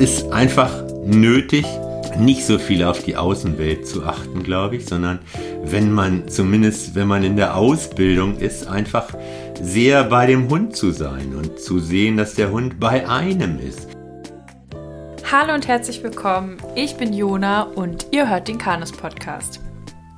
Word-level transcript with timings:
ist 0.00 0.32
einfach 0.32 0.72
nötig, 1.04 1.66
nicht 2.18 2.46
so 2.46 2.58
viel 2.58 2.84
auf 2.84 3.02
die 3.04 3.16
Außenwelt 3.16 3.86
zu 3.86 4.02
achten, 4.02 4.42
glaube 4.42 4.76
ich, 4.76 4.86
sondern 4.86 5.18
wenn 5.62 5.92
man 5.92 6.26
zumindest, 6.26 6.94
wenn 6.94 7.06
man 7.06 7.22
in 7.22 7.36
der 7.36 7.54
Ausbildung 7.54 8.38
ist, 8.38 8.66
einfach 8.66 9.14
sehr 9.60 10.04
bei 10.04 10.24
dem 10.24 10.48
Hund 10.48 10.74
zu 10.74 10.90
sein 10.90 11.34
und 11.36 11.60
zu 11.60 11.78
sehen, 11.78 12.16
dass 12.16 12.34
der 12.34 12.50
Hund 12.50 12.80
bei 12.80 13.06
einem 13.06 13.58
ist. 13.60 13.88
Hallo 15.30 15.52
und 15.52 15.68
herzlich 15.68 16.02
willkommen. 16.02 16.56
Ich 16.74 16.96
bin 16.96 17.12
Jona 17.12 17.64
und 17.64 18.06
ihr 18.10 18.26
hört 18.26 18.48
den 18.48 18.56
Kanus 18.56 18.92
Podcast. 18.92 19.60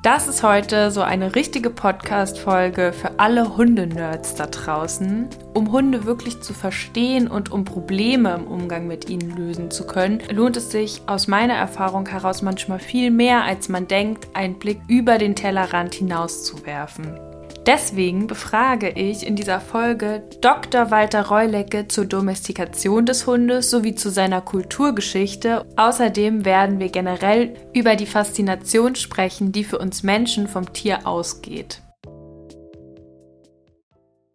Das 0.02 0.26
ist 0.26 0.42
heute 0.42 0.90
so 0.90 1.02
eine 1.02 1.36
richtige 1.36 1.70
Podcast-Folge 1.70 2.92
für 2.92 3.20
alle 3.20 3.56
Hundenerds 3.56 4.34
da 4.34 4.46
draußen. 4.48 5.28
Um 5.54 5.70
Hunde 5.70 6.04
wirklich 6.04 6.40
zu 6.40 6.54
verstehen 6.54 7.28
und 7.28 7.52
um 7.52 7.64
Probleme 7.64 8.34
im 8.34 8.48
Umgang 8.48 8.88
mit 8.88 9.08
ihnen 9.08 9.36
lösen 9.36 9.70
zu 9.70 9.86
können, 9.86 10.20
lohnt 10.28 10.56
es 10.56 10.72
sich 10.72 11.02
aus 11.06 11.28
meiner 11.28 11.54
Erfahrung 11.54 12.08
heraus 12.08 12.42
manchmal 12.42 12.80
viel 12.80 13.12
mehr, 13.12 13.44
als 13.44 13.68
man 13.68 13.86
denkt, 13.86 14.26
einen 14.34 14.58
Blick 14.58 14.80
über 14.88 15.18
den 15.18 15.36
Tellerrand 15.36 15.94
hinaus 15.94 16.42
zu 16.42 16.66
werfen. 16.66 17.31
Deswegen 17.66 18.26
befrage 18.26 18.88
ich 18.88 19.24
in 19.24 19.36
dieser 19.36 19.60
Folge 19.60 20.24
Dr. 20.40 20.90
Walter 20.90 21.26
Reulecke 21.26 21.86
zur 21.86 22.06
Domestikation 22.06 23.06
des 23.06 23.24
Hundes 23.24 23.70
sowie 23.70 23.94
zu 23.94 24.10
seiner 24.10 24.40
Kulturgeschichte. 24.40 25.64
Außerdem 25.76 26.44
werden 26.44 26.80
wir 26.80 26.88
generell 26.88 27.54
über 27.72 27.94
die 27.94 28.06
Faszination 28.06 28.96
sprechen, 28.96 29.52
die 29.52 29.62
für 29.62 29.78
uns 29.78 30.02
Menschen 30.02 30.48
vom 30.48 30.72
Tier 30.72 31.06
ausgeht. 31.06 31.82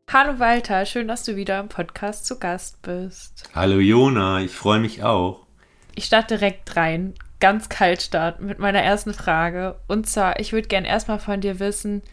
Hallo 0.10 0.40
Walter, 0.40 0.86
schön, 0.86 1.10
dass 1.10 1.26
du 1.26 1.36
wieder 1.36 1.60
im 1.60 1.68
Podcast 1.68 2.26
zu 2.26 2.40
Gast 2.40 2.82
bist. 2.82 3.44
Hallo 3.54 3.80
Jona, 3.80 4.40
ich 4.40 4.52
freue 4.52 4.80
mich 4.80 5.04
auch. 5.04 5.46
Ich 5.96 6.06
starte 6.06 6.38
direkt 6.38 6.78
rein, 6.78 7.14
ganz 7.42 7.68
kalt 7.68 8.02
starten 8.02 8.46
mit 8.46 8.60
meiner 8.60 8.82
ersten 8.82 9.14
Frage. 9.14 9.76
Und 9.90 10.08
zwar, 10.08 10.40
ich 10.40 10.54
würde 10.54 10.70
gerne 10.70 10.88
erstmal 10.88 11.20
von 11.20 11.42
dir 11.42 11.60
wissen, 11.60 12.04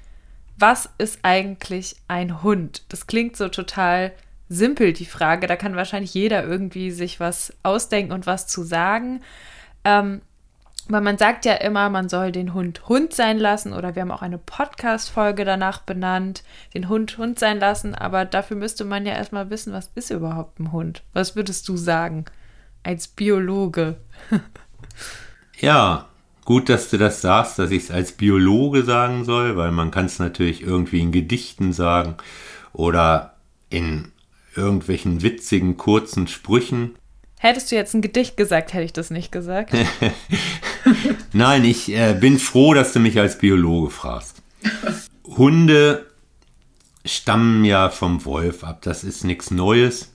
was 0.56 0.88
ist 0.98 1.20
eigentlich 1.22 1.97
ein 2.08 2.42
Hund? 2.42 2.83
Das 2.88 3.06
klingt 3.06 3.36
so 3.36 3.48
total 3.48 4.12
simpel, 4.48 4.92
die 4.92 5.06
Frage. 5.06 5.47
Da 5.47 5.56
kann 5.56 5.77
wahrscheinlich 5.77 6.14
jeder 6.14 6.44
irgendwie 6.44 6.91
sich 6.91 7.20
was 7.20 7.52
ausdenken 7.62 8.12
und 8.12 8.27
was 8.27 8.47
zu 8.47 8.62
sagen. 8.62 9.22
Ähm, 9.84 10.22
weil 10.88 11.00
man 11.00 11.16
sagt 11.16 11.47
ja 11.47 11.55
immer, 11.55 11.88
man 11.88 12.08
soll 12.08 12.30
den 12.30 12.52
Hund 12.52 12.88
Hund 12.88 13.14
sein 13.14 13.38
lassen 13.38 13.72
oder 13.72 13.94
wir 13.94 14.02
haben 14.02 14.10
auch 14.10 14.22
eine 14.22 14.38
Podcast-Folge 14.38 15.44
danach 15.47 15.80
benannt, 15.80 16.44
den 16.75 16.88
Hund 16.91 17.16
Hund 17.16 17.38
sein 17.38 17.58
lassen, 17.58 17.94
aber 17.94 18.27
dafür 18.27 18.56
müsste 18.58 18.84
man 18.84 19.06
ja 19.06 19.14
erstmal 19.14 19.48
wissen, 19.48 19.72
was 19.72 19.91
ist 19.94 20.10
überhaupt 20.10 20.60
ein 20.60 20.72
Hund? 20.72 21.02
Was 21.14 21.36
würdest 21.36 21.69
du 21.69 21.78
sagen 21.78 22.27
als 22.82 23.08
Biologe? 23.08 23.97
ja, 25.58 26.06
Gut, 26.45 26.69
dass 26.69 26.91
du 26.91 26.98
das 26.98 27.23
sagst, 27.23 27.59
dass 27.59 27.70
ich 27.70 27.84
es 27.84 27.91
als 27.91 28.12
Biologe 28.12 28.84
sagen 28.84 29.25
soll, 29.25 29.56
weil 29.56 29.73
man 29.73 29.91
kann 29.91 30.06
es 30.06 30.19
natürlich 30.19 30.62
irgendwie 30.62 31.00
in 31.00 31.12
Gedichten 31.12 31.73
sagen 31.73 32.17
oder 32.73 33.37
in 33.70 34.12
irgendwelchen 34.55 35.22
witzigen, 35.22 35.77
kurzen 35.77 36.28
Sprüchen. 36.28 36.97
Hättest 37.39 37.72
du 37.72 37.77
jetzt 37.77 37.95
ein 37.95 38.03
Gedicht 38.03 38.37
gesagt, 38.37 38.72
hätte 38.72 38.84
ich 38.84 38.92
das 38.92 39.11
nicht 39.11 39.33
gesagt. 39.33 39.75
Nein, 41.33 41.65
ich 41.65 41.91
äh, 41.91 42.15
bin 42.19 42.39
froh, 42.39 42.75
dass 42.75 42.92
du 42.92 43.00
mich 43.00 43.19
als 43.19 43.39
Biologe 43.39 43.91
fragst. 43.91 44.42
Hunde 45.25 46.06
stammen 47.05 47.65
ja 47.65 47.91
vom 47.91 48.25
Wolf 48.25 48.65
ab. 48.65 48.83
Das 48.83 49.05
ist 49.05 49.25
nichts 49.25 49.50
Neues. 49.50 50.11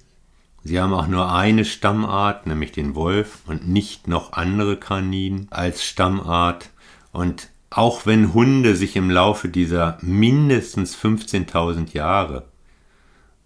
Sie 0.64 0.80
haben 0.80 0.94
auch 0.94 1.08
nur 1.08 1.32
eine 1.32 1.66
Stammart, 1.66 2.46
nämlich 2.48 2.72
den 2.72 2.96
Wolf, 2.96 3.40
und 3.48 3.68
nicht 3.68 4.08
noch 4.08 4.34
andere 4.34 4.78
Kaninen 4.78 5.48
als 5.52 5.84
Stammart. 5.84 6.70
Und 7.12 7.50
auch 7.70 8.06
wenn 8.06 8.34
Hunde 8.34 8.76
sich 8.76 8.96
im 8.96 9.10
Laufe 9.10 9.48
dieser 9.48 9.98
mindestens 10.02 10.96
15.000 10.98 11.94
Jahre, 11.94 12.46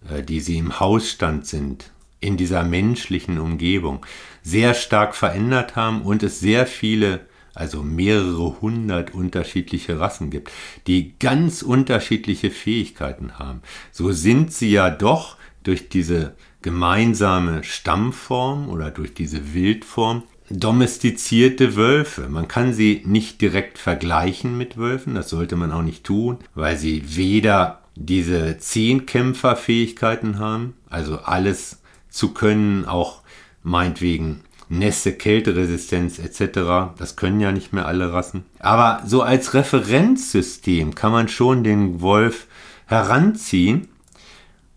äh, 0.09 0.23
die 0.23 0.39
sie 0.39 0.57
im 0.57 0.79
Hausstand 0.79 1.45
sind, 1.45 1.91
in 2.19 2.37
dieser 2.37 2.63
menschlichen 2.63 3.37
Umgebung, 3.37 4.05
sehr 4.41 4.73
stark 4.73 5.15
verändert 5.15 5.75
haben 5.75 6.01
und 6.01 6.23
es 6.23 6.39
sehr 6.39 6.65
viele, 6.65 7.27
also 7.53 7.83
mehrere 7.83 8.61
hundert 8.61 9.13
unterschiedliche 9.13 9.99
Rassen 9.99 10.29
gibt, 10.29 10.51
die 10.87 11.17
ganz 11.19 11.61
unterschiedliche 11.61 12.49
Fähigkeiten 12.49 13.37
haben, 13.39 13.61
so 13.91 14.11
sind 14.11 14.53
sie 14.53 14.71
ja 14.71 14.89
doch 14.89 15.37
durch 15.63 15.89
diese 15.89 16.35
gemeinsame 16.63 17.63
Stammform 17.63 18.69
oder 18.69 18.89
durch 18.89 19.13
diese 19.13 19.53
Wildform 19.53 20.23
domestizierte 20.49 21.75
Wölfe. 21.75 22.27
Man 22.29 22.47
kann 22.47 22.73
sie 22.73 23.03
nicht 23.05 23.41
direkt 23.41 23.77
vergleichen 23.77 24.57
mit 24.57 24.77
Wölfen, 24.77 25.15
das 25.15 25.29
sollte 25.29 25.55
man 25.55 25.71
auch 25.71 25.81
nicht 25.81 26.03
tun, 26.03 26.39
weil 26.55 26.77
sie 26.77 27.15
weder 27.15 27.81
diese 27.95 28.57
Zehnkämpferfähigkeiten 28.57 30.39
haben, 30.39 30.73
also 30.89 31.19
alles 31.19 31.81
zu 32.09 32.33
können, 32.33 32.85
auch 32.85 33.21
meinetwegen 33.61 34.41
Nässe, 34.69 35.13
Kälteresistenz 35.13 36.19
etc. 36.19 36.95
Das 36.97 37.15
können 37.15 37.39
ja 37.39 37.51
nicht 37.51 37.73
mehr 37.73 37.85
alle 37.85 38.11
Rassen. 38.11 38.45
Aber 38.59 39.03
so 39.05 39.21
als 39.21 39.53
Referenzsystem 39.53 40.95
kann 40.95 41.11
man 41.11 41.27
schon 41.27 41.63
den 41.63 42.01
Wolf 42.01 42.47
heranziehen, 42.87 43.89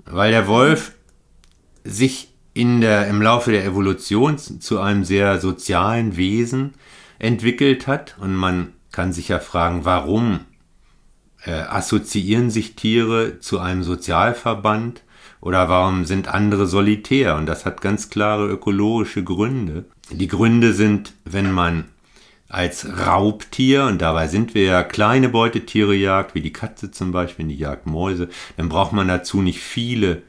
weil 0.05 0.33
der 0.33 0.47
Wolf 0.47 0.93
sich 1.87 2.33
in 2.55 2.81
der, 2.81 3.07
im 3.09 3.21
Laufe 3.21 3.53
der 3.53 3.65
Evolution 3.65 4.39
zu 4.39 4.81
einem 4.81 5.05
sehr 5.05 5.41
sozialen 5.41 6.17
Wesen 6.17 6.73
entwickelt 7.19 7.87
hat. 7.87 8.17
Und 8.19 8.35
man 8.35 8.73
kann 8.93 9.13
sich 9.13 9.29
ja 9.29 9.41
fragen, 9.41 9.85
warum 9.85 10.41
äh, 11.45 11.53
assoziieren 11.53 12.51
sich 12.51 12.75
Tiere 12.75 13.41
zu 13.41 13.59
einem 13.59 13.83
Sozialverband 13.83 15.03
oder 15.41 15.69
warum 15.69 16.07
sind 16.07 16.29
andere 16.29 16.67
solitär? 16.67 17.37
Und 17.37 17.47
das 17.47 17.67
hat 17.67 17.83
ganz 17.83 18.09
klare 18.09 18.49
ökologische 18.49 19.23
Gründe. 19.23 19.85
Die 20.11 20.29
Gründe 20.29 20.73
sind, 20.73 21.13
wenn 21.25 21.53
man 21.53 21.85
als 22.49 22.87
Raubtier, 23.07 23.85
und 23.85 24.01
dabei 24.01 24.29
sind 24.29 24.55
wir 24.55 24.65
ja 24.65 24.83
kleine 24.83 25.29
Beutetiere 25.29 25.95
jagt, 25.95 26.35
wie 26.35 26.41
die 26.41 26.53
Katze 26.53 26.91
zum 26.91 27.13
Beispiel, 27.13 27.47
die 27.47 27.57
jagt 27.57 27.87
Mäuse, 27.87 28.29
dann 28.57 28.69
braucht 28.69 28.93
man 28.93 29.09
dazu 29.09 29.43
nicht 29.43 29.61
viele 29.61 30.23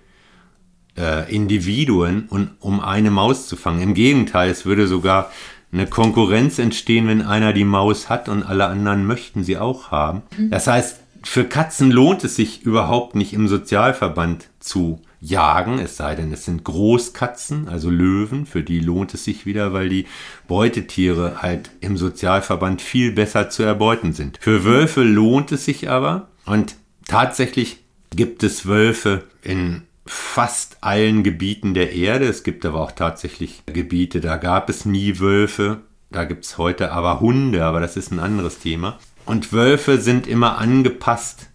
äh, 0.98 1.34
Individuen, 1.34 2.26
und, 2.30 2.52
um 2.60 2.80
eine 2.80 3.12
Maus 3.12 3.48
zu 3.48 3.56
fangen. 3.56 3.82
Im 3.82 3.94
Gegenteil, 3.94 4.50
es 4.50 4.66
würde 4.66 4.88
sogar 4.88 5.32
eine 5.72 5.88
Konkurrenz 5.88 6.60
entstehen, 6.60 7.08
wenn 7.08 7.22
einer 7.22 7.54
die 7.54 7.66
Maus 7.66 8.10
hat 8.10 8.30
und 8.30 8.44
alle 8.44 8.68
anderen 8.68 9.06
möchten 9.06 9.44
sie 9.44 9.58
auch 9.58 9.92
haben. 9.92 10.24
Mhm. 10.38 10.50
Das 10.50 10.68
heißt, 10.68 11.02
für 11.24 11.44
Katzen 11.44 11.92
lohnt 11.92 12.24
es 12.24 12.36
sich 12.36 12.62
überhaupt 12.64 13.16
nicht 13.16 13.34
im 13.34 13.48
Sozialverband 13.48 14.48
zu 14.60 15.02
jagen, 15.20 15.80
es 15.80 15.98
sei 15.98 16.16
denn, 16.16 16.32
es 16.32 16.46
sind 16.46 16.64
Großkatzen, 16.64 17.68
also 17.68 17.90
Löwen, 17.90 18.46
für 18.46 18.62
die 18.62 18.80
lohnt 18.80 19.14
es 19.14 19.24
sich 19.24 19.46
wieder, 19.46 19.74
weil 19.74 19.90
die 19.90 20.06
Beutetiere 20.48 21.42
halt 21.42 21.72
im 21.82 21.98
Sozialverband 21.98 22.82
viel 22.82 23.12
besser 23.12 23.50
zu 23.50 23.64
erbeuten 23.64 24.14
sind. 24.14 24.38
Für 24.40 24.64
Wölfe 24.64 25.04
lohnt 25.04 25.52
es 25.52 25.66
sich 25.66 25.90
aber 25.90 26.28
und 26.46 26.76
tatsächlich 27.08 27.78
gibt 28.16 28.44
es 28.44 28.68
Wölfe 28.68 29.24
in 29.42 29.84
fast 30.10 30.78
allen 30.82 31.24
Gebieten 31.24 31.74
der 31.74 31.94
Erde. 31.94 32.26
Es 32.26 32.44
gibt 32.44 32.66
aber 32.66 32.82
auch 32.82 32.92
tatsächlich 32.92 33.64
Gebiete, 33.66 34.22
da 34.22 34.38
gab 34.38 34.70
es 34.70 34.86
nie 34.86 35.20
Wölfe. 35.20 35.82
Da 36.10 36.24
gibt 36.24 36.46
es 36.46 36.58
heute 36.58 36.92
aber 36.92 37.20
Hunde, 37.20 37.66
aber 37.66 37.80
das 37.80 37.98
ist 37.98 38.12
ein 38.12 38.20
anderes 38.20 38.60
Thema. 38.60 38.98
Und 39.26 39.52
Wölfe 39.52 40.00
sind 40.00 40.26
immer 40.26 40.58
angepasst 40.58 41.50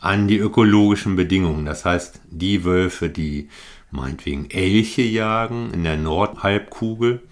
an 0.00 0.28
die 0.28 0.36
ökologischen 0.36 1.16
Bedingungen. 1.16 1.64
Das 1.64 1.84
heißt, 1.84 2.20
die 2.30 2.64
Wölfe, 2.64 3.08
die 3.08 3.48
meinetwegen 3.90 4.50
Elche 4.50 5.02
jagen 5.02 5.72
in 5.72 5.84
der 5.84 5.96
Nordhalbkugel, 5.96 7.22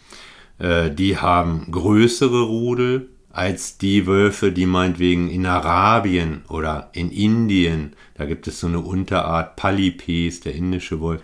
äh, 0.58 0.90
die 0.90 1.18
haben 1.18 1.70
größere 1.70 2.42
Rudel 2.42 3.10
als 3.36 3.76
die 3.76 4.06
Wölfe, 4.06 4.50
die 4.50 4.64
meinetwegen 4.64 5.28
in 5.28 5.44
Arabien 5.44 6.42
oder 6.48 6.88
in 6.94 7.10
Indien, 7.10 7.94
da 8.14 8.24
gibt 8.24 8.48
es 8.48 8.60
so 8.60 8.66
eine 8.66 8.80
Unterart 8.80 9.56
Palipes, 9.56 10.40
der 10.40 10.54
indische 10.54 11.00
Wolf, 11.00 11.20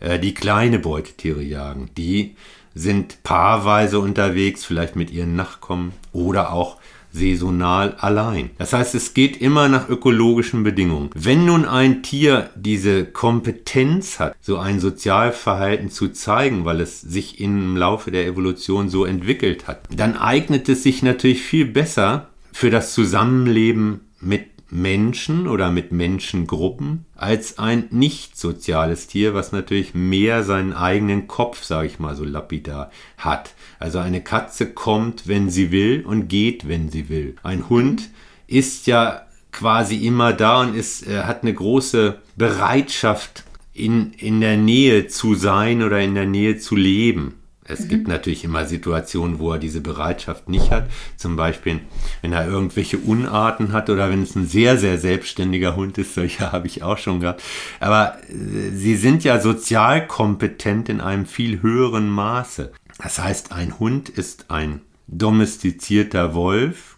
äh, 0.00 0.18
die 0.18 0.34
kleine 0.34 0.78
Beutetiere 0.78 1.42
jagen. 1.42 1.88
Die 1.96 2.36
sind 2.74 3.22
paarweise 3.22 3.98
unterwegs, 3.98 4.66
vielleicht 4.66 4.94
mit 4.94 5.10
ihren 5.10 5.36
Nachkommen 5.36 5.92
oder 6.12 6.52
auch 6.52 6.76
saisonal 7.14 7.94
allein. 7.98 8.50
Das 8.58 8.72
heißt, 8.72 8.94
es 8.94 9.14
geht 9.14 9.40
immer 9.40 9.68
nach 9.68 9.88
ökologischen 9.88 10.64
Bedingungen. 10.64 11.10
Wenn 11.14 11.46
nun 11.46 11.64
ein 11.64 12.02
Tier 12.02 12.50
diese 12.56 13.04
Kompetenz 13.04 14.18
hat, 14.18 14.36
so 14.40 14.58
ein 14.58 14.80
Sozialverhalten 14.80 15.90
zu 15.90 16.08
zeigen, 16.08 16.64
weil 16.64 16.80
es 16.80 17.00
sich 17.00 17.40
im 17.40 17.76
Laufe 17.76 18.10
der 18.10 18.26
Evolution 18.26 18.88
so 18.88 19.04
entwickelt 19.04 19.68
hat, 19.68 19.82
dann 19.94 20.16
eignet 20.16 20.68
es 20.68 20.82
sich 20.82 21.02
natürlich 21.02 21.42
viel 21.42 21.66
besser 21.66 22.28
für 22.52 22.70
das 22.70 22.92
Zusammenleben 22.94 24.00
mit 24.20 24.53
Menschen 24.74 25.46
oder 25.46 25.70
mit 25.70 25.92
Menschengruppen 25.92 27.06
als 27.14 27.58
ein 27.58 27.86
nicht 27.90 28.36
soziales 28.36 29.06
Tier, 29.06 29.32
was 29.32 29.52
natürlich 29.52 29.94
mehr 29.94 30.42
seinen 30.42 30.72
eigenen 30.72 31.28
Kopf, 31.28 31.62
sage 31.62 31.86
ich 31.86 31.98
mal 31.98 32.16
so 32.16 32.24
lapidar, 32.24 32.90
hat. 33.16 33.54
Also 33.78 34.00
eine 34.00 34.22
Katze 34.22 34.72
kommt, 34.72 35.28
wenn 35.28 35.48
sie 35.48 35.70
will 35.70 36.04
und 36.04 36.28
geht, 36.28 36.68
wenn 36.68 36.90
sie 36.90 37.08
will. 37.08 37.36
Ein 37.42 37.68
Hund 37.68 38.10
ist 38.46 38.86
ja 38.86 39.22
quasi 39.52 40.04
immer 40.04 40.32
da 40.32 40.62
und 40.62 40.74
ist, 40.74 41.06
äh, 41.06 41.22
hat 41.22 41.42
eine 41.42 41.54
große 41.54 42.18
Bereitschaft, 42.36 43.44
in, 43.74 44.12
in 44.12 44.40
der 44.40 44.56
Nähe 44.56 45.08
zu 45.08 45.34
sein 45.34 45.82
oder 45.82 46.00
in 46.00 46.14
der 46.14 46.26
Nähe 46.26 46.58
zu 46.58 46.76
leben. 46.76 47.34
Es 47.66 47.80
mhm. 47.80 47.88
gibt 47.88 48.08
natürlich 48.08 48.44
immer 48.44 48.66
Situationen, 48.66 49.38
wo 49.38 49.52
er 49.52 49.58
diese 49.58 49.80
Bereitschaft 49.80 50.48
nicht 50.48 50.70
hat. 50.70 50.88
Zum 51.16 51.36
Beispiel, 51.36 51.80
wenn 52.22 52.32
er 52.32 52.46
irgendwelche 52.46 52.98
Unarten 52.98 53.72
hat 53.72 53.88
oder 53.90 54.10
wenn 54.10 54.22
es 54.22 54.36
ein 54.36 54.46
sehr, 54.46 54.76
sehr 54.76 54.98
selbstständiger 54.98 55.76
Hund 55.76 55.98
ist. 55.98 56.14
Solche 56.14 56.52
habe 56.52 56.66
ich 56.66 56.82
auch 56.82 56.98
schon 56.98 57.20
gehabt. 57.20 57.42
Aber 57.80 58.18
äh, 58.28 58.70
sie 58.70 58.96
sind 58.96 59.24
ja 59.24 59.40
sozial 59.40 60.06
kompetent 60.06 60.88
in 60.88 61.00
einem 61.00 61.26
viel 61.26 61.62
höheren 61.62 62.08
Maße. 62.08 62.72
Das 62.98 63.18
heißt, 63.18 63.52
ein 63.52 63.78
Hund 63.78 64.08
ist 64.08 64.50
ein 64.50 64.80
domestizierter 65.06 66.34
Wolf, 66.34 66.96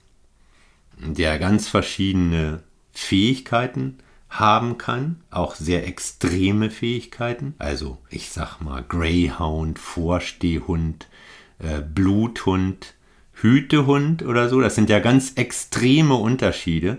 der 0.99 1.39
ganz 1.39 1.69
verschiedene 1.69 2.63
Fähigkeiten 2.93 3.99
haben 4.31 4.77
kann, 4.79 5.21
auch 5.31 5.55
sehr 5.55 5.87
extreme 5.87 6.71
Fähigkeiten. 6.71 7.55
Also 7.59 7.99
ich 8.11 8.31
sag 8.31 8.61
mal 8.61 8.85
Greyhound, 8.87 9.79
Vorstehhund, 9.79 11.09
äh, 11.59 11.81
Bluthund, 11.81 12.95
Hütehund 13.35 14.23
oder 14.23 14.49
so. 14.49 14.61
Das 14.61 14.75
sind 14.75 14.91
ja 14.91 14.99
ganz 14.99 15.33
extreme 15.35 16.15
Unterschiede, 16.15 16.99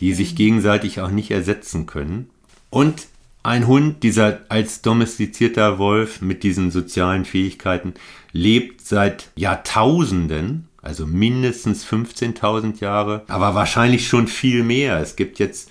die 0.00 0.12
sich 0.12 0.32
mhm. 0.32 0.36
gegenseitig 0.36 1.00
auch 1.00 1.10
nicht 1.10 1.30
ersetzen 1.30 1.86
können. 1.86 2.30
Und 2.70 3.06
ein 3.42 3.68
Hund, 3.68 4.02
dieser 4.02 4.40
als 4.48 4.82
domestizierter 4.82 5.78
Wolf 5.78 6.20
mit 6.20 6.42
diesen 6.42 6.72
sozialen 6.72 7.24
Fähigkeiten, 7.24 7.94
lebt 8.32 8.80
seit 8.80 9.30
Jahrtausenden, 9.36 10.68
also 10.82 11.06
mindestens 11.06 11.86
15.000 11.86 12.80
Jahre, 12.80 13.22
aber 13.28 13.54
wahrscheinlich 13.54 14.08
schon 14.08 14.26
viel 14.26 14.64
mehr. 14.64 15.00
Es 15.00 15.14
gibt 15.14 15.38
jetzt 15.38 15.70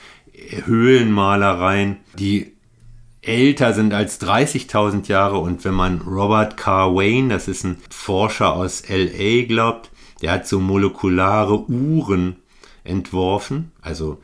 Höhlenmalereien, 0.66 1.98
die 2.18 2.54
älter 3.22 3.74
sind 3.74 3.94
als 3.94 4.22
30.000 4.22 5.08
Jahre. 5.08 5.40
Und 5.40 5.66
wenn 5.66 5.74
man 5.74 6.02
Robert 6.02 6.58
Carr 6.58 6.96
Wayne, 6.96 7.30
das 7.30 7.48
ist 7.48 7.64
ein 7.64 7.78
Forscher 7.90 8.54
aus 8.54 8.84
LA, 8.88 9.46
glaubt, 9.46 9.92
der 10.22 10.32
hat 10.32 10.48
so 10.48 10.60
molekulare 10.60 11.70
Uhren 11.70 12.38
entworfen, 12.84 13.72
also 13.82 14.20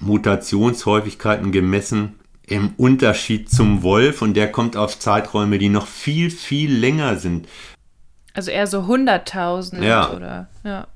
Mutationshäufigkeiten 0.00 1.52
gemessen 1.52 2.18
im 2.46 2.74
Unterschied 2.76 3.50
zum 3.50 3.82
Wolf 3.82 4.22
und 4.22 4.34
der 4.34 4.52
kommt 4.52 4.76
auf 4.76 4.98
Zeiträume, 4.98 5.58
die 5.58 5.68
noch 5.68 5.86
viel, 5.86 6.30
viel 6.30 6.72
länger 6.72 7.16
sind. 7.16 7.48
Also 8.34 8.50
eher 8.50 8.66
so 8.66 8.80
100.000 8.80 9.82
ja. 9.82 10.10
oder 10.12 10.48
ja. 10.64 10.86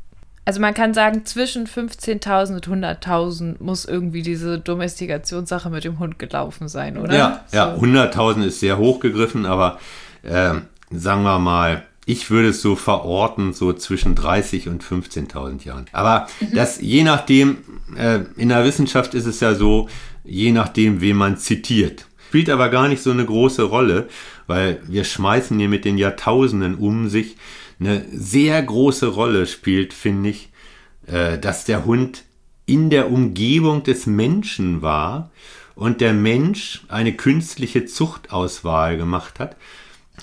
Also 0.48 0.62
man 0.62 0.72
kann 0.72 0.94
sagen, 0.94 1.26
zwischen 1.26 1.66
15.000 1.66 2.54
und 2.54 2.82
100.000 2.82 3.56
muss 3.60 3.84
irgendwie 3.84 4.22
diese 4.22 4.58
Domestikationssache 4.58 5.68
mit 5.68 5.84
dem 5.84 5.98
Hund 5.98 6.18
gelaufen 6.18 6.68
sein, 6.68 6.96
oder? 6.96 7.14
Ja, 7.14 7.44
so. 7.48 7.56
ja 7.58 7.74
100.000 7.74 8.46
ist 8.46 8.60
sehr 8.60 8.78
hochgegriffen, 8.78 9.44
aber 9.44 9.78
äh, 10.22 10.54
sagen 10.90 11.22
wir 11.22 11.38
mal, 11.38 11.82
ich 12.06 12.30
würde 12.30 12.48
es 12.48 12.62
so 12.62 12.76
verorten, 12.76 13.52
so 13.52 13.74
zwischen 13.74 14.14
30 14.14 14.70
und 14.70 14.82
15.000 14.82 15.66
Jahren. 15.66 15.84
Aber 15.92 16.28
mhm. 16.40 16.54
das 16.54 16.80
je 16.80 17.04
nachdem, 17.04 17.58
äh, 17.98 18.20
in 18.38 18.48
der 18.48 18.64
Wissenschaft 18.64 19.12
ist 19.12 19.26
es 19.26 19.40
ja 19.40 19.54
so, 19.54 19.90
je 20.24 20.52
nachdem, 20.52 21.02
wen 21.02 21.18
man 21.18 21.36
zitiert. 21.36 22.06
Spielt 22.28 22.48
aber 22.48 22.70
gar 22.70 22.88
nicht 22.88 23.02
so 23.02 23.10
eine 23.10 23.26
große 23.26 23.64
Rolle, 23.64 24.08
weil 24.46 24.80
wir 24.86 25.04
schmeißen 25.04 25.58
hier 25.58 25.68
mit 25.68 25.84
den 25.84 25.98
Jahrtausenden 25.98 26.76
um 26.76 27.10
sich 27.10 27.36
eine 27.80 28.04
sehr 28.12 28.62
große 28.62 29.06
Rolle 29.06 29.46
spielt, 29.46 29.92
finde 29.92 30.30
ich, 30.30 30.50
äh, 31.06 31.38
dass 31.38 31.64
der 31.64 31.84
Hund 31.84 32.24
in 32.66 32.90
der 32.90 33.10
Umgebung 33.10 33.82
des 33.82 34.06
Menschen 34.06 34.82
war 34.82 35.30
und 35.74 36.00
der 36.00 36.12
Mensch 36.12 36.82
eine 36.88 37.14
künstliche 37.14 37.86
Zuchtauswahl 37.86 38.96
gemacht 38.96 39.38
hat. 39.38 39.56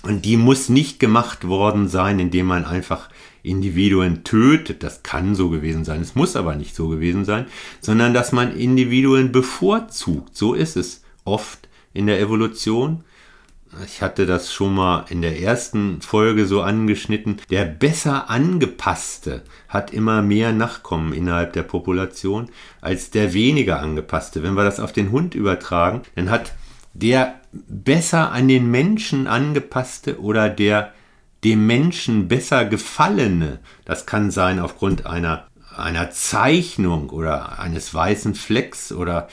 Und 0.03 0.25
die 0.25 0.37
muss 0.37 0.69
nicht 0.69 0.99
gemacht 0.99 1.47
worden 1.47 1.87
sein, 1.87 2.19
indem 2.19 2.47
man 2.47 2.65
einfach 2.65 3.09
Individuen 3.41 4.23
tötet. 4.23 4.83
Das 4.83 5.01
kann 5.01 5.33
so 5.33 5.49
gewesen 5.49 5.85
sein, 5.85 6.01
es 6.01 6.13
muss 6.13 6.35
aber 6.35 6.55
nicht 6.55 6.75
so 6.75 6.89
gewesen 6.89 7.23
sein, 7.23 7.45
sondern 7.79 8.13
dass 8.13 8.31
man 8.31 8.55
Individuen 8.55 9.31
bevorzugt. 9.31 10.35
So 10.35 10.53
ist 10.53 10.75
es 10.75 11.03
oft 11.23 11.69
in 11.93 12.07
der 12.07 12.19
Evolution 12.19 13.04
ich 13.83 14.01
hatte 14.01 14.25
das 14.25 14.53
schon 14.53 14.75
mal 14.75 15.05
in 15.09 15.21
der 15.21 15.39
ersten 15.41 16.01
Folge 16.01 16.45
so 16.45 16.61
angeschnitten, 16.61 17.41
der 17.49 17.65
besser 17.65 18.29
angepasste 18.29 19.43
hat 19.67 19.91
immer 19.91 20.21
mehr 20.21 20.53
Nachkommen 20.53 21.13
innerhalb 21.13 21.53
der 21.53 21.63
Population 21.63 22.49
als 22.81 23.11
der 23.11 23.33
weniger 23.33 23.79
angepasste. 23.79 24.43
Wenn 24.43 24.55
wir 24.55 24.63
das 24.63 24.79
auf 24.79 24.93
den 24.93 25.11
Hund 25.11 25.35
übertragen, 25.35 26.03
dann 26.15 26.29
hat 26.29 26.53
der 26.93 27.41
besser 27.51 28.31
an 28.31 28.47
den 28.47 28.71
Menschen 28.71 29.27
angepasste 29.27 30.19
oder 30.21 30.49
der 30.49 30.93
dem 31.43 31.67
Menschen 31.67 32.27
besser 32.27 32.65
gefallene, 32.65 33.59
das 33.85 34.05
kann 34.05 34.31
sein 34.31 34.59
aufgrund 34.59 35.05
einer, 35.05 35.45
einer 35.77 36.09
Zeichnung 36.09 37.09
oder 37.11 37.59
eines 37.59 37.93
weißen 37.93 38.33
Flecks 38.33 38.91
oder 38.91 39.27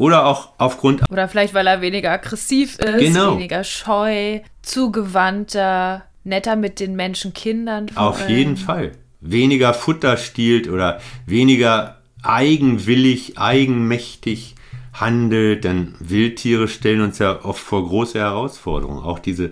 oder 0.00 0.24
auch 0.24 0.48
aufgrund. 0.56 1.02
Oder 1.10 1.28
vielleicht, 1.28 1.52
weil 1.52 1.66
er 1.66 1.82
weniger 1.82 2.10
aggressiv 2.10 2.78
ist, 2.78 2.98
genau. 2.98 3.34
weniger 3.34 3.62
scheu, 3.64 4.40
zugewandter, 4.62 6.04
netter 6.24 6.56
mit 6.56 6.80
den 6.80 6.96
Menschen, 6.96 7.34
Kindern. 7.34 7.86
Auf 7.96 8.22
allem. 8.22 8.30
jeden 8.30 8.56
Fall. 8.56 8.92
Weniger 9.20 9.74
Futter 9.74 10.16
stiehlt 10.16 10.68
oder 10.68 11.00
weniger 11.26 11.98
eigenwillig, 12.22 13.36
eigenmächtig 13.36 14.54
handelt, 14.94 15.64
denn 15.64 15.94
Wildtiere 15.98 16.68
stellen 16.68 17.02
uns 17.02 17.18
ja 17.18 17.44
oft 17.44 17.62
vor 17.62 17.86
große 17.86 18.18
Herausforderungen, 18.18 19.04
auch 19.04 19.18
diese 19.18 19.50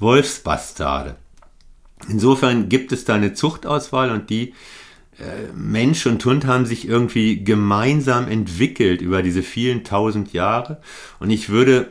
Wolfsbastarde. 0.00 1.16
Insofern 2.10 2.68
gibt 2.68 2.92
es 2.92 3.06
da 3.06 3.14
eine 3.14 3.32
Zuchtauswahl 3.32 4.10
und 4.10 4.28
die 4.28 4.52
Mensch 5.54 6.06
und 6.06 6.24
Hund 6.24 6.46
haben 6.46 6.66
sich 6.66 6.86
irgendwie 6.86 7.42
gemeinsam 7.42 8.28
entwickelt 8.28 9.00
über 9.00 9.22
diese 9.22 9.42
vielen 9.42 9.84
tausend 9.84 10.32
Jahre. 10.32 10.80
Und 11.18 11.30
ich 11.30 11.48
würde, 11.48 11.88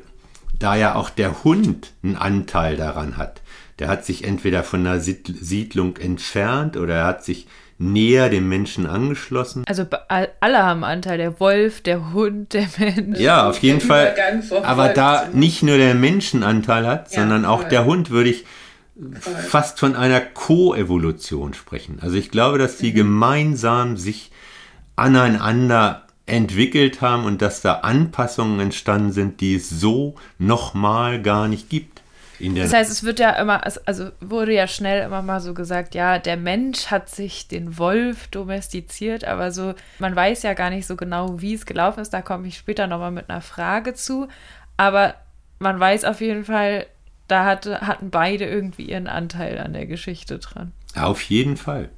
da 0.57 0.75
ja 0.75 0.95
auch 0.95 1.09
der 1.09 1.44
Hund 1.44 1.94
einen 2.04 2.16
Anteil 2.16 2.78
daran 2.78 3.18
hat, 3.18 3.42
der 3.80 3.90
hat 3.90 4.06
sich 4.06 4.23
entweder 4.23 4.63
von 4.63 4.83
der 4.83 4.99
Siedlung 5.02 5.97
entfernt 5.97 6.78
oder 6.78 6.95
er 6.95 7.06
hat 7.06 7.23
sich 7.25 7.47
näher 7.80 8.30
dem 8.30 8.49
Menschen 8.49 8.87
angeschlossen. 8.87 9.63
Also 9.68 9.85
alle 10.40 10.63
haben 10.63 10.83
Anteil, 10.83 11.18
der 11.19 11.40
Wolf, 11.40 11.81
der 11.81 12.11
Hund, 12.11 12.54
der 12.54 12.68
Mensch. 12.80 13.19
Ja, 13.19 13.47
auf 13.47 13.59
jeden 13.59 13.81
Fall. 13.81 14.16
Aber 14.63 14.90
da 14.90 15.28
nicht 15.31 15.61
nur 15.61 15.78
der 15.78 15.94
Menschenanteil 15.94 16.87
hat, 16.87 17.11
ja, 17.11 17.19
sondern 17.19 17.45
auch 17.45 17.61
voll. 17.61 17.69
der 17.69 17.85
Hund, 17.85 18.09
würde 18.09 18.30
ich 18.30 18.45
fast 19.49 19.80
von 19.80 19.95
einer 19.95 20.21
Koevolution 20.21 21.54
sprechen. 21.54 21.99
Also 22.01 22.16
ich 22.16 22.31
glaube, 22.31 22.57
dass 22.57 22.77
die 22.77 22.94
gemeinsam 22.94 23.97
sich 23.97 24.31
aneinander 24.95 26.07
entwickelt 26.25 27.01
haben 27.01 27.25
und 27.25 27.42
dass 27.42 27.61
da 27.61 27.75
Anpassungen 27.75 28.59
entstanden 28.59 29.11
sind, 29.11 29.39
die 29.39 29.56
es 29.56 29.69
so 29.69 30.16
nochmal 30.39 31.21
gar 31.21 31.47
nicht 31.47 31.69
gibt. 31.69 32.01
das 32.39 32.73
heißt, 32.73 32.92
es 32.92 33.04
wird 33.04 33.19
ja 33.19 33.31
immer, 33.31 33.61
also 33.85 34.09
wurde 34.19 34.54
ja 34.54 34.68
schnell 34.68 35.06
immer 35.06 35.21
mal 35.21 35.39
so 35.39 35.54
gesagt, 35.54 35.95
ja, 35.95 36.19
der 36.19 36.35
Mensch 36.35 36.87
hat 36.87 37.09
sich 37.09 37.47
den 37.47 37.77
Wolf 37.77 38.27
domestiziert, 38.27 39.23
aber 39.23 39.51
so, 39.51 39.73
man 39.99 40.16
weiß 40.16 40.44
ja 40.44 40.54
gar 40.54 40.69
nicht 40.69 40.85
so 40.85 40.97
genau, 40.97 41.39
wie 41.39 41.54
es 41.54 41.66
gelaufen 41.66 42.01
ist. 42.01 42.09
Da 42.09 42.21
komme 42.21 42.47
ich 42.47 42.57
später 42.57 42.87
nochmal 42.87 43.11
mit 43.11 43.30
einer 43.30 43.42
Frage 43.42 43.94
zu. 43.94 44.27
Aber 44.75 45.16
man 45.59 45.80
weiß 45.80 46.04
auf 46.04 46.19
jeden 46.19 46.44
Fall, 46.44 46.87
da 47.28 47.46
hatte, 47.46 47.81
hatten 47.81 48.10
beide 48.10 48.46
irgendwie 48.46 48.90
ihren 48.90 49.07
Anteil 49.07 49.57
an 49.60 49.74
der 49.74 49.86
Geschichte 49.86 50.40
dran. 50.40 50.72
Auf 50.96 51.22
jeden 51.24 51.57
Fall. 51.57 51.90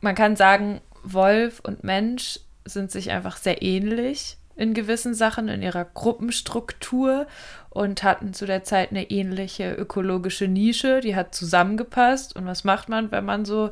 Man 0.00 0.14
kann 0.14 0.36
sagen, 0.36 0.80
Wolf 1.02 1.60
und 1.60 1.84
Mensch 1.84 2.40
sind 2.64 2.90
sich 2.90 3.10
einfach 3.10 3.36
sehr 3.36 3.62
ähnlich 3.62 4.36
in 4.56 4.74
gewissen 4.74 5.14
Sachen, 5.14 5.48
in 5.48 5.62
ihrer 5.62 5.84
Gruppenstruktur 5.84 7.26
und 7.70 8.02
hatten 8.02 8.32
zu 8.32 8.46
der 8.46 8.64
Zeit 8.64 8.90
eine 8.90 9.10
ähnliche 9.10 9.74
ökologische 9.74 10.48
Nische, 10.48 11.00
die 11.00 11.14
hat 11.14 11.34
zusammengepasst. 11.34 12.34
Und 12.34 12.46
was 12.46 12.64
macht 12.64 12.88
man, 12.88 13.10
wenn 13.12 13.24
man 13.24 13.44
so, 13.44 13.70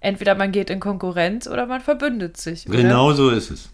entweder 0.00 0.34
man 0.34 0.52
geht 0.52 0.70
in 0.70 0.80
Konkurrenz 0.80 1.46
oder 1.48 1.66
man 1.66 1.80
verbündet 1.80 2.36
sich? 2.36 2.68
Oder? 2.68 2.76
Genau 2.76 3.12
so 3.14 3.30
ist 3.30 3.50
es. 3.50 3.70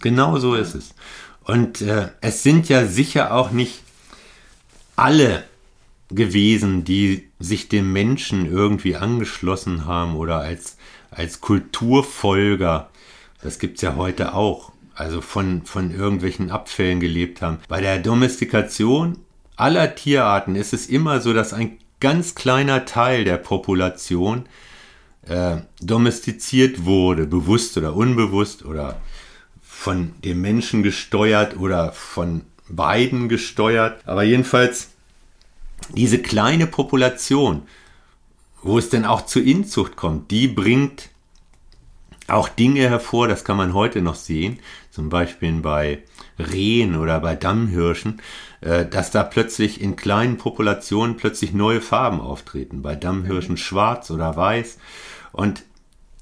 Genau 0.00 0.36
so 0.38 0.54
ist 0.54 0.74
es. 0.74 0.94
Und 1.44 1.80
äh, 1.80 2.08
es 2.20 2.42
sind 2.42 2.68
ja 2.68 2.84
sicher 2.86 3.32
auch 3.32 3.52
nicht 3.52 3.85
alle 4.96 5.44
gewesen, 6.10 6.84
die 6.84 7.28
sich 7.38 7.68
dem 7.68 7.92
Menschen 7.92 8.50
irgendwie 8.50 8.96
angeschlossen 8.96 9.86
haben 9.86 10.16
oder 10.16 10.38
als, 10.38 10.76
als 11.10 11.40
Kulturfolger. 11.40 12.90
Das 13.42 13.58
gibt 13.58 13.76
es 13.76 13.82
ja 13.82 13.96
heute 13.96 14.34
auch. 14.34 14.72
also 14.94 15.20
von, 15.20 15.62
von 15.66 15.90
irgendwelchen 15.90 16.50
Abfällen 16.50 17.00
gelebt 17.00 17.42
haben. 17.42 17.58
Bei 17.68 17.80
der 17.80 17.98
Domestikation 17.98 19.18
aller 19.56 19.94
Tierarten 19.94 20.56
ist 20.56 20.72
es 20.72 20.86
immer 20.86 21.20
so, 21.20 21.32
dass 21.32 21.52
ein 21.52 21.78
ganz 22.00 22.34
kleiner 22.34 22.84
Teil 22.84 23.24
der 23.24 23.36
Population 23.36 24.46
äh, 25.26 25.58
domestiziert 25.80 26.84
wurde, 26.84 27.26
bewusst 27.26 27.76
oder 27.76 27.94
unbewusst 27.94 28.64
oder 28.64 29.00
von 29.62 30.12
dem 30.24 30.40
Menschen 30.40 30.82
gesteuert 30.82 31.56
oder 31.56 31.92
von 31.92 32.42
beiden 32.68 33.28
gesteuert. 33.28 34.06
Aber 34.06 34.22
jedenfalls 34.22 34.90
diese 35.94 36.18
kleine 36.18 36.66
Population, 36.66 37.62
wo 38.62 38.78
es 38.78 38.88
denn 38.88 39.04
auch 39.04 39.26
zur 39.26 39.42
Inzucht 39.42 39.96
kommt, 39.96 40.30
die 40.30 40.48
bringt 40.48 41.10
auch 42.28 42.48
Dinge 42.48 42.88
hervor, 42.88 43.28
das 43.28 43.44
kann 43.44 43.56
man 43.56 43.72
heute 43.72 44.02
noch 44.02 44.16
sehen, 44.16 44.58
zum 44.90 45.08
Beispiel 45.08 45.52
bei 45.60 46.02
Rehen 46.38 46.96
oder 46.96 47.20
bei 47.20 47.36
Dammhirschen, 47.36 48.20
äh, 48.62 48.84
dass 48.84 49.10
da 49.10 49.22
plötzlich 49.22 49.80
in 49.80 49.94
kleinen 49.94 50.36
Populationen 50.36 51.16
plötzlich 51.16 51.52
neue 51.52 51.80
Farben 51.80 52.20
auftreten. 52.20 52.82
Bei 52.82 52.96
Dammhirschen 52.96 53.56
schwarz 53.56 54.10
oder 54.10 54.36
weiß. 54.36 54.78
Und 55.32 55.64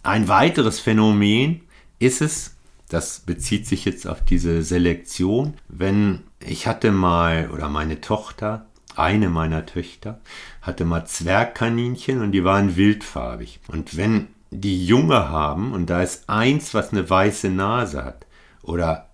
ein 0.02 0.28
weiteres 0.28 0.78
Phänomen 0.80 1.62
ist 1.98 2.20
es, 2.20 2.56
das 2.88 3.20
bezieht 3.20 3.66
sich 3.66 3.86
jetzt 3.86 4.06
auf 4.06 4.22
diese 4.22 4.62
Selektion, 4.62 5.54
wenn 5.68 6.20
ich 6.46 6.66
hatte 6.66 6.92
mal, 6.92 7.50
oder 7.50 7.68
meine 7.68 8.00
Tochter, 8.00 8.66
eine 8.96 9.28
meiner 9.28 9.66
Töchter, 9.66 10.20
hatte 10.62 10.84
mal 10.84 11.06
Zwergkaninchen 11.06 12.20
und 12.20 12.32
die 12.32 12.44
waren 12.44 12.76
wildfarbig. 12.76 13.60
Und 13.68 13.96
wenn 13.96 14.28
die 14.50 14.86
Junge 14.86 15.28
haben 15.28 15.72
und 15.72 15.90
da 15.90 16.02
ist 16.02 16.28
eins, 16.28 16.74
was 16.74 16.92
eine 16.92 17.08
weiße 17.08 17.50
Nase 17.50 18.04
hat 18.04 18.26
oder 18.62 19.08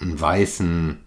einen 0.00 0.18
weißen 0.18 1.00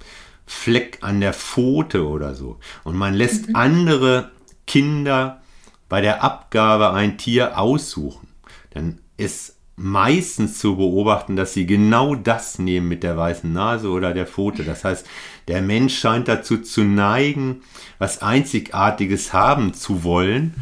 Fleck 0.45 1.00
an 1.01 1.19
der 1.19 1.33
Pfote 1.33 2.07
oder 2.07 2.35
so 2.35 2.59
und 2.83 2.95
man 2.95 3.15
lässt 3.15 3.50
mhm. 3.50 3.55
andere 3.55 4.31
Kinder 4.67 5.41
bei 5.89 6.01
der 6.01 6.24
Abgabe 6.24 6.93
ein 6.93 7.17
Tier 7.17 7.57
aussuchen, 7.57 8.27
dann 8.71 9.00
ist 9.17 9.54
meistens 9.75 10.60
zu 10.60 10.77
beobachten, 10.77 11.36
dass 11.36 11.53
sie 11.53 11.65
genau 11.65 12.15
das 12.15 12.60
nehmen 12.60 12.88
mit 12.88 13.03
der 13.03 13.17
weißen 13.17 13.51
Nase 13.51 13.89
oder 13.89 14.13
der 14.13 14.25
Pfote. 14.25 14.63
Das 14.63 14.84
heißt, 14.84 15.05
der 15.48 15.62
Mensch 15.62 15.98
scheint 15.98 16.27
dazu 16.27 16.58
zu 16.60 16.84
neigen, 16.84 17.62
was 17.98 18.22
Einzigartiges 18.22 19.34
haben 19.34 19.74
zu 19.74 20.03
wollen. 20.03 20.53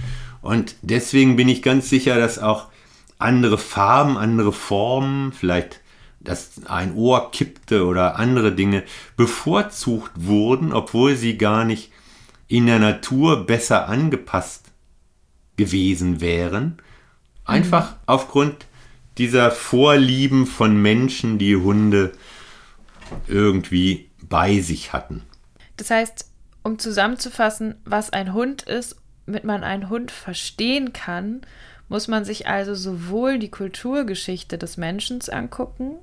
Und 0.41 0.75
deswegen 0.81 1.35
bin 1.35 1.47
ich 1.47 1.61
ganz 1.61 1.89
sicher, 1.89 2.17
dass 2.17 2.39
auch 2.39 2.67
andere 3.19 3.57
Farben, 3.57 4.17
andere 4.17 4.51
Formen, 4.51 5.31
vielleicht 5.31 5.79
dass 6.19 6.61
ein 6.67 6.95
Ohr 6.95 7.31
kippte 7.31 7.85
oder 7.85 8.15
andere 8.15 8.53
Dinge 8.53 8.83
bevorzugt 9.17 10.11
wurden, 10.15 10.71
obwohl 10.71 11.15
sie 11.15 11.37
gar 11.37 11.65
nicht 11.65 11.91
in 12.47 12.65
der 12.65 12.79
Natur 12.79 13.45
besser 13.45 13.89
angepasst 13.89 14.71
gewesen 15.57 16.21
wären. 16.21 16.77
Einfach 17.45 17.91
mhm. 17.91 17.97
aufgrund 18.05 18.65
dieser 19.17 19.51
Vorlieben 19.51 20.47
von 20.47 20.81
Menschen, 20.81 21.37
die 21.37 21.55
Hunde 21.55 22.11
irgendwie 23.27 24.09
bei 24.21 24.59
sich 24.59 24.93
hatten. 24.93 25.23
Das 25.77 25.89
heißt, 25.89 26.29
um 26.63 26.79
zusammenzufassen, 26.79 27.75
was 27.85 28.11
ein 28.11 28.33
Hund 28.33 28.63
ist, 28.63 28.95
damit 29.25 29.43
man 29.43 29.63
einen 29.63 29.89
Hund 29.89 30.11
verstehen 30.11 30.93
kann, 30.93 31.41
muss 31.89 32.07
man 32.07 32.25
sich 32.25 32.47
also 32.47 32.73
sowohl 32.73 33.39
die 33.39 33.51
Kulturgeschichte 33.51 34.57
des 34.57 34.77
Menschen 34.77 35.21
angucken, 35.29 35.97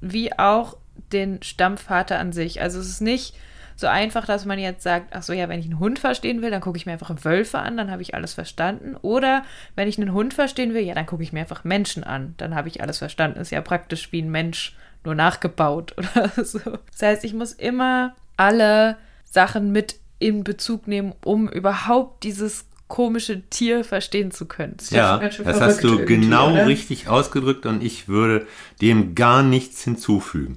wie 0.00 0.38
auch 0.38 0.76
den 1.12 1.42
Stammvater 1.42 2.18
an 2.18 2.32
sich. 2.32 2.60
Also 2.60 2.78
es 2.78 2.88
ist 2.88 3.00
nicht 3.00 3.34
so 3.76 3.86
einfach, 3.86 4.24
dass 4.24 4.46
man 4.46 4.58
jetzt 4.58 4.82
sagt, 4.82 5.14
ach 5.14 5.22
so, 5.22 5.34
ja, 5.34 5.48
wenn 5.48 5.60
ich 5.60 5.66
einen 5.66 5.78
Hund 5.78 5.98
verstehen 5.98 6.40
will, 6.40 6.50
dann 6.50 6.62
gucke 6.62 6.78
ich 6.78 6.86
mir 6.86 6.92
einfach 6.92 7.14
Wölfe 7.22 7.58
an, 7.58 7.76
dann 7.76 7.90
habe 7.90 8.02
ich 8.02 8.14
alles 8.14 8.32
verstanden. 8.32 8.96
Oder 9.02 9.44
wenn 9.74 9.86
ich 9.86 9.98
einen 9.98 10.14
Hund 10.14 10.32
verstehen 10.32 10.72
will, 10.72 10.82
ja, 10.82 10.94
dann 10.94 11.06
gucke 11.06 11.22
ich 11.22 11.32
mir 11.32 11.40
einfach 11.40 11.62
Menschen 11.62 12.02
an, 12.02 12.34
dann 12.38 12.54
habe 12.54 12.68
ich 12.68 12.80
alles 12.80 12.98
verstanden. 12.98 13.38
Ist 13.38 13.52
ja 13.52 13.60
praktisch 13.60 14.10
wie 14.12 14.22
ein 14.22 14.30
Mensch 14.30 14.74
nur 15.04 15.14
nachgebaut 15.14 15.94
oder 15.98 16.44
so. 16.44 16.58
Das 16.90 17.02
heißt, 17.02 17.24
ich 17.24 17.34
muss 17.34 17.52
immer 17.52 18.16
alle 18.38 18.96
Sachen 19.24 19.72
mit 19.72 19.96
in 20.18 20.44
Bezug 20.44 20.88
nehmen, 20.88 21.14
um 21.22 21.48
überhaupt 21.48 22.24
dieses 22.24 22.64
komische 22.88 23.42
Tier 23.50 23.84
verstehen 23.84 24.30
zu 24.30 24.46
können. 24.46 24.74
Das 24.76 24.90
ja, 24.90 25.18
das 25.18 25.60
hast 25.60 25.84
du 25.84 26.04
genau 26.04 26.52
oder? 26.52 26.66
richtig 26.66 27.08
ausgedrückt 27.08 27.66
und 27.66 27.82
ich 27.82 28.08
würde 28.08 28.46
dem 28.80 29.14
gar 29.14 29.42
nichts 29.42 29.82
hinzufügen. 29.82 30.56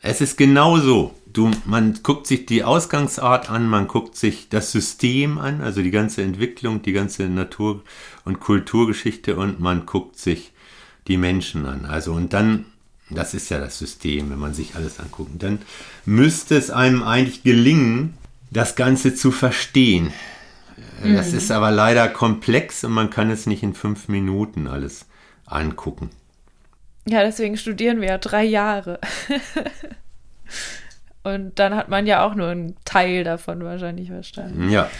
Es 0.00 0.20
ist 0.20 0.38
genau 0.38 0.78
so. 0.78 1.14
Du, 1.32 1.50
man 1.64 2.00
guckt 2.02 2.26
sich 2.26 2.46
die 2.46 2.64
Ausgangsart 2.64 3.50
an, 3.50 3.68
man 3.68 3.86
guckt 3.86 4.16
sich 4.16 4.48
das 4.48 4.72
System 4.72 5.38
an, 5.38 5.60
also 5.60 5.82
die 5.82 5.90
ganze 5.90 6.22
Entwicklung, 6.22 6.82
die 6.82 6.92
ganze 6.92 7.28
Natur- 7.28 7.82
und 8.24 8.40
Kulturgeschichte 8.40 9.36
und 9.36 9.60
man 9.60 9.86
guckt 9.86 10.18
sich 10.18 10.52
die 11.06 11.16
Menschen 11.16 11.66
an. 11.66 11.84
Also 11.84 12.12
und 12.12 12.32
dann, 12.32 12.64
das 13.10 13.34
ist 13.34 13.48
ja 13.48 13.58
das 13.58 13.78
System, 13.78 14.30
wenn 14.30 14.38
man 14.38 14.54
sich 14.54 14.74
alles 14.74 14.98
anguckt, 14.98 15.30
dann 15.42 15.60
müsste 16.04 16.56
es 16.56 16.70
einem 16.70 17.02
eigentlich 17.02 17.42
gelingen, 17.42 18.14
das 18.50 18.74
Ganze 18.74 19.14
zu 19.14 19.30
verstehen. 19.30 20.12
Mhm. 21.02 21.14
Das 21.14 21.32
ist 21.32 21.50
aber 21.50 21.70
leider 21.70 22.08
komplex 22.08 22.84
und 22.84 22.92
man 22.92 23.10
kann 23.10 23.30
es 23.30 23.46
nicht 23.46 23.62
in 23.62 23.74
fünf 23.74 24.08
Minuten 24.08 24.66
alles 24.66 25.06
angucken. 25.46 26.10
Ja, 27.06 27.22
deswegen 27.22 27.56
studieren 27.56 28.00
wir 28.00 28.08
ja 28.08 28.18
drei 28.18 28.44
Jahre. 28.44 29.00
und 31.22 31.58
dann 31.58 31.74
hat 31.74 31.88
man 31.88 32.06
ja 32.06 32.24
auch 32.24 32.34
nur 32.34 32.48
einen 32.48 32.76
Teil 32.84 33.24
davon 33.24 33.62
wahrscheinlich 33.64 34.08
verstanden. 34.08 34.70
Ja. 34.70 34.90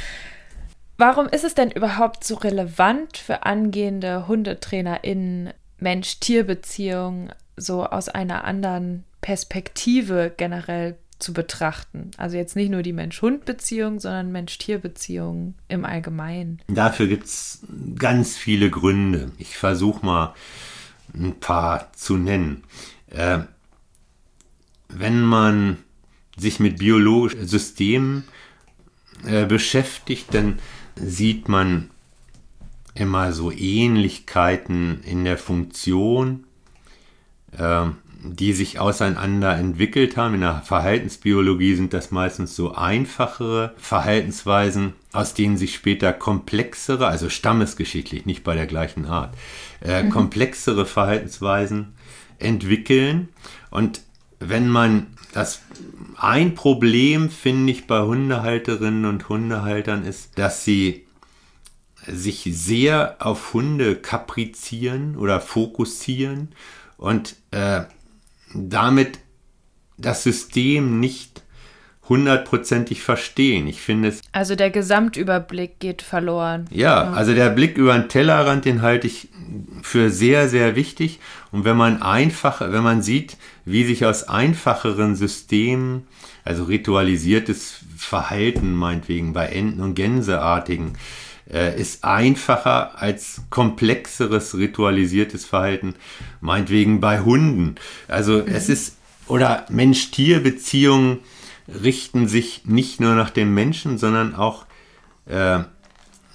Warum 0.97 1.27
ist 1.27 1.45
es 1.45 1.55
denn 1.55 1.71
überhaupt 1.71 2.25
so 2.25 2.35
relevant 2.35 3.17
für 3.17 3.45
angehende 3.45 4.29
HundetrainerInnen, 4.29 5.51
Mensch-Tier-Beziehungen 5.79 7.33
so 7.57 7.87
aus 7.87 8.09
einer 8.09 8.45
anderen 8.45 9.05
Perspektive 9.23 10.33
generell 10.37 10.97
zu 11.19 11.33
betrachten. 11.33 12.11
Also 12.17 12.37
jetzt 12.37 12.57
nicht 12.57 12.71
nur 12.71 12.83
die 12.83 12.93
Mensch-Hund-Beziehung, 12.93 14.01
sondern 14.01 14.33
Mensch-Tier-Beziehung 14.33 15.55
im 15.69 15.85
Allgemeinen. 15.85 16.63
Dafür 16.69 17.07
gibt 17.07 17.27
es 17.27 17.61
ganz 17.99 18.37
viele 18.37 18.71
Gründe. 18.71 19.31
Ich 19.39 19.57
versuche 19.57 20.05
mal 20.05 20.35
ein 21.15 21.39
paar 21.39 21.93
zu 21.93 22.17
nennen. 22.17 22.65
Äh, 23.11 23.41
wenn 24.89 25.21
man 25.21 25.79
sich 26.37 26.61
mit 26.61 26.79
biologischen 26.79 27.47
Systemen 27.47 28.25
äh, 29.27 29.47
beschäftigt, 29.47 30.33
dann 30.33 30.59
sieht 30.97 31.49
man 31.49 31.91
immer 32.95 33.33
so 33.33 33.51
Ähnlichkeiten 33.51 35.03
in 35.05 35.25
der 35.25 35.39
Funktion. 35.39 36.45
Äh, 37.57 37.87
die 38.23 38.53
sich 38.53 38.79
auseinander 38.79 39.57
entwickelt 39.57 40.17
haben. 40.17 40.35
In 40.35 40.41
der 40.41 40.63
Verhaltensbiologie 40.63 41.75
sind 41.75 41.95
das 41.95 42.11
meistens 42.11 42.55
so 42.55 42.75
einfachere 42.75 43.75
Verhaltensweisen, 43.79 44.93
aus 45.13 45.35
denen 45.35 45.57
sich 45.57 45.75
später 45.75 46.13
komplexere, 46.13 47.07
also 47.07 47.31
stammesgeschichtlich, 47.31 48.27
nicht 48.27 48.45
bei 48.45 48.55
der 48.55 48.67
gleichen 48.67 49.07
Art, 49.07 49.35
äh, 49.83 50.03
mhm. 50.03 50.11
komplexere 50.11 50.85
Verhaltensweisen 50.85 51.95
entwickeln. 52.39 53.29
Und 53.71 54.03
wenn 54.39 54.69
man 54.69 55.07
das 55.33 55.63
ein 56.17 56.55
Problem, 56.55 57.31
finde 57.31 57.73
ich, 57.73 57.87
bei 57.87 58.03
Hundehalterinnen 58.03 59.05
und 59.05 59.29
Hundehaltern 59.29 60.05
ist, 60.05 60.39
dass 60.39 60.65
sie 60.65 61.07
sich 62.07 62.49
sehr 62.53 63.17
auf 63.21 63.55
Hunde 63.55 63.97
kaprizieren 63.97 65.17
oder 65.17 65.41
fokussieren 65.41 66.49
und 66.97 67.37
äh, 67.51 67.83
damit 68.55 69.19
das 69.97 70.23
System 70.23 70.99
nicht 70.99 71.43
hundertprozentig 72.11 73.03
verstehen. 73.03 73.69
Ich 73.69 73.81
finde 73.81 74.09
es. 74.09 74.21
Also 74.33 74.57
der 74.57 74.71
Gesamtüberblick 74.71 75.79
geht 75.79 76.03
verloren. 76.03 76.67
Ja, 76.71 77.13
also 77.13 77.33
der 77.33 77.51
Blick 77.51 77.79
über 77.79 77.95
den 77.97 78.09
Tellerrand, 78.09 78.65
den 78.65 78.83
halte 78.83 79.07
ich 79.07 79.29
für 79.83 80.11
sehr, 80.11 80.49
sehr 80.49 80.75
wichtig. 80.75 81.21
Und 81.53 81.65
wenn 81.65 81.77
man 81.77 82.03
einfach, 82.03 82.61
wenn 82.61 82.83
man 82.83 83.01
sieht, 83.01 83.37
wie 83.65 83.85
sich 83.85 84.05
aus 84.05 84.29
einfacheren 84.29 85.15
Systemen, 85.15 86.09
also 86.45 86.65
ritualisiertes 86.65 87.77
Verhalten, 87.97 88.75
meinetwegen 88.75 89.33
bei 89.33 89.47
Enten 89.47 89.81
und 89.81 89.95
Gänseartigen, 89.95 90.95
äh, 91.49 91.81
ist 91.81 92.03
einfacher 92.03 93.01
als 93.01 93.43
komplexeres 93.51 94.57
ritualisiertes 94.57 95.45
Verhalten, 95.45 95.95
meinetwegen 96.41 97.01
bei 97.01 97.21
Hunden. 97.21 97.77
Also 98.09 98.39
mhm. 98.39 98.49
es 98.49 98.69
ist, 98.69 98.97
oder 99.29 99.65
Mensch-Tier-Beziehungen 99.69 101.21
richten 101.83 102.29
sich 102.29 102.65
nicht 102.65 103.01
nur 103.01 103.15
nach 103.15 103.31
dem 103.31 103.55
Menschen, 103.55 103.99
sondern 103.99 104.35
auch 104.35 104.67
äh, 105.27 105.61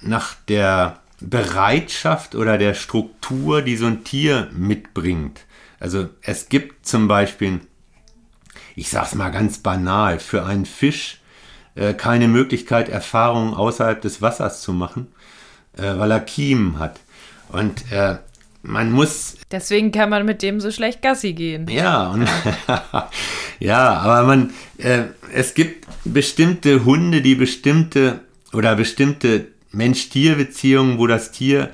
nach 0.00 0.34
der 0.48 1.00
Bereitschaft 1.20 2.34
oder 2.34 2.58
der 2.58 2.74
Struktur, 2.74 3.62
die 3.62 3.76
so 3.76 3.86
ein 3.86 4.04
Tier 4.04 4.48
mitbringt. 4.52 5.46
Also 5.80 6.08
es 6.22 6.48
gibt 6.48 6.86
zum 6.86 7.08
Beispiel 7.08 7.60
ich 8.76 8.90
sag's 8.90 9.14
mal 9.14 9.30
ganz 9.30 9.58
banal, 9.58 10.20
für 10.20 10.44
einen 10.44 10.66
Fisch 10.66 11.20
äh, 11.74 11.94
keine 11.94 12.28
Möglichkeit, 12.28 12.88
Erfahrungen 12.88 13.54
außerhalb 13.54 14.00
des 14.00 14.22
Wassers 14.22 14.60
zu 14.60 14.72
machen, 14.72 15.08
äh, 15.76 15.98
weil 15.98 16.10
er 16.10 16.20
Kiemen 16.20 16.78
hat. 16.78 17.00
Und 17.48 17.90
äh, 17.90 18.18
man 18.66 18.92
muss. 18.92 19.36
Deswegen 19.50 19.92
kann 19.92 20.10
man 20.10 20.26
mit 20.26 20.42
dem 20.42 20.60
so 20.60 20.70
schlecht 20.70 21.02
Gassi 21.02 21.32
gehen. 21.32 21.68
Ja, 21.68 22.08
und 22.08 22.28
ja, 23.60 23.94
aber 23.94 24.26
man, 24.26 24.50
äh, 24.78 25.04
es 25.32 25.54
gibt 25.54 25.86
bestimmte 26.04 26.84
Hunde, 26.84 27.22
die 27.22 27.34
bestimmte 27.34 28.20
oder 28.52 28.74
bestimmte 28.76 29.48
Mensch-Tier-Beziehungen, 29.72 30.98
wo 30.98 31.06
das 31.06 31.32
Tier 31.32 31.70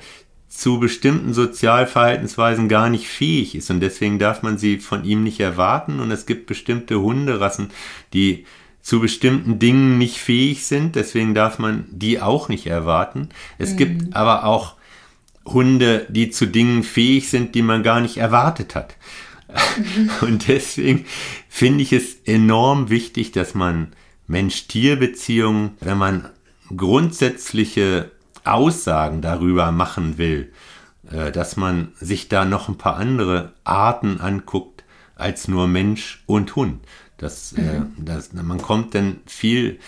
zu 0.49 0.79
bestimmten 0.79 1.33
Sozialverhaltensweisen 1.33 2.69
gar 2.69 2.89
nicht 2.89 3.07
fähig 3.07 3.55
ist 3.55 3.71
und 3.71 3.79
deswegen 3.79 4.19
darf 4.19 4.43
man 4.43 4.57
sie 4.57 4.77
von 4.77 5.03
ihm 5.03 5.23
nicht 5.23 5.39
erwarten 5.39 5.99
und 5.99 6.11
es 6.11 6.27
gibt 6.27 6.45
bestimmte 6.45 7.01
Hunderassen, 7.01 7.71
die 8.13 8.45
zu 8.81 8.99
bestimmten 8.99 9.57
Dingen 9.57 9.97
nicht 9.97 10.17
fähig 10.17 10.65
sind, 10.65 10.95
deswegen 10.95 11.33
darf 11.33 11.57
man 11.57 11.85
die 11.89 12.21
auch 12.21 12.49
nicht 12.49 12.67
erwarten. 12.67 13.29
Es 13.57 13.71
mhm. 13.71 13.77
gibt 13.77 14.15
aber 14.15 14.45
auch 14.45 14.75
Hunde, 15.45 16.05
die 16.09 16.29
zu 16.29 16.47
Dingen 16.47 16.83
fähig 16.83 17.29
sind, 17.29 17.55
die 17.55 17.61
man 17.61 17.83
gar 17.83 18.01
nicht 18.01 18.17
erwartet 18.17 18.75
hat. 18.75 18.95
Und 20.21 20.47
deswegen 20.47 21.05
finde 21.49 21.83
ich 21.83 21.93
es 21.93 22.15
enorm 22.25 22.89
wichtig, 22.89 23.31
dass 23.31 23.53
man 23.53 23.93
Mensch-Tier-Beziehungen, 24.27 25.77
wenn 25.79 25.97
man 25.97 26.29
grundsätzliche 26.75 28.11
Aussagen 28.43 29.21
darüber 29.21 29.71
machen 29.71 30.17
will, 30.17 30.51
äh, 31.09 31.31
dass 31.31 31.55
man 31.55 31.91
sich 31.99 32.29
da 32.29 32.45
noch 32.45 32.69
ein 32.69 32.77
paar 32.77 32.97
andere 32.97 33.53
Arten 33.63 34.19
anguckt 34.19 34.83
als 35.15 35.47
nur 35.47 35.67
Mensch 35.67 36.23
und 36.25 36.55
Hund. 36.55 36.81
Das, 37.17 37.53
äh, 37.53 37.79
mhm. 37.79 37.93
das, 37.97 38.33
man 38.33 38.61
kommt 38.61 38.95
dann 38.95 39.17
viel 39.25 39.79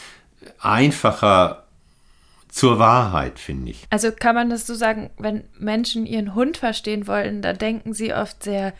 einfacher 0.60 1.65
zur 2.56 2.80
Wahrheit, 2.80 3.38
finde 3.38 3.72
ich. 3.72 3.86
Also 3.90 4.14
kann 4.14 4.34
man 4.34 4.50
das 4.50 4.66
so 4.66 4.76
sagen, 4.76 5.10
wenn 5.18 5.44
Menschen 5.60 6.06
ihren 6.06 6.36
Hund 6.36 6.56
verstehen 6.56 7.06
wollen, 7.06 7.42
da 7.42 7.52
denken 7.52 7.94
sie 7.94 8.14
oft 8.14 8.44
sehr 8.44 8.72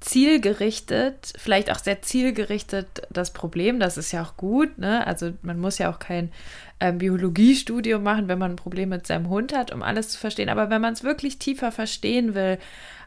zielgerichtet, 0.00 1.32
vielleicht 1.38 1.72
auch 1.72 1.78
sehr 1.78 2.02
zielgerichtet 2.02 3.08
das 3.08 3.32
Problem, 3.32 3.80
das 3.80 3.96
ist 3.96 4.12
ja 4.12 4.22
auch 4.22 4.36
gut, 4.36 4.76
ne? 4.76 5.06
Also 5.06 5.32
man 5.40 5.58
muss 5.58 5.78
ja 5.78 5.90
auch 5.90 6.00
kein 6.00 6.30
ähm, 6.80 6.98
Biologiestudium 6.98 8.02
machen, 8.02 8.28
wenn 8.28 8.38
man 8.38 8.52
ein 8.52 8.56
Problem 8.56 8.90
mit 8.90 9.06
seinem 9.06 9.30
Hund 9.30 9.56
hat, 9.56 9.72
um 9.72 9.82
alles 9.82 10.10
zu 10.10 10.18
verstehen. 10.18 10.50
Aber 10.50 10.68
wenn 10.68 10.82
man 10.82 10.92
es 10.92 11.02
wirklich 11.02 11.38
tiefer 11.38 11.72
verstehen 11.72 12.34
will, 12.34 12.58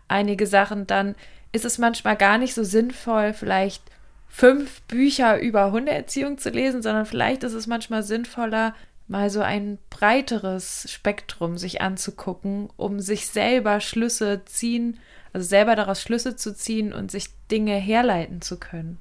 einige 0.08 0.48
Sachen, 0.48 0.88
dann 0.88 1.14
ist 1.52 1.64
es 1.64 1.78
manchmal 1.78 2.16
gar 2.16 2.40
nicht 2.40 2.56
so 2.56 2.64
sinnvoll, 2.64 3.34
vielleicht 3.34 3.84
fünf 4.28 4.82
Bücher 4.84 5.40
über 5.40 5.72
Hundeerziehung 5.72 6.40
zu 6.40 6.50
lesen, 6.50 6.82
sondern 6.82 7.06
vielleicht 7.06 7.44
ist 7.44 7.54
es 7.54 7.68
manchmal 7.68 8.02
sinnvoller, 8.02 8.74
mal 9.12 9.30
so 9.30 9.42
ein 9.42 9.78
breiteres 9.90 10.88
Spektrum 10.90 11.58
sich 11.58 11.82
anzugucken, 11.82 12.70
um 12.78 13.00
sich 13.00 13.28
selber 13.28 13.80
Schlüsse 13.80 14.42
ziehen 14.46 14.98
also 15.34 15.48
selber 15.48 15.76
daraus 15.76 16.02
Schlüsse 16.02 16.36
zu 16.36 16.56
ziehen 16.56 16.94
und 16.94 17.12
sich 17.12 17.28
Dinge 17.50 17.76
herleiten 17.76 18.42
zu 18.42 18.58
können. 18.58 18.98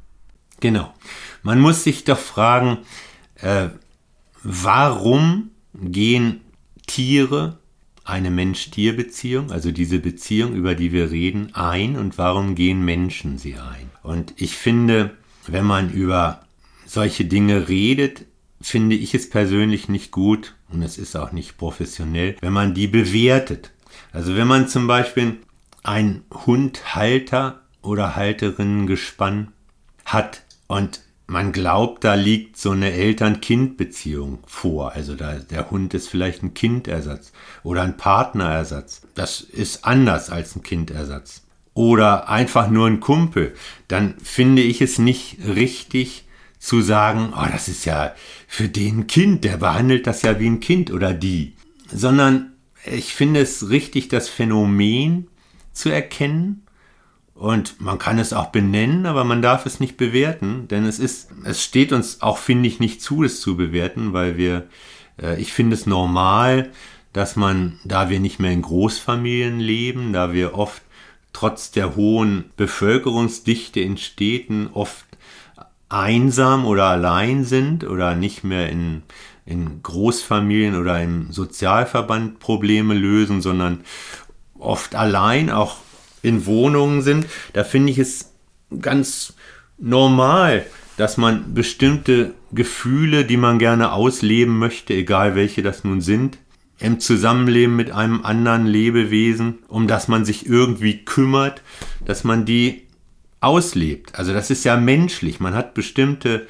Genau. 0.60 0.92
Man 1.42 1.60
muss 1.60 1.84
sich 1.84 2.04
doch 2.04 2.18
fragen, 2.18 2.78
äh, 3.36 3.68
warum 4.42 5.50
gehen 5.74 6.40
Tiere 6.86 7.58
eine 8.04 8.30
Mensch-Tier-Beziehung, 8.30 9.50
also 9.50 9.72
diese 9.72 9.98
Beziehung, 9.98 10.54
über 10.54 10.74
die 10.74 10.92
wir 10.92 11.10
reden, 11.10 11.54
ein 11.54 11.96
und 11.96 12.18
warum 12.18 12.54
gehen 12.54 12.84
Menschen 12.84 13.38
sie 13.38 13.54
ein? 13.54 13.90
Und 14.02 14.34
ich 14.36 14.56
finde, 14.56 15.16
wenn 15.46 15.64
man 15.64 15.90
über 15.90 16.44
solche 16.86 17.24
Dinge 17.24 17.68
redet, 17.68 18.26
finde 18.60 18.96
ich 18.96 19.14
es 19.14 19.30
persönlich 19.30 19.88
nicht 19.88 20.10
gut 20.10 20.54
und 20.68 20.82
es 20.82 20.98
ist 20.98 21.16
auch 21.16 21.32
nicht 21.32 21.56
professionell, 21.58 22.36
wenn 22.40 22.52
man 22.52 22.74
die 22.74 22.86
bewertet. 22.86 23.70
Also 24.12 24.36
wenn 24.36 24.46
man 24.46 24.68
zum 24.68 24.86
Beispiel 24.86 25.38
ein 25.82 26.22
Hundhalter 26.46 27.62
oder 27.82 28.16
Halterinnengespann 28.16 29.52
hat 30.04 30.42
und 30.66 31.00
man 31.26 31.52
glaubt, 31.52 32.02
da 32.02 32.14
liegt 32.14 32.56
so 32.56 32.72
eine 32.72 32.90
Eltern-Kind-Beziehung 32.90 34.40
vor. 34.46 34.92
Also 34.92 35.14
da, 35.14 35.34
der 35.34 35.70
Hund 35.70 35.94
ist 35.94 36.08
vielleicht 36.08 36.42
ein 36.42 36.54
Kindersatz 36.54 37.32
oder 37.62 37.82
ein 37.82 37.96
Partnerersatz. 37.96 39.02
Das 39.14 39.40
ist 39.40 39.84
anders 39.84 40.28
als 40.28 40.56
ein 40.56 40.62
Kindersatz. 40.62 41.42
Oder 41.72 42.28
einfach 42.28 42.68
nur 42.68 42.88
ein 42.88 42.98
Kumpel. 42.98 43.54
Dann 43.86 44.16
finde 44.18 44.62
ich 44.62 44.82
es 44.82 44.98
nicht 44.98 45.38
richtig 45.46 46.24
zu 46.60 46.82
sagen, 46.82 47.32
oh, 47.34 47.46
das 47.50 47.68
ist 47.68 47.86
ja 47.86 48.14
für 48.46 48.68
den 48.68 49.06
Kind, 49.06 49.44
der 49.44 49.56
behandelt 49.56 50.06
das 50.06 50.22
ja 50.22 50.38
wie 50.38 50.46
ein 50.46 50.60
Kind 50.60 50.92
oder 50.92 51.14
die. 51.14 51.54
Sondern 51.90 52.52
ich 52.84 53.14
finde 53.14 53.40
es 53.40 53.70
richtig, 53.70 54.08
das 54.08 54.28
Phänomen 54.28 55.26
zu 55.72 55.88
erkennen. 55.88 56.66
Und 57.34 57.80
man 57.80 57.98
kann 57.98 58.18
es 58.18 58.34
auch 58.34 58.48
benennen, 58.48 59.06
aber 59.06 59.24
man 59.24 59.40
darf 59.40 59.64
es 59.64 59.80
nicht 59.80 59.96
bewerten, 59.96 60.68
denn 60.68 60.84
es 60.84 60.98
ist, 60.98 61.30
es 61.44 61.64
steht 61.64 61.90
uns 61.90 62.20
auch, 62.20 62.36
finde 62.36 62.68
ich, 62.68 62.78
nicht 62.78 63.00
zu, 63.00 63.24
es 63.24 63.40
zu 63.40 63.56
bewerten, 63.56 64.12
weil 64.12 64.36
wir, 64.36 64.68
äh, 65.20 65.40
ich 65.40 65.54
finde 65.54 65.74
es 65.74 65.86
normal, 65.86 66.70
dass 67.14 67.36
man, 67.36 67.80
da 67.84 68.10
wir 68.10 68.20
nicht 68.20 68.40
mehr 68.40 68.52
in 68.52 68.60
Großfamilien 68.60 69.58
leben, 69.58 70.12
da 70.12 70.34
wir 70.34 70.54
oft 70.54 70.82
trotz 71.32 71.70
der 71.70 71.96
hohen 71.96 72.50
Bevölkerungsdichte 72.58 73.80
in 73.80 73.96
Städten 73.96 74.68
oft 74.74 75.06
einsam 75.90 76.64
oder 76.64 76.86
allein 76.86 77.44
sind 77.44 77.84
oder 77.84 78.14
nicht 78.14 78.44
mehr 78.44 78.70
in, 78.70 79.02
in 79.44 79.82
Großfamilien 79.82 80.76
oder 80.76 81.02
im 81.02 81.30
Sozialverband 81.32 82.38
Probleme 82.38 82.94
lösen, 82.94 83.42
sondern 83.42 83.80
oft 84.58 84.94
allein 84.94 85.50
auch 85.50 85.78
in 86.22 86.46
Wohnungen 86.46 87.02
sind, 87.02 87.26
da 87.52 87.64
finde 87.64 87.92
ich 87.92 87.98
es 87.98 88.32
ganz 88.80 89.34
normal, 89.78 90.64
dass 90.96 91.16
man 91.16 91.54
bestimmte 91.54 92.34
Gefühle, 92.52 93.24
die 93.24 93.38
man 93.38 93.58
gerne 93.58 93.92
ausleben 93.92 94.58
möchte, 94.58 94.94
egal 94.94 95.34
welche 95.34 95.62
das 95.62 95.82
nun 95.82 96.00
sind, 96.00 96.38
im 96.78 97.00
Zusammenleben 97.00 97.74
mit 97.74 97.90
einem 97.90 98.24
anderen 98.24 98.66
Lebewesen, 98.66 99.58
um 99.68 99.86
das 99.86 100.08
man 100.08 100.24
sich 100.24 100.46
irgendwie 100.46 101.04
kümmert, 101.04 101.62
dass 102.04 102.22
man 102.24 102.44
die 102.44 102.86
auslebt. 103.40 104.14
Also 104.18 104.32
das 104.32 104.50
ist 104.50 104.64
ja 104.64 104.76
menschlich. 104.76 105.40
Man 105.40 105.54
hat 105.54 105.74
bestimmte 105.74 106.46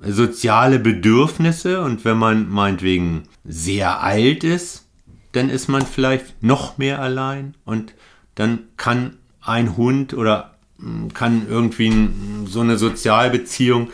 soziale 0.00 0.78
Bedürfnisse 0.78 1.82
und 1.82 2.04
wenn 2.04 2.16
man 2.16 2.48
meinetwegen 2.48 3.24
sehr 3.44 4.00
alt 4.02 4.44
ist, 4.44 4.88
dann 5.32 5.48
ist 5.48 5.68
man 5.68 5.86
vielleicht 5.86 6.42
noch 6.42 6.78
mehr 6.78 7.00
allein 7.00 7.54
und 7.64 7.94
dann 8.34 8.60
kann 8.76 9.18
ein 9.40 9.76
Hund 9.76 10.14
oder 10.14 10.56
hm, 10.78 11.12
kann 11.14 11.46
irgendwie 11.48 12.08
so 12.46 12.60
eine 12.60 12.76
Sozialbeziehung. 12.76 13.90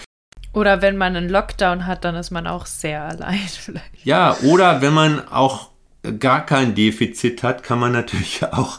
Oder 0.52 0.82
wenn 0.82 0.96
man 0.96 1.14
einen 1.14 1.28
Lockdown 1.28 1.86
hat, 1.86 2.04
dann 2.04 2.14
ist 2.14 2.30
man 2.30 2.46
auch 2.46 2.66
sehr 2.66 3.02
allein 3.04 3.38
vielleicht. 3.48 4.04
Ja, 4.04 4.36
oder 4.42 4.80
wenn 4.80 4.94
man 4.94 5.28
auch 5.28 5.70
gar 6.18 6.44
kein 6.46 6.74
Defizit 6.74 7.42
hat, 7.42 7.62
kann 7.62 7.78
man 7.78 7.92
natürlich 7.92 8.42
auch, 8.52 8.78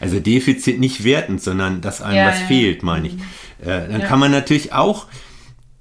also 0.00 0.20
Defizit 0.20 0.78
nicht 0.78 1.04
wertend, 1.04 1.42
sondern 1.42 1.80
dass 1.80 2.02
einem 2.02 2.18
ja, 2.18 2.28
was 2.28 2.40
ja. 2.40 2.46
fehlt, 2.46 2.82
meine 2.82 3.08
ich. 3.08 3.14
Äh, 3.60 3.88
dann 3.88 4.00
ja. 4.00 4.06
kann 4.06 4.20
man 4.20 4.30
natürlich 4.30 4.72
auch 4.72 5.06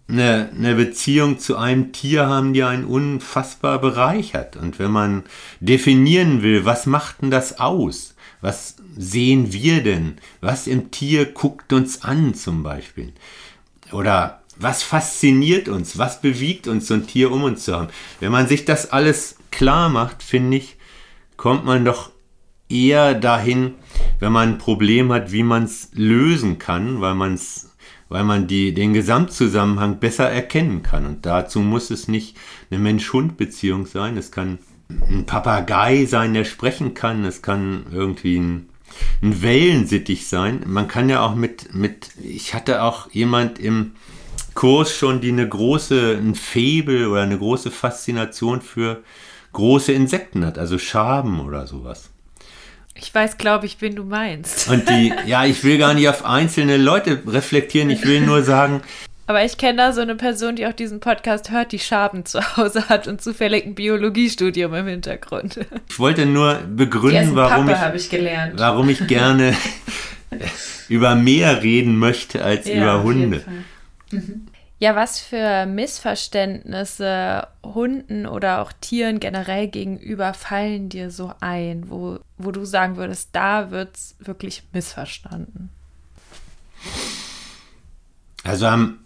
eine, 0.10 0.50
eine 0.56 0.76
Beziehung 0.76 1.40
zu 1.40 1.58
einem 1.58 1.92
Tier 1.92 2.28
haben, 2.28 2.54
die 2.54 2.64
einen 2.64 2.86
unfassbar 2.86 3.80
bereichert. 3.80 4.56
Und 4.56 4.80
wenn 4.80 4.92
man 4.92 5.24
definieren 5.60 6.42
will, 6.42 6.66
was 6.66 6.86
macht 6.86 7.22
denn 7.22 7.32
das 7.32 7.60
aus? 7.60 8.16
Was 8.40 8.76
sehen 8.96 9.52
wir 9.52 9.84
denn? 9.84 10.18
Was 10.42 10.68
im 10.68 10.92
Tier 10.92 11.26
guckt 11.26 11.74
uns 11.74 12.04
an 12.04 12.34
zum 12.36 12.64
Beispiel? 12.64 13.14
Oder 13.92 14.42
was 14.58 14.84
fasziniert 14.84 15.68
uns? 15.70 15.98
Was 15.98 16.22
bewegt 16.22 16.68
uns, 16.68 16.88
so 16.88 16.94
ein 16.94 17.08
Tier 17.08 17.32
um 17.32 17.44
uns 17.44 17.66
zu 17.66 17.76
haben? 17.76 17.90
Wenn 18.20 18.32
man 18.32 18.48
sich 18.48 18.66
das 18.66 18.92
alles 18.92 19.37
klar 19.52 19.90
macht, 19.90 20.24
finde 20.24 20.58
ich, 20.58 20.78
kommt 21.36 21.66
man 21.66 21.86
doch 21.86 22.12
eher 22.70 23.14
dahin, 23.14 23.76
wenn 24.20 24.32
man 24.32 24.50
ein 24.50 24.58
Problem 24.58 25.12
hat, 25.12 25.32
wie 25.32 25.44
man 25.44 25.64
es 25.64 25.90
lösen 25.94 26.60
kann, 26.60 27.02
weil 27.02 27.16
man 27.16 27.36
es 27.36 27.68
weil 28.10 28.24
man 28.24 28.48
die, 28.48 28.74
den 28.74 28.94
Gesamtzusammenhang 28.94 30.00
besser 30.00 30.30
erkennen 30.30 30.84
kann. 30.84 31.06
Und 31.06 31.26
dazu 31.26 31.60
muss 31.60 31.90
es 31.90 32.08
nicht 32.08 32.38
eine 32.70 32.80
Mensch-Hund-Beziehung 32.80 33.86
sein. 33.86 34.18
Es 34.18 34.32
kann 34.32 34.60
ein 34.90 35.26
Papagei 35.26 36.06
sein, 36.06 36.34
der 36.34 36.46
sprechen 36.46 36.94
kann. 36.94 37.26
Es 37.26 37.42
kann 37.42 37.86
irgendwie 37.92 38.38
ein, 38.40 38.70
ein 39.22 39.42
Wellensittich 39.42 40.28
sein. 40.28 40.64
Man 40.66 40.88
kann 40.88 41.10
ja 41.10 41.22
auch 41.22 41.36
mit, 41.36 41.74
mit, 41.74 42.12
ich 42.24 42.54
hatte 42.54 42.82
auch 42.82 43.12
jemand 43.12 43.60
im 43.60 43.92
Kurs 44.54 44.96
schon, 44.96 45.22
die 45.22 45.32
eine 45.32 45.48
große, 45.48 46.18
ein 46.18 46.34
Febel 46.34 47.08
oder 47.08 47.22
eine 47.22 47.38
große 47.38 47.72
Faszination 47.72 48.62
für 48.62 49.04
große 49.58 49.92
Insekten 49.92 50.46
hat, 50.46 50.60
also 50.60 50.78
Schaben 50.78 51.40
oder 51.40 51.66
sowas. 51.66 52.12
Ich 52.94 53.14
weiß, 53.14 53.40
glaube 53.40 53.66
ich, 53.66 53.82
wen 53.82 53.96
du 53.96 54.04
meinst. 54.04 54.70
Und 54.70 54.88
die, 54.88 55.12
ja, 55.26 55.46
ich 55.46 55.64
will 55.64 55.80
gar 55.80 55.96
nicht 55.96 56.08
auf 56.10 56.24
einzelne 56.24 56.78
Leute 56.78 57.24
reflektieren, 57.26 57.90
ich 57.90 58.06
will 58.06 58.22
nur 58.22 58.44
sagen, 58.44 58.82
aber 59.30 59.44
ich 59.44 59.58
kenne 59.58 59.78
da 59.78 59.92
so 59.92 60.00
eine 60.00 60.16
Person, 60.16 60.56
die 60.56 60.66
auch 60.68 60.74
diesen 60.74 61.02
Podcast 61.02 61.52
hört, 61.52 61.74
die 61.74 61.80
Schaben 61.80 62.24
zu 62.26 62.40
Hause 62.56 62.88
hat 62.88 63.10
und 63.10 63.22
zufällig 63.22 63.66
ein 63.66 63.76
Biologiestudium 63.76 64.74
im 64.74 64.88
Hintergrund. 64.88 65.60
Ich 65.90 66.00
wollte 66.00 66.26
nur 66.26 66.54
begründen, 66.54 67.36
warum 67.36 67.66
Pappe, 67.66 67.98
ich, 67.98 68.14
ich 68.14 68.22
warum 68.56 68.88
ich 68.88 69.06
gerne 69.08 69.54
über 70.88 71.16
mehr 71.16 71.62
reden 71.62 71.98
möchte 71.98 72.42
als 72.42 72.70
ja, 72.70 72.76
über 72.76 73.04
Hunde. 73.04 73.44
Mhm. 74.12 74.48
Ja, 74.80 74.96
was 74.96 75.20
für 75.20 75.66
Missverständnisse 75.66 77.48
Hunden 77.64 78.28
oder 78.28 78.62
auch 78.62 78.72
Tieren 78.80 79.20
generell 79.20 79.68
gegenüber 79.68 80.36
fallen 80.36 80.90
dir 80.90 81.10
so 81.10 81.34
ein, 81.40 81.90
wo, 81.90 82.20
wo 82.38 82.52
du 82.52 82.64
sagen 82.64 82.96
würdest, 82.96 83.30
da 83.32 83.72
wird 83.72 83.96
es 83.96 84.16
wirklich 84.20 84.64
missverstanden? 84.74 85.70
Also 88.44 88.68
am 88.68 89.00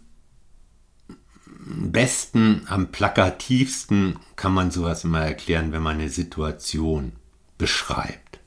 besten, 1.65 2.63
am 2.67 2.91
plakativsten 2.91 4.17
kann 4.35 4.53
man 4.53 4.71
sowas 4.71 5.05
immer 5.05 5.21
erklären, 5.21 5.71
wenn 5.71 5.81
man 5.81 5.99
eine 5.99 6.09
Situation 6.09 7.13
beschreibt. 7.57 8.39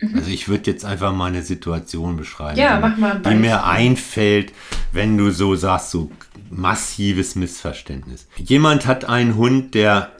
Mhm. 0.00 0.16
Also 0.16 0.30
ich 0.30 0.48
würde 0.48 0.70
jetzt 0.70 0.84
einfach 0.84 1.12
mal 1.12 1.26
eine 1.26 1.42
Situation 1.42 2.16
beschreiben, 2.16 2.58
ja, 2.58 2.78
mal 2.78 3.20
die 3.20 3.34
mir 3.34 3.64
einfällt, 3.64 4.52
wenn 4.92 5.16
du 5.16 5.30
so 5.30 5.54
sagst, 5.54 5.90
so 5.90 6.10
massives 6.52 7.34
Missverständnis. 7.34 8.26
Jemand 8.36 8.86
hat 8.86 9.04
einen 9.04 9.36
Hund, 9.36 9.74
der 9.74 10.12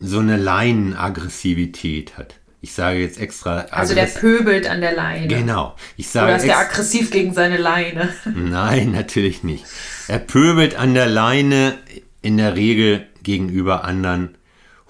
so 0.00 0.18
eine 0.18 0.36
Leinenaggressivität 0.36 2.18
hat. 2.18 2.34
Ich 2.60 2.72
sage 2.72 3.00
jetzt 3.00 3.20
extra. 3.20 3.66
Also 3.70 3.94
der 3.94 4.06
pöbelt 4.06 4.66
an 4.66 4.80
der 4.80 4.94
Leine. 4.94 5.28
Genau. 5.28 5.76
Ich 5.96 6.08
sage 6.08 6.26
Oder 6.26 6.36
ist 6.36 6.46
der 6.46 6.58
aggressiv 6.58 7.10
gegen 7.10 7.34
seine 7.34 7.58
Leine? 7.58 8.14
Nein, 8.34 8.92
natürlich 8.92 9.44
nicht. 9.44 9.64
Er 10.08 10.18
pöbelt 10.18 10.74
an 10.76 10.94
der 10.94 11.06
Leine 11.06 11.74
in 12.22 12.38
der 12.38 12.56
Regel 12.56 13.06
gegenüber 13.22 13.84
anderen 13.84 14.38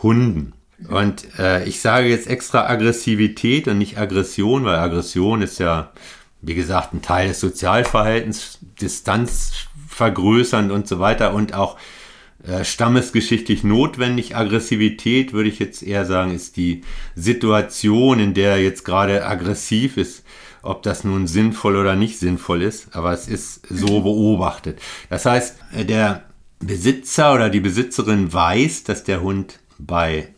Hunden. 0.02 0.52
Und 0.88 1.26
äh, 1.38 1.64
ich 1.64 1.80
sage 1.80 2.08
jetzt 2.08 2.28
extra 2.28 2.68
Aggressivität 2.68 3.68
und 3.68 3.78
nicht 3.78 3.98
Aggression, 3.98 4.64
weil 4.64 4.76
Aggression 4.76 5.42
ist 5.42 5.58
ja, 5.58 5.92
wie 6.42 6.54
gesagt, 6.54 6.94
ein 6.94 7.02
Teil 7.02 7.28
des 7.28 7.40
Sozialverhaltens, 7.40 8.58
Distanz 8.80 9.66
vergrößernd 9.94 10.72
und 10.72 10.88
so 10.88 10.98
weiter 10.98 11.34
und 11.34 11.54
auch 11.54 11.76
äh, 12.46 12.64
stammesgeschichtlich 12.64 13.64
notwendig. 13.64 14.36
Aggressivität, 14.36 15.32
würde 15.32 15.48
ich 15.48 15.58
jetzt 15.58 15.82
eher 15.82 16.04
sagen, 16.04 16.34
ist 16.34 16.56
die 16.56 16.82
Situation, 17.14 18.20
in 18.20 18.34
der 18.34 18.52
er 18.52 18.62
jetzt 18.62 18.84
gerade 18.84 19.26
aggressiv 19.26 19.96
ist. 19.96 20.24
Ob 20.62 20.82
das 20.82 21.04
nun 21.04 21.26
sinnvoll 21.26 21.76
oder 21.76 21.94
nicht 21.94 22.18
sinnvoll 22.18 22.62
ist, 22.62 22.96
aber 22.96 23.12
es 23.12 23.28
ist 23.28 23.66
so 23.68 24.00
beobachtet. 24.00 24.80
Das 25.10 25.26
heißt, 25.26 25.56
äh, 25.74 25.84
der 25.84 26.24
Besitzer 26.58 27.34
oder 27.34 27.50
die 27.50 27.60
Besitzerin 27.60 28.32
weiß, 28.32 28.84
dass 28.84 29.04
der 29.04 29.22
Hund 29.22 29.60
bei 29.78 30.33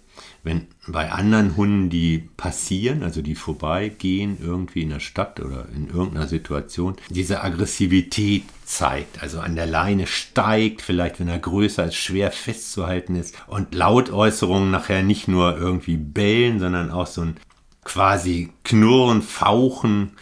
wenn 0.46 0.68
bei 0.86 1.10
anderen 1.10 1.56
Hunden, 1.56 1.90
die 1.90 2.30
passieren, 2.36 3.02
also 3.02 3.20
die 3.20 3.34
vorbeigehen, 3.34 4.38
irgendwie 4.40 4.82
in 4.82 4.90
der 4.90 5.00
Stadt 5.00 5.40
oder 5.40 5.66
in 5.74 5.88
irgendeiner 5.88 6.28
Situation, 6.28 6.96
diese 7.10 7.42
Aggressivität 7.42 8.44
zeigt, 8.64 9.22
also 9.22 9.40
an 9.40 9.56
der 9.56 9.66
Leine 9.66 10.06
steigt, 10.06 10.82
vielleicht 10.82 11.18
wenn 11.18 11.28
er 11.28 11.40
größer 11.40 11.86
ist, 11.86 11.96
schwer 11.96 12.30
festzuhalten 12.30 13.16
ist 13.16 13.34
und 13.48 13.74
Lautäußerungen 13.74 14.70
nachher 14.70 15.02
nicht 15.02 15.26
nur 15.26 15.58
irgendwie 15.58 15.96
bellen, 15.96 16.60
sondern 16.60 16.92
auch 16.92 17.08
so 17.08 17.22
ein 17.22 17.36
quasi 17.84 18.50
Knurren, 18.62 19.22
Fauchen, 19.22 20.12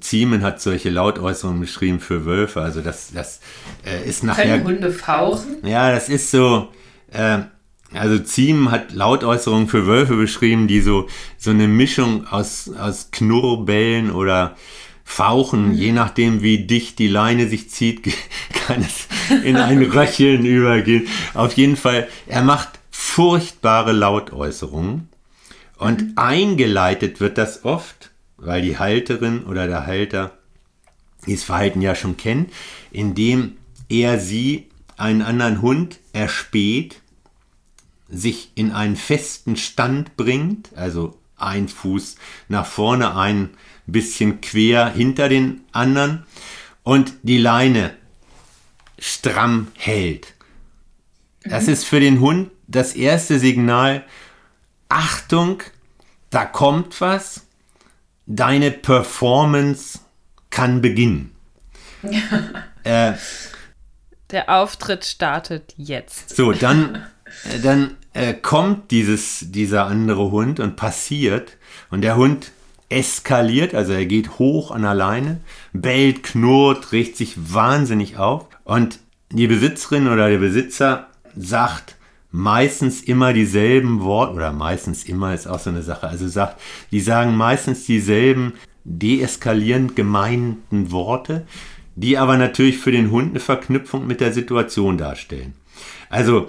Ziemen 0.00 0.42
hat 0.42 0.60
solche 0.60 0.90
Lautäußerungen 0.90 1.60
beschrieben 1.60 2.00
für 2.00 2.24
Wölfe. 2.24 2.62
Also 2.62 2.80
das, 2.80 3.12
das 3.12 3.40
äh, 3.84 4.08
ist 4.08 4.24
nachher. 4.24 4.58
Können 4.58 4.76
Hunde 4.76 4.90
fauchen? 4.90 5.66
Ja, 5.66 5.90
das 5.90 6.08
ist 6.08 6.30
so. 6.30 6.68
Äh, 7.10 7.40
also 7.92 8.18
Ziem 8.18 8.70
hat 8.70 8.92
Lautäußerungen 8.92 9.68
für 9.68 9.86
Wölfe 9.86 10.16
beschrieben, 10.16 10.66
die 10.66 10.80
so, 10.80 11.06
so 11.38 11.50
eine 11.50 11.68
Mischung 11.68 12.26
aus, 12.26 12.70
aus 12.78 13.10
Knurrbellen 13.10 14.10
oder 14.10 14.56
Fauchen, 15.04 15.68
mhm. 15.68 15.74
je 15.74 15.92
nachdem 15.92 16.42
wie 16.42 16.66
dicht 16.66 16.98
die 16.98 17.06
Leine 17.06 17.48
sich 17.48 17.70
zieht, 17.70 18.02
kann 18.66 18.82
es 18.82 19.06
in 19.44 19.56
ein 19.56 19.82
Röcheln 19.90 20.44
übergehen. 20.44 21.06
Auf 21.34 21.52
jeden 21.52 21.76
Fall, 21.76 22.08
er 22.26 22.42
macht 22.42 22.80
furchtbare 22.90 23.92
Lautäußerungen 23.92 25.08
und 25.78 26.02
mhm. 26.02 26.12
eingeleitet 26.16 27.20
wird 27.20 27.38
das 27.38 27.64
oft, 27.64 28.10
weil 28.36 28.62
die 28.62 28.78
Halterin 28.78 29.44
oder 29.44 29.68
der 29.68 29.86
Halter 29.86 30.32
dieses 31.26 31.44
Verhalten 31.44 31.80
ja 31.80 31.94
schon 31.94 32.16
kennt, 32.16 32.52
indem 32.90 33.56
er 33.88 34.18
sie 34.18 34.66
einen 34.96 35.22
anderen 35.22 35.62
Hund 35.62 36.00
erspäht 36.12 37.00
sich 38.08 38.52
in 38.54 38.72
einen 38.72 38.96
festen 38.96 39.56
Stand 39.56 40.16
bringt, 40.16 40.70
also 40.76 41.18
ein 41.36 41.68
Fuß 41.68 42.16
nach 42.48 42.66
vorne, 42.66 43.16
ein 43.16 43.50
bisschen 43.86 44.40
quer 44.40 44.88
hinter 44.88 45.28
den 45.28 45.62
anderen 45.72 46.24
und 46.82 47.12
die 47.22 47.38
Leine 47.38 47.94
stramm 48.98 49.68
hält. 49.74 50.34
Das 51.44 51.66
mhm. 51.66 51.72
ist 51.72 51.84
für 51.84 52.00
den 52.00 52.20
Hund 52.20 52.50
das 52.66 52.94
erste 52.94 53.38
Signal, 53.38 54.04
Achtung, 54.88 55.62
da 56.30 56.44
kommt 56.44 57.00
was, 57.00 57.46
deine 58.26 58.70
Performance 58.70 60.00
kann 60.50 60.80
beginnen. 60.80 61.34
äh, 62.84 63.12
Der 64.30 64.48
Auftritt 64.48 65.04
startet 65.04 65.74
jetzt. 65.76 66.34
So, 66.34 66.52
dann 66.52 67.06
dann 67.62 67.96
äh, 68.12 68.34
kommt 68.34 68.90
dieses, 68.90 69.50
dieser 69.50 69.86
andere 69.86 70.30
Hund 70.30 70.60
und 70.60 70.76
passiert. 70.76 71.56
Und 71.90 72.02
der 72.02 72.16
Hund 72.16 72.52
eskaliert, 72.88 73.74
also 73.74 73.92
er 73.92 74.06
geht 74.06 74.38
hoch 74.38 74.70
an 74.70 74.82
der 74.82 74.94
Leine, 74.94 75.40
bellt, 75.72 76.22
knurrt, 76.22 76.92
regt 76.92 77.16
sich 77.16 77.34
wahnsinnig 77.52 78.16
auf. 78.16 78.46
Und 78.64 79.00
die 79.30 79.48
Besitzerin 79.48 80.08
oder 80.08 80.28
der 80.28 80.38
Besitzer 80.38 81.08
sagt 81.36 81.96
meistens 82.30 83.02
immer 83.02 83.32
dieselben 83.32 84.02
Worte 84.02 84.34
oder 84.34 84.52
meistens 84.52 85.04
immer 85.04 85.34
ist 85.34 85.46
auch 85.46 85.58
so 85.58 85.70
eine 85.70 85.82
Sache, 85.82 86.06
also 86.06 86.28
sagt, 86.28 86.60
die 86.90 87.00
sagen 87.00 87.36
meistens 87.36 87.86
dieselben 87.86 88.54
deeskalierend 88.84 89.96
gemeinten 89.96 90.90
Worte, 90.92 91.46
die 91.96 92.18
aber 92.18 92.36
natürlich 92.36 92.78
für 92.78 92.92
den 92.92 93.10
Hund 93.10 93.30
eine 93.30 93.40
Verknüpfung 93.40 94.06
mit 94.06 94.20
der 94.20 94.32
Situation 94.32 94.98
darstellen. 94.98 95.54
Also 96.10 96.48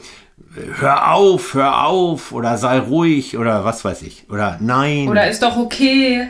hör 0.79 1.13
auf, 1.13 1.53
hör 1.53 1.85
auf 1.85 2.31
oder 2.31 2.57
sei 2.57 2.79
ruhig 2.79 3.37
oder 3.37 3.65
was 3.65 3.83
weiß 3.85 4.01
ich 4.03 4.25
oder 4.29 4.57
nein. 4.61 5.07
Oder 5.07 5.29
ist 5.29 5.43
doch 5.43 5.57
okay. 5.57 6.29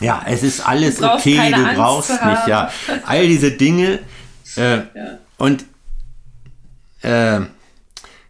Ja, 0.00 0.22
es 0.26 0.42
ist 0.42 0.66
alles 0.66 0.98
du 0.98 1.12
okay, 1.12 1.50
du 1.50 1.56
Angst 1.56 1.76
brauchst 1.76 2.24
nicht, 2.24 2.46
ja. 2.46 2.70
All 3.06 3.26
diese 3.26 3.52
Dinge 3.52 4.00
äh, 4.56 4.76
ja. 4.76 4.84
und 5.38 5.64
äh, 7.02 7.40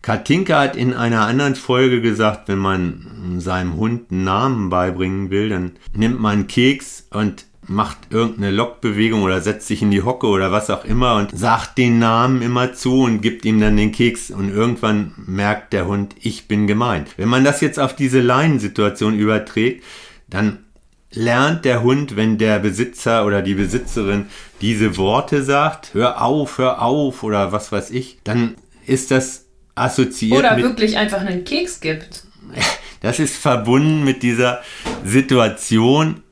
Katinka 0.02 0.60
hat 0.60 0.76
in 0.76 0.94
einer 0.94 1.26
anderen 1.26 1.54
Folge 1.54 2.00
gesagt, 2.00 2.48
wenn 2.48 2.58
man 2.58 3.36
seinem 3.38 3.76
Hund 3.76 4.10
einen 4.10 4.24
Namen 4.24 4.70
beibringen 4.70 5.30
will, 5.30 5.50
dann 5.50 5.72
nimmt 5.92 6.20
man 6.20 6.32
einen 6.32 6.46
Keks 6.46 7.06
und 7.10 7.44
macht 7.70 7.98
irgendeine 8.10 8.50
Lockbewegung 8.50 9.22
oder 9.22 9.40
setzt 9.40 9.68
sich 9.68 9.80
in 9.80 9.92
die 9.92 10.02
Hocke 10.02 10.26
oder 10.26 10.50
was 10.50 10.70
auch 10.70 10.84
immer 10.84 11.14
und 11.14 11.30
sagt 11.38 11.78
den 11.78 12.00
Namen 12.00 12.42
immer 12.42 12.72
zu 12.72 13.02
und 13.02 13.20
gibt 13.20 13.44
ihm 13.44 13.60
dann 13.60 13.76
den 13.76 13.92
Keks 13.92 14.32
und 14.32 14.52
irgendwann 14.52 15.14
merkt 15.16 15.72
der 15.72 15.86
Hund, 15.86 16.16
ich 16.20 16.48
bin 16.48 16.66
gemeint. 16.66 17.10
Wenn 17.16 17.28
man 17.28 17.44
das 17.44 17.60
jetzt 17.60 17.78
auf 17.78 17.94
diese 17.94 18.20
Leinensituation 18.20 19.16
überträgt, 19.16 19.84
dann 20.28 20.64
lernt 21.12 21.64
der 21.64 21.84
Hund, 21.84 22.16
wenn 22.16 22.38
der 22.38 22.58
Besitzer 22.58 23.24
oder 23.24 23.40
die 23.40 23.54
Besitzerin 23.54 24.26
diese 24.60 24.96
Worte 24.96 25.44
sagt, 25.44 25.94
hör 25.94 26.22
auf, 26.22 26.58
hör 26.58 26.82
auf 26.82 27.22
oder 27.22 27.52
was 27.52 27.70
weiß 27.70 27.92
ich, 27.92 28.18
dann 28.24 28.56
ist 28.84 29.12
das 29.12 29.46
assoziiert. 29.76 30.40
Oder 30.40 30.56
wirklich 30.56 30.96
einfach 30.96 31.20
einen 31.20 31.44
Keks 31.44 31.80
gibt. 31.80 32.24
Das 33.02 33.18
ist 33.18 33.38
verbunden 33.38 34.04
mit 34.04 34.22
dieser 34.22 34.60
Situation 35.06 36.22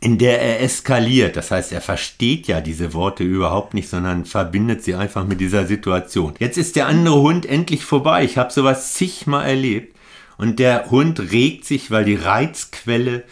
in 0.00 0.18
der 0.18 0.40
er 0.40 0.62
eskaliert. 0.62 1.36
Das 1.36 1.50
heißt, 1.50 1.72
er 1.72 1.80
versteht 1.80 2.46
ja 2.46 2.60
diese 2.60 2.92
Worte 2.92 3.24
überhaupt 3.24 3.74
nicht, 3.74 3.88
sondern 3.88 4.24
verbindet 4.24 4.84
sie 4.84 4.94
einfach 4.94 5.26
mit 5.26 5.40
dieser 5.40 5.66
Situation. 5.66 6.34
Jetzt 6.38 6.58
ist 6.58 6.76
der 6.76 6.86
andere 6.86 7.20
Hund 7.20 7.46
endlich 7.46 7.84
vorbei. 7.84 8.24
Ich 8.24 8.38
habe 8.38 8.52
sowas 8.52 8.94
zigmal 8.94 9.46
erlebt. 9.46 9.96
Und 10.38 10.58
der 10.58 10.90
Hund 10.90 11.18
regt 11.18 11.64
sich, 11.64 11.90
weil 11.90 12.04
die 12.04 12.14
Reizquelle 12.14 13.24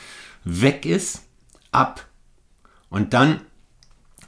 weg 0.45 0.87
ist, 0.87 1.23
ab. 1.71 2.07
Und 2.89 3.13
dann, 3.13 3.41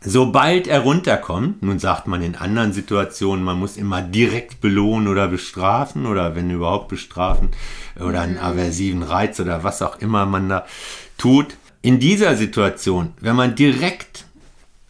sobald 0.02 0.66
er 0.66 0.80
runterkommt, 0.80 1.62
nun 1.62 1.78
sagt 1.78 2.06
man 2.06 2.22
in 2.22 2.34
anderen 2.34 2.72
Situationen, 2.72 3.44
man 3.44 3.58
muss 3.58 3.78
immer 3.78 4.02
direkt 4.02 4.60
belohnen 4.60 5.08
oder 5.08 5.28
bestrafen 5.28 6.04
oder 6.04 6.34
wenn 6.36 6.50
überhaupt 6.50 6.88
bestrafen 6.88 7.48
oder 7.98 8.20
einen 8.20 8.34
mhm. 8.34 8.40
aversiven 8.40 9.02
Reiz 9.02 9.40
oder 9.40 9.64
was 9.64 9.80
auch 9.80 9.98
immer 10.00 10.26
man 10.26 10.48
da 10.50 10.66
tut. 11.16 11.56
In 11.86 12.00
dieser 12.00 12.34
Situation, 12.34 13.12
wenn 13.20 13.36
man 13.36 13.54
direkt, 13.54 14.24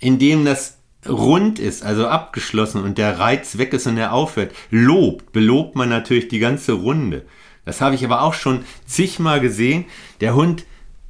indem 0.01 0.47
das 0.47 0.79
rund 1.07 1.59
ist, 1.59 1.83
also 1.83 2.09
abgeschlossen 2.09 2.83
und 2.83 2.97
der 2.97 3.19
Reiz 3.19 3.59
weg 3.59 3.75
ist 3.75 3.87
und 3.87 3.99
er 3.99 4.15
aufhört, 4.15 4.55
lobt, 4.71 5.31
belobt 5.31 5.77
man 5.77 5.91
natürlich 5.91 6.29
die 6.29 6.39
ganze 6.39 6.73
Runde. 6.73 7.27
Das 7.67 7.83
habe 7.83 7.97
ich 7.97 8.03
aber 8.03 8.23
auch 8.23 8.33
schon 8.33 8.65
zigmal 8.87 9.41
gesehen. 9.41 9.85
Der 10.23 10.35
Hund, 10.35 10.65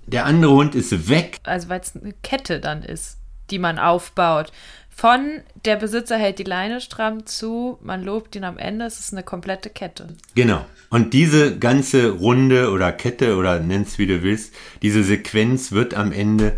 der 0.08 0.24
andere 0.24 0.54
Hund 0.54 0.74
ist 0.74 1.08
weg. 1.08 1.38
Also 1.44 1.68
weil 1.68 1.78
es 1.78 1.94
eine 1.94 2.14
Kette 2.24 2.58
dann 2.58 2.82
ist, 2.82 3.18
die 3.50 3.60
man 3.60 3.78
aufbaut. 3.78 4.50
Von 4.98 5.42
der 5.66 5.76
Besitzer 5.76 6.16
hält 6.16 6.38
die 6.38 6.44
Leine 6.44 6.80
stramm 6.80 7.26
zu, 7.26 7.78
man 7.82 8.02
lobt 8.02 8.34
ihn 8.34 8.44
am 8.44 8.56
Ende, 8.56 8.86
es 8.86 8.98
ist 8.98 9.12
eine 9.12 9.22
komplette 9.22 9.68
Kette. 9.68 10.08
Genau. 10.34 10.64
Und 10.88 11.12
diese 11.12 11.58
ganze 11.58 12.12
Runde 12.12 12.70
oder 12.70 12.92
Kette 12.92 13.36
oder 13.36 13.60
nenn's 13.60 13.98
wie 13.98 14.06
du 14.06 14.22
willst, 14.22 14.54
diese 14.80 15.04
Sequenz 15.04 15.72
wird 15.72 15.92
am 15.92 16.12
Ende 16.12 16.56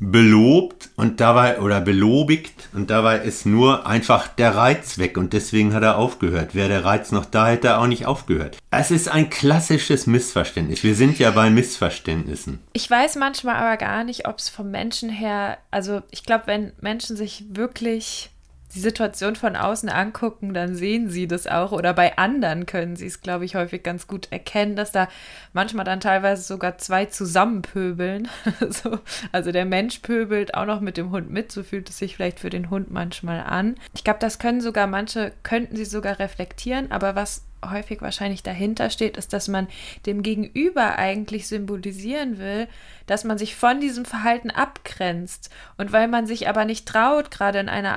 belobt 0.00 0.88
und 0.96 1.20
dabei 1.20 1.60
oder 1.60 1.80
belobigt 1.80 2.70
und 2.72 2.88
dabei 2.88 3.18
ist 3.18 3.44
nur 3.44 3.86
einfach 3.86 4.28
der 4.28 4.56
Reiz 4.56 4.98
weg 4.98 5.18
und 5.18 5.34
deswegen 5.34 5.74
hat 5.74 5.82
er 5.82 5.98
aufgehört. 5.98 6.54
Wäre 6.54 6.68
der 6.70 6.84
Reiz 6.84 7.12
noch 7.12 7.26
da, 7.26 7.48
hätte 7.48 7.68
er 7.68 7.80
auch 7.80 7.86
nicht 7.86 8.06
aufgehört. 8.06 8.56
Es 8.70 8.90
ist 8.90 9.08
ein 9.08 9.28
klassisches 9.28 10.06
Missverständnis. 10.06 10.82
Wir 10.82 10.94
sind 10.94 11.18
ja 11.18 11.30
bei 11.30 11.50
Missverständnissen. 11.50 12.60
Ich 12.72 12.90
weiß 12.90 13.16
manchmal 13.16 13.56
aber 13.56 13.76
gar 13.76 14.04
nicht, 14.04 14.26
ob 14.26 14.38
es 14.38 14.48
vom 14.48 14.70
Menschen 14.70 15.10
her, 15.10 15.58
also 15.70 16.00
ich 16.10 16.24
glaube, 16.24 16.46
wenn 16.46 16.72
Menschen 16.80 17.16
sich 17.16 17.44
wirklich 17.50 18.30
die 18.74 18.80
Situation 18.80 19.36
von 19.36 19.56
außen 19.56 19.88
angucken, 19.88 20.54
dann 20.54 20.74
sehen 20.74 21.10
sie 21.10 21.26
das 21.26 21.46
auch. 21.46 21.72
Oder 21.72 21.92
bei 21.92 22.16
anderen 22.18 22.66
können 22.66 22.96
sie 22.96 23.06
es, 23.06 23.20
glaube 23.20 23.44
ich, 23.44 23.54
häufig 23.54 23.82
ganz 23.82 24.06
gut 24.06 24.28
erkennen, 24.30 24.76
dass 24.76 24.92
da 24.92 25.08
manchmal 25.52 25.84
dann 25.84 26.00
teilweise 26.00 26.42
sogar 26.42 26.78
zwei 26.78 27.06
zusammenpöbeln. 27.06 28.28
so, 28.70 28.98
also 29.32 29.52
der 29.52 29.64
Mensch 29.64 29.98
pöbelt 29.98 30.54
auch 30.54 30.66
noch 30.66 30.80
mit 30.80 30.96
dem 30.96 31.10
Hund 31.10 31.30
mit, 31.30 31.50
so 31.50 31.62
fühlt 31.62 31.88
es 31.90 31.98
sich 31.98 32.16
vielleicht 32.16 32.40
für 32.40 32.50
den 32.50 32.70
Hund 32.70 32.90
manchmal 32.90 33.40
an. 33.40 33.76
Ich 33.94 34.04
glaube, 34.04 34.20
das 34.20 34.38
können 34.38 34.60
sogar 34.60 34.86
manche, 34.86 35.32
könnten 35.42 35.76
sie 35.76 35.84
sogar 35.84 36.18
reflektieren, 36.18 36.92
aber 36.92 37.14
was 37.14 37.42
häufig 37.68 38.00
wahrscheinlich 38.00 38.42
dahinter 38.42 38.90
steht, 38.90 39.16
ist, 39.16 39.32
dass 39.32 39.48
man 39.48 39.68
dem 40.06 40.22
Gegenüber 40.22 40.96
eigentlich 40.96 41.46
symbolisieren 41.46 42.38
will, 42.38 42.68
dass 43.06 43.24
man 43.24 43.38
sich 43.38 43.56
von 43.56 43.80
diesem 43.80 44.04
Verhalten 44.04 44.50
abgrenzt. 44.50 45.50
Und 45.76 45.92
weil 45.92 46.08
man 46.08 46.26
sich 46.26 46.48
aber 46.48 46.64
nicht 46.64 46.86
traut, 46.86 47.30
gerade 47.30 47.58
in 47.58 47.68
einer 47.68 47.96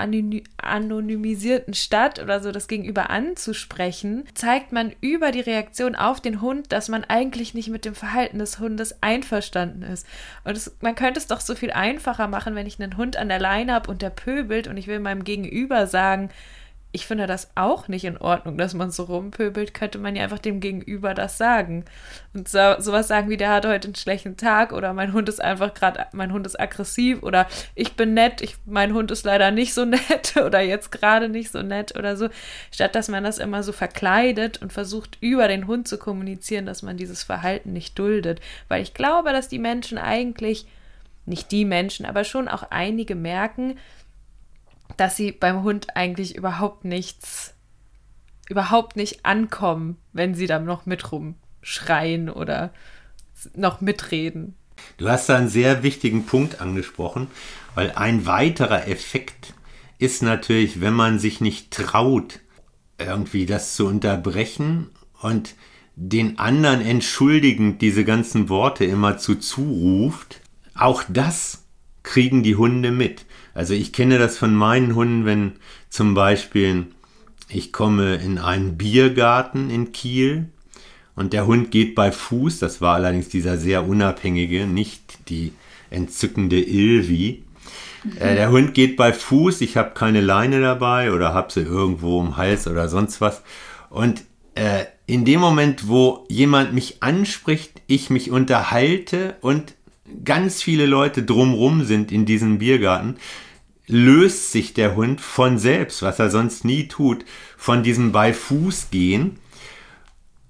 anonymisierten 0.57 1.73
Stadt 1.73 2.19
oder 2.19 2.41
so 2.41 2.51
das 2.51 2.67
Gegenüber 2.67 3.09
anzusprechen, 3.09 4.25
zeigt 4.33 4.71
man 4.71 4.93
über 5.01 5.31
die 5.31 5.41
Reaktion 5.41 5.95
auf 5.95 6.19
den 6.19 6.41
Hund, 6.41 6.71
dass 6.71 6.89
man 6.89 7.03
eigentlich 7.03 7.53
nicht 7.53 7.69
mit 7.69 7.85
dem 7.85 7.95
Verhalten 7.95 8.39
des 8.39 8.59
Hundes 8.59 9.01
einverstanden 9.01 9.83
ist. 9.83 10.05
Und 10.43 10.57
es, 10.57 10.75
man 10.81 10.95
könnte 10.95 11.19
es 11.19 11.27
doch 11.27 11.39
so 11.39 11.55
viel 11.55 11.71
einfacher 11.71 12.27
machen, 12.27 12.55
wenn 12.55 12.67
ich 12.67 12.81
einen 12.81 12.97
Hund 12.97 13.17
an 13.17 13.29
der 13.29 13.39
Leine 13.39 13.73
habe 13.73 13.89
und 13.89 14.01
der 14.01 14.09
pöbelt 14.09 14.67
und 14.67 14.77
ich 14.77 14.87
will 14.87 14.99
meinem 14.99 15.23
Gegenüber 15.23 15.87
sagen, 15.87 16.29
ich 16.95 17.07
finde 17.07 17.25
das 17.25 17.49
auch 17.55 17.87
nicht 17.87 18.05
in 18.05 18.17
Ordnung, 18.17 18.55
dass 18.55 18.75
man 18.75 18.91
so 18.91 19.05
rumpöbelt, 19.05 19.73
könnte 19.73 19.97
man 19.97 20.15
ja 20.15 20.23
einfach 20.23 20.37
dem 20.37 20.59
Gegenüber 20.59 21.15
das 21.15 21.39
sagen. 21.39 21.85
Und 22.35 22.47
so, 22.47 22.75
sowas 22.77 23.07
sagen 23.07 23.31
wie, 23.31 23.37
der 23.37 23.49
hat 23.49 23.65
heute 23.65 23.87
einen 23.87 23.95
schlechten 23.95 24.37
Tag 24.37 24.71
oder 24.71 24.93
mein 24.93 25.11
Hund 25.11 25.27
ist 25.27 25.41
einfach 25.41 25.73
gerade, 25.73 26.05
mein 26.13 26.31
Hund 26.31 26.45
ist 26.45 26.59
aggressiv 26.59 27.23
oder 27.23 27.47
ich 27.73 27.93
bin 27.93 28.13
nett, 28.13 28.41
ich, 28.41 28.57
mein 28.67 28.93
Hund 28.93 29.09
ist 29.09 29.25
leider 29.25 29.49
nicht 29.49 29.73
so 29.73 29.85
nett 29.85 30.37
oder 30.37 30.61
jetzt 30.61 30.91
gerade 30.91 31.29
nicht 31.29 31.51
so 31.51 31.63
nett 31.63 31.97
oder 31.97 32.15
so. 32.15 32.29
Statt 32.71 32.93
dass 32.93 33.09
man 33.09 33.23
das 33.23 33.39
immer 33.39 33.63
so 33.63 33.71
verkleidet 33.71 34.61
und 34.61 34.71
versucht, 34.71 35.17
über 35.19 35.47
den 35.47 35.65
Hund 35.65 35.87
zu 35.87 35.97
kommunizieren, 35.97 36.67
dass 36.67 36.83
man 36.83 36.95
dieses 36.95 37.23
Verhalten 37.23 37.73
nicht 37.73 37.97
duldet. 37.97 38.39
Weil 38.67 38.83
ich 38.83 38.93
glaube, 38.93 39.31
dass 39.31 39.47
die 39.47 39.57
Menschen 39.57 39.97
eigentlich, 39.97 40.67
nicht 41.25 41.51
die 41.51 41.65
Menschen, 41.65 42.05
aber 42.05 42.23
schon 42.23 42.47
auch 42.47 42.63
einige 42.69 43.15
merken, 43.15 43.79
dass 44.97 45.15
sie 45.15 45.31
beim 45.31 45.63
Hund 45.63 45.95
eigentlich 45.95 46.35
überhaupt 46.35 46.85
nichts, 46.85 47.53
überhaupt 48.49 48.95
nicht 48.95 49.25
ankommen, 49.25 49.97
wenn 50.11 50.35
sie 50.35 50.47
dann 50.47 50.65
noch 50.65 50.85
mit 50.85 51.11
rumschreien 51.11 52.29
oder 52.29 52.71
noch 53.55 53.81
mitreden. 53.81 54.55
Du 54.97 55.09
hast 55.09 55.29
da 55.29 55.37
einen 55.37 55.49
sehr 55.49 55.83
wichtigen 55.83 56.25
Punkt 56.25 56.61
angesprochen, 56.61 57.27
weil 57.75 57.91
ein 57.91 58.25
weiterer 58.25 58.87
Effekt 58.87 59.53
ist 59.97 60.23
natürlich, 60.23 60.81
wenn 60.81 60.93
man 60.93 61.19
sich 61.19 61.41
nicht 61.41 61.71
traut, 61.71 62.39
irgendwie 62.97 63.45
das 63.45 63.75
zu 63.75 63.87
unterbrechen 63.87 64.89
und 65.21 65.55
den 65.95 66.39
anderen 66.39 66.81
entschuldigend 66.81 67.81
diese 67.81 68.03
ganzen 68.03 68.49
Worte 68.49 68.85
immer 68.85 69.17
zu 69.17 69.35
zuruft, 69.35 70.41
auch 70.75 71.03
das 71.07 71.65
kriegen 72.01 72.43
die 72.43 72.55
Hunde 72.55 72.91
mit. 72.91 73.25
Also 73.53 73.73
ich 73.73 73.93
kenne 73.93 74.17
das 74.17 74.37
von 74.37 74.55
meinen 74.55 74.95
Hunden, 74.95 75.25
wenn 75.25 75.53
zum 75.89 76.13
Beispiel 76.13 76.87
ich 77.49 77.71
komme 77.71 78.15
in 78.15 78.39
einen 78.39 78.77
Biergarten 78.77 79.69
in 79.69 79.91
Kiel 79.91 80.49
und 81.15 81.33
der 81.33 81.45
Hund 81.45 81.69
geht 81.71 81.93
bei 81.93 82.11
Fuß, 82.11 82.59
das 82.59 82.81
war 82.81 82.95
allerdings 82.95 83.29
dieser 83.29 83.57
sehr 83.57 83.87
unabhängige, 83.87 84.65
nicht 84.65 85.29
die 85.29 85.53
entzückende 85.91 86.59
Ilvi. 86.59 87.43
Mhm. 88.03 88.19
Der 88.19 88.49
Hund 88.49 88.73
geht 88.73 88.97
bei 88.97 89.13
Fuß, 89.13 89.61
ich 89.61 89.77
habe 89.77 89.91
keine 89.93 90.21
Leine 90.21 90.59
dabei 90.59 91.11
oder 91.11 91.33
habe 91.33 91.53
sie 91.53 91.61
irgendwo 91.61 92.19
im 92.21 92.37
Hals 92.37 92.67
oder 92.67 92.89
sonst 92.89 93.21
was. 93.21 93.43
Und 93.89 94.23
äh, 94.55 94.85
in 95.05 95.25
dem 95.25 95.39
Moment, 95.39 95.87
wo 95.87 96.25
jemand 96.29 96.73
mich 96.73 97.03
anspricht, 97.03 97.81
ich 97.87 98.09
mich 98.09 98.31
unterhalte 98.31 99.35
und 99.41 99.75
ganz 100.23 100.61
viele 100.61 100.85
Leute 100.85 101.23
drumrum 101.23 101.83
sind 101.85 102.11
in 102.11 102.25
diesem 102.25 102.59
Biergarten, 102.59 103.17
löst 103.87 104.51
sich 104.51 104.73
der 104.73 104.95
Hund 104.95 105.21
von 105.21 105.57
selbst, 105.57 106.01
was 106.01 106.19
er 106.19 106.29
sonst 106.29 106.65
nie 106.65 106.87
tut, 106.87 107.25
von 107.57 107.83
diesem 107.83 108.11
bei 108.11 108.33
Fuß 108.33 108.89
gehen. 108.91 109.39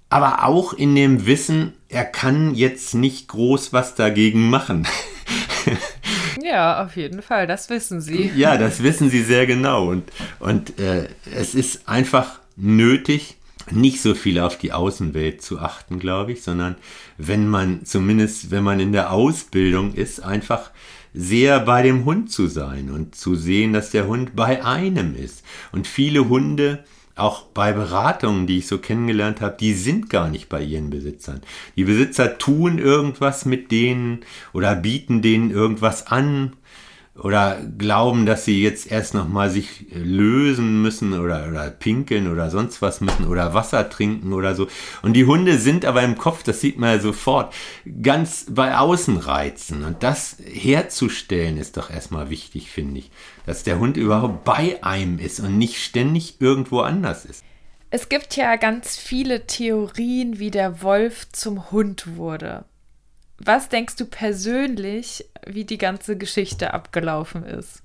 Aber 0.08 0.44
auch 0.44 0.72
in 0.72 0.94
dem 0.94 1.26
Wissen, 1.26 1.72
er 1.88 2.04
kann 2.04 2.54
jetzt 2.54 2.94
nicht 2.94 3.28
groß 3.28 3.72
was 3.72 3.94
dagegen 3.94 4.48
machen. 4.50 4.86
Ja, 6.42 6.84
auf 6.84 6.96
jeden 6.96 7.22
Fall, 7.22 7.46
das 7.46 7.70
wissen 7.70 8.02
Sie. 8.02 8.30
Ja, 8.36 8.58
das 8.58 8.82
wissen 8.82 9.08
Sie 9.08 9.22
sehr 9.22 9.46
genau. 9.46 9.88
Und, 9.88 10.10
und 10.40 10.78
äh, 10.78 11.08
es 11.34 11.54
ist 11.54 11.88
einfach 11.88 12.38
nötig, 12.56 13.38
nicht 13.70 14.00
so 14.00 14.14
viel 14.14 14.38
auf 14.38 14.58
die 14.58 14.72
Außenwelt 14.72 15.42
zu 15.42 15.58
achten, 15.58 15.98
glaube 15.98 16.32
ich, 16.32 16.42
sondern 16.42 16.76
wenn 17.18 17.48
man 17.48 17.84
zumindest, 17.84 18.50
wenn 18.50 18.64
man 18.64 18.80
in 18.80 18.92
der 18.92 19.12
Ausbildung 19.12 19.94
ist, 19.94 20.22
einfach 20.22 20.70
sehr 21.14 21.60
bei 21.60 21.82
dem 21.82 22.04
Hund 22.04 22.30
zu 22.30 22.48
sein 22.48 22.90
und 22.90 23.14
zu 23.14 23.36
sehen, 23.36 23.72
dass 23.72 23.90
der 23.90 24.06
Hund 24.06 24.34
bei 24.34 24.64
einem 24.64 25.14
ist. 25.14 25.44
Und 25.72 25.86
viele 25.86 26.28
Hunde, 26.28 26.84
auch 27.16 27.42
bei 27.42 27.72
Beratungen, 27.72 28.46
die 28.46 28.58
ich 28.58 28.66
so 28.66 28.78
kennengelernt 28.78 29.40
habe, 29.40 29.56
die 29.58 29.72
sind 29.72 30.10
gar 30.10 30.28
nicht 30.28 30.48
bei 30.48 30.62
ihren 30.62 30.90
Besitzern. 30.90 31.40
Die 31.76 31.84
Besitzer 31.84 32.38
tun 32.38 32.78
irgendwas 32.78 33.44
mit 33.44 33.70
denen 33.70 34.20
oder 34.52 34.74
bieten 34.74 35.22
denen 35.22 35.52
irgendwas 35.52 36.08
an 36.08 36.54
oder 37.16 37.60
glauben, 37.78 38.26
dass 38.26 38.44
sie 38.44 38.60
jetzt 38.62 38.90
erst 38.90 39.14
noch 39.14 39.28
mal 39.28 39.48
sich 39.48 39.86
lösen 39.90 40.82
müssen 40.82 41.12
oder, 41.12 41.46
oder 41.48 41.70
pinkeln 41.70 42.30
oder 42.30 42.50
sonst 42.50 42.82
was 42.82 43.00
müssen 43.00 43.26
oder 43.26 43.54
Wasser 43.54 43.88
trinken 43.88 44.32
oder 44.32 44.54
so. 44.56 44.66
Und 45.02 45.12
die 45.12 45.24
Hunde 45.24 45.58
sind 45.58 45.84
aber 45.84 46.02
im 46.02 46.18
Kopf, 46.18 46.42
das 46.42 46.60
sieht 46.60 46.78
man 46.78 46.96
ja 46.96 46.98
sofort, 46.98 47.54
ganz 48.02 48.46
bei 48.50 48.76
Außenreizen. 48.76 49.84
Und 49.84 50.02
das 50.02 50.38
herzustellen 50.44 51.56
ist 51.56 51.76
doch 51.76 51.88
erstmal 51.88 52.30
wichtig, 52.30 52.70
finde 52.70 52.98
ich. 52.98 53.10
Dass 53.46 53.62
der 53.62 53.78
Hund 53.78 53.96
überhaupt 53.96 54.44
bei 54.44 54.82
einem 54.82 55.18
ist 55.20 55.38
und 55.38 55.56
nicht 55.56 55.82
ständig 55.84 56.40
irgendwo 56.40 56.80
anders 56.80 57.24
ist. 57.24 57.44
Es 57.90 58.08
gibt 58.08 58.34
ja 58.34 58.56
ganz 58.56 58.96
viele 58.96 59.46
Theorien, 59.46 60.40
wie 60.40 60.50
der 60.50 60.82
Wolf 60.82 61.28
zum 61.30 61.70
Hund 61.70 62.16
wurde. 62.16 62.64
Was 63.38 63.68
denkst 63.68 63.96
du 63.96 64.06
persönlich, 64.06 65.24
wie 65.46 65.64
die 65.64 65.78
ganze 65.78 66.16
Geschichte 66.16 66.72
abgelaufen 66.72 67.44
ist? 67.44 67.82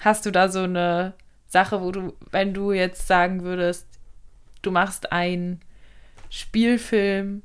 Hast 0.00 0.26
du 0.26 0.30
da 0.30 0.48
so 0.48 0.60
eine 0.60 1.14
Sache, 1.46 1.80
wo 1.80 1.92
du, 1.92 2.12
wenn 2.30 2.54
du 2.54 2.72
jetzt 2.72 3.06
sagen 3.06 3.42
würdest, 3.42 3.86
du 4.62 4.70
machst 4.70 5.12
einen 5.12 5.60
Spielfilm, 6.30 7.42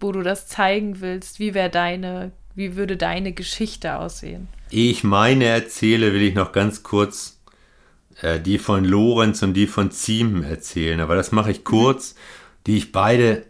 wo 0.00 0.12
du 0.12 0.22
das 0.22 0.48
zeigen 0.48 1.00
willst, 1.00 1.38
wie 1.38 1.54
wäre 1.54 1.70
deine, 1.70 2.32
wie 2.54 2.76
würde 2.76 2.96
deine 2.96 3.32
Geschichte 3.32 3.96
aussehen? 3.96 4.48
Ehe 4.70 4.90
ich 4.90 5.04
meine 5.04 5.44
erzähle, 5.44 6.12
will 6.12 6.22
ich 6.22 6.34
noch 6.34 6.52
ganz 6.52 6.82
kurz 6.82 7.40
äh, 8.22 8.40
die 8.40 8.58
von 8.58 8.84
Lorenz 8.84 9.42
und 9.42 9.54
die 9.54 9.66
von 9.66 9.90
Ziem 9.90 10.42
erzählen. 10.42 11.00
Aber 11.00 11.14
das 11.14 11.32
mache 11.32 11.50
ich 11.50 11.64
kurz, 11.64 12.14
mhm. 12.14 12.18
die 12.66 12.76
ich 12.76 12.92
beide 12.92 13.44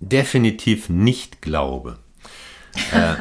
definitiv 0.00 0.88
nicht 0.88 1.42
glaube. 1.42 1.98
äh, 2.92 3.14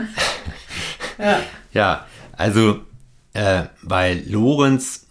ja. 1.24 1.42
ja. 1.74 2.08
also 2.34 2.82
äh, 3.34 3.64
bei 3.82 4.22
Lorenz 4.26 5.08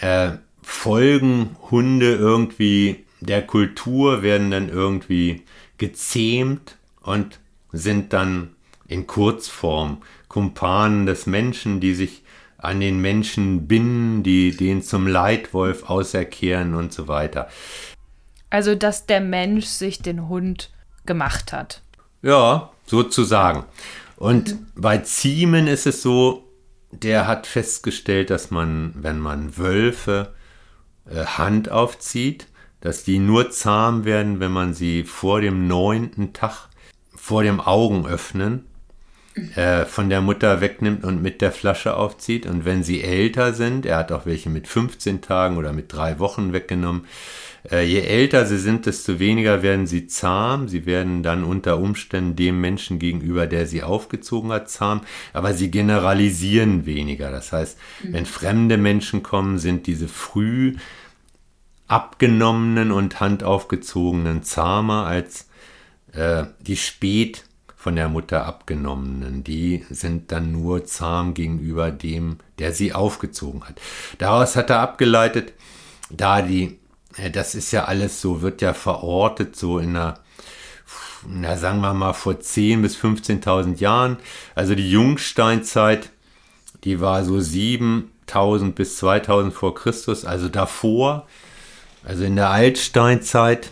äh, 0.00 0.32
folgen 0.62 1.56
Hunde 1.70 2.14
irgendwie 2.14 3.04
der 3.20 3.46
Kultur, 3.46 4.22
werden 4.22 4.50
dann 4.50 4.68
irgendwie 4.68 5.44
gezähmt 5.78 6.76
und 7.02 7.38
sind 7.72 8.12
dann 8.12 8.54
in 8.88 9.06
Kurzform 9.06 10.02
Kumpanen 10.28 11.06
des 11.06 11.26
Menschen, 11.26 11.80
die 11.80 11.94
sich 11.94 12.22
an 12.58 12.80
den 12.80 13.00
Menschen 13.00 13.66
binden, 13.68 14.22
die 14.22 14.56
den 14.56 14.82
zum 14.82 15.06
Leitwolf 15.06 15.88
auserkehren 15.88 16.74
und 16.74 16.92
so 16.92 17.08
weiter. 17.08 17.48
Also, 18.50 18.74
dass 18.74 19.06
der 19.06 19.20
Mensch 19.20 19.66
sich 19.66 20.00
den 20.00 20.28
Hund 20.28 20.70
gemacht 21.06 21.52
hat. 21.52 21.82
Ja, 22.22 22.70
sozusagen. 22.86 23.64
Und 24.16 24.52
mhm. 24.52 24.66
bei 24.74 24.98
Ziemen 24.98 25.66
ist 25.66 25.86
es 25.86 26.02
so, 26.02 26.44
der 26.90 27.26
hat 27.26 27.46
festgestellt, 27.46 28.30
dass 28.30 28.50
man, 28.50 28.92
wenn 28.96 29.18
man 29.18 29.56
Wölfe 29.56 30.34
äh, 31.08 31.24
Hand 31.24 31.70
aufzieht, 31.70 32.48
dass 32.80 33.04
die 33.04 33.18
nur 33.18 33.50
zahm 33.50 34.04
werden, 34.04 34.40
wenn 34.40 34.52
man 34.52 34.74
sie 34.74 35.04
vor 35.04 35.40
dem 35.40 35.66
neunten 35.66 36.32
Tag 36.32 36.68
vor 37.14 37.42
dem 37.42 37.60
Augen 37.60 38.06
öffnen 38.06 38.66
äh, 39.54 39.84
von 39.84 40.08
der 40.08 40.22
Mutter 40.22 40.60
wegnimmt 40.60 41.04
und 41.04 41.22
mit 41.22 41.40
der 41.40 41.52
Flasche 41.52 41.96
aufzieht. 41.96 42.46
Und 42.46 42.64
wenn 42.64 42.82
sie 42.82 43.02
älter 43.02 43.52
sind, 43.52 43.84
er 43.84 43.98
hat 43.98 44.12
auch 44.12 44.24
welche 44.24 44.48
mit 44.48 44.66
15 44.66 45.20
Tagen 45.20 45.56
oder 45.58 45.72
mit 45.72 45.92
drei 45.92 46.18
Wochen 46.18 46.52
weggenommen, 46.52 47.06
äh, 47.70 47.84
je 47.84 48.00
älter 48.00 48.46
sie 48.46 48.58
sind, 48.58 48.86
desto 48.86 49.18
weniger 49.18 49.62
werden 49.62 49.86
sie 49.86 50.06
zahm. 50.06 50.68
Sie 50.68 50.86
werden 50.86 51.22
dann 51.22 51.44
unter 51.44 51.78
Umständen 51.78 52.34
dem 52.36 52.60
Menschen 52.60 52.98
gegenüber, 52.98 53.46
der 53.46 53.66
sie 53.66 53.82
aufgezogen 53.82 54.52
hat, 54.52 54.70
zahm. 54.70 55.02
Aber 55.32 55.52
sie 55.52 55.70
generalisieren 55.70 56.86
weniger. 56.86 57.30
Das 57.30 57.52
heißt, 57.52 57.78
mhm. 58.04 58.12
wenn 58.12 58.26
fremde 58.26 58.78
Menschen 58.78 59.22
kommen, 59.22 59.58
sind 59.58 59.86
diese 59.86 60.08
früh 60.08 60.76
abgenommenen 61.88 62.90
und 62.90 63.20
handaufgezogenen 63.20 64.42
zahmer 64.42 65.06
als 65.06 65.48
äh, 66.12 66.44
die 66.60 66.76
spät 66.76 67.44
von 67.86 67.94
der 67.94 68.08
Mutter 68.08 68.46
abgenommenen. 68.46 69.44
Die 69.44 69.86
sind 69.90 70.32
dann 70.32 70.50
nur 70.50 70.86
zahm 70.86 71.34
gegenüber 71.34 71.92
dem, 71.92 72.38
der 72.58 72.72
sie 72.72 72.92
aufgezogen 72.92 73.62
hat. 73.62 73.80
Daraus 74.18 74.56
hat 74.56 74.70
er 74.70 74.80
abgeleitet, 74.80 75.52
da 76.10 76.42
die, 76.42 76.80
das 77.30 77.54
ist 77.54 77.70
ja 77.70 77.84
alles 77.84 78.20
so, 78.20 78.42
wird 78.42 78.60
ja 78.60 78.74
verortet 78.74 79.54
so 79.54 79.78
in 79.78 79.90
einer 79.90 80.18
na, 81.28 81.56
sagen 81.56 81.80
wir 81.80 81.94
mal 81.94 82.12
vor 82.12 82.32
10.000 82.32 82.82
bis 82.82 82.96
15.000 82.96 83.78
Jahren. 83.78 84.16
Also 84.56 84.74
die 84.74 84.90
Jungsteinzeit, 84.90 86.10
die 86.82 87.00
war 87.00 87.24
so 87.24 87.36
7.000 87.36 88.72
bis 88.72 89.00
2.000 89.00 89.52
vor 89.52 89.76
Christus, 89.76 90.24
also 90.24 90.48
davor, 90.48 91.28
also 92.04 92.24
in 92.24 92.34
der 92.34 92.50
Altsteinzeit, 92.50 93.70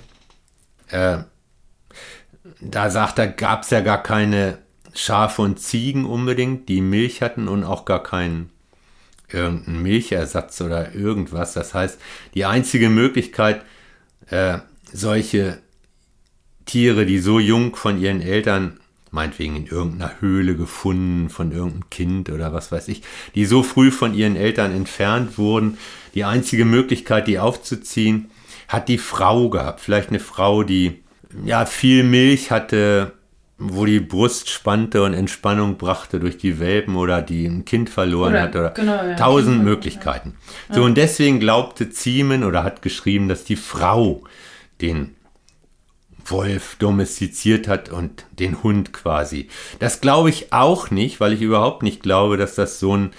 äh, 0.90 1.18
da 2.70 2.90
sagt 2.90 3.18
er, 3.18 3.28
gab 3.28 3.62
es 3.62 3.70
ja 3.70 3.80
gar 3.80 4.02
keine 4.02 4.58
Schafe 4.94 5.42
und 5.42 5.58
Ziegen 5.58 6.04
unbedingt, 6.04 6.68
die 6.68 6.80
Milch 6.80 7.20
hatten 7.22 7.48
und 7.48 7.64
auch 7.64 7.84
gar 7.84 8.02
keinen 8.02 8.50
irgendeinen 9.32 9.82
Milchersatz 9.82 10.60
oder 10.60 10.94
irgendwas. 10.94 11.54
Das 11.54 11.74
heißt, 11.74 11.98
die 12.34 12.44
einzige 12.44 12.88
Möglichkeit, 12.88 13.62
äh, 14.30 14.58
solche 14.92 15.58
Tiere, 16.66 17.04
die 17.06 17.18
so 17.18 17.38
jung 17.38 17.76
von 17.76 18.00
ihren 18.00 18.20
Eltern, 18.20 18.78
meinetwegen 19.10 19.56
in 19.56 19.66
irgendeiner 19.66 20.20
Höhle 20.20 20.56
gefunden, 20.56 21.28
von 21.30 21.52
irgendeinem 21.52 21.90
Kind 21.90 22.30
oder 22.30 22.52
was 22.52 22.72
weiß 22.72 22.88
ich, 22.88 23.02
die 23.34 23.46
so 23.46 23.62
früh 23.62 23.90
von 23.90 24.14
ihren 24.14 24.36
Eltern 24.36 24.72
entfernt 24.72 25.38
wurden, 25.38 25.78
die 26.14 26.24
einzige 26.24 26.64
Möglichkeit, 26.64 27.28
die 27.28 27.38
aufzuziehen, 27.38 28.30
hat 28.68 28.88
die 28.88 28.98
Frau 28.98 29.50
gehabt. 29.50 29.80
Vielleicht 29.80 30.08
eine 30.08 30.20
Frau, 30.20 30.62
die 30.62 31.03
ja, 31.44 31.66
viel 31.66 32.04
Milch 32.04 32.50
hatte, 32.50 33.12
wo 33.58 33.86
die 33.86 34.00
Brust 34.00 34.50
spannte 34.50 35.02
und 35.02 35.14
Entspannung 35.14 35.76
brachte 35.76 36.20
durch 36.20 36.38
die 36.38 36.58
Welpen 36.58 36.96
oder 36.96 37.22
die 37.22 37.46
ein 37.46 37.64
Kind 37.64 37.88
verloren 37.88 38.32
oder, 38.32 38.42
hat 38.42 38.56
oder 38.56 38.70
genau, 38.70 38.96
ja, 38.96 39.14
tausend 39.14 39.56
kind 39.56 39.64
Möglichkeiten. 39.64 40.34
Ja. 40.68 40.76
So 40.76 40.84
und 40.84 40.96
deswegen 40.96 41.40
glaubte 41.40 41.90
Ziemen 41.90 42.44
oder 42.44 42.64
hat 42.64 42.82
geschrieben, 42.82 43.28
dass 43.28 43.44
die 43.44 43.56
Frau 43.56 44.24
den 44.80 45.14
Wolf 46.26 46.76
domestiziert 46.78 47.68
hat 47.68 47.90
und 47.90 48.24
den 48.32 48.62
Hund 48.62 48.92
quasi. 48.92 49.48
Das 49.78 50.00
glaube 50.00 50.30
ich 50.30 50.52
auch 50.52 50.90
nicht, 50.90 51.20
weil 51.20 51.32
ich 51.32 51.42
überhaupt 51.42 51.82
nicht 51.82 52.02
glaube, 52.02 52.36
dass 52.36 52.54
das 52.54 52.80
so 52.80 52.96
ein 52.96 53.10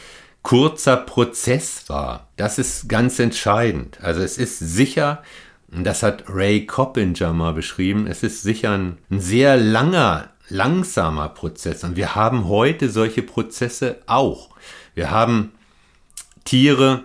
kurzer 0.41 0.97
Prozess 0.97 1.85
war. 1.87 2.27
Das 2.35 2.59
ist 2.59 2.87
ganz 2.89 3.19
entscheidend. 3.19 3.99
Also 4.01 4.21
es 4.21 4.37
ist 4.37 4.59
sicher 4.59 5.23
das 5.67 6.03
hat 6.03 6.25
Ray 6.27 6.65
Coppinger 6.65 7.33
mal 7.33 7.53
beschrieben, 7.53 8.07
es 8.07 8.23
ist 8.23 8.43
sicher 8.43 8.71
ein, 8.71 8.97
ein 9.09 9.19
sehr 9.19 9.57
langer, 9.57 10.29
langsamer 10.47 11.29
Prozess. 11.29 11.83
Und 11.83 11.95
wir 11.95 12.15
haben 12.15 12.47
heute 12.47 12.89
solche 12.89 13.23
Prozesse 13.23 13.97
auch. 14.05 14.49
Wir 14.93 15.11
haben 15.11 15.51
Tiere, 16.43 17.03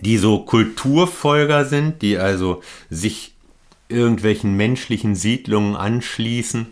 die 0.00 0.18
so 0.18 0.40
Kulturfolger 0.40 1.64
sind, 1.64 2.02
die 2.02 2.18
also 2.18 2.62
sich 2.90 3.34
irgendwelchen 3.88 4.54
menschlichen 4.54 5.14
Siedlungen 5.14 5.76
anschließen. 5.76 6.66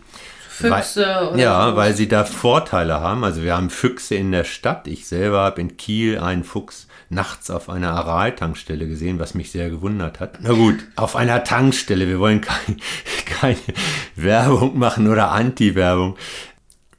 Füchse. 0.69 1.29
Weil, 1.31 1.39
ja, 1.39 1.69
so. 1.69 1.75
weil 1.75 1.93
sie 1.93 2.07
da 2.07 2.25
Vorteile 2.25 2.99
haben. 2.99 3.23
Also 3.23 3.43
wir 3.43 3.55
haben 3.55 3.69
Füchse 3.69 4.15
in 4.15 4.31
der 4.31 4.43
Stadt. 4.43 4.87
Ich 4.87 5.07
selber 5.07 5.41
habe 5.41 5.61
in 5.61 5.77
Kiel 5.77 6.19
einen 6.19 6.43
Fuchs 6.43 6.87
nachts 7.09 7.49
auf 7.49 7.69
einer 7.69 7.91
Aral-Tankstelle 7.91 8.87
gesehen, 8.87 9.19
was 9.19 9.33
mich 9.33 9.51
sehr 9.51 9.69
gewundert 9.69 10.19
hat. 10.19 10.39
Na 10.41 10.53
gut, 10.53 10.79
auf 10.95 11.15
einer 11.15 11.43
Tankstelle. 11.43 12.07
Wir 12.07 12.19
wollen 12.19 12.41
kein, 12.41 12.77
keine 13.25 13.57
Werbung 14.15 14.77
machen 14.77 15.07
oder 15.07 15.31
Anti-Werbung. 15.31 16.15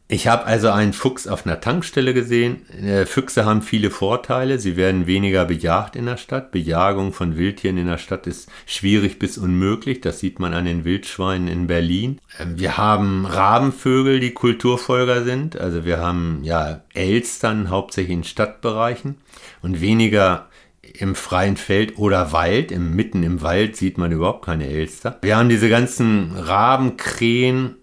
Ich 0.06 0.26
habe 0.28 0.44
also 0.44 0.68
einen 0.68 0.92
Fuchs 0.92 1.26
auf 1.26 1.46
einer 1.46 1.60
Tankstelle 1.60 2.12
gesehen. 2.12 2.68
Äh, 2.70 3.06
Füchse 3.06 3.46
haben 3.46 3.62
viele 3.62 3.90
Vorteile. 3.90 4.58
Sie 4.58 4.76
werden 4.76 5.06
weniger 5.06 5.46
bejagt 5.46 5.96
in 5.96 6.04
der 6.04 6.18
Stadt. 6.18 6.52
Bejagung 6.52 7.14
von 7.14 7.38
Wildtieren 7.38 7.78
in 7.78 7.86
der 7.86 7.96
Stadt 7.96 8.26
ist 8.26 8.50
schwierig 8.66 9.18
bis 9.18 9.38
unmöglich. 9.38 10.02
Das 10.02 10.20
sieht 10.20 10.40
man 10.40 10.52
an 10.52 10.66
den 10.66 10.84
Wildschweinen 10.84 11.48
in 11.48 11.66
Berlin. 11.66 12.20
Ähm, 12.38 12.58
wir 12.58 12.76
haben 12.76 13.24
Rabenvögel, 13.24 14.20
die 14.20 14.32
Kulturfolger 14.32 15.24
sind. 15.24 15.58
Also 15.58 15.86
wir 15.86 15.98
haben 15.98 16.40
ja 16.42 16.82
Elstern 16.92 17.70
hauptsächlich 17.70 18.14
in 18.14 18.24
Stadtbereichen 18.24 19.16
und 19.62 19.80
weniger 19.80 20.48
im 20.98 21.14
freien 21.14 21.56
Feld 21.56 21.96
oder 21.96 22.30
Wald. 22.30 22.72
Im, 22.72 22.94
mitten 22.94 23.22
im 23.22 23.40
Wald 23.40 23.76
sieht 23.76 23.96
man 23.96 24.12
überhaupt 24.12 24.44
keine 24.44 24.68
Elster. 24.68 25.18
Wir 25.22 25.38
haben 25.38 25.48
diese 25.48 25.70
ganzen 25.70 26.32
Rabenkrähen 26.36 27.76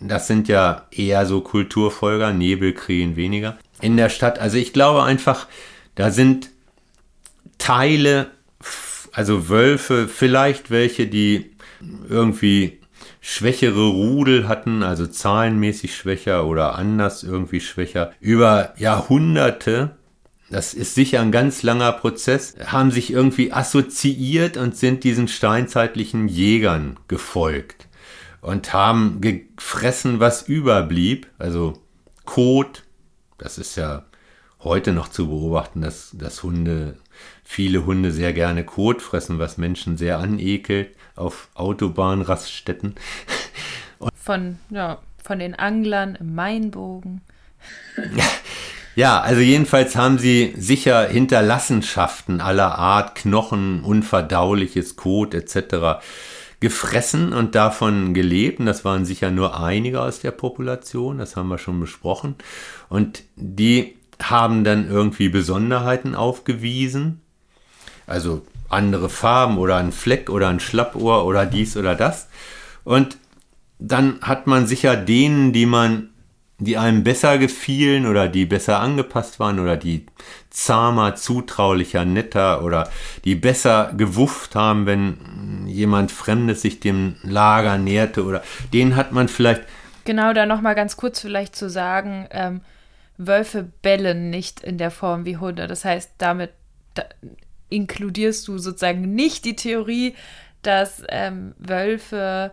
das 0.00 0.26
sind 0.26 0.48
ja 0.48 0.86
eher 0.90 1.26
so 1.26 1.40
Kulturfolger, 1.42 2.32
Nebelkrähen 2.32 3.16
weniger. 3.16 3.58
In 3.80 3.96
der 3.96 4.08
Stadt, 4.08 4.38
also 4.38 4.56
ich 4.56 4.72
glaube 4.72 5.02
einfach, 5.02 5.46
da 5.94 6.10
sind 6.10 6.50
Teile, 7.58 8.30
also 9.12 9.48
Wölfe, 9.48 10.08
vielleicht 10.08 10.70
welche, 10.70 11.06
die 11.06 11.50
irgendwie 12.08 12.80
schwächere 13.20 13.88
Rudel 13.88 14.48
hatten, 14.48 14.82
also 14.82 15.06
zahlenmäßig 15.06 15.94
schwächer 15.94 16.46
oder 16.46 16.76
anders 16.76 17.22
irgendwie 17.22 17.60
schwächer, 17.60 18.12
über 18.20 18.72
Jahrhunderte, 18.78 19.96
das 20.50 20.74
ist 20.74 20.94
sicher 20.94 21.20
ein 21.20 21.30
ganz 21.30 21.62
langer 21.62 21.92
Prozess, 21.92 22.54
haben 22.66 22.90
sich 22.90 23.12
irgendwie 23.12 23.52
assoziiert 23.52 24.56
und 24.56 24.76
sind 24.76 25.04
diesen 25.04 25.28
steinzeitlichen 25.28 26.28
Jägern 26.28 26.98
gefolgt 27.06 27.89
und 28.40 28.72
haben 28.72 29.20
gefressen, 29.20 30.20
was 30.20 30.42
überblieb. 30.42 31.28
Also 31.38 31.74
Kot, 32.24 32.84
das 33.38 33.58
ist 33.58 33.76
ja 33.76 34.04
heute 34.60 34.92
noch 34.92 35.08
zu 35.08 35.28
beobachten, 35.28 35.80
dass, 35.80 36.10
dass 36.12 36.42
Hunde, 36.42 36.96
viele 37.44 37.86
Hunde 37.86 38.12
sehr 38.12 38.32
gerne 38.32 38.64
Kot 38.64 39.02
fressen, 39.02 39.38
was 39.38 39.58
Menschen 39.58 39.96
sehr 39.96 40.18
anekelt 40.18 40.94
auf 41.16 41.48
Autobahnraststätten. 41.54 42.94
von, 44.14 44.58
ja, 44.70 44.98
von 45.22 45.38
den 45.38 45.54
Anglern 45.54 46.16
im 46.16 46.34
Mainbogen. 46.34 47.20
Ja, 48.96 49.20
also 49.20 49.40
jedenfalls 49.40 49.96
haben 49.96 50.18
sie 50.18 50.54
sicher 50.56 51.06
Hinterlassenschaften 51.08 52.40
aller 52.40 52.78
Art, 52.78 53.14
Knochen, 53.16 53.82
unverdauliches 53.82 54.96
Kot 54.96 55.34
etc 55.34 56.00
gefressen 56.60 57.32
und 57.32 57.54
davon 57.54 58.14
gelebt. 58.14 58.60
Und 58.60 58.66
das 58.66 58.84
waren 58.84 59.04
sicher 59.04 59.30
nur 59.30 59.58
einige 59.58 60.02
aus 60.02 60.20
der 60.20 60.30
Population, 60.30 61.18
das 61.18 61.36
haben 61.36 61.48
wir 61.48 61.58
schon 61.58 61.80
besprochen. 61.80 62.36
Und 62.88 63.24
die 63.36 63.96
haben 64.22 64.64
dann 64.64 64.88
irgendwie 64.88 65.30
Besonderheiten 65.30 66.14
aufgewiesen. 66.14 67.22
Also 68.06 68.42
andere 68.68 69.08
Farben 69.08 69.58
oder 69.58 69.76
ein 69.76 69.92
Fleck 69.92 70.30
oder 70.30 70.48
ein 70.48 70.60
Schlappohr 70.60 71.24
oder 71.24 71.46
dies 71.46 71.76
oder 71.76 71.94
das. 71.94 72.28
Und 72.84 73.16
dann 73.78 74.20
hat 74.20 74.46
man 74.46 74.66
sicher 74.66 74.96
denen, 74.96 75.52
die 75.52 75.66
man 75.66 76.09
die 76.60 76.76
einem 76.76 77.02
besser 77.02 77.38
gefielen 77.38 78.06
oder 78.06 78.28
die 78.28 78.46
besser 78.46 78.80
angepasst 78.80 79.40
waren 79.40 79.58
oder 79.58 79.76
die 79.76 80.06
zahmer, 80.50 81.16
zutraulicher, 81.16 82.04
netter 82.04 82.62
oder 82.62 82.88
die 83.24 83.34
besser 83.34 83.92
gewufft 83.96 84.54
haben, 84.54 84.86
wenn 84.86 85.66
jemand 85.66 86.12
Fremdes 86.12 86.62
sich 86.62 86.80
dem 86.80 87.16
Lager 87.22 87.78
näherte 87.78 88.24
oder 88.24 88.42
den 88.72 88.94
hat 88.96 89.12
man 89.12 89.28
vielleicht 89.28 89.62
Genau, 90.04 90.32
da 90.32 90.46
nochmal 90.46 90.74
ganz 90.74 90.96
kurz 90.96 91.20
vielleicht 91.20 91.54
zu 91.54 91.68
sagen, 91.68 92.26
ähm, 92.30 92.62
Wölfe 93.18 93.64
bellen 93.82 94.30
nicht 94.30 94.60
in 94.60 94.78
der 94.78 94.90
Form 94.90 95.24
wie 95.24 95.36
Hunde. 95.36 95.66
Das 95.66 95.84
heißt, 95.84 96.12
damit 96.18 96.50
da 96.94 97.04
inkludierst 97.68 98.48
du 98.48 98.58
sozusagen 98.58 99.14
nicht 99.14 99.44
die 99.44 99.56
Theorie, 99.56 100.14
dass 100.62 101.02
ähm, 101.08 101.54
Wölfe 101.58 102.52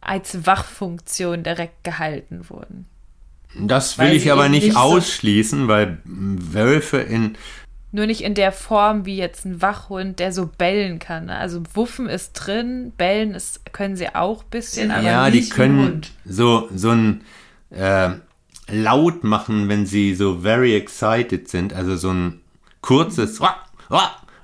als 0.00 0.46
Wachfunktion 0.46 1.42
direkt 1.42 1.82
gehalten 1.84 2.48
wurden. 2.48 2.86
Das 3.54 3.98
will 3.98 4.12
ich 4.12 4.30
aber 4.30 4.48
nicht, 4.48 4.66
nicht 4.66 4.76
ausschließen, 4.76 5.62
so 5.62 5.68
weil 5.68 5.98
Wölfe 6.04 6.98
in 6.98 7.36
nur 7.90 8.04
nicht 8.04 8.20
in 8.20 8.34
der 8.34 8.52
Form 8.52 9.06
wie 9.06 9.16
jetzt 9.16 9.46
ein 9.46 9.62
Wachhund, 9.62 10.18
der 10.18 10.30
so 10.30 10.46
bellen 10.46 10.98
kann. 10.98 11.26
Ne? 11.26 11.36
Also 11.36 11.62
Wuffen 11.72 12.06
ist 12.06 12.32
drin, 12.34 12.92
bellen 12.98 13.34
ist, 13.34 13.72
können 13.72 13.96
sie 13.96 14.14
auch 14.14 14.42
ein 14.42 14.50
bisschen, 14.50 14.90
aber 14.90 15.02
ja, 15.02 15.30
die 15.30 15.48
können 15.48 16.02
so 16.26 16.68
so 16.74 16.90
ein 16.90 17.22
äh, 17.70 18.10
laut 18.70 19.24
machen, 19.24 19.68
wenn 19.68 19.86
sie 19.86 20.14
so 20.14 20.40
very 20.40 20.76
excited 20.76 21.48
sind. 21.48 21.72
Also 21.72 21.96
so 21.96 22.12
ein 22.12 22.40
kurzes 22.82 23.40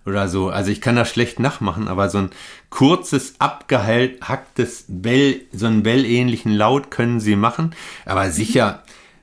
oder 0.06 0.28
so. 0.28 0.48
Also 0.48 0.70
ich 0.70 0.80
kann 0.80 0.96
das 0.96 1.10
schlecht 1.10 1.38
nachmachen, 1.38 1.88
aber 1.88 2.08
so 2.08 2.18
ein 2.18 2.30
kurzes, 2.74 3.36
abgehacktes 3.38 4.86
Bell, 4.88 5.42
so 5.52 5.66
einen 5.66 5.84
Bell-ähnlichen 5.84 6.52
Laut 6.52 6.90
können 6.90 7.20
sie 7.20 7.36
machen. 7.36 7.72
Aber 8.04 8.32
sicher 8.32 8.82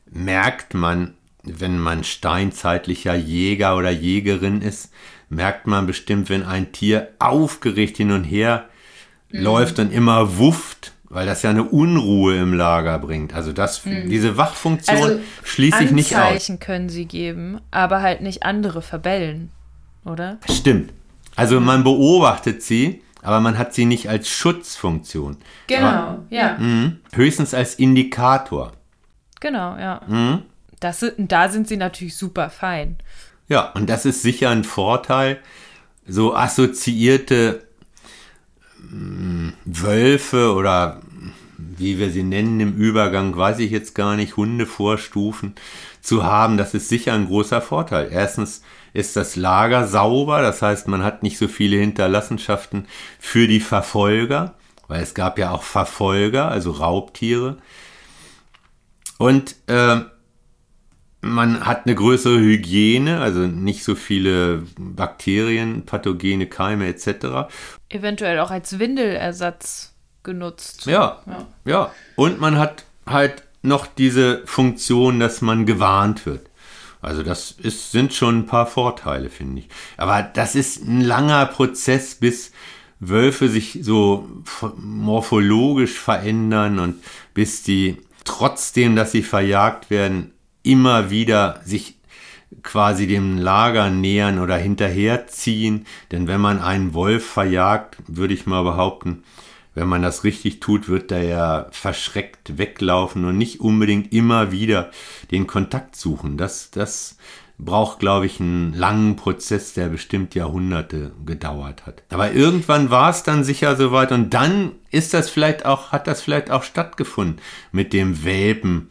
merkt 0.10 0.74
man, 0.74 1.16
wenn 1.44 1.78
man 1.78 2.06
steinzeitlicher 2.06 3.14
Jäger 3.14 3.76
oder 3.76 3.90
Jägerin 3.90 4.62
ist, 4.62 4.94
merkt 5.28 5.68
man 5.68 5.86
bestimmt, 5.86 6.30
wenn 6.30 6.44
ein 6.44 6.72
Tier 6.72 7.10
aufgeregt 7.20 7.98
hin 7.98 8.12
und 8.12 8.24
her 8.24 8.70
mhm. 9.32 9.42
läuft 9.42 9.80
und 9.80 9.92
immer 9.92 10.38
wufft, 10.38 10.94
weil 11.10 11.26
das 11.26 11.42
ja 11.42 11.50
eine 11.50 11.66
Unruhe 11.66 12.38
im 12.38 12.54
Lager 12.54 13.00
bringt. 13.00 13.34
Also 13.34 13.52
das, 13.52 13.86
mhm. 13.86 14.10
diese 14.10 14.38
Wachfunktion 14.38 14.98
also 14.98 15.20
schließe 15.44 15.84
ich 15.84 15.92
nicht 15.92 16.16
aus. 16.16 16.22
Anzeichen 16.22 16.62
können 16.62 16.88
sie 16.88 17.04
geben, 17.04 17.60
aber 17.70 18.02
halt 18.02 18.22
nicht 18.22 18.44
andere 18.44 18.82
verbellen, 18.82 19.50
oder? 20.06 20.38
Stimmt. 20.50 20.94
Also 21.36 21.60
mhm. 21.60 21.66
man 21.66 21.84
beobachtet 21.84 22.64
sie, 22.64 23.02
aber 23.22 23.40
man 23.40 23.58
hat 23.58 23.74
sie 23.74 23.86
nicht 23.86 24.10
als 24.10 24.30
Schutzfunktion. 24.30 25.38
Genau, 25.68 25.88
aber, 25.88 26.24
ja. 26.30 26.58
Mh, 26.58 26.94
höchstens 27.14 27.54
als 27.54 27.76
Indikator. 27.76 28.74
Genau, 29.40 29.78
ja. 29.78 30.02
Mhm. 30.08 30.44
Das, 30.80 31.06
da 31.18 31.50
sind 31.50 31.68
sie 31.68 31.78
natürlich 31.78 32.18
super 32.18 32.50
fein. 32.50 32.98
Ja, 33.48 33.72
und 33.72 33.90
das 33.90 34.06
ist 34.06 34.22
sicher 34.22 34.50
ein 34.50 34.64
Vorteil. 34.64 35.40
So 36.08 36.36
assoziierte 36.36 37.64
mm, 38.90 39.50
Wölfe 39.66 40.54
oder 40.54 41.02
wie 41.58 42.00
wir 42.00 42.10
sie 42.10 42.24
nennen 42.24 42.60
im 42.60 42.76
Übergang, 42.76 43.36
weiß 43.36 43.60
ich 43.60 43.72
jetzt 43.72 43.94
gar 43.96 44.16
nicht, 44.16 44.38
Hundevorstufen 44.38 45.56
zu 46.02 46.24
haben, 46.24 46.58
das 46.58 46.74
ist 46.74 46.90
sicher 46.90 47.14
ein 47.14 47.28
großer 47.28 47.62
Vorteil. 47.62 48.10
Erstens 48.12 48.64
ist 48.94 49.16
das 49.16 49.36
Lager 49.36 49.88
sauber, 49.88 50.42
das 50.42 50.62
heißt, 50.62 50.88
man 50.88 51.04
hat 51.04 51.24
nicht 51.24 51.38
so 51.38 51.48
viele 51.48 51.78
Hinterlassenschaften 51.78 52.88
für 53.20 53.48
die 53.48 53.60
Verfolger, 53.60 54.56
weil 54.88 55.02
es 55.02 55.14
gab 55.14 55.40
ja 55.40 55.52
auch 55.52 55.64
Verfolger, 55.64 56.50
also 56.50 56.72
Raubtiere. 56.72 57.58
Und 59.18 59.56
äh, 59.68 60.02
man 61.22 61.66
hat 61.66 61.86
eine 61.86 61.96
größere 61.96 62.40
Hygiene, 62.40 63.22
also 63.22 63.42
nicht 63.42 63.84
so 63.84 63.96
viele 63.96 64.64
Bakterien, 64.78 65.86
Pathogene, 65.86 66.48
Keime 66.48 66.88
etc. 66.88 67.52
Eventuell 67.90 68.40
auch 68.40 68.52
als 68.52 68.80
Windelersatz 68.80 69.94
genutzt. 70.24 70.86
Ja, 70.88 71.22
ja, 71.26 71.48
ja. 71.66 71.92
Und 72.16 72.42
man 72.42 72.58
hat 72.58 72.86
halt 73.06 73.44
noch 73.62 73.86
diese 73.86 74.42
Funktion, 74.46 75.20
dass 75.20 75.42
man 75.42 75.66
gewarnt 75.66 76.26
wird. 76.26 76.50
Also 77.02 77.24
das 77.24 77.52
ist, 77.52 77.92
sind 77.92 78.14
schon 78.14 78.40
ein 78.40 78.46
paar 78.46 78.68
Vorteile, 78.68 79.30
finde 79.30 79.62
ich. 79.62 79.70
Aber 79.98 80.22
das 80.22 80.56
ist 80.56 80.86
ein 80.86 81.02
langer 81.02 81.46
Prozess, 81.48 82.16
bis 82.16 82.52
Wölfe 83.00 83.50
sich 83.50 83.80
so 83.82 84.30
morphologisch 84.78 85.98
verändern 85.98 86.78
und 86.78 87.04
bis 87.34 87.64
die 87.64 87.98
trotzdem, 88.24 88.96
dass 88.96 89.12
sie 89.12 89.24
verjagt 89.24 89.90
werden, 89.90 90.32
immer 90.62 91.10
wieder 91.10 91.62
sich 91.66 91.98
quasi 92.62 93.08
dem 93.08 93.38
Lager 93.38 93.90
nähern 93.90 94.38
oder 94.38 94.56
hinterherziehen. 94.58 95.88
Denn 96.12 96.28
wenn 96.28 96.42
man 96.42 96.60
einen 96.60 96.94
Wolf 96.94 97.26
verjagt, 97.26 97.98
würde 98.08 98.36
ich 98.36 98.46
mal 98.46 98.64
behaupten, 98.64 99.24
wenn 99.74 99.88
man 99.88 100.02
das 100.02 100.24
richtig 100.24 100.60
tut, 100.60 100.90
wird 100.90 101.12
er 101.12 101.24
ja 101.24 101.68
verschreckt 101.72 102.58
weglaufen 102.58 103.26
und 103.26 103.38
nicht 103.38 103.62
unbedingt 103.62 104.12
immer 104.14 104.52
wieder 104.52 104.92
den 105.32 105.48
Kontakt 105.48 105.96
suchen. 105.96 106.38
Das, 106.38 106.72
das 106.72 107.18
braucht, 107.58 108.00
glaube 108.00 108.26
ich, 108.26 108.40
einen 108.40 108.74
langen 108.74 109.16
Prozess, 109.16 109.74
der 109.74 109.90
bestimmt 109.90 110.36
Jahrhunderte 110.36 111.12
gedauert 111.26 111.86
hat. 111.86 112.04
Aber 112.10 112.32
irgendwann 112.34 112.90
war 112.90 113.10
es 113.10 113.24
dann 113.24 113.44
sicher 113.44 113.76
soweit 113.76 114.12
und 114.12 114.34
dann 114.34 114.74
ist 114.90 115.14
das 115.14 115.30
vielleicht 115.30 115.66
auch, 115.66 115.92
hat 115.92 116.08
das 116.08 116.22
vielleicht 116.22 116.52
auch 116.52 116.64
stattgefunden 116.64 117.40
mit 117.72 117.94
dem 117.94 118.24
Welpen 118.26 118.90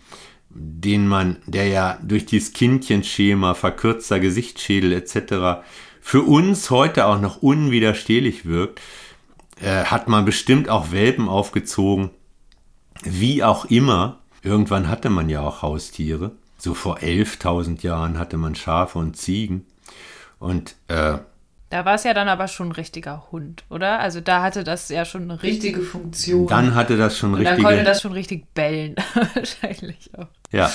den 0.50 1.06
man, 1.06 1.36
der 1.46 1.68
ja 1.68 1.98
durch 2.02 2.26
dieses 2.26 2.52
Kindchenschema, 2.52 3.54
verkürzter 3.54 4.18
Gesichtsschädel 4.18 4.92
etc. 4.92 5.62
für 6.00 6.22
uns 6.22 6.70
heute 6.70 7.06
auch 7.06 7.20
noch 7.20 7.40
unwiderstehlich 7.40 8.44
wirkt, 8.46 8.80
äh, 9.62 9.84
hat 9.84 10.08
man 10.08 10.24
bestimmt 10.24 10.68
auch 10.68 10.92
Welpen 10.92 11.28
aufgezogen. 11.28 12.10
Wie 13.02 13.42
auch 13.42 13.64
immer, 13.66 14.18
irgendwann 14.42 14.88
hatte 14.88 15.10
man 15.10 15.28
ja 15.28 15.40
auch 15.40 15.62
Haustiere. 15.62 16.32
So 16.58 16.74
vor 16.74 16.98
11.000 16.98 17.82
Jahren 17.82 18.18
hatte 18.18 18.36
man 18.36 18.54
Schafe 18.54 18.98
und 18.98 19.16
Ziegen. 19.16 19.66
Und 20.38 20.74
äh, 20.88 21.18
da 21.70 21.84
war 21.84 21.94
es 21.94 22.02
ja 22.02 22.12
dann 22.14 22.28
aber 22.28 22.48
schon 22.48 22.70
ein 22.70 22.72
richtiger 22.72 23.28
Hund, 23.30 23.62
oder? 23.70 24.00
Also 24.00 24.20
da 24.20 24.42
hatte 24.42 24.64
das 24.64 24.88
ja 24.88 25.04
schon 25.04 25.22
eine 25.22 25.40
richtige 25.40 25.80
Funktion. 25.82 26.48
Dann 26.48 26.74
hatte 26.74 26.96
das 26.96 27.16
schon 27.16 27.32
richtig. 27.34 27.54
Dann 27.54 27.62
konnte 27.62 27.84
das 27.84 28.02
schon 28.02 28.12
richtig 28.12 28.52
bellen, 28.54 28.96
wahrscheinlich 29.34 30.10
auch. 30.18 30.26
Ja. 30.50 30.70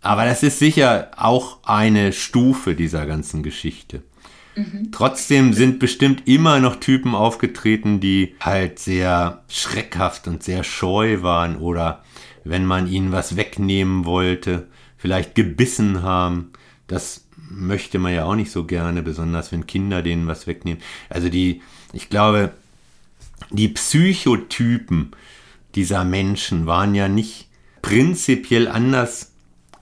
Aber 0.00 0.24
das 0.24 0.42
ist 0.42 0.58
sicher 0.58 1.10
auch 1.16 1.58
eine 1.64 2.14
Stufe 2.14 2.74
dieser 2.74 3.04
ganzen 3.04 3.42
Geschichte. 3.42 4.02
Mhm. 4.56 4.90
Trotzdem 4.92 5.52
sind 5.52 5.78
bestimmt 5.78 6.26
immer 6.26 6.60
noch 6.60 6.76
Typen 6.76 7.14
aufgetreten, 7.14 8.00
die 8.00 8.34
halt 8.40 8.78
sehr 8.78 9.42
schreckhaft 9.48 10.26
und 10.28 10.42
sehr 10.42 10.64
scheu 10.64 11.22
waren 11.22 11.56
oder 11.56 12.02
wenn 12.44 12.64
man 12.64 12.86
ihnen 12.86 13.12
was 13.12 13.36
wegnehmen 13.36 14.04
wollte, 14.04 14.68
vielleicht 14.96 15.34
gebissen 15.34 16.02
haben. 16.02 16.50
Das 16.86 17.26
möchte 17.50 17.98
man 17.98 18.14
ja 18.14 18.24
auch 18.24 18.34
nicht 18.34 18.50
so 18.50 18.64
gerne, 18.64 19.02
besonders 19.02 19.52
wenn 19.52 19.66
Kinder 19.66 20.02
denen 20.02 20.26
was 20.26 20.46
wegnehmen. 20.46 20.82
Also 21.08 21.28
die, 21.28 21.62
ich 21.92 22.08
glaube, 22.08 22.52
die 23.50 23.68
Psychotypen 23.68 25.12
dieser 25.74 26.04
Menschen 26.04 26.66
waren 26.66 26.94
ja 26.94 27.08
nicht 27.08 27.48
prinzipiell 27.82 28.68
anders 28.68 29.32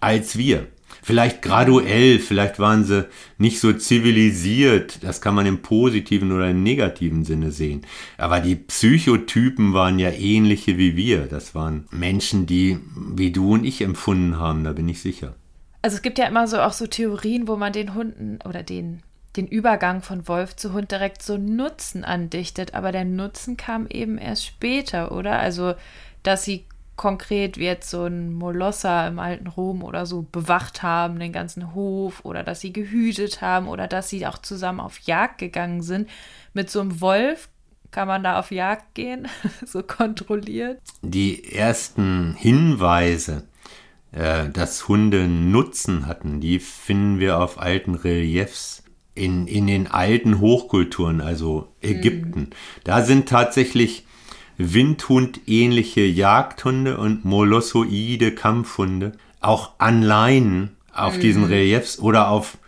als 0.01 0.37
wir. 0.39 0.67
Vielleicht 1.03 1.43
graduell, 1.43 2.19
vielleicht 2.19 2.59
waren 2.59 2.85
sie 2.85 3.07
nicht 3.39 3.61
so 3.61 3.73
zivilisiert, 3.73 5.03
das 5.03 5.21
kann 5.21 5.35
man 5.35 5.47
im 5.47 5.63
positiven 5.63 6.33
oder 6.33 6.51
im 6.51 6.63
negativen 6.63 7.25
Sinne 7.25 7.51
sehen. 7.51 7.83
Aber 8.17 8.41
die 8.41 8.57
Psychotypen 8.57 9.73
waren 9.75 9.99
ja 9.99 10.11
ähnliche 10.11 10.79
wie 10.79 10.97
wir. 10.97 11.27
Das 11.27 11.55
waren 11.55 11.87
Menschen, 11.91 12.47
die 12.47 12.79
wie 12.95 13.33
du 13.33 13.55
und 13.55 13.65
ich 13.65 13.81
empfunden 13.83 14.39
haben, 14.39 14.65
da 14.65 14.73
bin 14.73 14.89
ich 14.89 15.01
sicher. 15.01 15.35
Also 15.83 15.97
es 15.97 16.03
gibt 16.03 16.19
ja 16.19 16.27
immer 16.27 16.49
so 16.49 16.61
auch 16.61 16.73
so 16.73 16.87
Theorien, 16.87 17.49
wo 17.49 17.57
man 17.57 17.73
den 17.73 17.95
Hunden 17.95 18.39
oder 18.45 18.63
den, 18.63 19.03
den 19.37 19.47
Übergang 19.47 20.03
von 20.03 20.27
Wolf 20.27 20.57
zu 20.57 20.73
Hund 20.73 20.91
direkt 20.91 21.23
so 21.23 21.37
Nutzen 21.37 22.05
andichtet, 22.05 22.75
aber 22.75 22.93
der 22.93 23.05
Nutzen 23.05 23.57
kam 23.57 23.87
eben 23.87 24.19
erst 24.19 24.45
später, 24.45 25.13
oder? 25.13 25.39
Also, 25.39 25.75
dass 26.23 26.45
sie 26.45 26.65
konkret 26.99 27.57
wie 27.57 27.65
jetzt 27.65 27.89
so 27.89 28.05
ein 28.05 28.35
Molosser 28.35 29.09
im 29.09 29.19
alten 29.19 29.47
Rom 29.47 29.83
oder 29.83 30.05
so 30.05 30.27
bewacht 30.31 30.83
haben, 30.83 31.19
den 31.19 31.33
ganzen 31.33 31.75
Hof, 31.75 32.23
oder 32.25 32.43
dass 32.43 32.61
sie 32.61 32.75
gehütet 32.75 33.41
haben, 33.41 33.69
oder 33.69 33.87
dass 33.87 34.11
sie 34.11 34.27
auch 34.27 34.37
zusammen 34.37 34.81
auf 34.81 34.99
Jagd 34.99 35.39
gegangen 35.39 35.81
sind. 35.81 36.11
Mit 36.53 36.69
so 36.69 36.81
einem 36.81 37.01
Wolf 37.01 37.49
kann 37.91 38.09
man 38.09 38.23
da 38.23 38.39
auf 38.39 38.51
Jagd 38.51 38.95
gehen, 38.95 39.29
so 39.65 39.83
kontrolliert? 39.83 40.81
Die 41.01 41.55
ersten 41.55 42.35
Hinweise 42.35 43.45
äh, 44.13 44.49
dass 44.49 44.89
Hunde 44.89 45.29
Nutzen 45.29 46.07
hatten, 46.07 46.41
die 46.41 46.59
finden 46.59 47.21
wir 47.21 47.41
auf 47.41 47.61
alten 47.61 47.95
Reliefs 47.95 48.83
in, 49.15 49.47
in 49.47 49.67
den 49.67 49.87
alten 49.87 50.41
Hochkulturen, 50.41 51.21
also 51.21 51.69
Ägypten. 51.81 52.41
Mhm. 52.41 52.51
Da 52.85 53.03
sind 53.03 53.29
tatsächlich 53.29 54.07
Windhund-ähnliche 54.59 56.03
Jagdhunde 56.03 56.99
und 56.99 57.25
Molossoide 57.25 58.35
Kampfhunde 58.35 59.13
auch 59.41 59.73
an 59.79 60.03
Leinen 60.03 60.77
auf 60.93 61.17
mhm. 61.17 61.21
diesen 61.21 61.45
Reliefs 61.45 61.99
oder 61.99 62.29
auf 62.29 62.59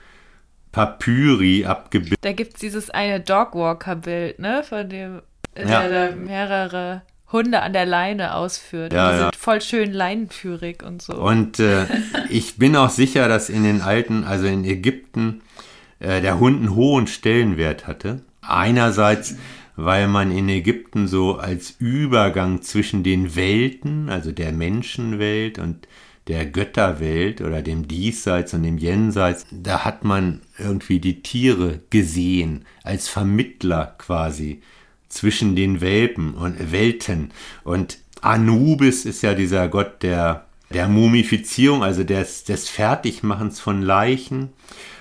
Papyri 0.72 1.66
abgebildet. 1.66 2.18
Da 2.22 2.32
gibt 2.32 2.54
es 2.54 2.60
dieses 2.60 2.90
eine 2.90 3.20
Dogwalker-Bild, 3.20 4.38
ne, 4.38 4.62
von 4.62 4.88
dem 4.88 5.22
ja. 5.56 5.88
der 5.88 6.10
da 6.10 6.16
mehrere 6.16 7.02
Hunde 7.32 7.62
an 7.62 7.72
der 7.72 7.86
Leine 7.86 8.34
ausführt. 8.34 8.92
Ja, 8.92 9.10
die 9.10 9.16
ja. 9.16 9.22
sind 9.24 9.36
voll 9.36 9.60
schön 9.60 9.92
leinenführig 9.92 10.82
und 10.82 11.02
so. 11.02 11.14
Und 11.14 11.58
äh, 11.58 11.86
ich 12.28 12.56
bin 12.56 12.76
auch 12.76 12.90
sicher, 12.90 13.28
dass 13.28 13.48
in 13.48 13.64
den 13.64 13.80
alten, 13.80 14.24
also 14.24 14.46
in 14.46 14.64
Ägypten, 14.64 15.42
äh, 15.98 16.20
der 16.20 16.38
Hund 16.40 16.58
einen 16.58 16.74
hohen 16.74 17.06
Stellenwert 17.06 17.86
hatte. 17.86 18.22
Einerseits, 18.42 19.36
weil 19.84 20.08
man 20.08 20.30
in 20.30 20.48
Ägypten 20.48 21.08
so 21.08 21.36
als 21.36 21.74
Übergang 21.78 22.62
zwischen 22.62 23.02
den 23.02 23.34
Welten, 23.36 24.08
also 24.08 24.32
der 24.32 24.52
Menschenwelt 24.52 25.58
und 25.58 25.88
der 26.28 26.46
Götterwelt 26.46 27.40
oder 27.40 27.62
dem 27.62 27.88
Diesseits 27.88 28.54
und 28.54 28.62
dem 28.62 28.78
Jenseits, 28.78 29.46
da 29.50 29.84
hat 29.84 30.04
man 30.04 30.42
irgendwie 30.58 31.00
die 31.00 31.22
Tiere 31.22 31.80
gesehen, 31.90 32.66
als 32.84 33.08
Vermittler 33.08 33.94
quasi 33.98 34.60
zwischen 35.08 35.56
den 35.56 35.80
Welpen 35.80 36.34
und 36.34 36.72
Welten. 36.72 37.32
Und 37.64 37.98
Anubis 38.20 39.04
ist 39.04 39.22
ja 39.22 39.34
dieser 39.34 39.68
Gott 39.68 40.02
der, 40.02 40.46
der 40.72 40.88
Mumifizierung, 40.88 41.82
also 41.82 42.04
des, 42.04 42.44
des 42.44 42.68
Fertigmachens 42.68 43.58
von 43.58 43.82
Leichen. 43.82 44.50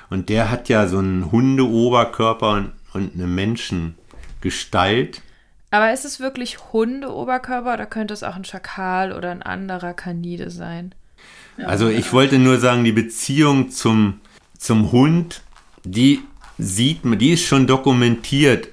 Und 0.09 0.29
der 0.29 0.49
hat 0.49 0.69
ja 0.69 0.87
so 0.87 0.97
einen 0.97 1.31
Hundeoberkörper 1.31 2.53
und, 2.53 2.71
und 2.93 3.13
eine 3.13 3.27
Menschengestalt. 4.41 5.21
Aber 5.71 5.93
ist 5.93 6.05
es 6.05 6.19
wirklich 6.19 6.57
Hundeoberkörper 6.73 7.75
oder 7.75 7.85
könnte 7.85 8.13
es 8.13 8.23
auch 8.23 8.35
ein 8.35 8.45
Schakal 8.45 9.13
oder 9.13 9.29
ein 9.31 9.43
anderer 9.43 9.93
Kanide 9.93 10.49
sein? 10.49 10.95
Also 11.63 11.89
ich 11.89 12.11
wollte 12.13 12.39
nur 12.39 12.57
sagen, 12.57 12.83
die 12.83 12.91
Beziehung 12.91 13.69
zum, 13.69 14.21
zum 14.57 14.91
Hund, 14.91 15.41
die 15.83 16.21
sieht 16.57 17.05
man, 17.05 17.19
die 17.19 17.31
ist 17.31 17.45
schon 17.45 17.67
dokumentiert 17.67 18.69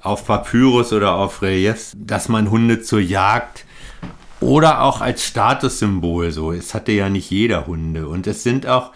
auf 0.00 0.26
Papyrus 0.26 0.92
oder 0.92 1.14
auf 1.14 1.42
Reliefs, 1.42 1.94
dass 1.96 2.28
man 2.28 2.50
Hunde 2.50 2.80
zur 2.80 3.00
Jagd 3.00 3.64
oder 4.40 4.82
auch 4.82 5.00
als 5.00 5.24
Statussymbol 5.26 6.32
so. 6.32 6.52
Es 6.52 6.74
hatte 6.74 6.92
ja 6.92 7.08
nicht 7.08 7.30
jeder 7.30 7.66
Hunde. 7.66 8.08
Und 8.08 8.26
es 8.26 8.42
sind 8.42 8.66
auch 8.66 8.92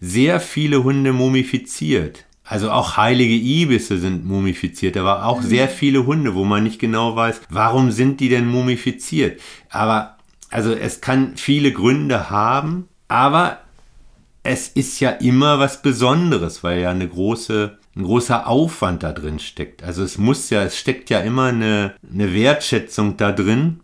sehr 0.00 0.40
viele 0.40 0.82
Hunde 0.84 1.12
mumifiziert. 1.12 2.24
Also 2.48 2.70
auch 2.70 2.96
heilige 2.96 3.34
Ibisse 3.34 3.98
sind 3.98 4.24
mumifiziert, 4.24 4.96
aber 4.96 5.26
auch 5.26 5.42
sehr 5.42 5.68
viele 5.68 6.06
Hunde, 6.06 6.34
wo 6.34 6.44
man 6.44 6.62
nicht 6.62 6.78
genau 6.78 7.14
weiß, 7.14 7.42
warum 7.50 7.90
sind 7.90 8.20
die 8.20 8.30
denn 8.30 8.46
mumifiziert. 8.46 9.38
Aber 9.68 10.16
also 10.48 10.72
es 10.72 11.02
kann 11.02 11.36
viele 11.36 11.72
Gründe 11.72 12.30
haben, 12.30 12.88
aber 13.06 13.58
es 14.42 14.68
ist 14.68 14.98
ja 15.00 15.10
immer 15.10 15.58
was 15.58 15.82
Besonderes, 15.82 16.64
weil 16.64 16.80
ja 16.80 16.90
eine 16.90 17.06
große, 17.06 17.76
ein 17.94 18.02
großer 18.02 18.46
Aufwand 18.46 19.02
da 19.02 19.12
drin 19.12 19.40
steckt. 19.40 19.82
Also 19.82 20.02
es 20.02 20.16
muss 20.16 20.48
ja, 20.48 20.62
es 20.62 20.78
steckt 20.78 21.10
ja 21.10 21.20
immer 21.20 21.46
eine, 21.46 21.96
eine 22.10 22.32
Wertschätzung 22.32 23.18
da 23.18 23.30
drin 23.30 23.80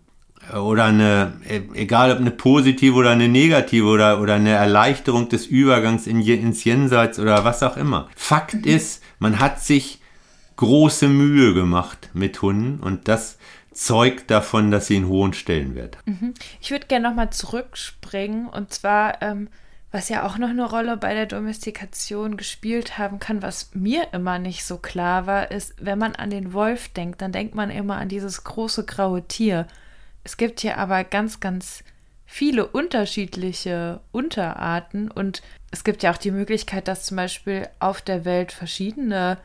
oder 0.54 0.84
eine, 0.84 1.32
egal 1.74 2.12
ob 2.12 2.18
eine 2.18 2.30
positive 2.30 2.94
oder 2.94 3.10
eine 3.10 3.28
negative 3.28 3.86
oder, 3.86 4.20
oder 4.20 4.34
eine 4.34 4.50
Erleichterung 4.50 5.28
des 5.28 5.46
Übergangs 5.46 6.06
in, 6.06 6.20
ins 6.20 6.64
Jenseits 6.64 7.18
oder 7.18 7.44
was 7.44 7.62
auch 7.62 7.76
immer. 7.76 8.08
Fakt 8.16 8.66
ist, 8.66 9.02
man 9.18 9.40
hat 9.40 9.60
sich 9.60 10.00
große 10.56 11.08
Mühe 11.08 11.54
gemacht 11.54 12.10
mit 12.12 12.40
Hunden 12.40 12.80
und 12.80 13.08
das 13.08 13.38
zeugt 13.72 14.30
davon, 14.30 14.70
dass 14.70 14.86
sie 14.86 14.96
einen 14.96 15.08
hohen 15.08 15.32
Stellenwert 15.32 15.98
haben. 15.98 16.34
Ich 16.60 16.70
würde 16.70 16.86
gerne 16.86 17.08
nochmal 17.08 17.30
zurückspringen 17.30 18.48
und 18.48 18.72
zwar, 18.72 19.20
ähm, 19.20 19.48
was 19.90 20.08
ja 20.08 20.26
auch 20.26 20.38
noch 20.38 20.48
eine 20.48 20.68
Rolle 20.68 20.96
bei 20.96 21.14
der 21.14 21.26
Domestikation 21.26 22.36
gespielt 22.36 22.98
haben 22.98 23.18
kann, 23.18 23.42
was 23.42 23.70
mir 23.74 24.08
immer 24.12 24.38
nicht 24.38 24.64
so 24.64 24.78
klar 24.78 25.26
war, 25.26 25.50
ist, 25.50 25.74
wenn 25.80 25.98
man 25.98 26.14
an 26.14 26.30
den 26.30 26.52
Wolf 26.52 26.88
denkt, 26.88 27.20
dann 27.20 27.32
denkt 27.32 27.54
man 27.54 27.70
immer 27.70 27.96
an 27.96 28.08
dieses 28.08 28.44
große 28.44 28.84
graue 28.84 29.26
Tier. 29.26 29.66
Es 30.24 30.36
gibt 30.36 30.60
hier 30.60 30.78
aber 30.78 31.04
ganz, 31.04 31.38
ganz 31.40 31.84
viele 32.26 32.66
unterschiedliche 32.66 34.00
Unterarten 34.10 35.10
und 35.10 35.42
es 35.70 35.84
gibt 35.84 36.02
ja 36.02 36.12
auch 36.12 36.16
die 36.16 36.30
Möglichkeit, 36.30 36.88
dass 36.88 37.04
zum 37.04 37.16
Beispiel 37.16 37.68
auf 37.78 38.00
der 38.00 38.24
Welt 38.24 38.50
verschiedene 38.50 39.38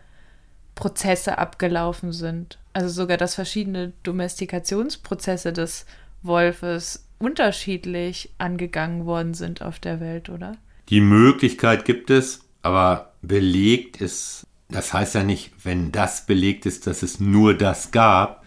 Prozesse 0.76 1.38
abgelaufen 1.38 2.14
sind. 2.14 2.58
Also 2.72 2.90
sogar, 2.90 3.18
dass 3.18 3.36
verschiedene 3.36 3.92
Domestikationsprozesse 4.04 5.52
des 5.52 5.86
Wolfes 6.22 7.06
unterschiedlich 7.20 8.32
angegangen 8.38 9.06
worden 9.06 9.34
sind 9.34 9.62
auf 9.62 9.80
der 9.80 10.00
Welt, 10.00 10.30
oder? 10.30 10.56
Die 10.88 11.02
Möglichkeit 11.02 11.84
gibt 11.84 12.10
es, 12.10 12.42
aber 12.62 13.14
belegt 13.22 14.00
ist, 14.00 14.46
das 14.70 14.94
heißt 14.94 15.16
ja 15.16 15.24
nicht, 15.24 15.52
wenn 15.64 15.92
das 15.92 16.26
belegt 16.26 16.66
ist, 16.66 16.88
dass 16.88 17.04
es 17.04 17.20
nur 17.20 17.54
das 17.56 17.92
gab, 17.92 18.46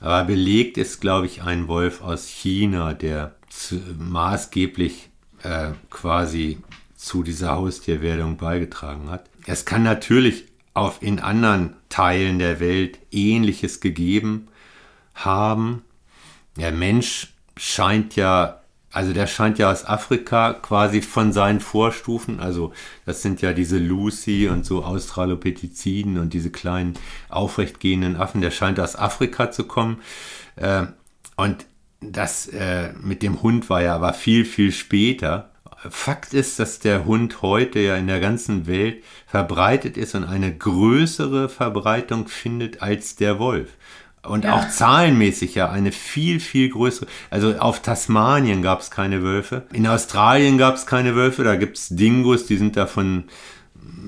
aber 0.00 0.24
belegt 0.24 0.78
ist, 0.78 1.00
glaube 1.00 1.26
ich, 1.26 1.42
ein 1.42 1.68
Wolf 1.68 2.02
aus 2.02 2.28
China, 2.28 2.94
der 2.94 3.34
zu, 3.48 3.80
maßgeblich 3.98 5.10
äh, 5.42 5.70
quasi 5.90 6.58
zu 6.96 7.22
dieser 7.22 7.56
Haustierwerdung 7.56 8.36
beigetragen 8.36 9.10
hat. 9.10 9.28
Es 9.46 9.64
kann 9.64 9.82
natürlich 9.82 10.44
auf 10.74 11.02
in 11.02 11.18
anderen 11.20 11.74
Teilen 11.88 12.38
der 12.38 12.60
Welt 12.60 12.98
ähnliches 13.10 13.80
gegeben 13.80 14.48
haben. 15.14 15.82
Der 16.56 16.72
Mensch 16.72 17.32
scheint 17.56 18.14
ja, 18.16 18.60
also 18.98 19.12
der 19.12 19.28
scheint 19.28 19.60
ja 19.60 19.70
aus 19.70 19.84
Afrika 19.84 20.54
quasi 20.54 21.02
von 21.02 21.32
seinen 21.32 21.60
Vorstufen, 21.60 22.40
also 22.40 22.72
das 23.06 23.22
sind 23.22 23.40
ja 23.40 23.52
diese 23.52 23.78
Lucy 23.78 24.48
und 24.48 24.66
so 24.66 24.82
Australopitheciden 24.82 26.18
und 26.18 26.32
diese 26.34 26.50
kleinen 26.50 26.94
aufrechtgehenden 27.28 28.16
Affen, 28.16 28.40
der 28.40 28.50
scheint 28.50 28.80
aus 28.80 28.96
Afrika 28.96 29.52
zu 29.52 29.68
kommen. 29.68 30.00
Äh, 30.56 30.86
und 31.36 31.66
das 32.00 32.48
äh, 32.48 32.92
mit 33.00 33.22
dem 33.22 33.40
Hund 33.40 33.70
war 33.70 33.82
ja 33.82 33.94
aber 33.94 34.14
viel, 34.14 34.44
viel 34.44 34.72
später. 34.72 35.52
Fakt 35.88 36.34
ist, 36.34 36.58
dass 36.58 36.80
der 36.80 37.04
Hund 37.04 37.40
heute 37.40 37.78
ja 37.78 37.94
in 37.94 38.08
der 38.08 38.18
ganzen 38.18 38.66
Welt 38.66 39.04
verbreitet 39.28 39.96
ist 39.96 40.16
und 40.16 40.24
eine 40.24 40.52
größere 40.52 41.48
Verbreitung 41.48 42.26
findet 42.26 42.82
als 42.82 43.14
der 43.14 43.38
Wolf. 43.38 43.68
Und 44.28 44.44
ja. 44.44 44.54
auch 44.54 44.68
zahlenmäßig 44.68 45.54
ja 45.54 45.70
eine 45.70 45.92
viel, 45.92 46.40
viel 46.40 46.68
größere. 46.68 47.06
Also 47.30 47.56
auf 47.58 47.80
Tasmanien 47.80 48.62
gab 48.62 48.80
es 48.80 48.90
keine 48.90 49.22
Wölfe. 49.22 49.66
In 49.72 49.86
Australien 49.86 50.58
gab 50.58 50.76
es 50.76 50.86
keine 50.86 51.14
Wölfe. 51.14 51.44
Da 51.44 51.56
gibt 51.56 51.78
es 51.78 51.88
Dingos, 51.88 52.46
die 52.46 52.56
sind 52.56 52.76
da 52.76 52.86
von 52.86 53.24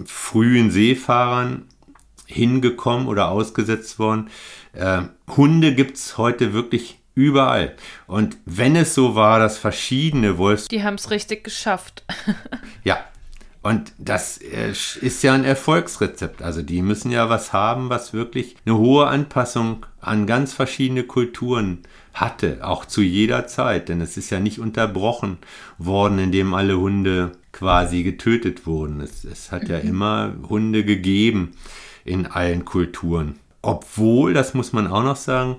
frühen 0.06 0.70
Seefahrern 0.70 1.64
hingekommen 2.26 3.08
oder 3.08 3.30
ausgesetzt 3.30 3.98
worden. 3.98 4.30
Äh, 4.72 5.02
Hunde 5.36 5.74
gibt 5.74 5.96
es 5.96 6.16
heute 6.16 6.52
wirklich 6.52 7.00
überall. 7.14 7.74
Und 8.06 8.36
wenn 8.44 8.76
es 8.76 8.94
so 8.94 9.14
war, 9.14 9.38
dass 9.38 9.58
verschiedene 9.58 10.38
Wolfs... 10.38 10.68
Die 10.68 10.84
haben 10.84 10.94
es 10.94 11.10
richtig 11.10 11.44
geschafft. 11.44 12.04
ja, 12.84 12.98
und 13.62 13.92
das 13.98 14.38
ist 14.38 15.22
ja 15.22 15.34
ein 15.34 15.44
Erfolgsrezept. 15.44 16.40
Also 16.40 16.62
die 16.62 16.80
müssen 16.80 17.10
ja 17.10 17.28
was 17.28 17.52
haben, 17.52 17.90
was 17.90 18.14
wirklich 18.14 18.56
eine 18.64 18.78
hohe 18.78 19.06
Anpassung 19.06 19.84
an 20.00 20.26
ganz 20.26 20.54
verschiedene 20.54 21.04
Kulturen 21.04 21.80
hatte, 22.14 22.66
auch 22.66 22.86
zu 22.86 23.02
jeder 23.02 23.46
Zeit. 23.46 23.90
Denn 23.90 24.00
es 24.00 24.16
ist 24.16 24.30
ja 24.30 24.40
nicht 24.40 24.60
unterbrochen 24.60 25.36
worden, 25.76 26.18
indem 26.18 26.54
alle 26.54 26.78
Hunde 26.78 27.32
quasi 27.52 28.02
getötet 28.02 28.66
wurden. 28.66 29.02
Es, 29.02 29.24
es 29.24 29.52
hat 29.52 29.68
ja 29.68 29.76
immer 29.78 30.32
Hunde 30.48 30.82
gegeben 30.84 31.52
in 32.06 32.26
allen 32.26 32.64
Kulturen. 32.64 33.38
Obwohl, 33.60 34.32
das 34.32 34.54
muss 34.54 34.72
man 34.72 34.86
auch 34.86 35.02
noch 35.02 35.16
sagen, 35.16 35.56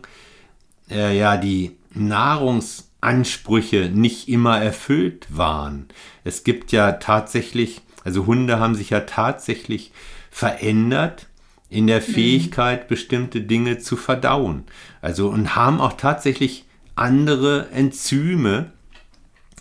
äh, 0.89 1.16
ja, 1.16 1.38
die 1.38 1.78
Nahrungsansprüche 1.93 3.91
nicht 3.93 4.28
immer 4.28 4.60
erfüllt 4.60 5.28
waren. 5.30 5.86
Es 6.24 6.43
gibt 6.43 6.72
ja 6.72 6.93
tatsächlich 6.93 7.82
also 8.04 8.26
Hunde 8.26 8.60
haben 8.60 8.76
sich 8.76 8.89
ja 8.89 9.02
tatsächlich 9.02 9.91
verändert 10.30 11.28
in 11.70 11.88
der 11.88 12.02
Fähigkeit, 12.02 12.88
bestimmte 12.88 13.41
Dinge 13.41 13.78
zu 13.78 13.95
verdauen. 13.95 14.64
Also 15.02 15.30
und 15.30 15.56
haben 15.56 15.80
auch 15.80 15.93
tatsächlich 15.93 16.66
andere 16.95 17.70
Enzyme 17.72 18.72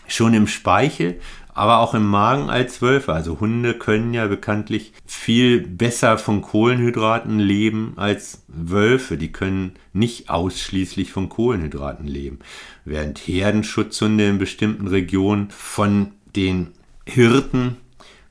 schon 0.09 0.35
im 0.35 0.49
Speichel, 0.49 1.21
aber 1.55 1.79
auch 1.79 1.95
im 1.95 2.07
Magen 2.07 2.51
als 2.51 2.83
Wölfe. 2.83 3.13
Also 3.13 3.39
Hunde 3.39 3.75
können 3.75 4.13
ja 4.13 4.27
bekanntlich 4.27 4.93
viel 5.07 5.61
besser 5.61 6.19
von 6.19 6.43
Kohlenhydraten 6.43 7.39
leben 7.39 7.95
als 7.97 8.43
Wölfe. 8.49 9.17
Die 9.17 9.31
können 9.31 9.75
nicht 9.93 10.31
ausschließlich 10.31 11.13
von 11.13 11.29
Kohlenhydraten 11.29 12.07
leben. 12.07 12.41
Während 12.85 13.19
Herdenschutzhunde 13.19 14.27
in 14.29 14.39
bestimmten 14.39 14.89
Regionen 14.89 15.51
von 15.51 16.13
den 16.35 16.69
Hirten 17.07 17.77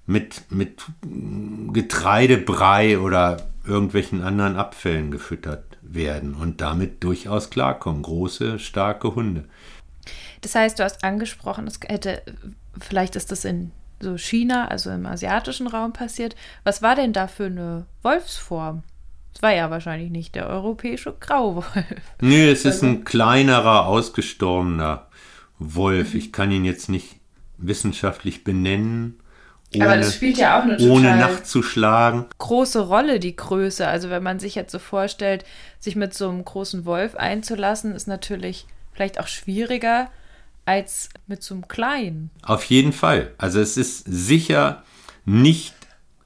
mit, 0.10 0.42
mit 0.50 0.82
Getreidebrei 1.72 2.98
oder 2.98 3.38
irgendwelchen 3.64 4.24
anderen 4.24 4.56
Abfällen 4.56 5.12
gefüttert 5.12 5.78
werden 5.84 6.34
und 6.34 6.62
damit 6.62 7.04
durchaus 7.04 7.52
klarkommen. 7.52 8.02
Große, 8.02 8.58
starke 8.58 9.14
Hunde. 9.14 9.46
Das 10.42 10.56
heißt, 10.56 10.80
du 10.80 10.84
hast 10.84 11.04
angesprochen, 11.04 11.68
es 11.68 11.80
hätte, 11.88 12.24
vielleicht 12.80 13.16
ist 13.16 13.32
das 13.32 13.46
in 13.46 13.72
so 14.00 14.18
China, 14.18 14.68
also 14.70 14.90
im 14.90 15.06
asiatischen 15.06 15.68
Raum 15.68 15.94
passiert. 15.94 16.36
Was 16.64 16.82
war 16.82 16.96
denn 16.96 17.14
da 17.14 17.28
für 17.28 17.46
eine 17.46 17.86
Wolfsform? 18.02 18.82
war 19.42 19.54
ja 19.54 19.70
wahrscheinlich 19.70 20.10
nicht 20.10 20.36
der 20.36 20.48
europäische 20.48 21.16
Grauwolf. 21.18 21.86
Nee, 22.20 22.50
es 22.50 22.66
ist 22.66 22.84
ein 22.84 23.06
kleinerer, 23.06 23.86
ausgestorbener 23.86 25.08
Wolf. 25.60 26.16
Ich 26.16 26.34
kann 26.34 26.52
ihn 26.52 26.66
jetzt 26.66 26.90
nicht 26.90 27.18
wissenschaftlich 27.58 28.44
benennen. 28.44 29.20
Ohne, 29.76 29.86
Aber 29.86 29.98
das 29.98 30.16
spielt 30.16 30.38
ja 30.38 30.60
auch 30.60 30.64
eine 30.64 30.80
ohne 30.80 31.16
nachzuschlagen. 31.16 32.26
Große 32.40 32.80
Rolle, 32.88 33.20
die 33.20 33.36
Größe. 33.36 33.88
Also 33.88 34.10
wenn 34.10 34.24
man 34.24 34.40
sich 34.40 34.56
jetzt 34.56 34.72
so 34.72 34.80
vorstellt, 34.80 35.46
sich 35.80 35.96
mit 35.96 36.14
so 36.14 36.28
einem 36.28 36.44
großen 36.44 36.86
Wolf 36.86 37.16
einzulassen, 37.16 37.94
ist 37.94 38.08
natürlich 38.08 38.66
vielleicht 38.94 39.20
auch 39.20 39.28
schwieriger 39.28 40.10
als 40.66 41.10
mit 41.28 41.44
so 41.44 41.54
einem 41.54 41.68
kleinen. 41.68 42.32
Auf 42.44 42.64
jeden 42.66 42.94
Fall. 42.94 43.32
Also 43.38 43.60
es 43.60 43.78
ist 43.78 44.06
sicher 44.08 44.84
nicht 45.26 45.76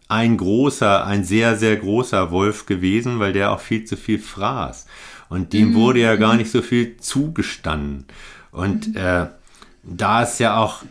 ein 0.07 0.37
großer, 0.37 1.05
ein 1.05 1.23
sehr, 1.23 1.57
sehr 1.57 1.75
großer 1.75 2.31
Wolf 2.31 2.65
gewesen, 2.65 3.19
weil 3.19 3.33
der 3.33 3.51
auch 3.51 3.59
viel 3.59 3.83
zu 3.83 3.97
viel 3.97 4.19
fraß. 4.19 4.85
Und 5.29 5.53
dem 5.53 5.69
mhm. 5.69 5.75
wurde 5.75 5.99
ja 5.99 6.15
gar 6.15 6.35
nicht 6.35 6.51
so 6.51 6.61
viel 6.61 6.97
zugestanden. 6.97 8.05
Und 8.51 8.89
mhm. 8.89 8.97
äh, 8.97 9.27
da 9.83 10.23
ist 10.23 10.39
ja 10.39 10.57
auch 10.57 10.83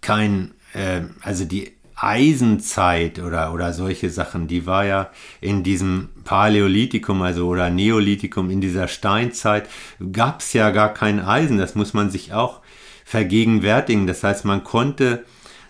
kein, 0.00 0.52
äh, 0.74 1.02
also 1.22 1.44
die 1.44 1.72
Eisenzeit 2.00 3.18
oder, 3.18 3.52
oder 3.52 3.72
solche 3.72 4.10
Sachen, 4.10 4.46
die 4.46 4.66
war 4.66 4.84
ja 4.84 5.10
in 5.40 5.62
diesem 5.62 6.10
Paläolithikum, 6.24 7.22
also 7.22 7.48
oder 7.48 7.70
Neolithikum, 7.70 8.50
in 8.50 8.60
dieser 8.60 8.88
Steinzeit, 8.88 9.68
gab 10.12 10.40
es 10.40 10.52
ja 10.52 10.70
gar 10.70 10.94
kein 10.94 11.20
Eisen. 11.20 11.58
Das 11.58 11.74
muss 11.74 11.94
man 11.94 12.10
sich 12.10 12.32
auch 12.32 12.60
vergegenwärtigen. 13.04 14.06
Das 14.06 14.22
heißt, 14.22 14.44
man 14.44 14.64
konnte 14.64 15.24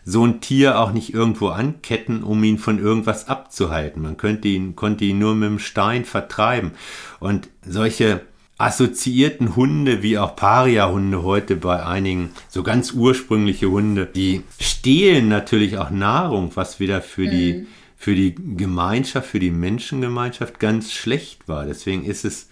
so 0.05 0.27
ein 0.27 0.41
Tier 0.41 0.81
auch 0.81 0.93
nicht 0.93 1.13
irgendwo 1.13 1.49
anketten, 1.49 2.23
um 2.23 2.43
ihn 2.43 2.59
von 2.59 2.79
irgendwas 2.79 3.29
abzuhalten. 3.29 4.03
Man 4.03 4.17
könnte 4.17 4.49
ihn, 4.49 4.75
konnte 4.75 5.05
ihn 5.05 5.19
nur 5.19 5.35
mit 5.35 5.49
dem 5.49 5.59
Stein 5.59 6.05
vertreiben. 6.05 6.73
Und 7.21 7.49
solche 7.63 8.23
assoziierten 8.59 9.55
Hunde 9.55 10.03
wie 10.03 10.19
auch 10.19 10.35
Paria-Hunde 10.35 11.23
heute 11.23 11.57
bei 11.57 11.85
einigen, 11.87 12.31
so 12.49 12.65
ganz 12.65 12.93
ursprüngliche 12.93 13.71
Hunde, 13.71 14.07
die 14.07 14.43
stehlen 14.61 15.29
natürlich 15.29 15.79
auch 15.79 15.91
Nahrung, 15.91 16.51
was 16.55 16.81
wieder 16.81 17.01
für 17.01 17.27
mhm. 17.27 17.31
die 17.31 17.67
für 18.01 18.15
die 18.15 18.37
Gemeinschaft, 18.37 19.29
für 19.29 19.41
die 19.41 19.51
Menschengemeinschaft 19.51 20.61
ganz 20.61 20.93
schlecht 20.93 21.49
war. 21.49 21.67
Deswegen 21.67 22.05
ist 22.05 22.25
es 22.25 22.49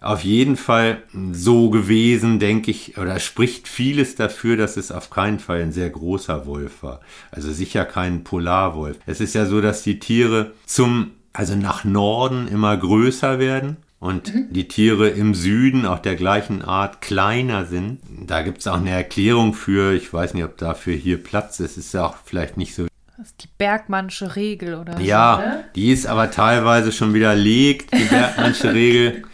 auf 0.00 0.24
jeden 0.24 0.56
Fall 0.56 1.02
so 1.32 1.68
gewesen, 1.68 2.38
denke 2.38 2.70
ich, 2.70 2.96
oder 2.96 3.20
spricht 3.20 3.68
vieles 3.68 4.14
dafür, 4.14 4.56
dass 4.56 4.78
es 4.78 4.90
auf 4.90 5.10
keinen 5.10 5.38
Fall 5.38 5.60
ein 5.60 5.72
sehr 5.72 5.90
großer 5.90 6.46
Wolf 6.46 6.82
war. 6.82 7.00
Also 7.30 7.52
sicher 7.52 7.84
kein 7.84 8.24
Polarwolf. 8.24 8.96
Es 9.04 9.20
ist 9.20 9.34
ja 9.34 9.44
so, 9.44 9.60
dass 9.60 9.82
die 9.82 9.98
Tiere 9.98 10.52
zum, 10.64 11.10
also 11.34 11.56
nach 11.56 11.84
Norden 11.84 12.48
immer 12.48 12.74
größer 12.74 13.38
werden 13.38 13.76
und 14.06 14.32
mhm. 14.32 14.52
die 14.52 14.68
Tiere 14.68 15.08
im 15.08 15.34
Süden 15.34 15.84
auch 15.84 15.98
der 15.98 16.14
gleichen 16.14 16.62
Art 16.62 17.02
kleiner 17.02 17.66
sind. 17.66 18.00
Da 18.08 18.42
gibt 18.42 18.58
es 18.58 18.66
auch 18.68 18.76
eine 18.76 18.90
Erklärung 18.90 19.52
für. 19.52 19.92
Ich 19.94 20.12
weiß 20.12 20.34
nicht, 20.34 20.44
ob 20.44 20.56
dafür 20.56 20.94
hier 20.94 21.22
Platz 21.22 21.58
ist. 21.60 21.76
Ist 21.76 21.92
ja 21.92 22.06
auch 22.06 22.16
vielleicht 22.24 22.56
nicht 22.56 22.74
so. 22.74 22.86
Das 23.18 23.28
ist 23.28 23.42
die 23.42 23.48
Bergmannsche 23.58 24.36
Regel, 24.36 24.74
oder? 24.74 25.00
Ja, 25.00 25.36
so, 25.36 25.48
ne? 25.48 25.64
die 25.74 25.90
ist 25.90 26.06
aber 26.06 26.30
teilweise 26.30 26.92
schon 26.92 27.14
widerlegt, 27.14 27.92
die 27.92 28.04
Bergmannsche 28.04 28.72
Regel. 28.72 29.24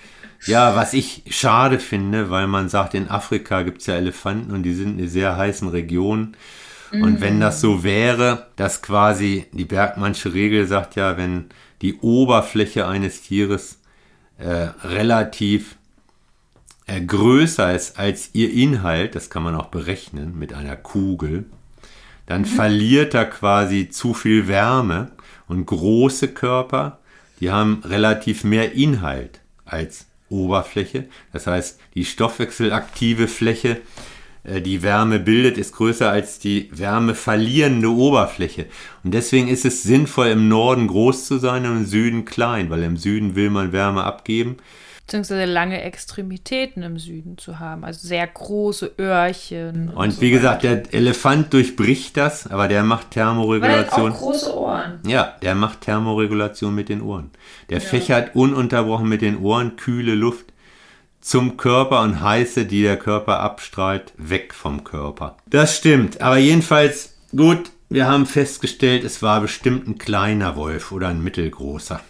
Ja, 0.46 0.74
was 0.74 0.92
ich 0.92 1.22
schade 1.28 1.78
finde, 1.78 2.30
weil 2.30 2.46
man 2.46 2.68
sagt, 2.68 2.94
in 2.94 3.08
Afrika 3.08 3.62
gibt 3.62 3.80
es 3.80 3.86
ja 3.86 3.94
Elefanten 3.94 4.52
und 4.52 4.64
die 4.64 4.74
sind 4.74 4.98
in 4.98 5.08
sehr 5.08 5.36
heißen 5.36 5.68
Regionen. 5.68 6.36
Und 6.92 7.20
wenn 7.20 7.40
das 7.40 7.60
so 7.60 7.84
wäre, 7.84 8.48
dass 8.56 8.82
quasi 8.82 9.46
die 9.52 9.64
Bergmannsche 9.64 10.34
Regel 10.34 10.66
sagt 10.66 10.96
ja, 10.96 11.16
wenn 11.16 11.46
die 11.80 11.94
Oberfläche 12.00 12.86
eines 12.86 13.22
Tieres 13.22 13.78
äh, 14.38 14.68
relativ 14.84 15.76
äh, 16.86 17.00
größer 17.00 17.74
ist 17.74 17.98
als 17.98 18.30
ihr 18.32 18.52
Inhalt, 18.52 19.14
das 19.14 19.30
kann 19.30 19.42
man 19.42 19.54
auch 19.54 19.66
berechnen 19.66 20.38
mit 20.38 20.52
einer 20.52 20.76
Kugel, 20.76 21.46
dann 22.26 22.42
mhm. 22.42 22.46
verliert 22.46 23.14
er 23.14 23.26
quasi 23.26 23.88
zu 23.88 24.14
viel 24.14 24.48
Wärme 24.48 25.12
und 25.48 25.66
große 25.66 26.28
Körper, 26.28 26.98
die 27.40 27.50
haben 27.50 27.82
relativ 27.84 28.44
mehr 28.44 28.72
Inhalt 28.72 29.40
als 29.64 30.06
Oberfläche. 30.28 31.06
Das 31.32 31.46
heißt, 31.46 31.78
die 31.94 32.04
stoffwechselaktive 32.04 33.28
Fläche 33.28 33.80
die 34.44 34.82
Wärme 34.82 35.20
bildet, 35.20 35.56
ist 35.56 35.74
größer 35.74 36.10
als 36.10 36.38
die 36.38 36.68
Wärme 36.72 37.14
verlierende 37.14 37.90
Oberfläche. 37.90 38.66
Und 39.04 39.14
deswegen 39.14 39.48
ist 39.48 39.64
es 39.64 39.82
sinnvoll, 39.82 40.28
im 40.28 40.48
Norden 40.48 40.88
groß 40.88 41.26
zu 41.26 41.38
sein 41.38 41.64
und 41.64 41.76
im 41.78 41.86
Süden 41.86 42.24
klein, 42.24 42.68
weil 42.68 42.82
im 42.82 42.96
Süden 42.96 43.36
will 43.36 43.50
man 43.50 43.72
Wärme 43.72 44.02
abgeben. 44.02 44.56
Beziehungsweise 45.06 45.44
lange 45.44 45.82
Extremitäten 45.82 46.82
im 46.82 46.98
Süden 46.98 47.36
zu 47.36 47.58
haben, 47.58 47.84
also 47.84 48.06
sehr 48.06 48.26
große 48.26 48.92
Öhrchen. 48.98 49.90
Und, 49.90 49.96
und 49.96 50.10
so 50.12 50.20
wie 50.20 50.30
gesagt, 50.30 50.62
der 50.62 50.94
Elefant 50.94 51.52
durchbricht 51.52 52.16
das, 52.16 52.46
aber 52.46 52.66
der 52.68 52.82
macht 52.82 53.10
Thermoregulation. 53.10 54.04
Weil 54.04 54.12
auch 54.12 54.18
große 54.18 54.56
Ohren. 54.56 55.00
Ja, 55.06 55.36
der 55.42 55.54
macht 55.54 55.82
Thermoregulation 55.82 56.74
mit 56.74 56.88
den 56.88 57.02
Ohren. 57.02 57.30
Der 57.68 57.78
ja. 57.78 57.84
fächert 57.84 58.34
ununterbrochen 58.34 59.08
mit 59.08 59.22
den 59.22 59.38
Ohren 59.38 59.76
kühle 59.76 60.14
Luft 60.14 60.51
zum 61.22 61.56
Körper 61.56 62.02
und 62.02 62.20
heiße, 62.20 62.66
die 62.66 62.82
der 62.82 62.98
Körper 62.98 63.40
abstrahlt, 63.40 64.12
weg 64.18 64.52
vom 64.52 64.84
Körper. 64.84 65.38
Das 65.46 65.76
stimmt, 65.76 66.20
aber 66.20 66.36
jedenfalls 66.36 67.14
gut, 67.34 67.70
wir 67.88 68.06
haben 68.06 68.26
festgestellt, 68.26 69.04
es 69.04 69.22
war 69.22 69.40
bestimmt 69.40 69.86
ein 69.86 69.98
kleiner 69.98 70.56
Wolf 70.56 70.92
oder 70.92 71.08
ein 71.08 71.22
mittelgroßer. 71.22 72.00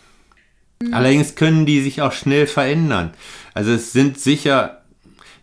Allerdings 0.91 1.37
können 1.37 1.67
die 1.67 1.81
sich 1.81 2.03
auch 2.03 2.13
schnell 2.13 2.49
verändern. 2.49 3.13
Also 3.55 3.71
es 3.71 3.93
sind 3.93 4.19
sicher, 4.19 4.83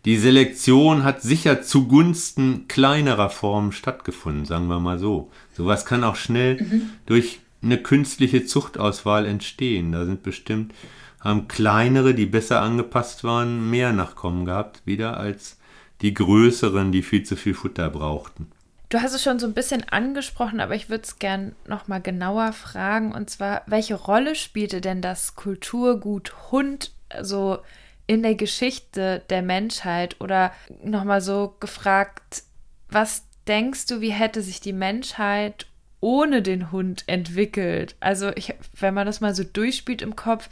die 0.04 0.18
Selektion 0.18 1.04
hat 1.04 1.22
sicher 1.22 1.62
zugunsten 1.62 2.68
kleinerer 2.68 3.30
Formen 3.30 3.72
stattgefunden, 3.72 4.46
sagen 4.46 4.68
wir 4.68 4.80
mal 4.80 5.00
so. 5.00 5.32
Sowas 5.56 5.86
kann 5.86 6.04
auch 6.04 6.16
schnell 6.16 6.62
mhm. 6.62 6.90
durch 7.06 7.40
eine 7.62 7.78
künstliche 7.78 8.46
Zuchtauswahl 8.46 9.26
entstehen. 9.26 9.92
Da 9.92 10.06
sind 10.06 10.24
bestimmt 10.24 10.74
haben 11.20 11.48
kleinere, 11.48 12.14
die 12.14 12.26
besser 12.26 12.62
angepasst 12.62 13.24
waren, 13.24 13.70
mehr 13.70 13.94
Nachkommen 13.94 14.46
gehabt, 14.46 14.82
wieder 14.86 15.18
als 15.18 15.58
die 16.02 16.14
größeren, 16.14 16.92
die 16.92 17.04
viel 17.04 17.24
zu 17.24 17.36
viel 17.36 17.54
Futter 17.54 17.90
brauchten. 17.90 18.52
Du 18.90 19.00
hast 19.00 19.14
es 19.14 19.22
schon 19.22 19.38
so 19.38 19.46
ein 19.46 19.54
bisschen 19.54 19.88
angesprochen, 19.90 20.60
aber 20.60 20.74
ich 20.74 20.90
würde 20.90 21.04
es 21.04 21.20
gern 21.20 21.56
nochmal 21.68 22.02
genauer 22.02 22.54
fragen. 22.54 23.12
Und 23.12 23.30
zwar, 23.30 23.62
welche 23.68 23.94
Rolle 23.94 24.34
spielte 24.34 24.82
denn 24.82 25.02
das 25.02 25.36
Kulturgut 25.36 26.52
Hund 26.52 26.92
so 27.22 27.60
in 28.08 28.24
der 28.24 28.34
Geschichte 28.34 29.22
der 29.30 29.44
Menschheit? 29.44 30.20
Oder 30.20 30.54
nochmal 30.84 31.22
so 31.22 31.56
gefragt, 31.60 32.44
was 32.90 33.26
denkst 33.48 33.86
du, 33.86 34.02
wie 34.02 34.12
hätte 34.12 34.42
sich 34.42 34.60
die 34.60 34.74
Menschheit 34.74 35.68
ohne 36.00 36.42
den 36.42 36.72
Hund 36.72 37.04
entwickelt? 37.06 37.96
Also, 38.00 38.32
ich, 38.36 38.56
wenn 38.80 38.96
man 38.96 39.06
das 39.06 39.22
mal 39.22 39.36
so 39.36 39.44
durchspielt 39.44 40.02
im 40.02 40.16
Kopf, 40.16 40.50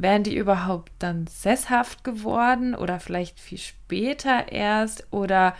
Wären 0.00 0.22
die 0.22 0.34
überhaupt 0.34 0.92
dann 0.98 1.26
sesshaft 1.26 2.04
geworden 2.04 2.74
oder 2.74 3.00
vielleicht 3.00 3.38
viel 3.38 3.58
später 3.58 4.50
erst? 4.50 5.06
Oder 5.10 5.54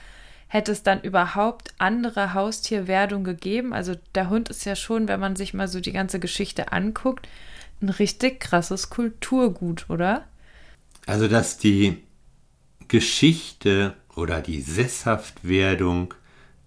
hätte 0.49 0.73
es 0.73 0.83
dann 0.83 1.03
überhaupt 1.03 1.75
andere 1.77 2.33
Haustierwerdung 2.33 3.23
gegeben? 3.23 3.75
Also 3.75 3.97
der 4.15 4.31
Hund 4.31 4.49
ist 4.49 4.65
ja 4.65 4.77
schon, 4.77 5.09
wenn 5.09 5.21
man 5.21 5.37
sich 5.37 5.53
mal 5.53 5.69
so 5.69 5.81
die 5.81 5.93
ganze 5.93 6.21
Geschichte 6.21 6.73
anguckt, 6.73 7.29
ein 7.83 7.91
richtig 7.91 8.41
krasses 8.41 8.89
Kulturgut, 8.89 9.91
oder? 9.91 10.25
Also 11.05 11.29
dass 11.29 11.59
die 11.59 11.99
Geschichte 12.89 13.93
oder 14.17 14.41
die 14.41 14.63
Sesshaftwerdung 14.63 16.15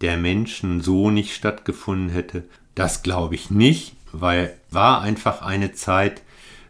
der 0.01 0.17
Menschen 0.17 0.81
so 0.81 1.09
nicht 1.09 1.33
stattgefunden 1.33 2.09
hätte, 2.09 2.43
das 2.75 3.01
glaube 3.01 3.33
ich 3.33 3.49
nicht, 3.49 3.95
weil 4.11 4.55
war 4.69 5.01
einfach 5.01 5.41
eine 5.41 5.73
Zeit, 5.73 6.21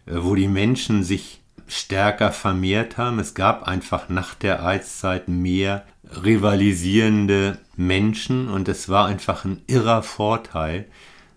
wo 0.05 0.35
die 0.35 0.47
Menschen 0.47 1.03
sich 1.03 1.41
stärker 1.67 2.31
vermehrt 2.31 2.97
haben. 2.97 3.19
Es 3.19 3.33
gab 3.33 3.63
einfach 3.67 4.09
nach 4.09 4.35
der 4.35 4.65
Eiszeit 4.65 5.27
mehr 5.27 5.85
rivalisierende 6.23 7.57
Menschen 7.75 8.49
und 8.49 8.67
es 8.67 8.89
war 8.89 9.07
einfach 9.07 9.45
ein 9.45 9.61
irrer 9.67 10.03
Vorteil 10.03 10.85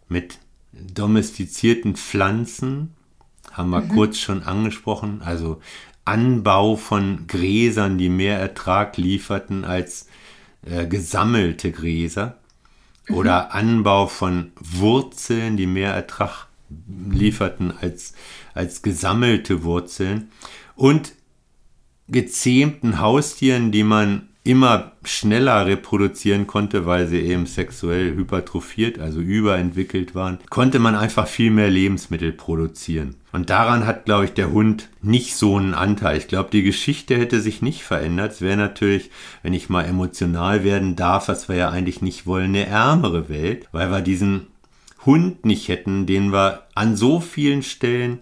mit 0.08 0.38
domestizierten 0.72 1.96
Pflanzen, 1.96 2.94
haben 3.52 3.70
wir 3.70 3.80
mhm. 3.80 3.88
kurz 3.88 4.18
schon 4.18 4.42
angesprochen, 4.42 5.22
also 5.24 5.60
Anbau 6.04 6.76
von 6.76 7.26
Gräsern, 7.26 7.98
die 7.98 8.10
mehr 8.10 8.38
Ertrag 8.38 8.96
lieferten 8.96 9.64
als 9.64 10.08
äh, 10.64 10.86
gesammelte 10.86 11.72
Gräser 11.72 12.36
mhm. 13.08 13.14
oder 13.14 13.54
Anbau 13.54 14.06
von 14.06 14.52
Wurzeln, 14.60 15.56
die 15.56 15.66
mehr 15.66 15.94
Ertrag 15.94 16.48
lieferten 17.10 17.72
als 17.80 18.14
als 18.56 18.82
gesammelte 18.82 19.62
Wurzeln 19.62 20.30
und 20.74 21.12
gezähmten 22.08 23.00
Haustieren, 23.00 23.72
die 23.72 23.82
man 23.82 24.28
immer 24.46 24.92
schneller 25.02 25.66
reproduzieren 25.66 26.46
konnte, 26.46 26.86
weil 26.86 27.08
sie 27.08 27.18
eben 27.18 27.46
sexuell 27.46 28.14
hypertrophiert, 28.14 29.00
also 29.00 29.18
überentwickelt 29.18 30.14
waren, 30.14 30.38
konnte 30.50 30.78
man 30.78 30.94
einfach 30.94 31.26
viel 31.26 31.50
mehr 31.50 31.68
Lebensmittel 31.68 32.32
produzieren. 32.32 33.16
Und 33.32 33.50
daran 33.50 33.86
hat, 33.86 34.04
glaube 34.04 34.26
ich, 34.26 34.34
der 34.34 34.52
Hund 34.52 34.88
nicht 35.02 35.34
so 35.34 35.56
einen 35.56 35.74
Anteil. 35.74 36.16
Ich 36.16 36.28
glaube, 36.28 36.50
die 36.52 36.62
Geschichte 36.62 37.18
hätte 37.18 37.40
sich 37.40 37.60
nicht 37.60 37.82
verändert. 37.82 38.32
Es 38.32 38.40
wäre 38.40 38.56
natürlich, 38.56 39.10
wenn 39.42 39.52
ich 39.52 39.68
mal 39.68 39.84
emotional 39.84 40.62
werden 40.62 40.94
darf, 40.94 41.26
was 41.26 41.48
wir 41.48 41.56
ja 41.56 41.70
eigentlich 41.70 42.00
nicht 42.00 42.24
wollen, 42.24 42.54
eine 42.54 42.66
ärmere 42.66 43.28
Welt, 43.28 43.68
weil 43.72 43.90
wir 43.90 44.00
diesen 44.00 44.46
Hund 45.04 45.44
nicht 45.44 45.68
hätten, 45.68 46.06
den 46.06 46.32
wir 46.32 46.62
an 46.74 46.96
so 46.96 47.20
vielen 47.20 47.62
Stellen 47.62 48.20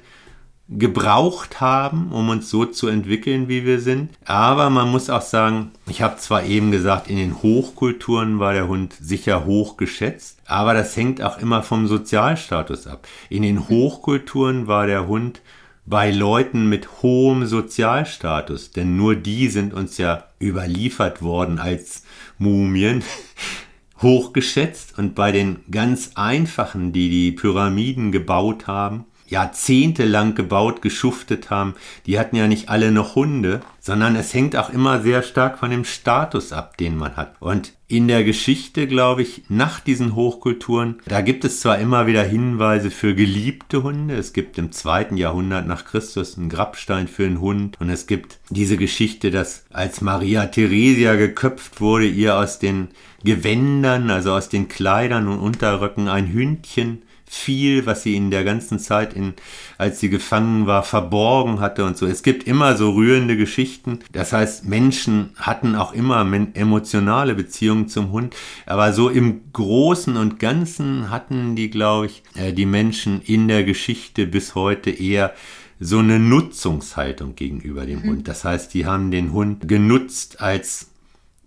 gebraucht 0.79 1.61
haben, 1.61 2.11
um 2.13 2.29
uns 2.29 2.51
so 2.51 2.65
zu 2.65 2.89
entwickeln, 2.89 3.49
wie 3.49 3.65
wir 3.65 3.81
sind. 3.81 4.11
Aber 4.25 4.71
man 4.71 4.91
muss 4.91 5.11
auch 5.11 5.23
sagen, 5.23 5.71
ich 5.87 6.03
habe 6.03 6.17
zwar 6.17 6.45
eben 6.45 6.71
gesagt, 6.71 7.09
in 7.09 7.17
den 7.17 7.43
Hochkulturen 7.43 8.39
war 8.39 8.53
der 8.53 8.69
Hund 8.69 8.95
sicher 9.01 9.45
hoch 9.45 9.77
geschätzt, 9.77 10.39
aber 10.47 10.75
das 10.75 10.97
hängt 10.97 11.23
auch 11.23 11.39
immer 11.39 11.63
vom 11.63 11.87
Sozialstatus 11.87 12.87
ab. 12.87 13.07
In 13.29 13.43
den 13.43 13.69
Hochkulturen 13.69 14.67
war 14.67 14.87
der 14.87 15.07
Hund 15.07 15.41
bei 15.87 16.11
Leuten 16.11 16.69
mit 16.69 17.03
hohem 17.03 17.47
Sozialstatus, 17.47 18.71
denn 18.71 18.97
nur 18.97 19.17
die 19.17 19.49
sind 19.49 19.75
uns 19.75 19.99
ja 19.99 20.25
überliefert 20.41 21.23
worden 21.23 21.59
als 21.59 22.05
Mumien, 22.39 23.03
hochgeschätzt 24.03 24.99
und 24.99 25.15
bei 25.15 25.31
den 25.31 25.61
ganz 25.71 26.13
einfachen, 26.15 26.93
die 26.93 27.11
die 27.11 27.33
Pyramiden 27.33 28.13
gebaut 28.13 28.67
haben, 28.67 29.05
jahrzehntelang 29.35 30.37
gebaut, 30.37 30.81
geschuftet 30.81 31.51
haben, 31.51 31.75
die 32.07 32.21
hatten 32.21 32.37
ja 32.37 32.47
nicht 32.47 32.69
alle 32.69 32.93
noch 32.93 33.17
Hunde, 33.17 33.61
sondern 33.81 34.15
es 34.15 34.33
hängt 34.33 34.55
auch 34.55 34.71
immer 34.71 35.03
sehr 35.03 35.23
stark 35.23 35.59
von 35.59 35.71
dem 35.71 35.85
Status 35.85 36.53
ab, 36.53 36.77
den 36.77 36.97
man 36.97 37.17
hat. 37.17 37.35
Und 37.41 37.73
in 37.89 38.07
der 38.07 38.23
Geschichte, 38.23 38.87
glaube 38.87 39.23
ich, 39.23 39.43
nach 39.49 39.81
diesen 39.81 40.15
Hochkulturen, 40.15 41.01
da 41.07 41.21
gibt 41.21 41.45
es 41.45 41.61
zwar 41.61 41.79
immer 41.79 42.07
wieder 42.07 42.23
Hinweise 42.23 42.93
für 42.93 43.17
geliebte 43.17 43.83
Hunde. 43.83 44.15
Es 44.15 44.33
gibt 44.33 44.57
im 44.57 44.71
zweiten 44.71 45.17
Jahrhundert 45.17 45.67
nach 45.67 45.85
Christus 45.85 46.39
einen 46.39 46.49
Grabstein 46.49 47.09
für 47.09 47.27
einen 47.27 47.41
Hund. 47.41 47.77
Und 47.81 47.91
es 47.91 48.07
gibt 48.07 48.39
diese 48.51 48.77
Geschichte, 48.77 49.33
dass 49.33 49.67
als 49.71 50.01
Maria 50.01 50.47
Theresia 50.47 51.17
geköpft 51.17 51.81
wurde, 51.81 52.07
ihr 52.07 52.39
aus 52.39 52.61
den 52.61 52.89
Gewändern, 53.25 54.11
also 54.11 54.33
aus 54.33 54.49
den 54.49 54.69
Kleidern 54.69 55.27
und 55.27 55.41
Unterröcken 55.41 56.09
ein 56.09 56.33
Hündchen 56.33 57.03
viel, 57.35 57.87
was 57.87 58.03
sie 58.03 58.17
in 58.17 58.31
der 58.31 58.45
ganzen 58.45 58.79
Zeit, 58.79 59.15
in, 59.15 59.35
als 59.79 60.01
sie 60.01 60.09
gefangen 60.09 60.67
war, 60.67 60.83
verborgen 60.83 61.61
hatte 61.61 61.85
und 61.85 61.97
so. 61.97 62.07
Es 62.07 62.23
gibt 62.23 62.47
immer 62.47 62.77
so 62.77 62.93
rührende 62.93 63.37
Geschichten. 63.37 64.01
Das 64.13 64.33
heißt, 64.33 64.65
Menschen 64.65 65.31
hatten 65.37 65.75
auch 65.75 65.93
immer 65.93 66.21
emotionale 66.55 67.35
Beziehungen 67.35 67.89
zum 67.89 68.13
Hund. 68.13 68.35
Aber 68.67 68.93
so 68.93 69.09
im 69.09 69.53
Großen 69.53 70.17
und 70.17 70.39
Ganzen 70.39 71.11
hatten 71.11 71.57
die, 71.57 71.71
glaube 71.71 72.07
ich, 72.07 72.23
äh, 72.35 72.53
die 72.53 72.67
Menschen 72.67 73.21
in 73.23 73.49
der 73.49 73.65
Geschichte 73.65 74.27
bis 74.27 74.55
heute 74.55 74.91
eher 74.91 75.35
so 75.81 75.99
eine 75.99 76.19
Nutzungshaltung 76.19 77.35
gegenüber 77.35 77.85
dem 77.87 78.01
mhm. 78.01 78.09
Hund. 78.09 78.29
Das 78.29 78.45
heißt, 78.45 78.73
die 78.75 78.87
haben 78.87 79.11
den 79.11 79.33
Hund 79.33 79.69
genutzt 79.69 80.41
als 80.41 80.91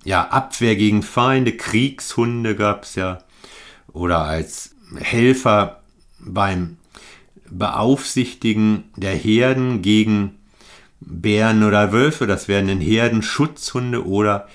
ja, 0.04 0.28
Abwehr 0.30 0.76
gegen 0.76 1.04
Feinde, 1.04 1.52
Kriegshunde 1.58 2.56
gab 2.56 2.84
es 2.84 2.96
ja, 2.96 3.20
oder 3.92 4.20
als 4.20 4.76
Helfer 4.96 5.82
beim 6.20 6.78
Beaufsichtigen 7.50 8.86
der 8.96 9.16
Herden 9.16 9.82
gegen 9.82 10.36
Bären 11.00 11.64
oder 11.64 11.92
Wölfe. 11.92 12.28
Das 12.28 12.48
wären 12.48 12.68
dann 12.68 12.82
Herdenschutzhunde 12.82 14.06
oder 14.06 14.48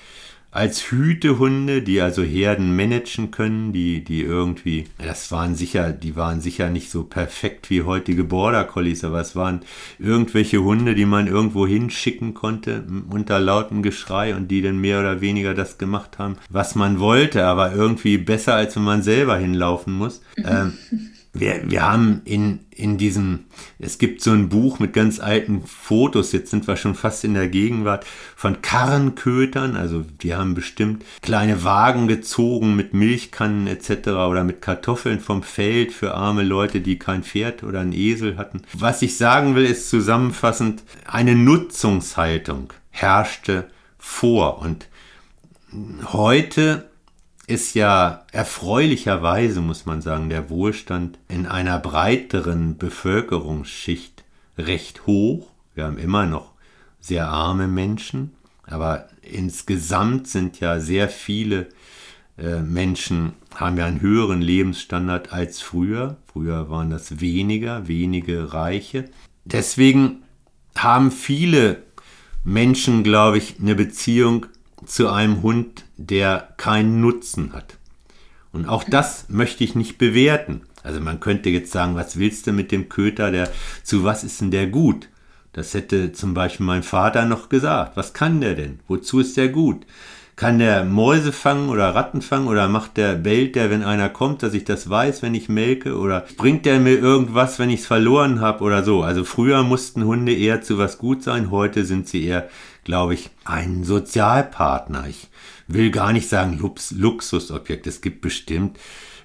als 0.53 0.91
Hütehunde, 0.91 1.81
die 1.81 1.99
also 1.99 2.21
Herden 2.21 2.75
managen 2.75 3.31
können, 3.31 3.73
die, 3.73 4.03
die 4.03 4.21
irgendwie, 4.21 4.85
das 5.03 5.31
waren 5.31 5.55
sicher, 5.55 5.91
die 5.91 6.15
waren 6.15 6.41
sicher 6.41 6.69
nicht 6.69 6.91
so 6.91 7.03
perfekt 7.03 7.71
wie 7.71 7.81
heutige 7.81 8.23
Border 8.23 8.63
Collies, 8.63 9.03
aber 9.03 9.19
es 9.19 9.35
waren 9.35 9.61
irgendwelche 9.97 10.63
Hunde, 10.63 10.93
die 10.93 11.07
man 11.07 11.27
irgendwo 11.27 11.65
hinschicken 11.65 12.35
konnte 12.35 12.83
unter 13.09 13.39
lautem 13.39 13.81
Geschrei 13.81 14.35
und 14.35 14.49
die 14.49 14.61
dann 14.61 14.79
mehr 14.79 14.99
oder 14.99 15.21
weniger 15.21 15.55
das 15.55 15.79
gemacht 15.79 16.19
haben, 16.19 16.37
was 16.49 16.75
man 16.75 16.99
wollte, 16.99 17.45
aber 17.45 17.73
irgendwie 17.73 18.19
besser, 18.19 18.53
als 18.53 18.75
wenn 18.75 18.83
man 18.83 19.01
selber 19.01 19.37
hinlaufen 19.37 19.93
muss. 19.93 20.21
ähm, 20.37 20.73
wir, 21.33 21.63
wir 21.65 21.81
haben 21.81 22.21
in, 22.25 22.59
in 22.69 22.97
diesem, 22.99 23.45
es 23.79 23.97
gibt 23.97 24.21
so 24.21 24.31
ein 24.31 24.49
Buch 24.49 24.77
mit 24.77 24.93
ganz 24.93 25.19
alten 25.19 25.63
Fotos, 25.65 26.31
jetzt 26.31 26.51
sind 26.51 26.67
wir 26.67 26.77
schon 26.77 26.93
fast 26.93 27.23
in 27.23 27.33
der 27.33 27.47
Gegenwart, 27.47 28.05
von 28.35 28.61
Karrenkötern, 28.61 29.75
also 29.75 30.05
die 30.21 30.35
haben 30.35 30.53
bestimmt 30.53 31.03
kleine 31.23 31.63
Wagen 31.63 32.07
gezogen 32.07 32.75
mit 32.75 32.93
Milchkannen 32.93 33.65
etc. 33.65 34.09
oder 34.09 34.43
mit 34.43 34.61
Kartoffeln 34.61 35.19
vom 35.19 35.41
Feld 35.41 35.91
für 35.91 36.13
arme 36.13 36.43
Leute, 36.43 36.81
die 36.81 36.99
kein 36.99 37.23
Pferd 37.23 37.63
oder 37.63 37.79
einen 37.79 37.93
Esel 37.93 38.37
hatten. 38.37 38.61
Was 38.73 39.01
ich 39.01 39.17
sagen 39.17 39.55
will, 39.55 39.65
ist 39.65 39.89
zusammenfassend, 39.89 40.83
eine 41.05 41.33
Nutzungshaltung 41.33 42.73
herrschte 42.91 43.69
vor 43.97 44.59
und 44.59 44.87
heute 46.11 46.89
ist 47.47 47.73
ja 47.75 48.25
erfreulicherweise, 48.31 49.61
muss 49.61 49.85
man 49.85 50.01
sagen, 50.01 50.29
der 50.29 50.49
Wohlstand 50.49 51.19
in 51.27 51.45
einer 51.45 51.79
breiteren 51.79 52.77
Bevölkerungsschicht 52.77 54.23
recht 54.57 55.05
hoch. 55.07 55.51
Wir 55.75 55.85
haben 55.85 55.97
immer 55.97 56.25
noch 56.25 56.51
sehr 56.99 57.27
arme 57.27 57.67
Menschen, 57.67 58.31
aber 58.65 59.09
insgesamt 59.21 60.27
sind 60.27 60.59
ja 60.59 60.79
sehr 60.79 61.09
viele 61.09 61.67
äh, 62.37 62.61
Menschen, 62.61 63.33
haben 63.55 63.77
ja 63.77 63.85
einen 63.85 64.01
höheren 64.01 64.41
Lebensstandard 64.41 65.33
als 65.33 65.61
früher. 65.61 66.17
Früher 66.31 66.69
waren 66.69 66.89
das 66.89 67.19
weniger, 67.19 67.87
wenige 67.87 68.53
Reiche. 68.53 69.05
Deswegen 69.45 70.23
haben 70.75 71.11
viele 71.11 71.83
Menschen, 72.43 73.03
glaube 73.03 73.37
ich, 73.37 73.59
eine 73.59 73.75
Beziehung 73.75 74.45
zu 74.85 75.09
einem 75.09 75.41
Hund, 75.41 75.82
der 75.97 76.49
keinen 76.57 77.01
Nutzen 77.01 77.53
hat. 77.53 77.77
Und 78.51 78.67
auch 78.67 78.83
das 78.83 79.25
möchte 79.29 79.63
ich 79.63 79.75
nicht 79.75 79.97
bewerten. 79.97 80.61
Also 80.83 80.99
man 80.99 81.19
könnte 81.19 81.49
jetzt 81.49 81.71
sagen, 81.71 81.95
was 81.95 82.19
willst 82.19 82.45
du 82.45 82.51
mit 82.51 82.71
dem 82.71 82.89
Köter, 82.89 83.31
der, 83.31 83.49
zu 83.83 84.03
was 84.03 84.23
ist 84.23 84.41
denn 84.41 84.51
der 84.51 84.67
gut? 84.67 85.09
Das 85.53 85.73
hätte 85.73 86.11
zum 86.11 86.33
Beispiel 86.33 86.65
mein 86.65 86.83
Vater 86.83 87.25
noch 87.25 87.49
gesagt. 87.49 87.95
Was 87.95 88.13
kann 88.13 88.41
der 88.41 88.55
denn? 88.55 88.79
Wozu 88.87 89.19
ist 89.19 89.37
der 89.37 89.49
gut? 89.49 89.85
Kann 90.35 90.57
der 90.57 90.83
Mäuse 90.83 91.31
fangen 91.31 91.69
oder 91.69 91.93
Ratten 91.93 92.23
fangen 92.23 92.47
oder 92.47 92.67
macht 92.67 92.97
der, 92.97 93.13
bellt 93.13 93.55
der, 93.55 93.69
wenn 93.69 93.83
einer 93.83 94.09
kommt, 94.09 94.41
dass 94.41 94.55
ich 94.55 94.63
das 94.65 94.89
weiß, 94.89 95.21
wenn 95.21 95.35
ich 95.35 95.47
melke 95.47 95.95
oder 95.95 96.25
bringt 96.37 96.65
der 96.65 96.79
mir 96.79 96.97
irgendwas, 96.97 97.59
wenn 97.59 97.69
ich 97.69 97.81
es 97.81 97.85
verloren 97.85 98.41
habe 98.41 98.63
oder 98.63 98.83
so. 98.83 99.03
Also 99.03 99.25
früher 99.25 99.61
mussten 99.61 100.03
Hunde 100.03 100.33
eher 100.33 100.63
zu 100.63 100.79
was 100.79 100.97
gut 100.97 101.21
sein, 101.21 101.51
heute 101.51 101.85
sind 101.85 102.07
sie 102.07 102.25
eher, 102.25 102.49
glaube 102.83 103.13
ich, 103.13 103.29
ein 103.45 103.83
Sozialpartner. 103.83 105.05
Ich 105.07 105.29
will 105.67 105.91
gar 105.91 106.13
nicht 106.13 106.29
sagen 106.29 106.57
Lux 106.57 106.91
Luxusobjekt. 106.91 107.87
Es 107.87 108.01
gibt 108.01 108.21
bestimmt 108.21 108.77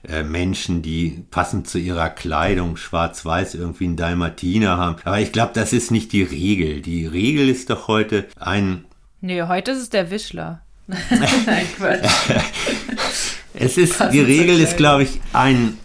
äh, 0.07 0.23
Menschen, 0.23 0.83
die 0.83 1.25
passend 1.31 1.69
zu 1.69 1.79
ihrer 1.79 2.11
Kleidung 2.11 2.77
schwarz-weiß 2.77 3.55
irgendwie 3.55 3.85
einen 3.85 3.97
Dalmatiner 3.97 4.77
haben. 4.77 4.97
Aber 5.05 5.21
ich 5.21 5.33
glaube, 5.33 5.53
das 5.55 5.73
ist 5.73 5.91
nicht 5.91 6.13
die 6.13 6.23
Regel. 6.23 6.81
Die 6.81 7.07
Regel 7.07 7.49
ist 7.49 7.71
doch 7.71 7.89
heute 7.89 8.27
ein... 8.39 8.85
Nee, 9.21 9.43
heute 9.43 9.73
ist 9.73 9.79
es 9.79 9.91
der 9.91 10.11
Wischler. 10.11 10.63
Nein, 10.87 11.67
Quatsch. 11.77 12.09
es 13.55 13.77
ist, 13.77 14.01
die 14.13 14.21
Regel 14.21 14.61
ist, 14.61 14.77
glaube 14.77 15.03
ich, 15.03 15.21
ein 15.33 15.77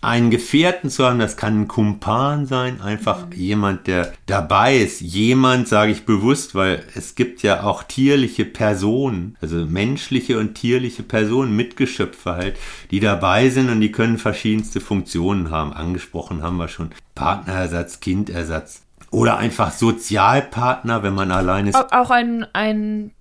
einen 0.00 0.30
Gefährten 0.30 0.90
zu 0.90 1.04
haben, 1.04 1.18
das 1.18 1.36
kann 1.36 1.62
ein 1.62 1.68
Kumpan 1.68 2.46
sein, 2.46 2.80
einfach 2.80 3.26
mhm. 3.26 3.32
jemand, 3.32 3.86
der 3.86 4.12
dabei 4.26 4.76
ist. 4.76 5.00
Jemand, 5.00 5.66
sage 5.66 5.90
ich 5.90 6.04
bewusst, 6.04 6.54
weil 6.54 6.84
es 6.94 7.14
gibt 7.14 7.42
ja 7.42 7.64
auch 7.64 7.82
tierliche 7.82 8.44
Personen, 8.44 9.36
also 9.40 9.56
menschliche 9.56 10.38
und 10.38 10.54
tierliche 10.54 11.02
Personen, 11.02 11.56
Mitgeschöpfe 11.56 12.36
halt, 12.36 12.56
die 12.90 13.00
dabei 13.00 13.50
sind 13.50 13.70
und 13.70 13.80
die 13.80 13.92
können 13.92 14.18
verschiedenste 14.18 14.80
Funktionen 14.80 15.50
haben. 15.50 15.72
Angesprochen 15.72 16.42
haben 16.42 16.58
wir 16.58 16.68
schon 16.68 16.90
Partnerersatz, 17.14 18.00
Kindersatz. 18.00 18.82
Oder 19.10 19.38
einfach 19.38 19.72
Sozialpartner, 19.72 21.02
wenn 21.02 21.14
man 21.14 21.32
allein 21.32 21.66
ist. 21.66 21.76
Auch 21.76 22.10
ein, 22.10 22.46
ein 22.52 23.12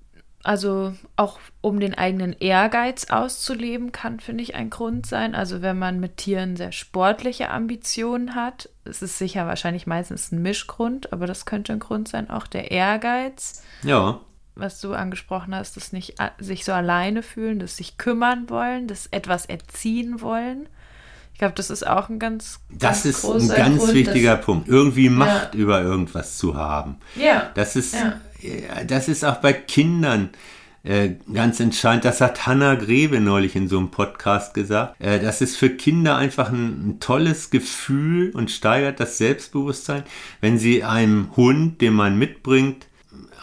also 0.47 0.93
auch 1.17 1.39
um 1.59 1.81
den 1.81 1.93
eigenen 1.93 2.31
Ehrgeiz 2.31 3.07
auszuleben, 3.09 3.91
kann, 3.91 4.21
finde 4.21 4.43
ich, 4.43 4.55
ein 4.55 4.69
Grund 4.69 5.05
sein. 5.05 5.35
Also 5.35 5.61
wenn 5.61 5.77
man 5.77 5.99
mit 5.99 6.15
Tieren 6.15 6.55
sehr 6.55 6.71
sportliche 6.71 7.49
Ambitionen 7.49 8.33
hat, 8.33 8.69
es 8.85 9.01
ist 9.01 9.17
sicher 9.17 9.45
wahrscheinlich 9.45 9.87
meistens 9.87 10.31
ein 10.31 10.41
Mischgrund, 10.41 11.11
aber 11.11 11.27
das 11.27 11.45
könnte 11.45 11.73
ein 11.73 11.79
Grund 11.79 12.07
sein, 12.07 12.29
auch 12.29 12.47
der 12.47 12.71
Ehrgeiz. 12.71 13.61
Ja. 13.83 14.21
Was 14.55 14.79
du 14.79 14.93
angesprochen 14.93 15.53
hast, 15.53 15.75
das 15.75 15.91
nicht 15.91 16.15
sich 16.39 16.63
so 16.63 16.71
alleine 16.71 17.23
fühlen, 17.23 17.59
das 17.59 17.75
sich 17.75 17.97
kümmern 17.97 18.49
wollen, 18.49 18.87
das 18.87 19.07
etwas 19.07 19.47
erziehen 19.47 20.21
wollen. 20.21 20.69
Ich 21.33 21.39
glaube, 21.39 21.55
das 21.55 21.69
ist 21.69 21.85
auch 21.85 22.07
ein 22.07 22.19
ganz, 22.19 22.61
ganz 22.69 23.03
Das 23.03 23.05
ist 23.05 23.25
ein 23.25 23.47
ganz 23.49 23.77
Grund, 23.79 23.93
wichtiger 23.93 24.37
Punkt. 24.37 24.69
Irgendwie 24.69 25.09
Macht 25.09 25.53
ja. 25.53 25.59
über 25.59 25.81
irgendwas 25.81 26.37
zu 26.37 26.55
haben. 26.55 26.95
Ja. 27.15 27.51
Das 27.53 27.75
ist, 27.75 27.93
ja 27.93 28.19
das 28.85 29.07
ist 29.07 29.23
auch 29.23 29.38
bei 29.38 29.53
Kindern 29.53 30.29
äh, 30.88 31.15
ganz 31.33 31.59
entscheidend, 31.59 32.05
das 32.05 32.21
hat 32.21 32.47
Hannah 32.47 32.75
Greve 32.75 33.19
neulich 33.19 33.57
in 33.57 33.67
so 33.67 33.77
einem 33.77 33.91
Podcast 33.91 34.53
gesagt. 34.53 34.95
Äh, 35.01 35.19
das 35.19 35.41
ist 35.41 35.57
für 35.57 35.69
Kinder 35.69 36.15
einfach 36.15 36.49
ein, 36.49 36.89
ein, 36.89 36.99
tolles 37.01 37.49
Gefühl 37.49 38.31
und 38.31 38.51
steigert 38.51 39.01
das 39.01 39.17
Selbstbewusstsein, 39.17 40.03
wenn 40.39 40.57
sie 40.57 40.85
einem 40.85 41.35
Hund, 41.35 41.81
den 41.81 41.93
man 41.93 42.17
mitbringt, 42.17 42.88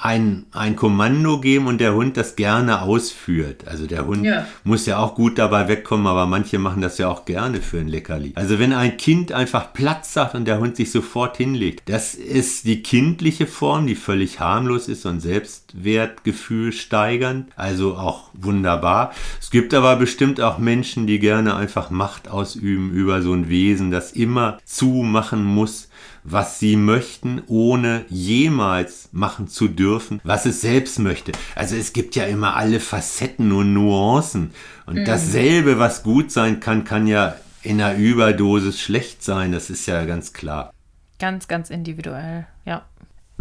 ein, 0.04 0.44
ein 0.52 0.76
Kommando 0.76 1.40
geben 1.40 1.66
und 1.66 1.80
der 1.80 1.94
Hund 1.94 2.18
das 2.18 2.36
gerne 2.36 2.82
ausführt. 2.82 3.66
Also 3.66 3.86
der 3.86 4.06
Hund 4.06 4.26
ja. 4.26 4.46
muss 4.62 4.84
ja 4.84 4.98
auch 4.98 5.14
gut 5.14 5.38
dabei 5.38 5.66
wegkommen, 5.66 6.06
aber 6.06 6.26
manche 6.26 6.58
machen 6.58 6.82
das 6.82 6.98
ja 6.98 7.08
auch 7.08 7.24
gerne 7.24 7.62
für 7.62 7.78
ein 7.78 7.88
Leckerli. 7.88 8.32
Also 8.34 8.58
wenn 8.58 8.74
ein 8.74 8.98
Kind 8.98 9.32
einfach 9.32 9.72
Platz 9.72 10.12
sagt 10.12 10.34
und 10.34 10.44
der 10.44 10.60
Hund 10.60 10.76
sich 10.76 10.92
sofort 10.92 11.38
hinlegt, 11.38 11.88
das 11.88 12.14
ist 12.14 12.66
die 12.66 12.82
kindliche 12.82 13.46
Form, 13.46 13.86
die 13.86 13.94
völlig 13.94 14.40
harmlos 14.40 14.88
ist 14.88 15.06
und 15.06 15.20
Selbstwertgefühl 15.20 16.72
steigernd. 16.72 17.48
Also 17.56 17.96
auch 17.96 18.28
wunderbar. 18.34 19.14
Es 19.40 19.50
gibt 19.50 19.72
aber 19.72 19.96
bestimmt 19.96 20.38
auch 20.38 20.58
Menschen, 20.58 21.06
die 21.06 21.18
gerne 21.18 21.56
einfach 21.56 21.88
Macht 21.88 22.28
ausüben 22.28 22.90
über 22.90 23.22
so 23.22 23.32
ein 23.32 23.48
Wesen, 23.48 23.90
das 23.90 24.12
immer 24.12 24.58
zumachen 24.66 25.42
muss 25.42 25.88
was 26.22 26.58
sie 26.58 26.76
möchten, 26.76 27.42
ohne 27.46 28.04
jemals 28.08 29.08
machen 29.12 29.48
zu 29.48 29.68
dürfen, 29.68 30.20
was 30.24 30.46
es 30.46 30.60
selbst 30.60 30.98
möchte. 30.98 31.32
Also 31.54 31.76
es 31.76 31.92
gibt 31.92 32.16
ja 32.16 32.24
immer 32.24 32.56
alle 32.56 32.80
Facetten 32.80 33.52
und 33.52 33.72
Nuancen. 33.74 34.52
Und 34.86 34.96
mhm. 34.96 35.04
dasselbe, 35.04 35.78
was 35.78 36.02
gut 36.02 36.30
sein 36.30 36.60
kann, 36.60 36.84
kann 36.84 37.06
ja 37.06 37.36
in 37.62 37.80
einer 37.80 37.96
Überdosis 37.96 38.80
schlecht 38.80 39.22
sein. 39.22 39.52
Das 39.52 39.70
ist 39.70 39.86
ja 39.86 40.04
ganz 40.04 40.32
klar. 40.32 40.72
Ganz, 41.18 41.48
ganz 41.48 41.70
individuell, 41.70 42.46
ja. 42.64 42.84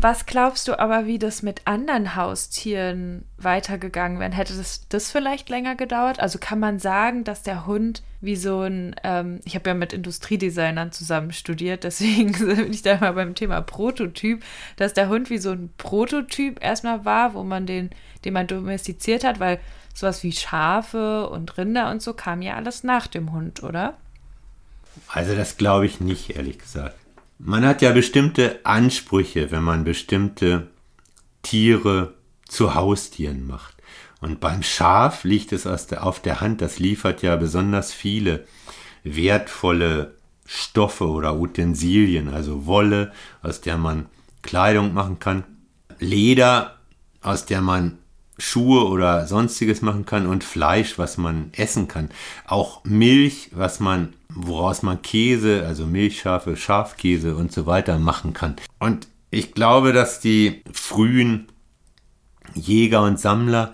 Was 0.03 0.25
glaubst 0.25 0.67
du 0.67 0.77
aber, 0.77 1.05
wie 1.05 1.17
das 1.17 1.43
mit 1.43 1.61
anderen 1.63 2.17
Haustieren 2.17 3.23
weitergegangen 3.37 4.19
wäre? 4.19 4.33
Hätte 4.33 4.53
das, 4.53 4.85
das 4.89 5.09
vielleicht 5.09 5.47
länger 5.47 5.75
gedauert? 5.75 6.19
Also 6.19 6.39
kann 6.39 6.59
man 6.59 6.77
sagen, 6.77 7.23
dass 7.23 7.41
der 7.41 7.65
Hund 7.65 8.03
wie 8.19 8.35
so 8.35 8.63
ein, 8.63 8.97
ähm, 9.05 9.39
ich 9.45 9.55
habe 9.55 9.69
ja 9.69 9.73
mit 9.73 9.93
Industriedesignern 9.93 10.91
zusammen 10.91 11.31
studiert, 11.31 11.85
deswegen 11.85 12.33
bin 12.37 12.73
ich 12.73 12.81
da 12.81 12.97
mal 12.97 13.13
beim 13.13 13.33
Thema 13.33 13.61
Prototyp, 13.61 14.43
dass 14.75 14.93
der 14.93 15.07
Hund 15.07 15.29
wie 15.29 15.37
so 15.37 15.51
ein 15.51 15.69
Prototyp 15.77 16.61
erstmal 16.61 17.05
war, 17.05 17.33
wo 17.33 17.43
man 17.43 17.65
den, 17.65 17.89
den 18.25 18.33
man 18.33 18.47
domestiziert 18.47 19.23
hat, 19.23 19.39
weil 19.39 19.61
sowas 19.93 20.21
wie 20.21 20.33
Schafe 20.33 21.29
und 21.29 21.57
Rinder 21.57 21.89
und 21.89 22.01
so 22.01 22.13
kam 22.13 22.41
ja 22.41 22.55
alles 22.55 22.83
nach 22.83 23.07
dem 23.07 23.31
Hund, 23.31 23.63
oder? 23.63 23.95
Also 25.07 25.33
das 25.33 25.55
glaube 25.55 25.85
ich 25.85 26.01
nicht, 26.01 26.35
ehrlich 26.35 26.59
gesagt. 26.59 26.97
Man 27.45 27.65
hat 27.65 27.81
ja 27.81 27.91
bestimmte 27.91 28.65
Ansprüche, 28.65 29.51
wenn 29.51 29.63
man 29.63 29.83
bestimmte 29.83 30.67
Tiere 31.41 32.13
zu 32.47 32.73
Haustieren 32.73 33.45
macht. 33.45 33.75
Und 34.21 34.39
beim 34.39 34.63
Schaf 34.63 35.25
liegt 35.25 35.51
es 35.51 35.67
auf 35.67 36.21
der 36.21 36.39
Hand, 36.39 36.61
das 36.61 36.79
liefert 36.79 37.21
ja 37.21 37.35
besonders 37.35 37.91
viele 37.91 38.45
wertvolle 39.03 40.15
Stoffe 40.45 41.05
oder 41.09 41.37
Utensilien, 41.37 42.29
also 42.29 42.65
Wolle, 42.65 43.11
aus 43.41 43.59
der 43.59 43.77
man 43.77 44.05
Kleidung 44.41 44.93
machen 44.93 45.19
kann, 45.19 45.43
Leder, 45.99 46.77
aus 47.21 47.45
der 47.45 47.59
man 47.59 47.97
Schuhe 48.37 48.85
oder 48.87 49.27
sonstiges 49.27 49.81
machen 49.81 50.05
kann 50.05 50.27
und 50.27 50.45
Fleisch, 50.45 50.97
was 50.97 51.17
man 51.17 51.49
essen 51.51 51.89
kann. 51.89 52.09
Auch 52.47 52.85
Milch, 52.85 53.49
was 53.51 53.81
man, 53.81 54.13
woraus 54.35 54.83
man 54.83 55.01
Käse, 55.01 55.65
also 55.65 55.85
Milchschafe, 55.85 56.55
Schafkäse 56.55 57.35
und 57.35 57.51
so 57.51 57.65
weiter 57.65 57.99
machen 57.99 58.33
kann. 58.33 58.55
Und 58.79 59.07
ich 59.31 59.53
glaube, 59.53 59.93
dass 59.93 60.19
die 60.19 60.63
frühen 60.71 61.47
Jäger 62.53 63.03
und 63.03 63.19
Sammler, 63.19 63.73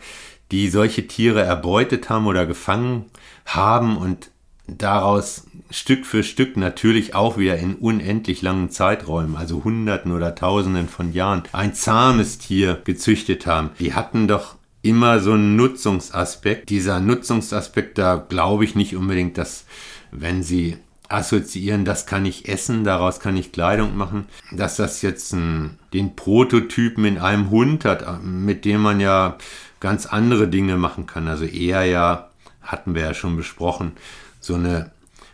die 0.51 0.70
solche 0.70 1.07
Tiere 1.07 1.41
erbeutet 1.41 2.10
haben 2.10 2.28
oder 2.28 2.45
gefangen 2.45 3.05
haben 3.45 3.97
und 3.97 4.32
daraus 4.68 5.45
Stück 5.72 6.05
für 6.05 6.24
Stück 6.24 6.57
natürlich 6.57 7.14
auch 7.14 7.38
wieder 7.38 7.57
in 7.57 7.76
unendlich 7.76 8.41
langen 8.41 8.70
Zeiträumen, 8.70 9.36
also 9.36 9.64
Hunderten 9.64 10.12
oder 10.12 10.34
Tausenden 10.36 10.88
von 10.88 11.14
Jahren, 11.14 11.43
ein 11.51 11.74
zahmes 11.74 12.39
Tier 12.39 12.82
gezüchtet 12.84 13.45
haben. 13.45 13.72
Die 13.80 13.93
hatten 13.93 14.28
doch 14.28 14.55
immer 14.82 15.20
so 15.20 15.34
einen 15.34 15.55
Nutzungsaspekt. 15.55 16.70
Dieser 16.70 16.99
Nutzungsaspekt, 16.99 17.97
da 17.97 18.16
glaube 18.16 18.64
ich 18.64 18.76
nicht 18.76 18.95
unbedingt, 18.95 19.38
dass 19.38 19.66
wenn 20.12 20.43
sie 20.43 20.78
assoziieren, 21.10 21.86
das 21.86 22.05
kann 22.05 22.26
ich 22.26 22.47
essen, 22.47 22.84
daraus 22.84 23.20
kann 23.20 23.36
ich 23.36 23.51
Kleidung 23.51 23.97
machen, 23.97 24.28
dass 24.51 24.76
das 24.76 25.01
jetzt 25.01 25.34
ein, 25.34 25.80
den 25.91 26.16
Prototypen 26.16 27.03
in 27.05 27.18
einem 27.18 27.49
Hund 27.49 27.84
hat, 27.84 28.24
mit 28.24 28.64
dem 28.64 28.82
man 28.82 28.99
ja 28.99 29.38
ganz 29.80 30.05
andere 30.05 30.47
Dinge 30.47 30.78
machen 30.78 31.07
kann. 31.07 31.28
Also 31.28 31.45
eher 31.45 31.84
ja, 31.84 32.30
hatten 32.62 32.93
wir 32.93 33.01
ja 33.01 33.14
schon 33.14 33.36
besprochen, 33.36 33.93
so 34.39 34.53
eine 34.53 34.91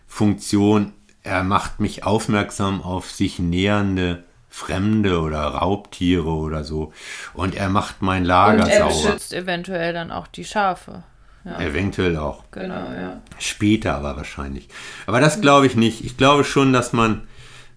Funktion, 0.07 0.93
er 1.23 1.43
macht 1.43 1.79
mich 1.79 2.03
aufmerksam 2.03 2.81
auf 2.81 3.11
sich 3.11 3.39
nähernde 3.39 4.23
Fremde 4.47 5.19
oder 5.19 5.41
Raubtiere 5.41 6.29
oder 6.29 6.63
so. 6.63 6.93
Und 7.33 7.55
er 7.55 7.67
macht 7.67 8.01
mein 8.01 8.23
Lager 8.23 8.63
Und 8.63 8.69
er 8.69 8.77
sauber. 8.77 8.93
Er 8.93 9.03
beschützt 9.03 9.33
eventuell 9.33 9.91
dann 9.91 10.11
auch 10.11 10.27
die 10.27 10.45
Schafe. 10.45 11.03
Ja. 11.45 11.59
Eventuell 11.59 12.17
auch. 12.17 12.43
Genau, 12.49 12.73
ja. 12.91 13.21
Später 13.37 13.95
aber 13.95 14.17
wahrscheinlich. 14.17 14.67
Aber 15.05 15.19
das 15.19 15.41
glaube 15.41 15.67
ich 15.67 15.75
nicht. 15.75 16.03
Ich 16.03 16.17
glaube 16.17 16.43
schon, 16.43 16.73
dass 16.73 16.91
man. 16.91 17.27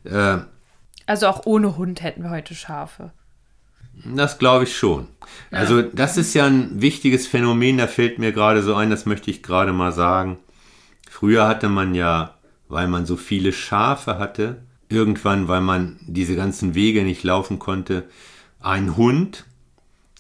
Äh, 0.04 0.38
also 1.06 1.26
auch 1.26 1.42
ohne 1.44 1.76
Hund 1.76 2.02
hätten 2.02 2.22
wir 2.22 2.30
heute 2.30 2.54
Schafe. 2.54 3.12
Das 4.04 4.38
glaube 4.38 4.64
ich 4.64 4.76
schon. 4.76 5.08
Ja. 5.50 5.58
Also 5.58 5.82
das 5.82 6.16
ist 6.16 6.34
ja 6.34 6.46
ein 6.46 6.80
wichtiges 6.80 7.26
Phänomen, 7.26 7.78
da 7.78 7.86
fällt 7.86 8.18
mir 8.18 8.32
gerade 8.32 8.62
so 8.62 8.74
ein, 8.74 8.90
das 8.90 9.06
möchte 9.06 9.30
ich 9.30 9.42
gerade 9.42 9.72
mal 9.72 9.92
sagen. 9.92 10.38
Früher 11.10 11.46
hatte 11.46 11.68
man 11.68 11.94
ja, 11.94 12.34
weil 12.68 12.88
man 12.88 13.06
so 13.06 13.16
viele 13.16 13.52
Schafe 13.52 14.18
hatte, 14.18 14.62
irgendwann, 14.88 15.48
weil 15.48 15.60
man 15.60 15.98
diese 16.06 16.36
ganzen 16.36 16.74
Wege 16.74 17.02
nicht 17.02 17.24
laufen 17.24 17.58
konnte, 17.58 18.04
einen 18.60 18.96
Hund 18.96 19.44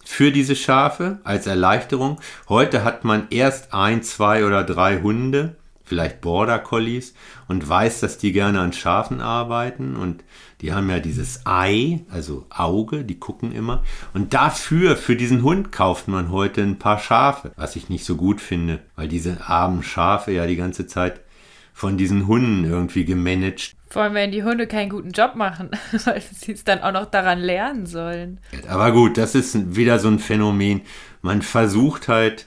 für 0.08 0.32
diese 0.32 0.56
Schafe 0.56 1.18
als 1.22 1.46
Erleichterung. 1.46 2.18
Heute 2.48 2.82
hat 2.82 3.04
man 3.04 3.26
erst 3.28 3.74
ein, 3.74 4.02
zwei 4.02 4.46
oder 4.46 4.64
drei 4.64 5.02
Hunde, 5.02 5.56
vielleicht 5.84 6.22
Border 6.22 6.58
Collies, 6.58 7.12
und 7.46 7.68
weiß, 7.68 8.00
dass 8.00 8.16
die 8.16 8.32
gerne 8.32 8.60
an 8.60 8.72
Schafen 8.72 9.20
arbeiten 9.20 9.96
und 9.96 10.24
die 10.62 10.72
haben 10.72 10.88
ja 10.88 10.98
dieses 10.98 11.42
Ei, 11.44 12.00
also 12.10 12.46
Auge, 12.48 13.04
die 13.04 13.20
gucken 13.20 13.52
immer. 13.52 13.84
Und 14.14 14.32
dafür, 14.32 14.96
für 14.96 15.14
diesen 15.14 15.42
Hund 15.42 15.72
kauft 15.72 16.08
man 16.08 16.32
heute 16.32 16.62
ein 16.62 16.78
paar 16.78 16.98
Schafe, 16.98 17.52
was 17.56 17.76
ich 17.76 17.90
nicht 17.90 18.06
so 18.06 18.16
gut 18.16 18.40
finde, 18.40 18.80
weil 18.96 19.08
diese 19.08 19.46
armen 19.46 19.82
Schafe 19.82 20.32
ja 20.32 20.46
die 20.46 20.56
ganze 20.56 20.86
Zeit 20.86 21.20
von 21.74 21.98
diesen 21.98 22.26
Hunden 22.26 22.64
irgendwie 22.64 23.04
gemanagt. 23.04 23.76
Vor 23.90 24.02
allem, 24.02 24.14
wenn 24.14 24.30
die 24.30 24.42
Hunde 24.42 24.66
keinen 24.66 24.90
guten 24.90 25.10
Job 25.10 25.34
machen, 25.34 25.70
weil 26.04 26.20
sie 26.20 26.52
es 26.52 26.64
dann 26.64 26.80
auch 26.80 26.92
noch 26.92 27.06
daran 27.06 27.38
lernen 27.38 27.86
sollen. 27.86 28.40
Aber 28.68 28.92
gut, 28.92 29.16
das 29.16 29.34
ist 29.34 29.76
wieder 29.76 29.98
so 29.98 30.08
ein 30.08 30.18
Phänomen. 30.18 30.82
Man 31.22 31.42
versucht 31.42 32.08
halt, 32.08 32.46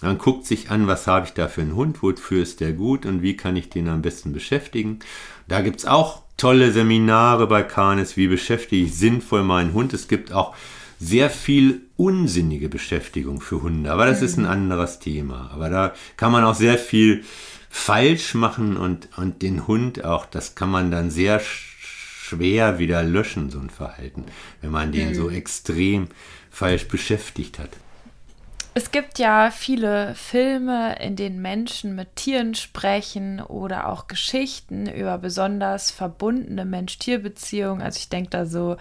man 0.00 0.18
guckt 0.18 0.46
sich 0.46 0.70
an, 0.70 0.86
was 0.86 1.06
habe 1.06 1.26
ich 1.26 1.32
da 1.32 1.48
für 1.48 1.60
einen 1.60 1.74
Hund, 1.74 2.02
wofür 2.02 2.42
ist 2.42 2.60
der 2.60 2.72
gut 2.72 3.04
und 3.04 3.22
wie 3.22 3.36
kann 3.36 3.56
ich 3.56 3.68
den 3.68 3.88
am 3.88 4.02
besten 4.02 4.32
beschäftigen. 4.32 5.00
Da 5.46 5.60
gibt 5.60 5.80
es 5.80 5.86
auch 5.86 6.22
tolle 6.36 6.72
Seminare 6.72 7.46
bei 7.46 7.62
Canis, 7.62 8.16
wie 8.16 8.28
beschäftige 8.28 8.84
ich 8.84 8.94
sinnvoll 8.94 9.42
meinen 9.42 9.74
Hund. 9.74 9.92
Es 9.92 10.08
gibt 10.08 10.32
auch 10.32 10.54
sehr 11.00 11.30
viel 11.30 11.82
unsinnige 11.96 12.68
Beschäftigung 12.68 13.40
für 13.40 13.62
Hunde, 13.62 13.92
aber 13.92 14.06
das 14.06 14.20
mhm. 14.20 14.26
ist 14.26 14.36
ein 14.38 14.46
anderes 14.46 14.98
Thema. 15.00 15.50
Aber 15.52 15.68
da 15.68 15.94
kann 16.16 16.32
man 16.32 16.44
auch 16.44 16.54
sehr 16.54 16.78
viel 16.78 17.24
falsch 17.68 18.34
machen 18.34 18.76
und, 18.76 19.08
und 19.16 19.42
den 19.42 19.66
Hund 19.66 20.04
auch, 20.04 20.26
das 20.26 20.54
kann 20.54 20.70
man 20.70 20.90
dann 20.90 21.10
sehr 21.10 21.40
schwer 21.40 22.78
wieder 22.78 23.02
löschen, 23.02 23.50
so 23.50 23.58
ein 23.58 23.70
Verhalten, 23.70 24.24
wenn 24.60 24.70
man 24.70 24.92
den 24.92 25.10
mhm. 25.10 25.14
so 25.14 25.30
extrem 25.30 26.08
falsch 26.50 26.88
beschäftigt 26.88 27.58
hat. 27.58 27.70
Es 28.74 28.92
gibt 28.92 29.18
ja 29.18 29.50
viele 29.50 30.14
Filme, 30.14 30.96
in 31.00 31.16
denen 31.16 31.42
Menschen 31.42 31.96
mit 31.96 32.14
Tieren 32.14 32.54
sprechen 32.54 33.40
oder 33.40 33.88
auch 33.88 34.06
Geschichten 34.06 34.86
über 34.88 35.18
besonders 35.18 35.90
verbundene 35.90 36.64
Mensch-Tier-Beziehungen. 36.64 37.82
Also 37.82 37.98
ich 37.98 38.08
denke 38.08 38.30
da 38.30 38.46
so 38.46 38.76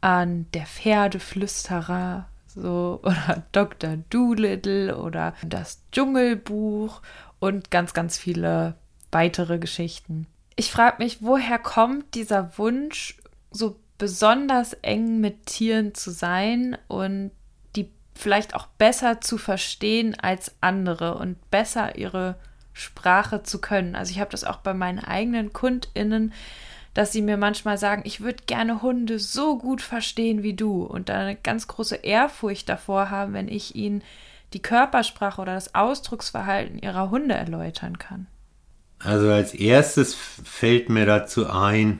an 0.00 0.46
der 0.54 0.64
Pferdeflüsterer 0.64 2.26
so 2.46 3.00
oder 3.02 3.42
Dr. 3.52 3.98
Doolittle 4.08 4.96
oder 4.96 5.34
das 5.44 5.82
Dschungelbuch 5.92 7.02
und 7.44 7.70
ganz, 7.70 7.92
ganz 7.92 8.16
viele 8.16 8.74
weitere 9.12 9.58
Geschichten. 9.58 10.26
Ich 10.56 10.70
frage 10.70 11.02
mich, 11.02 11.18
woher 11.20 11.58
kommt 11.58 12.14
dieser 12.14 12.56
Wunsch, 12.56 13.18
so 13.50 13.76
besonders 13.98 14.72
eng 14.82 15.20
mit 15.20 15.46
Tieren 15.46 15.94
zu 15.94 16.10
sein 16.10 16.78
und 16.88 17.32
die 17.76 17.90
vielleicht 18.14 18.54
auch 18.54 18.66
besser 18.66 19.20
zu 19.20 19.36
verstehen 19.36 20.16
als 20.18 20.54
andere 20.62 21.16
und 21.16 21.50
besser 21.50 21.96
ihre 21.96 22.36
Sprache 22.72 23.42
zu 23.42 23.60
können. 23.60 23.94
Also 23.94 24.10
ich 24.10 24.20
habe 24.20 24.30
das 24.30 24.44
auch 24.44 24.56
bei 24.56 24.72
meinen 24.72 24.98
eigenen 24.98 25.52
Kundinnen, 25.52 26.32
dass 26.94 27.12
sie 27.12 27.22
mir 27.22 27.36
manchmal 27.36 27.76
sagen, 27.76 28.02
ich 28.06 28.20
würde 28.20 28.44
gerne 28.46 28.80
Hunde 28.80 29.18
so 29.18 29.58
gut 29.58 29.82
verstehen 29.82 30.42
wie 30.42 30.54
du 30.54 30.82
und 30.82 31.08
da 31.08 31.20
eine 31.20 31.36
ganz 31.36 31.68
große 31.68 31.96
Ehrfurcht 31.96 32.68
davor 32.68 33.10
haben, 33.10 33.34
wenn 33.34 33.48
ich 33.48 33.74
ihnen 33.74 34.02
die 34.54 34.62
Körpersprache 34.62 35.42
oder 35.42 35.54
das 35.54 35.74
Ausdrucksverhalten 35.74 36.78
ihrer 36.78 37.10
Hunde 37.10 37.34
erläutern 37.34 37.98
kann. 37.98 38.28
Also 39.00 39.28
als 39.28 39.52
erstes 39.52 40.14
fällt 40.14 40.88
mir 40.88 41.04
dazu 41.04 41.50
ein, 41.50 41.98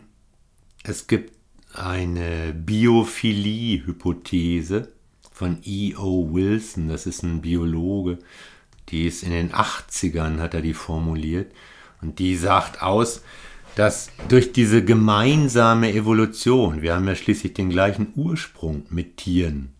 es 0.85 1.07
gibt 1.07 1.35
eine 1.75 2.55
Biophilie-Hypothese 2.55 4.89
von 5.33 5.59
E.O. 5.65 6.33
Wilson, 6.33 6.89
das 6.89 7.05
ist 7.07 7.23
ein 7.23 7.43
Biologe, 7.43 8.19
die 8.89 9.07
ist 9.07 9.23
in 9.23 9.33
den 9.33 9.53
80ern, 9.53 10.39
hat 10.39 10.55
er 10.55 10.63
die 10.63 10.75
formuliert, 10.75 11.53
und 12.01 12.21
die 12.21 12.37
sagt 12.37 12.83
aus, 12.83 13.23
dass 13.75 14.11
durch 14.29 14.53
diese 14.53 14.85
gemeinsame 14.85 15.93
Evolution, 15.93 16.83
wir 16.83 16.95
haben 16.95 17.09
ja 17.09 17.17
schließlich 17.17 17.55
den 17.55 17.71
gleichen 17.71 18.13
Ursprung 18.15 18.87
mit 18.91 19.17
Tieren, 19.17 19.74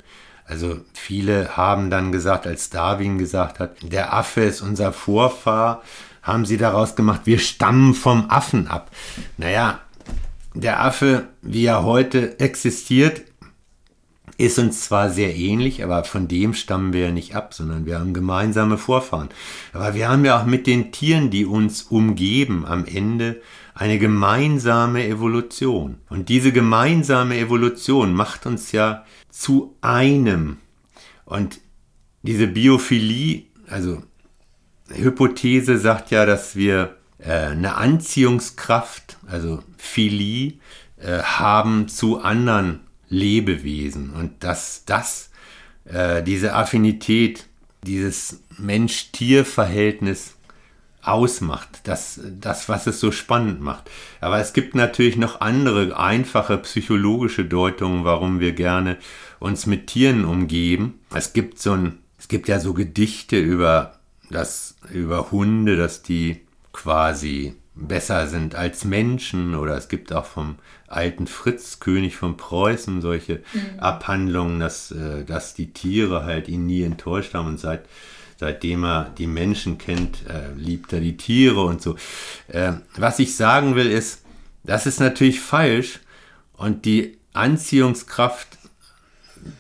also 0.47 0.79
viele 0.93 1.57
haben 1.57 1.91
dann 1.91 2.13
gesagt, 2.13 2.47
als 2.47 2.71
Darwin 2.71 3.19
gesagt 3.19 3.61
hat, 3.61 3.77
der 3.83 4.13
Affe 4.13 4.43
ist 4.43 4.61
unser 4.61 4.93
Vorfahr, 4.93 5.83
haben 6.23 6.45
sie 6.45 6.57
daraus 6.57 6.97
gemacht, 6.97 7.23
wir 7.25 7.39
stammen 7.39 7.95
vom 7.95 8.31
Affen 8.31 8.69
ab. 8.69 8.91
Naja, 9.37 9.81
der 10.55 10.83
Affe, 10.83 11.29
wie 11.43 11.65
er 11.67 11.85
heute 11.85 12.39
existiert, 12.41 13.23
ist 14.37 14.59
uns 14.59 14.83
zwar 14.83 15.11
sehr 15.11 15.35
ähnlich, 15.37 15.85
aber 15.85 16.05
von 16.05 16.27
dem 16.29 16.55
stammen 16.55 16.93
wir 16.93 17.07
ja 17.07 17.11
nicht 17.13 17.37
ab, 17.37 17.55
sondern 17.55 17.87
wir 17.87 17.99
haben 17.99 18.15
gemeinsame 18.15 18.79
Vorfahren. 18.79 19.29
Aber 19.73 19.95
wir 19.95 20.09
haben 20.09 20.25
ja 20.25 20.41
auch 20.41 20.47
mit 20.47 20.67
den 20.67 20.93
Tieren, 20.93 21.31
die 21.31 21.47
uns 21.47 21.83
umgeben, 21.83 22.67
am 22.67 22.85
Ende 22.85 23.41
eine 23.75 23.99
gemeinsame 23.99 25.07
Evolution. 25.07 25.99
Und 26.09 26.29
diese 26.29 26.53
gemeinsame 26.53 27.37
Evolution 27.39 28.15
macht 28.15 28.47
uns 28.47 28.73
ja 28.73 29.05
zu 29.31 29.77
einem. 29.81 30.59
Und 31.25 31.61
diese 32.23 32.47
Biophilie, 32.47 33.45
also 33.69 34.03
Hypothese 34.89 35.79
sagt 35.79 36.11
ja, 36.13 36.25
dass 36.25 36.55
wir 36.55 36.97
äh, 37.19 37.33
eine 37.33 37.75
Anziehungskraft, 37.75 39.19
also 39.27 39.63
Philie, 39.77 40.55
äh, 40.99 41.19
haben 41.23 41.89
zu 41.89 42.21
anderen 42.21 42.81
Lebewesen 43.09 44.11
und 44.11 44.45
dass 44.45 44.85
das, 44.85 45.31
äh, 45.85 46.23
diese 46.23 46.55
Affinität, 46.55 47.47
dieses 47.85 48.41
Mensch-Tier-Verhältnis 48.57 50.37
ausmacht, 51.05 51.81
das, 51.85 52.21
das, 52.41 52.69
was 52.69 52.87
es 52.87 52.99
so 52.99 53.13
spannend 53.13 53.61
macht. 53.61 53.91
Aber 54.21 54.39
es 54.39 54.53
gibt 54.53 54.75
natürlich 54.75 55.17
noch 55.17 55.41
andere 55.41 55.99
einfache 55.99 56.59
psychologische 56.59 57.45
Deutungen, 57.45 58.05
warum 58.05 58.41
wir 58.41 58.53
gerne 58.53 58.97
uns 59.39 59.67
mit 59.67 59.89
Tieren 59.89 60.25
umgeben. 60.25 61.01
Es 61.15 61.33
gibt 61.33 61.59
so 61.59 61.73
ein, 61.73 61.99
es 62.19 62.29
gibt 62.29 62.49
ja 62.49 62.59
so 62.59 62.73
Gedichte 62.73 63.39
über 63.39 63.99
das, 64.31 64.77
über 64.91 65.31
Hunde, 65.31 65.77
dass 65.77 66.03
die 66.03 66.41
quasi 66.73 67.55
besser 67.75 68.29
sind 68.29 68.55
als 68.55 68.85
Menschen 68.85 69.55
oder 69.55 69.77
es 69.77 69.89
gibt 69.89 70.13
auch 70.13 70.25
vom 70.25 70.57
alten 70.87 71.27
Fritz, 71.27 71.81
König 71.81 72.17
von 72.17 72.37
Preußen, 72.37 73.01
solche 73.01 73.43
mhm. 73.53 73.81
Abhandlungen, 73.81 74.61
dass, 74.61 74.93
äh, 74.93 75.25
dass 75.25 75.55
die 75.55 75.73
Tiere 75.73 76.25
halt 76.25 76.49
ihn 76.49 76.67
nie 76.67 76.83
enttäuscht 76.83 77.35
haben 77.35 77.49
und 77.49 77.61
seit, 77.61 77.87
seitdem 78.45 78.85
er 78.85 79.11
die 79.17 79.27
Menschen 79.27 79.79
kennt, 79.79 80.19
äh, 80.29 80.53
liebt 80.55 80.93
er 80.93 81.01
die 81.01 81.17
Tiere 81.17 81.63
und 81.63 81.81
so. 81.81 81.97
Äh, 82.49 82.73
was 82.95 83.19
ich 83.19 83.37
sagen 83.37 83.75
will 83.75 83.91
ist, 83.91 84.23
das 84.65 84.85
ist 84.85 85.01
natürlich 85.01 85.41
falsch 85.41 86.01
und 86.53 86.85
die 86.85 87.17
Anziehungskraft, 87.33 88.59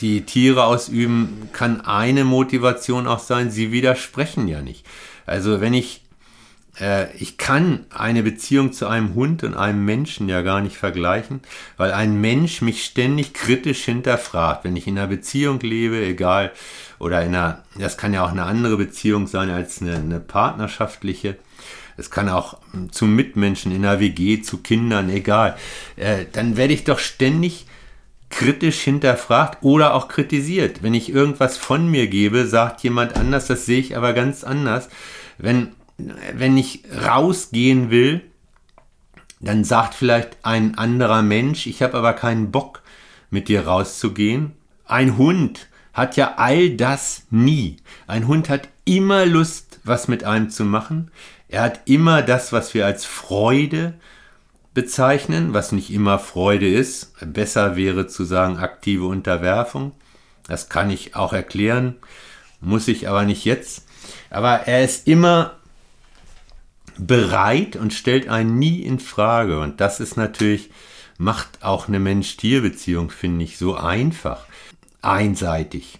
die 0.03 0.26
Tiere 0.26 0.64
ausüben, 0.64 1.49
kann 1.55 1.80
eine 1.80 2.24
Motivation 2.24 3.07
auch 3.07 3.20
sein, 3.20 3.51
sie 3.51 3.72
widersprechen 3.72 4.49
ja 4.49 4.61
nicht. 4.61 4.85
Also 5.24 5.62
wenn 5.62 5.72
ich 5.72 6.05
äh, 6.80 7.14
ich 7.16 7.39
kann 7.39 7.87
eine 7.91 8.22
Beziehung 8.22 8.72
zu 8.72 8.87
einem 8.87 9.14
Hund 9.14 9.45
und 9.45 9.55
einem 9.55 9.85
Menschen 9.85 10.28
ja 10.28 10.43
gar 10.43 10.61
nicht 10.61 10.76
vergleichen, 10.76 11.41
weil 11.76 11.93
ein 11.93 12.20
Mensch 12.20 12.62
mich 12.62 12.85
ständig 12.85 13.32
kritisch 13.35 13.85
hinterfragt. 13.85 14.64
Wenn 14.64 14.76
ich 14.76 14.87
in 14.87 14.99
einer 14.99 15.09
Beziehung 15.09 15.61
lebe, 15.61 16.05
egal, 16.05 16.53
oder 17.05 17.23
in 17.23 17.35
einer, 17.35 17.63
das 17.79 17.99
kann 17.99 18.15
ja 18.15 18.25
auch 18.25 18.31
eine 18.31 18.45
andere 18.45 18.77
Beziehung 18.77 19.27
sein 19.27 19.51
als 19.51 19.83
eine, 19.83 19.97
eine 19.97 20.21
partnerschaftliche. 20.21 21.37
Es 21.97 22.11
kann 22.11 22.29
auch 22.29 22.59
zu 22.91 23.05
Mitmenschen 23.05 23.71
in 23.71 23.85
einer 23.85 24.01
WG, 24.01 24.41
zu 24.43 24.59
Kindern, 24.59 25.11
egal. 25.11 25.57
Äh, 25.97 26.25
dann 26.33 26.57
werde 26.57 26.73
ich 26.73 26.85
doch 26.85 26.99
ständig 26.99 27.67
kritisch 28.31 28.81
hinterfragt 28.81 29.59
oder 29.63 29.95
auch 29.95 30.09
kritisiert. 30.09 30.83
Wenn 30.83 30.95
ich 30.95 31.13
irgendwas 31.13 31.57
von 31.57 31.89
mir 31.89 32.09
gebe, 32.09 32.47
sagt 32.47 32.83
jemand 32.83 33.17
anders, 33.17 33.47
das 33.47 33.67
sehe 33.67 33.79
ich 33.79 33.97
aber 33.97 34.13
ganz 34.13 34.43
anders. 34.43 34.89
Wenn 35.39 35.73
wenn 35.97 36.57
ich 36.57 36.83
rausgehen 37.07 37.91
will, 37.91 38.23
dann 39.41 39.65
sagt 39.65 39.95
vielleicht 39.95 40.39
ein 40.43 40.77
anderer 40.79 41.23
Mensch, 41.23 41.67
ich 41.67 41.83
habe 41.83 41.97
aber 41.97 42.15
keinen 42.15 42.51
Bock, 42.51 42.83
mit 43.31 43.49
dir 43.49 43.67
rauszugehen. 43.67 44.53
Ein 44.87 45.17
Hund 45.19 45.69
hat 45.95 46.16
ja 46.16 46.34
all 46.36 46.70
das 46.70 47.22
nie. 47.30 47.76
Ein 48.07 48.26
Hund 48.26 48.49
hat 48.49 48.68
immer 48.84 49.24
Lust, 49.24 49.80
was 49.84 50.09
mit 50.09 50.24
einem 50.24 50.51
zu 50.51 50.64
machen. 50.64 51.11
Er 51.49 51.62
hat 51.62 51.82
immer 51.86 52.20
das, 52.22 52.53
was 52.53 52.74
wir 52.74 52.84
als 52.84 53.05
Freude 53.05 53.95
bezeichnen, 54.74 55.55
was 55.55 55.72
nicht 55.72 55.92
immer 55.92 56.18
Freude 56.18 56.68
ist. 56.68 57.14
Besser 57.24 57.76
wäre 57.76 58.09
zu 58.09 58.24
sagen 58.24 58.59
aktive 58.59 59.07
Unterwerfung. 59.07 59.92
Das 60.49 60.68
kann 60.68 60.90
ich 60.90 61.14
auch 61.14 61.32
erklären, 61.32 61.95
muss 62.61 62.88
ich 62.88 63.09
aber 63.09 63.22
nicht 63.22 63.45
jetzt. 63.45 63.86
Aber 64.30 64.66
er 64.66 64.84
ist 64.84 65.07
immer 65.07 65.55
bereit 66.99 67.76
und 67.76 67.95
stellt 67.95 68.28
einen 68.28 68.59
nie 68.59 68.80
in 68.82 68.99
Frage. 68.99 69.61
Und 69.61 69.80
das 69.80 70.01
ist 70.01 70.16
natürlich, 70.16 70.70
macht 71.18 71.62
auch 71.62 71.88
eine 71.88 72.01
Mensch-Tier-Beziehung, 72.01 73.11
finde 73.11 73.45
ich, 73.45 73.59
so 73.59 73.76
einfach. 73.76 74.45
Einseitig. 75.05 75.99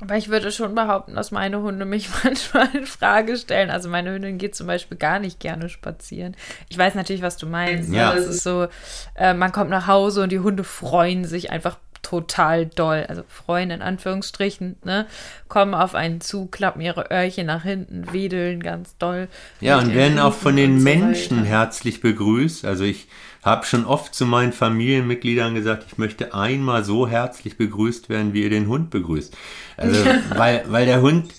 Aber 0.00 0.16
ich 0.16 0.28
würde 0.28 0.52
schon 0.52 0.74
behaupten, 0.74 1.14
dass 1.14 1.30
meine 1.30 1.62
Hunde 1.62 1.84
mich 1.84 2.08
manchmal 2.24 2.68
in 2.74 2.86
Frage 2.86 3.36
stellen. 3.36 3.70
Also 3.70 3.88
meine 3.88 4.12
Hündin 4.12 4.38
geht 4.38 4.54
zum 4.54 4.66
Beispiel 4.66 4.98
gar 4.98 5.18
nicht 5.18 5.40
gerne 5.40 5.68
spazieren. 5.68 6.36
Ich 6.68 6.76
weiß 6.76 6.94
natürlich, 6.94 7.22
was 7.22 7.36
du 7.36 7.46
meinst. 7.46 7.88
Ne? 7.88 7.96
Ja. 7.96 8.14
Es 8.14 8.26
ist 8.26 8.42
so, 8.42 8.66
äh, 9.14 9.34
man 9.34 9.52
kommt 9.52 9.70
nach 9.70 9.86
Hause 9.86 10.22
und 10.22 10.30
die 10.32 10.40
Hunde 10.40 10.64
freuen 10.64 11.24
sich 11.24 11.50
einfach 11.50 11.78
total 12.02 12.66
doll, 12.66 13.06
also 13.08 13.22
freuen 13.26 13.70
in 13.70 13.80
Anführungsstrichen, 13.80 14.76
ne, 14.84 15.06
kommen 15.48 15.74
auf 15.74 15.94
einen 15.94 16.20
zu, 16.20 16.46
klappen 16.46 16.82
ihre 16.82 17.10
Öhrchen 17.10 17.46
nach 17.46 17.62
hinten, 17.62 18.12
wedeln 18.12 18.62
ganz 18.62 18.98
doll. 18.98 19.28
Ja, 19.60 19.78
und 19.78 19.94
werden 19.94 20.18
auch 20.18 20.34
von 20.34 20.54
den 20.54 20.78
so 20.78 20.84
Menschen 20.84 21.38
weiter. 21.38 21.48
herzlich 21.48 22.02
begrüßt. 22.02 22.66
Also 22.66 22.84
ich 22.84 23.08
habe 23.44 23.66
schon 23.66 23.84
oft 23.84 24.14
zu 24.14 24.24
meinen 24.24 24.52
Familienmitgliedern 24.52 25.54
gesagt, 25.54 25.84
ich 25.86 25.98
möchte 25.98 26.34
einmal 26.34 26.82
so 26.82 27.06
herzlich 27.06 27.58
begrüßt 27.58 28.08
werden, 28.08 28.32
wie 28.32 28.42
ihr 28.42 28.50
den 28.50 28.68
Hund 28.68 28.90
begrüßt. 28.90 29.36
Also, 29.76 30.04
weil, 30.34 30.64
weil 30.68 30.86
der 30.86 31.02
Hund 31.02 31.32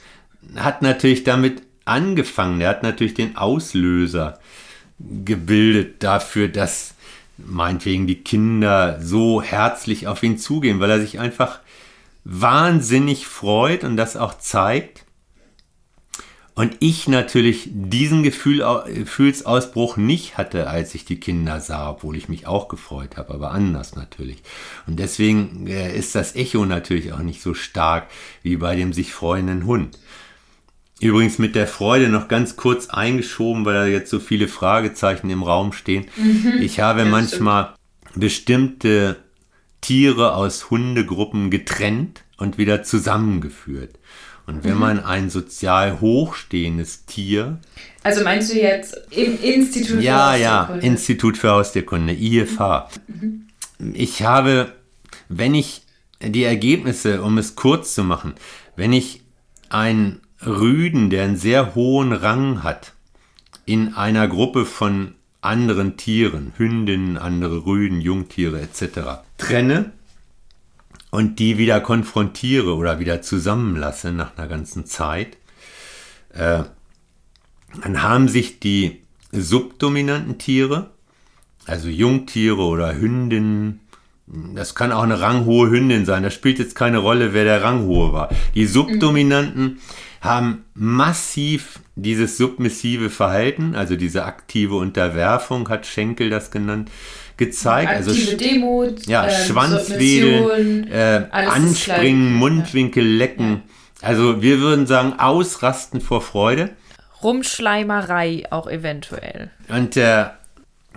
hat 0.56 0.84
natürlich 0.84 1.24
damit 1.24 1.64
angefangen, 1.86 2.60
der 2.60 2.70
hat 2.70 2.84
natürlich 2.84 3.16
den 3.16 3.36
Auslöser 3.38 4.40
gebildet 5.00 6.04
dafür, 6.04 6.48
dass 6.48 6.94
meinetwegen 7.38 8.08
die 8.08 8.24
Kinder 8.24 9.00
so 9.02 9.42
herzlich 9.42 10.08
auf 10.08 10.22
ihn 10.24 10.38
zugehen, 10.38 10.80
weil 10.80 10.92
er 10.92 11.02
sich 11.02 11.20
einfach 11.20 11.60
wahnsinnig 12.24 13.28
freut 13.28 13.84
und 13.84 13.98
das 13.98 14.16
auch 14.16 14.38
zeigt. 14.38 15.05
Und 16.56 16.78
ich 16.80 17.10
natürlich 17.10 17.70
diesen 17.70 18.24
Gefühl, 18.24 18.64
Gefühlsausbruch 18.88 19.98
nicht 19.98 20.38
hatte, 20.38 20.70
als 20.70 20.96
ich 20.96 21.04
die 21.04 21.20
Kinder 21.20 21.60
sah, 21.60 21.90
obwohl 21.92 22.16
ich 22.16 22.30
mich 22.30 22.48
auch 22.48 22.70
gefreut 22.70 23.18
habe, 23.18 23.34
aber 23.34 23.52
anders 23.52 23.98
natürlich. 23.98 24.42
Und 24.88 24.98
deswegen 24.98 25.68
äh, 25.68 25.96
ist 25.96 26.16
das 26.16 26.34
Echo 26.36 26.66
natürlich 26.66 27.12
auch 27.12 27.20
nicht 27.20 27.42
so 27.42 27.54
stark 27.54 28.08
wie 28.42 28.56
bei 28.56 28.78
dem 28.78 28.94
sich 28.94 29.12
freuenden 29.12 29.66
Hund. 29.66 30.00
Übrigens 31.02 31.40
mit 31.40 31.56
der 31.56 31.68
Freude 31.68 32.08
noch 32.08 32.30
ganz 32.30 32.56
kurz 32.56 32.88
eingeschoben, 32.88 33.66
weil 33.66 33.74
da 33.74 33.86
jetzt 33.86 34.10
so 34.10 34.20
viele 34.20 34.48
Fragezeichen 34.48 35.30
im 35.30 35.44
Raum 35.44 35.74
stehen. 35.74 36.06
Mhm, 36.16 36.60
ich 36.62 36.80
habe 36.80 37.04
manchmal 37.04 37.74
stimmt. 38.06 38.22
bestimmte 38.22 39.18
Tiere 39.82 40.36
aus 40.36 40.70
Hundegruppen 40.70 41.52
getrennt 41.52 42.24
und 42.38 42.58
wieder 42.58 42.84
zusammengeführt. 42.84 44.00
Und 44.48 44.64
wenn 44.64 44.76
mhm. 44.76 44.80
man 44.80 45.04
ein 45.04 45.30
sozial 45.30 46.00
hochstehendes 46.02 47.06
Tier. 47.06 47.58
Also 48.04 48.24
meinst 48.24 48.54
du 48.54 48.60
jetzt 48.60 48.96
im 49.10 49.42
Institut 49.42 50.02
ja, 50.02 50.34
für 50.34 50.40
Ja, 50.40 50.70
ja, 50.70 50.76
Institut 50.82 51.38
für 51.38 51.52
Haustierkunde, 51.52 52.14
IFH. 52.14 52.90
Mhm. 53.08 53.48
Ich 53.94 54.22
habe, 54.22 54.72
wenn 55.30 55.56
ich 55.56 55.82
die 56.22 56.44
Ergebnisse, 56.44 57.22
um 57.22 57.38
es 57.38 57.56
kurz 57.56 57.94
zu 57.96 58.04
machen, 58.04 58.36
wenn 58.76 58.94
ich 58.94 59.22
ein 59.70 60.22
Rüden, 60.46 61.10
der 61.10 61.24
einen 61.24 61.38
sehr 61.38 61.76
hohen 61.76 62.14
Rang 62.14 62.64
hat, 62.64 62.94
in 63.66 63.96
einer 63.96 64.28
Gruppe 64.28 64.66
von 64.66 65.16
anderen 65.42 65.98
Tieren, 65.98 66.54
Hündinnen, 66.58 67.18
andere 67.18 67.66
Rüden, 67.66 68.02
Jungtiere 68.02 68.62
etc., 68.62 69.24
trenne 69.38 69.92
und 71.16 71.40
die 71.40 71.58
wieder 71.58 71.80
konfrontiere 71.80 72.76
oder 72.76 73.00
wieder 73.00 73.22
zusammenlasse 73.22 74.12
nach 74.12 74.38
einer 74.38 74.48
ganzen 74.48 74.86
Zeit, 74.86 75.38
äh, 76.34 76.64
dann 77.82 78.04
haben 78.04 78.28
sich 78.28 78.60
die 78.60 79.02
subdominanten 79.32 80.38
Tiere, 80.38 80.92
also 81.66 81.88
Jungtiere 81.88 82.62
oder 82.62 82.96
Hündinnen, 82.96 83.80
das 84.28 84.76
kann 84.76 84.92
auch 84.92 85.04
eine 85.04 85.22
ranghohe 85.22 85.70
Hündin 85.70 86.06
sein, 86.06 86.24
das 86.24 86.34
spielt 86.34 86.60
jetzt 86.60 86.76
keine 86.76 86.98
Rolle, 86.98 87.34
wer 87.34 87.44
der 87.44 87.64
ranghohe 87.64 88.12
war. 88.12 88.30
Die 88.56 88.66
Subdominanten 88.66 89.64
mhm. 89.64 89.78
haben 90.22 90.66
massiv 90.74 91.80
dieses 91.96 92.38
submissive 92.38 93.10
Verhalten, 93.10 93.76
also 93.76 93.96
diese 93.96 94.26
aktive 94.26 94.76
Unterwerfung, 94.76 95.70
hat 95.70 95.86
Schenkel 95.86 96.30
das 96.30 96.52
genannt, 96.52 96.90
gezeigt. 97.38 97.90
Also 97.90 98.12
aktive 98.12 98.32
also 98.32 98.38
Demut, 98.38 99.06
ja, 99.08 99.28
äh, 99.28 99.46
Schwanzwedeln, 99.46 100.92
äh, 100.92 101.28
Anspringen, 101.32 102.34
Mundwinkel 102.34 103.04
lecken. 103.06 103.64
Ja. 104.02 104.08
Also 104.08 104.42
wir 104.42 104.60
würden 104.60 104.88
sagen, 104.88 105.20
ausrasten 105.20 106.02
vor 106.02 106.22
Freude. 106.22 106.72
Rumschleimerei 107.24 108.44
auch 108.52 108.68
eventuell. 108.68 109.52
Und 109.68 109.96
der 109.96 110.38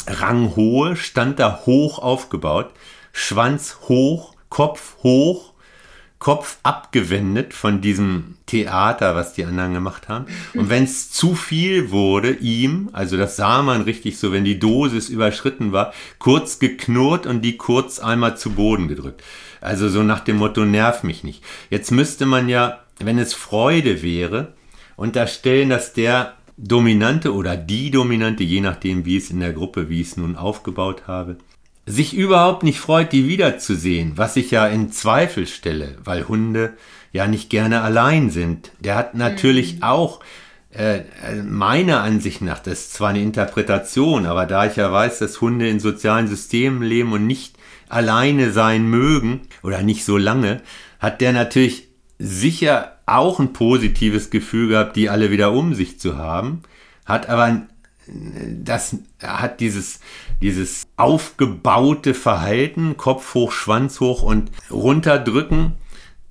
Ranghohe 0.07 0.97
stand 0.97 1.39
da 1.39 1.63
hoch 1.67 1.99
aufgebaut, 1.99 2.71
Schwanz 3.13 3.79
hoch, 3.89 4.35
Kopf 4.49 4.97
hoch, 5.03 5.53
Kopf 6.19 6.59
abgewendet 6.63 7.55
von 7.55 7.81
diesem 7.81 8.38
Theater, 8.49 9.15
was 9.15 9.35
die 9.35 9.45
anderen 9.45 9.75
gemacht 9.75 10.09
haben. 10.09 10.27
Und 10.55 10.69
wenn 10.69 10.85
es 10.85 11.13
zu 11.13 11.35
viel 11.35 11.91
wurde, 11.91 12.33
ihm, 12.33 12.91
also 12.93 13.17
das 13.17 13.37
sah 13.37 13.63
man 13.63 13.83
richtig 13.83 14.19
so, 14.19 14.33
wenn 14.33 14.45
die 14.45 14.59
Dosis 14.59 15.09
überschritten 15.09 15.73
war, 15.73 15.93
kurz 16.19 16.59
geknurrt 16.59 17.27
und 17.27 17.43
die 17.43 17.57
kurz 17.57 18.01
einmal 18.01 18.37
zu 18.37 18.51
Boden 18.51 18.89
gedrückt. 18.89 19.23
Also 19.61 19.89
so 19.89 20.03
nach 20.03 20.21
dem 20.21 20.39
Motto, 20.39 20.65
nerv 20.65 21.03
mich 21.03 21.23
nicht. 21.23 21.45
Jetzt 21.71 21.91
müsste 21.91 22.27
man 22.27 22.49
ja, 22.49 22.81
wenn 22.99 23.19
es 23.19 23.35
Freude 23.35 24.03
wäre, 24.03 24.55
unterstellen, 24.97 25.69
dass 25.69 25.93
der 25.93 26.35
Dominante 26.57 27.33
oder 27.33 27.57
die 27.57 27.91
Dominante, 27.91 28.43
je 28.43 28.61
nachdem, 28.61 29.05
wie 29.05 29.17
es 29.17 29.31
in 29.31 29.41
der 29.41 29.53
Gruppe, 29.53 29.89
wie 29.89 30.01
ich 30.01 30.09
es 30.09 30.17
nun 30.17 30.35
aufgebaut 30.35 31.07
habe, 31.07 31.37
sich 31.87 32.15
überhaupt 32.15 32.65
nicht 32.65 32.81
freut, 32.81 33.13
die 33.13 33.29
wiederzusehen, 33.29 34.13
was 34.17 34.37
ich 34.37 34.51
ja 34.51 34.67
in 34.67 34.93
Zweifel 34.93 35.47
stelle, 35.47 35.97
weil 36.05 36.29
Hunde 36.29 36.75
ja 37.13 37.27
nicht 37.27 37.51
gerne 37.51 37.83
allein 37.83 38.31
sind. 38.31 38.73
Der 38.81 38.95
hat 38.97 39.15
natürlich 39.15 39.77
mhm. 39.77 39.83
auch 39.83 40.21
äh, 40.71 41.01
meiner 41.43 42.03
Ansicht 42.03 42.43
nach, 42.43 42.59
das 42.59 42.81
ist 42.81 42.95
zwar 42.95 43.11
eine 43.11 43.23
Interpretation, 43.23 44.27
aber 44.27 44.47
da 44.47 44.67
ich 44.67 44.77
ja 44.77 44.93
weiß, 44.93 45.19
dass 45.19 45.41
Hunde 45.41 45.69
in 45.69 45.81
sozialen 45.81 46.29
Systemen 46.29 46.83
leben 46.83 47.13
und 47.13 47.27
nicht 47.27 47.57
alleine 47.89 48.53
sein 48.53 48.87
mögen 48.87 49.43
oder 49.63 49.83
nicht 49.83 50.05
so 50.05 50.19
lange, 50.19 50.61
hat 50.99 51.21
der 51.21 51.33
natürlich 51.33 51.89
sicher 52.19 52.99
auch 53.07 53.39
ein 53.41 53.53
positives 53.53 54.31
Gefühl 54.31 54.69
gehabt, 54.69 54.97
die 54.97 55.09
alle 55.09 55.31
wieder 55.31 55.53
um 55.53 55.75
sich 55.75 55.99
zu 55.99 56.19
haben, 56.19 56.63
hat 57.07 57.29
aber 57.29 57.63
das 58.07 58.97
hat 59.23 59.61
dieses, 59.61 60.01
dieses 60.41 60.85
aufgebaute 60.97 62.15
Verhalten, 62.15 62.97
Kopf 62.97 63.35
hoch, 63.35 63.53
Schwanz 63.53 64.01
hoch 64.01 64.23
und 64.23 64.51
runterdrücken 64.71 65.75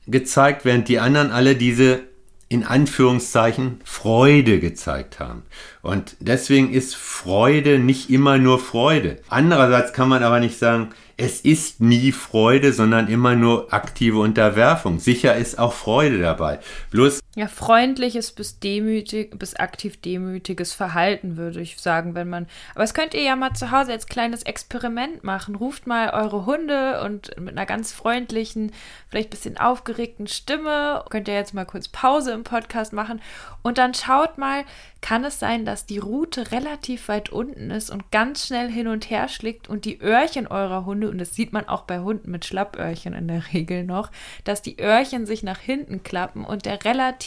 gezeigt, 0.08 0.66
während 0.66 0.88
die 0.88 0.99
anderen 0.99 1.32
alle 1.32 1.55
diese 1.55 2.01
in 2.49 2.64
Anführungszeichen 2.64 3.82
Freude 3.84 4.60
gezeigt 4.60 5.20
haben. 5.20 5.43
Und 5.82 6.16
deswegen 6.22 6.72
ist 6.72 6.95
Freude 6.95 7.78
nicht 7.78 8.10
immer 8.10 8.38
nur 8.38 8.60
Freude. 8.60 9.18
Andererseits 9.28 9.91
kann 9.91 10.08
man 10.08 10.24
aber 10.24 10.39
nicht 10.39 10.58
sagen, 10.58 10.89
es 11.18 11.41
ist 11.41 11.82
nie 11.82 12.12
Freude, 12.12 12.72
sondern 12.72 13.08
immer 13.08 13.36
nur 13.36 13.74
aktive 13.74 14.20
Unterwerfung. 14.20 14.99
Sicher 14.99 15.36
ist 15.36 15.60
auch 15.60 15.74
Freude 15.74 16.20
dabei. 16.20 16.60
Bloß. 16.91 17.20
Ja, 17.38 17.45
freundliches 17.45 18.31
bis 18.31 18.57
demütig, 18.57 19.38
bis 19.38 19.55
aktiv 19.55 20.01
demütiges 20.01 20.73
Verhalten, 20.73 21.38
würde 21.38 21.61
ich 21.61 21.77
sagen, 21.77 22.15
wenn 22.15 22.27
man. 22.27 22.47
Aber 22.73 22.83
es 22.83 22.95
könnt 22.95 23.13
ihr 23.13 23.21
ja 23.21 23.35
mal 23.35 23.53
zu 23.53 23.69
Hause 23.69 23.91
als 23.91 24.07
kleines 24.07 24.41
Experiment 24.41 25.23
machen. 25.23 25.53
Ruft 25.53 25.85
mal 25.85 26.09
eure 26.09 26.47
Hunde 26.47 27.03
und 27.03 27.39
mit 27.39 27.49
einer 27.49 27.67
ganz 27.67 27.93
freundlichen, 27.93 28.71
vielleicht 29.07 29.27
ein 29.27 29.29
bisschen 29.29 29.57
aufgeregten 29.59 30.25
Stimme. 30.25 31.05
Könnt 31.11 31.27
ihr 31.27 31.35
jetzt 31.35 31.53
mal 31.53 31.67
kurz 31.67 31.88
Pause 31.89 32.31
im 32.31 32.43
Podcast 32.43 32.91
machen 32.91 33.21
und 33.61 33.77
dann 33.77 33.93
schaut 33.93 34.39
mal, 34.39 34.63
kann 35.01 35.23
es 35.23 35.38
sein, 35.38 35.63
dass 35.63 35.85
die 35.85 35.99
Rute 35.99 36.51
relativ 36.51 37.07
weit 37.07 37.29
unten 37.29 37.69
ist 37.69 37.91
und 37.91 38.09
ganz 38.09 38.47
schnell 38.47 38.67
hin 38.67 38.88
und 38.88 39.11
her 39.11 39.27
schlägt 39.27 39.69
und 39.69 39.85
die 39.85 40.01
Öhrchen 40.01 40.47
eurer 40.47 40.85
Hunde, 40.85 41.07
und 41.07 41.19
das 41.19 41.35
sieht 41.35 41.53
man 41.53 41.67
auch 41.67 41.83
bei 41.83 41.99
Hunden 41.99 42.31
mit 42.31 42.45
Schlappöhrchen 42.45 43.13
in 43.13 43.27
der 43.27 43.43
Regel 43.53 43.83
noch, 43.83 44.09
dass 44.43 44.63
die 44.63 44.79
Öhrchen 44.79 45.27
sich 45.27 45.43
nach 45.43 45.59
hinten 45.59 46.01
klappen 46.01 46.43
und 46.43 46.65
der 46.65 46.83
relativ 46.83 47.26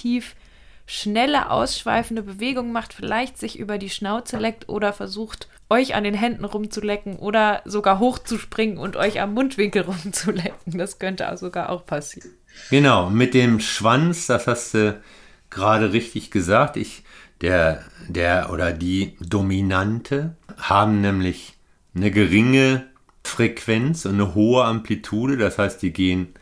schnelle, 0.87 1.51
ausschweifende 1.51 2.23
Bewegung 2.23 2.73
macht, 2.73 2.93
vielleicht 2.93 3.39
sich 3.39 3.59
über 3.59 3.79
die 3.79 3.91
Schnauze 3.91 4.39
leckt 4.39 4.69
oder 4.69 4.93
versucht, 4.93 5.49
euch 5.69 5.95
an 5.95 6.03
den 6.03 6.15
Händen 6.15 6.45
rumzulecken 6.45 7.17
oder 7.17 7.63
sogar 7.65 8.01
hochzuspringen 8.01 8.77
und 8.77 8.97
euch 8.97 9.21
am 9.21 9.33
Mundwinkel 9.35 9.83
rumzulecken. 9.87 10.79
Das 10.79 10.99
könnte 10.99 11.31
sogar 11.37 11.71
auch 11.71 11.87
passieren. 11.87 12.31
Genau, 12.71 13.09
mit 13.09 13.35
dem 13.35 13.61
Schwanz, 13.61 14.27
das 14.27 14.47
hast 14.47 14.75
du 14.75 15.01
gerade 15.49 15.93
richtig 15.93 16.31
gesagt. 16.31 16.77
Ich 16.77 17.05
der, 17.41 17.85
der 18.09 18.51
oder 18.53 18.73
die 18.73 19.17
Dominante 19.21 20.37
haben 20.59 21.01
nämlich 21.01 21.55
eine 21.95 22.11
geringe 22.11 22.87
Frequenz 23.25 24.05
und 24.05 24.15
eine 24.15 24.35
hohe 24.35 24.65
Amplitude. 24.65 25.37
Das 25.37 25.59
heißt, 25.59 25.81
die 25.83 25.93
gehen, 25.93 26.35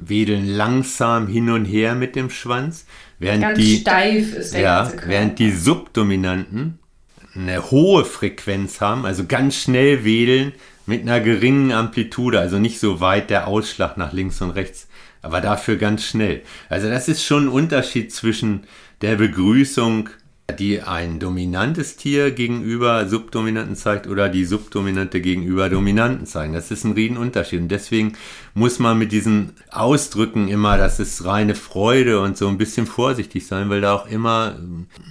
wedeln 0.00 0.46
langsam 0.48 1.26
hin 1.26 1.50
und 1.50 1.64
her 1.64 1.94
mit 1.94 2.16
dem 2.16 2.30
Schwanz. 2.30 2.86
Während 3.18 3.42
Ganz 3.42 3.58
die, 3.58 3.76
steif 3.78 4.34
ist 4.34 4.54
der 4.54 4.60
ja, 4.60 4.92
Während 5.06 5.38
die 5.38 5.50
Subdominanten 5.50 6.78
eine 7.34 7.70
hohe 7.70 8.04
Frequenz 8.04 8.80
haben, 8.80 9.04
also 9.04 9.24
ganz 9.26 9.56
schnell 9.56 10.04
wedeln 10.04 10.52
mit 10.86 11.02
einer 11.02 11.20
geringen 11.20 11.72
Amplitude, 11.72 12.40
also 12.40 12.58
nicht 12.58 12.80
so 12.80 13.00
weit 13.00 13.30
der 13.30 13.46
Ausschlag 13.46 13.96
nach 13.96 14.12
links 14.12 14.40
und 14.40 14.50
rechts, 14.50 14.88
aber 15.22 15.40
dafür 15.40 15.76
ganz 15.76 16.04
schnell. 16.04 16.42
Also 16.68 16.88
das 16.88 17.08
ist 17.08 17.24
schon 17.24 17.44
ein 17.44 17.48
Unterschied 17.48 18.12
zwischen 18.12 18.64
der 19.02 19.16
Begrüßung 19.16 20.08
die 20.56 20.80
ein 20.80 21.18
dominantes 21.18 21.96
Tier 21.96 22.30
gegenüber 22.30 23.06
Subdominanten 23.06 23.76
zeigt 23.76 24.06
oder 24.06 24.30
die 24.30 24.46
Subdominante 24.46 25.20
gegenüber 25.20 25.68
Dominanten 25.68 26.26
zeigen. 26.26 26.54
Das 26.54 26.70
ist 26.70 26.84
ein 26.84 26.92
Riesenunterschied. 26.92 27.60
Und 27.60 27.68
deswegen 27.68 28.14
muss 28.54 28.78
man 28.78 28.98
mit 28.98 29.12
diesen 29.12 29.52
Ausdrücken 29.70 30.48
immer, 30.48 30.78
das 30.78 31.00
ist 31.00 31.24
reine 31.26 31.54
Freude 31.54 32.20
und 32.20 32.38
so 32.38 32.48
ein 32.48 32.56
bisschen 32.56 32.86
vorsichtig 32.86 33.46
sein, 33.46 33.68
weil 33.68 33.82
da 33.82 33.94
auch 33.94 34.06
immer 34.06 34.58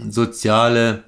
soziale 0.09 1.03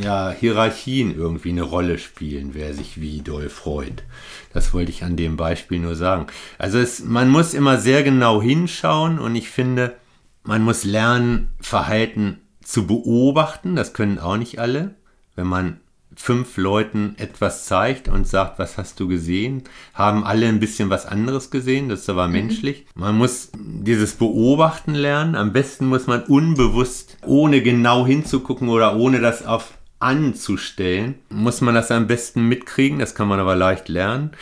ja, 0.00 0.30
Hierarchien 0.30 1.16
irgendwie 1.16 1.50
eine 1.50 1.62
Rolle 1.62 1.98
spielen, 1.98 2.50
wer 2.52 2.72
sich 2.72 3.00
wie 3.00 3.20
doll 3.20 3.48
freut. 3.48 4.04
Das 4.52 4.74
wollte 4.74 4.92
ich 4.92 5.02
an 5.02 5.16
dem 5.16 5.36
Beispiel 5.36 5.80
nur 5.80 5.96
sagen. 5.96 6.26
Also 6.58 6.78
es, 6.78 7.04
man 7.04 7.28
muss 7.28 7.52
immer 7.52 7.78
sehr 7.78 8.04
genau 8.04 8.40
hinschauen 8.40 9.18
und 9.18 9.34
ich 9.34 9.50
finde, 9.50 9.96
man 10.44 10.62
muss 10.62 10.84
lernen, 10.84 11.48
Verhalten 11.60 12.38
zu 12.66 12.86
beobachten, 12.86 13.76
das 13.76 13.92
können 13.92 14.18
auch 14.18 14.36
nicht 14.36 14.58
alle. 14.58 14.94
Wenn 15.34 15.46
man 15.46 15.80
fünf 16.16 16.56
Leuten 16.56 17.14
etwas 17.18 17.66
zeigt 17.66 18.08
und 18.08 18.26
sagt, 18.26 18.58
was 18.58 18.78
hast 18.78 18.98
du 18.98 19.06
gesehen, 19.06 19.64
haben 19.94 20.24
alle 20.24 20.48
ein 20.48 20.60
bisschen 20.60 20.88
was 20.90 21.06
anderes 21.06 21.50
gesehen, 21.50 21.88
das 21.88 22.00
ist 22.00 22.10
aber 22.10 22.26
mhm. 22.26 22.32
menschlich. 22.32 22.86
Man 22.94 23.16
muss 23.16 23.50
dieses 23.54 24.14
Beobachten 24.14 24.94
lernen, 24.94 25.34
am 25.34 25.52
besten 25.52 25.86
muss 25.86 26.06
man 26.06 26.22
unbewusst, 26.24 27.18
ohne 27.24 27.62
genau 27.62 28.06
hinzugucken 28.06 28.68
oder 28.68 28.96
ohne 28.96 29.20
das 29.20 29.44
auf 29.44 29.74
anzustellen, 29.98 31.16
muss 31.30 31.60
man 31.60 31.74
das 31.74 31.90
am 31.90 32.06
besten 32.06 32.48
mitkriegen, 32.48 32.98
das 32.98 33.14
kann 33.14 33.28
man 33.28 33.40
aber 33.40 33.56
leicht 33.56 33.88
lernen. 33.88 34.32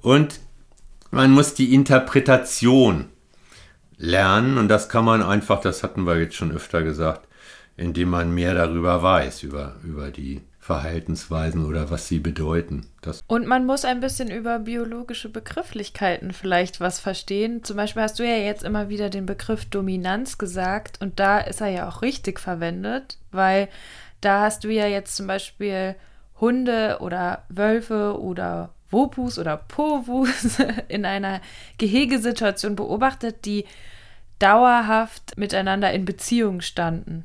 Und 0.00 0.40
man 1.10 1.30
muss 1.30 1.54
die 1.54 1.74
Interpretation 1.74 3.06
lernen 3.98 4.56
und 4.58 4.68
das 4.68 4.88
kann 4.88 5.04
man 5.04 5.22
einfach, 5.22 5.60
das 5.60 5.82
hatten 5.82 6.06
wir 6.06 6.18
jetzt 6.18 6.36
schon 6.36 6.52
öfter 6.52 6.82
gesagt, 6.82 7.28
indem 7.76 8.10
man 8.10 8.32
mehr 8.32 8.54
darüber 8.54 9.02
weiß, 9.02 9.42
über, 9.42 9.76
über 9.84 10.10
die 10.10 10.42
Verhaltensweisen 10.58 11.64
oder 11.64 11.90
was 11.90 12.08
sie 12.08 12.18
bedeuten. 12.18 12.86
Das 13.00 13.22
und 13.26 13.46
man 13.46 13.64
muss 13.64 13.84
ein 13.84 14.00
bisschen 14.00 14.30
über 14.30 14.58
biologische 14.58 15.30
Begrifflichkeiten 15.30 16.32
vielleicht 16.32 16.80
was 16.80 17.00
verstehen. 17.00 17.64
Zum 17.64 17.76
Beispiel 17.76 18.02
hast 18.02 18.18
du 18.18 18.22
ja 18.22 18.36
jetzt 18.36 18.64
immer 18.64 18.88
wieder 18.90 19.08
den 19.08 19.24
Begriff 19.24 19.64
Dominanz 19.64 20.36
gesagt 20.36 21.00
und 21.00 21.18
da 21.18 21.38
ist 21.38 21.62
er 21.62 21.68
ja 21.68 21.88
auch 21.88 22.02
richtig 22.02 22.38
verwendet, 22.38 23.18
weil 23.32 23.68
da 24.20 24.42
hast 24.42 24.64
du 24.64 24.68
ja 24.68 24.86
jetzt 24.86 25.16
zum 25.16 25.26
Beispiel 25.26 25.94
Hunde 26.38 26.98
oder 27.00 27.44
Wölfe 27.48 28.20
oder 28.20 28.74
Wopus 28.90 29.38
oder 29.38 29.56
Povus 29.56 30.58
in 30.88 31.04
einer 31.04 31.40
Gehegesituation 31.78 32.76
beobachtet, 32.76 33.44
die 33.44 33.64
dauerhaft 34.38 35.36
miteinander 35.36 35.92
in 35.92 36.04
Beziehung 36.04 36.60
standen. 36.60 37.24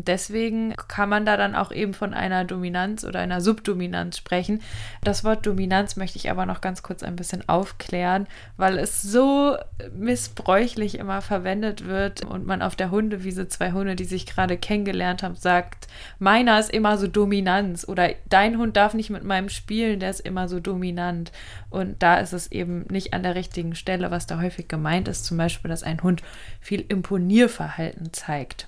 Und 0.00 0.08
deswegen 0.08 0.74
kann 0.88 1.10
man 1.10 1.26
da 1.26 1.36
dann 1.36 1.54
auch 1.54 1.70
eben 1.70 1.92
von 1.92 2.14
einer 2.14 2.46
Dominanz 2.46 3.04
oder 3.04 3.20
einer 3.20 3.42
Subdominanz 3.42 4.16
sprechen. 4.16 4.62
Das 5.04 5.24
Wort 5.24 5.44
Dominanz 5.44 5.96
möchte 5.96 6.16
ich 6.16 6.30
aber 6.30 6.46
noch 6.46 6.62
ganz 6.62 6.82
kurz 6.82 7.02
ein 7.02 7.16
bisschen 7.16 7.46
aufklären, 7.50 8.26
weil 8.56 8.78
es 8.78 9.02
so 9.02 9.58
missbräuchlich 9.94 10.98
immer 10.98 11.20
verwendet 11.20 11.84
wird 11.86 12.24
und 12.24 12.46
man 12.46 12.62
auf 12.62 12.76
der 12.76 12.90
Hundewiese 12.90 13.46
zwei 13.48 13.72
Hunde, 13.72 13.94
die 13.94 14.04
sich 14.04 14.24
gerade 14.24 14.56
kennengelernt 14.56 15.22
haben, 15.22 15.34
sagt, 15.34 15.86
meiner 16.18 16.58
ist 16.58 16.70
immer 16.70 16.96
so 16.96 17.06
Dominanz 17.06 17.86
oder 17.86 18.08
dein 18.30 18.56
Hund 18.56 18.78
darf 18.78 18.94
nicht 18.94 19.10
mit 19.10 19.24
meinem 19.24 19.50
spielen, 19.50 20.00
der 20.00 20.08
ist 20.08 20.20
immer 20.20 20.48
so 20.48 20.60
dominant. 20.60 21.30
Und 21.68 22.02
da 22.02 22.16
ist 22.16 22.32
es 22.32 22.50
eben 22.50 22.86
nicht 22.88 23.12
an 23.12 23.22
der 23.22 23.34
richtigen 23.34 23.74
Stelle, 23.74 24.10
was 24.10 24.26
da 24.26 24.40
häufig 24.40 24.66
gemeint 24.66 25.08
ist, 25.08 25.26
zum 25.26 25.36
Beispiel, 25.36 25.68
dass 25.68 25.82
ein 25.82 26.02
Hund 26.02 26.22
viel 26.58 26.86
Imponierverhalten 26.88 28.14
zeigt 28.14 28.66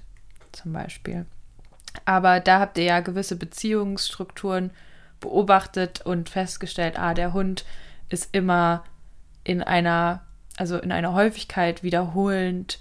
zum 0.53 0.73
Beispiel. 0.73 1.27
Aber 2.05 2.41
da 2.41 2.61
habt 2.61 2.79
ihr 2.79 2.85
ja 2.85 3.01
gewisse 3.01 3.37
Beziehungsstrukturen 3.37 4.70
beobachtet 5.20 6.01
und 6.03 6.29
festgestellt, 6.29 6.99
ah, 6.99 7.15
der 7.15 7.33
Hund 7.33 7.65
ist 8.09 8.29
immer 8.33 8.85
in 9.45 9.62
einer, 9.62 10.23
also 10.57 10.79
in 10.79 10.93
einer 10.93 11.12
Häufigkeit 11.15 11.83
wiederholend 11.83 12.79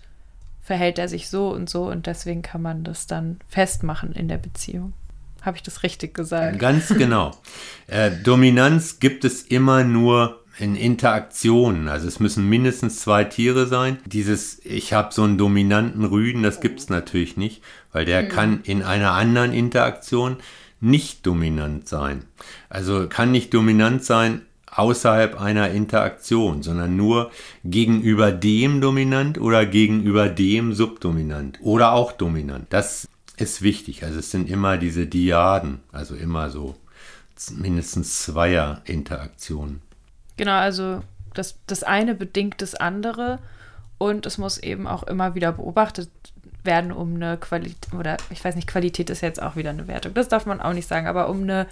verhält 0.61 0.99
er 0.99 1.07
sich 1.07 1.29
so 1.29 1.49
und 1.49 1.69
so 1.69 1.89
und 1.89 2.07
deswegen 2.07 2.41
kann 2.41 2.61
man 2.61 2.83
das 2.83 3.07
dann 3.07 3.39
festmachen 3.47 4.13
in 4.13 4.27
der 4.27 4.37
Beziehung. 4.37 4.93
Habe 5.41 5.57
ich 5.57 5.63
das 5.63 5.83
richtig 5.83 6.13
gesagt? 6.13 6.59
Ganz 6.59 6.89
genau. 6.89 7.31
Äh, 7.87 8.11
Dominanz 8.23 8.99
gibt 8.99 9.25
es 9.25 9.41
immer 9.41 9.83
nur 9.83 10.40
in 10.57 10.75
Interaktionen. 10.75 11.87
Also 11.87 12.07
es 12.07 12.19
müssen 12.19 12.47
mindestens 12.47 12.99
zwei 12.99 13.23
Tiere 13.23 13.67
sein. 13.67 13.97
Dieses, 14.05 14.59
ich 14.65 14.93
habe 14.93 15.13
so 15.13 15.23
einen 15.23 15.37
dominanten 15.37 16.05
Rüden, 16.05 16.43
das 16.43 16.59
gibt 16.59 16.79
es 16.79 16.89
natürlich 16.89 17.37
nicht, 17.37 17.61
weil 17.91 18.05
der 18.05 18.23
mhm. 18.23 18.29
kann 18.29 18.61
in 18.63 18.83
einer 18.83 19.11
anderen 19.11 19.53
Interaktion 19.53 20.37
nicht 20.79 21.25
dominant 21.25 21.87
sein. 21.87 22.25
Also 22.69 23.07
kann 23.07 23.31
nicht 23.31 23.53
dominant 23.53 24.03
sein 24.03 24.41
außerhalb 24.71 25.39
einer 25.39 25.69
Interaktion, 25.69 26.63
sondern 26.63 26.95
nur 26.95 27.31
gegenüber 27.63 28.31
dem 28.31 28.81
dominant 28.81 29.39
oder 29.39 29.65
gegenüber 29.65 30.29
dem 30.29 30.73
subdominant 30.73 31.59
oder 31.61 31.91
auch 31.91 32.13
dominant. 32.13 32.67
Das 32.69 33.07
ist 33.37 33.61
wichtig. 33.61 34.03
Also 34.03 34.19
es 34.19 34.31
sind 34.31 34.49
immer 34.49 34.77
diese 34.77 35.07
Diaden, 35.07 35.79
also 35.91 36.15
immer 36.15 36.49
so 36.49 36.75
mindestens 37.57 38.23
zweier 38.23 38.81
Interaktionen. 38.85 39.81
Genau, 40.37 40.53
also 40.53 41.01
das, 41.33 41.57
das 41.67 41.83
eine 41.83 42.15
bedingt 42.15 42.61
das 42.61 42.75
andere 42.75 43.39
und 43.97 44.25
es 44.25 44.37
muss 44.37 44.57
eben 44.57 44.87
auch 44.87 45.03
immer 45.03 45.35
wieder 45.35 45.51
beobachtet 45.51 46.09
werden, 46.63 46.91
um 46.91 47.15
eine 47.15 47.37
Qualität, 47.37 47.93
oder 47.97 48.17
ich 48.29 48.43
weiß 48.43 48.55
nicht, 48.55 48.67
Qualität 48.67 49.09
ist 49.09 49.21
jetzt 49.21 49.41
auch 49.41 49.55
wieder 49.55 49.71
eine 49.71 49.87
Wertung, 49.87 50.13
das 50.13 50.27
darf 50.27 50.45
man 50.45 50.61
auch 50.61 50.73
nicht 50.73 50.87
sagen, 50.87 51.07
aber 51.07 51.29
um 51.29 51.43
eine 51.43 51.67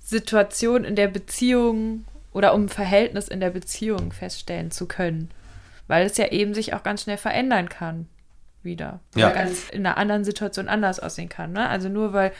Situation 0.00 0.84
in 0.84 0.96
der 0.96 1.08
Beziehung 1.08 2.04
oder 2.32 2.54
um 2.54 2.64
ein 2.64 2.68
Verhältnis 2.68 3.28
in 3.28 3.40
der 3.40 3.50
Beziehung 3.50 4.12
feststellen 4.12 4.70
zu 4.70 4.86
können. 4.86 5.30
Weil 5.86 6.06
es 6.06 6.16
ja 6.16 6.28
eben 6.28 6.54
sich 6.54 6.74
auch 6.74 6.82
ganz 6.82 7.02
schnell 7.02 7.18
verändern 7.18 7.68
kann. 7.68 8.08
Wieder. 8.62 9.00
Ja. 9.14 9.26
Oder 9.26 9.34
ganz 9.34 9.68
in 9.70 9.84
einer 9.84 9.96
anderen 9.96 10.24
Situation 10.24 10.68
anders 10.68 11.00
aussehen 11.00 11.28
kann. 11.28 11.52
Ne? 11.52 11.68
Also 11.68 11.88
nur 11.88 12.12
weil 12.12 12.32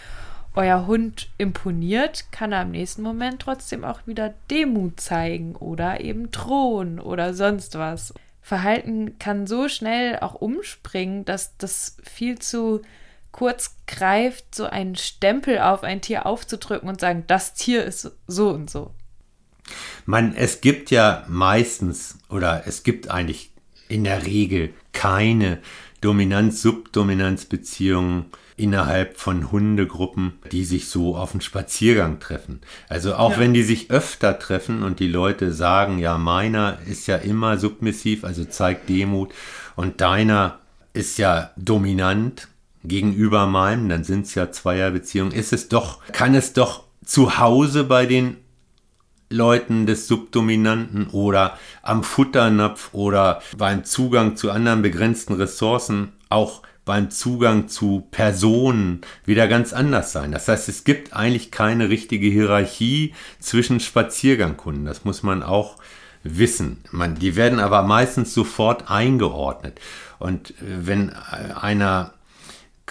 euer 0.54 0.86
Hund 0.86 1.30
imponiert, 1.38 2.26
kann 2.30 2.52
er 2.52 2.62
im 2.62 2.72
nächsten 2.72 3.02
Moment 3.02 3.40
trotzdem 3.40 3.84
auch 3.84 4.06
wieder 4.06 4.34
Demut 4.50 5.00
zeigen 5.00 5.56
oder 5.56 6.00
eben 6.00 6.30
drohen 6.30 7.00
oder 7.00 7.34
sonst 7.34 7.78
was. 7.78 8.12
Verhalten 8.42 9.18
kann 9.18 9.46
so 9.46 9.68
schnell 9.68 10.18
auch 10.18 10.34
umspringen, 10.34 11.24
dass 11.24 11.56
das 11.56 11.96
viel 12.02 12.38
zu 12.38 12.82
kurz 13.30 13.76
greift, 13.86 14.54
so 14.54 14.66
einen 14.66 14.96
Stempel 14.96 15.58
auf 15.58 15.84
ein 15.84 16.02
Tier 16.02 16.26
aufzudrücken 16.26 16.88
und 16.88 17.00
sagen, 17.00 17.24
das 17.26 17.54
Tier 17.54 17.84
ist 17.84 18.10
so 18.26 18.50
und 18.50 18.68
so. 18.68 18.92
Man, 20.04 20.34
es 20.34 20.60
gibt 20.60 20.90
ja 20.90 21.24
meistens 21.28 22.18
oder 22.28 22.64
es 22.66 22.82
gibt 22.82 23.10
eigentlich 23.10 23.52
in 23.88 24.04
der 24.04 24.26
Regel 24.26 24.74
keine 24.92 25.58
Dominanz-Subdominanz-Beziehungen 26.02 28.26
innerhalb 28.56 29.18
von 29.18 29.50
Hundegruppen, 29.50 30.34
die 30.52 30.64
sich 30.64 30.88
so 30.88 31.16
auf 31.16 31.32
einen 31.32 31.40
Spaziergang 31.40 32.20
treffen. 32.20 32.60
Also 32.88 33.14
auch 33.14 33.32
ja. 33.32 33.38
wenn 33.38 33.54
die 33.54 33.62
sich 33.62 33.90
öfter 33.90 34.38
treffen 34.38 34.82
und 34.82 35.00
die 35.00 35.08
Leute 35.08 35.52
sagen, 35.52 35.98
ja, 35.98 36.18
meiner 36.18 36.78
ist 36.86 37.06
ja 37.06 37.16
immer 37.16 37.56
submissiv, 37.58 38.24
also 38.24 38.44
zeigt 38.44 38.90
Demut 38.90 39.32
und 39.74 40.02
deiner 40.02 40.58
ist 40.92 41.18
ja 41.18 41.50
dominant 41.56 42.48
gegenüber 42.84 43.46
meinem, 43.46 43.88
dann 43.88 44.04
sind 44.04 44.26
es 44.26 44.34
ja 44.34 44.52
Zweierbeziehungen, 44.52 45.32
ist 45.32 45.52
es 45.52 45.68
doch, 45.68 46.00
kann 46.12 46.34
es 46.34 46.52
doch 46.52 46.84
zu 47.04 47.38
Hause 47.38 47.84
bei 47.84 48.06
den 48.06 48.36
Leuten 49.32 49.86
des 49.86 50.06
Subdominanten 50.06 51.08
oder 51.08 51.58
am 51.82 52.04
Futternapf 52.04 52.90
oder 52.92 53.42
beim 53.56 53.84
Zugang 53.84 54.36
zu 54.36 54.50
anderen 54.50 54.82
begrenzten 54.82 55.34
Ressourcen 55.34 56.12
auch 56.28 56.62
beim 56.84 57.10
Zugang 57.10 57.68
zu 57.68 58.06
Personen 58.10 59.02
wieder 59.24 59.46
ganz 59.46 59.72
anders 59.72 60.12
sein. 60.12 60.32
Das 60.32 60.48
heißt, 60.48 60.68
es 60.68 60.84
gibt 60.84 61.14
eigentlich 61.14 61.50
keine 61.50 61.88
richtige 61.88 62.28
Hierarchie 62.28 63.14
zwischen 63.38 63.78
Spaziergangkunden. 63.78 64.84
Das 64.84 65.04
muss 65.04 65.22
man 65.22 65.42
auch 65.42 65.76
wissen. 66.24 66.78
Man, 66.90 67.16
die 67.16 67.36
werden 67.36 67.60
aber 67.60 67.82
meistens 67.82 68.34
sofort 68.34 68.90
eingeordnet. 68.90 69.80
Und 70.18 70.50
äh, 70.50 70.54
wenn 70.86 71.10
einer 71.10 72.14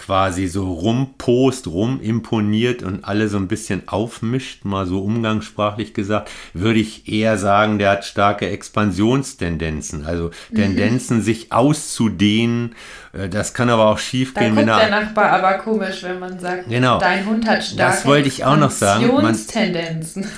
quasi 0.04 0.48
so 0.48 0.72
rumpost, 0.72 1.68
rumimponiert 1.68 2.82
und 2.82 3.04
alle 3.04 3.28
so 3.28 3.36
ein 3.36 3.46
bisschen 3.46 3.88
aufmischt, 3.88 4.64
mal 4.64 4.84
so 4.84 5.00
umgangssprachlich 5.00 5.94
gesagt, 5.94 6.28
würde 6.54 6.80
ich 6.80 7.08
eher 7.08 7.38
sagen, 7.38 7.78
der 7.78 7.92
hat 7.92 8.04
starke 8.04 8.48
Expansionstendenzen, 8.48 10.04
also 10.04 10.32
mhm. 10.50 10.56
Tendenzen, 10.56 11.22
sich 11.22 11.52
auszudehnen. 11.52 12.74
Äh, 13.12 13.28
das 13.28 13.54
kann 13.54 13.70
aber 13.70 13.86
auch 13.86 13.98
schief 13.98 14.34
gehen. 14.34 14.56
Da 14.56 14.62
guckt 14.62 14.80
der 14.80 14.90
Nachbar 14.90 15.30
aber 15.30 15.54
komisch, 15.58 16.02
wenn 16.02 16.18
man 16.18 16.40
sagt, 16.40 16.68
genau, 16.68 16.98
dein 16.98 17.24
Hund 17.24 17.46
hat 17.46 17.62
starke 17.62 17.94
das 17.94 18.04
wollte 18.04 18.26
ich 18.26 18.44
auch 18.44 18.56
noch 18.56 18.72
sagen. 18.72 19.06
Man, 19.06 19.38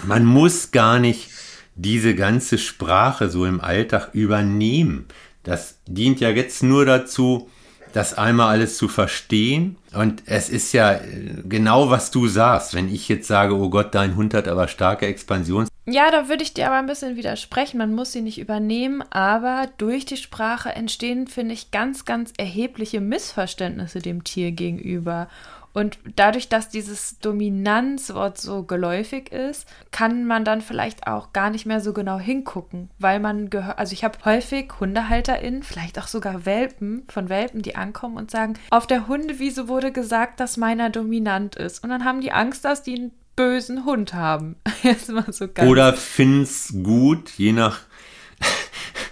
man 0.06 0.24
muss 0.26 0.72
gar 0.72 0.98
nicht 0.98 1.30
diese 1.74 2.14
ganze 2.14 2.58
Sprache 2.58 3.30
so 3.30 3.46
im 3.46 3.62
Alltag 3.62 4.10
übernehmen. 4.12 5.06
Das 5.42 5.78
dient 5.86 6.20
ja 6.20 6.28
jetzt 6.28 6.62
nur 6.62 6.84
dazu, 6.84 7.48
das 7.94 8.12
einmal 8.14 8.48
alles 8.48 8.76
zu 8.76 8.88
verstehen. 8.88 9.76
Und 9.94 10.24
es 10.26 10.50
ist 10.50 10.72
ja 10.72 10.94
äh, 10.94 11.42
genau, 11.44 11.90
was 11.90 12.10
du 12.10 12.26
sagst. 12.26 12.74
Wenn 12.74 12.92
ich 12.92 13.08
jetzt 13.08 13.28
sage, 13.28 13.56
oh 13.56 13.70
Gott, 13.70 13.94
dein 13.94 14.16
Hund 14.16 14.34
hat 14.34 14.48
aber 14.48 14.66
starke 14.66 15.06
Expansion. 15.06 15.68
Ja, 15.86 16.10
da 16.10 16.28
würde 16.28 16.42
ich 16.42 16.52
dir 16.52 16.66
aber 16.66 16.76
ein 16.76 16.86
bisschen 16.86 17.16
widersprechen. 17.16 17.78
Man 17.78 17.94
muss 17.94 18.10
sie 18.10 18.22
nicht 18.22 18.40
übernehmen, 18.40 19.04
aber 19.10 19.68
durch 19.78 20.04
die 20.04 20.16
Sprache 20.16 20.70
entstehen, 20.70 21.28
finde 21.28 21.54
ich, 21.54 21.70
ganz, 21.70 22.04
ganz 22.04 22.32
erhebliche 22.36 23.00
Missverständnisse 23.00 24.00
dem 24.00 24.24
Tier 24.24 24.50
gegenüber. 24.50 25.28
Und 25.74 25.98
dadurch, 26.16 26.48
dass 26.48 26.68
dieses 26.68 27.18
Dominanzwort 27.18 28.38
so 28.38 28.62
geläufig 28.62 29.32
ist, 29.32 29.66
kann 29.90 30.24
man 30.24 30.44
dann 30.44 30.60
vielleicht 30.60 31.08
auch 31.08 31.32
gar 31.32 31.50
nicht 31.50 31.66
mehr 31.66 31.80
so 31.80 31.92
genau 31.92 32.18
hingucken, 32.18 32.90
weil 32.98 33.18
man 33.18 33.50
gehört, 33.50 33.78
also 33.78 33.92
ich 33.92 34.04
habe 34.04 34.18
häufig 34.24 34.72
HundehalterInnen, 34.78 35.64
vielleicht 35.64 35.98
auch 35.98 36.06
sogar 36.06 36.46
Welpen, 36.46 37.02
von 37.08 37.28
Welpen, 37.28 37.60
die 37.60 37.74
ankommen 37.74 38.16
und 38.16 38.30
sagen, 38.30 38.54
auf 38.70 38.86
der 38.86 39.08
Hundewiese 39.08 39.68
wurde 39.68 39.90
gesagt, 39.90 40.38
dass 40.38 40.56
meiner 40.56 40.90
dominant 40.90 41.56
ist. 41.56 41.82
Und 41.82 41.90
dann 41.90 42.04
haben 42.04 42.20
die 42.20 42.32
Angst, 42.32 42.64
dass 42.64 42.84
die 42.84 42.94
einen 42.94 43.12
bösen 43.36 43.84
Hund 43.84 44.14
haben. 44.14 44.56
Jetzt 44.82 45.10
mal 45.10 45.32
so 45.32 45.48
ganz 45.48 45.68
Oder 45.68 45.92
find's 45.94 46.72
gut, 46.82 47.30
je 47.30 47.52
nach 47.52 47.80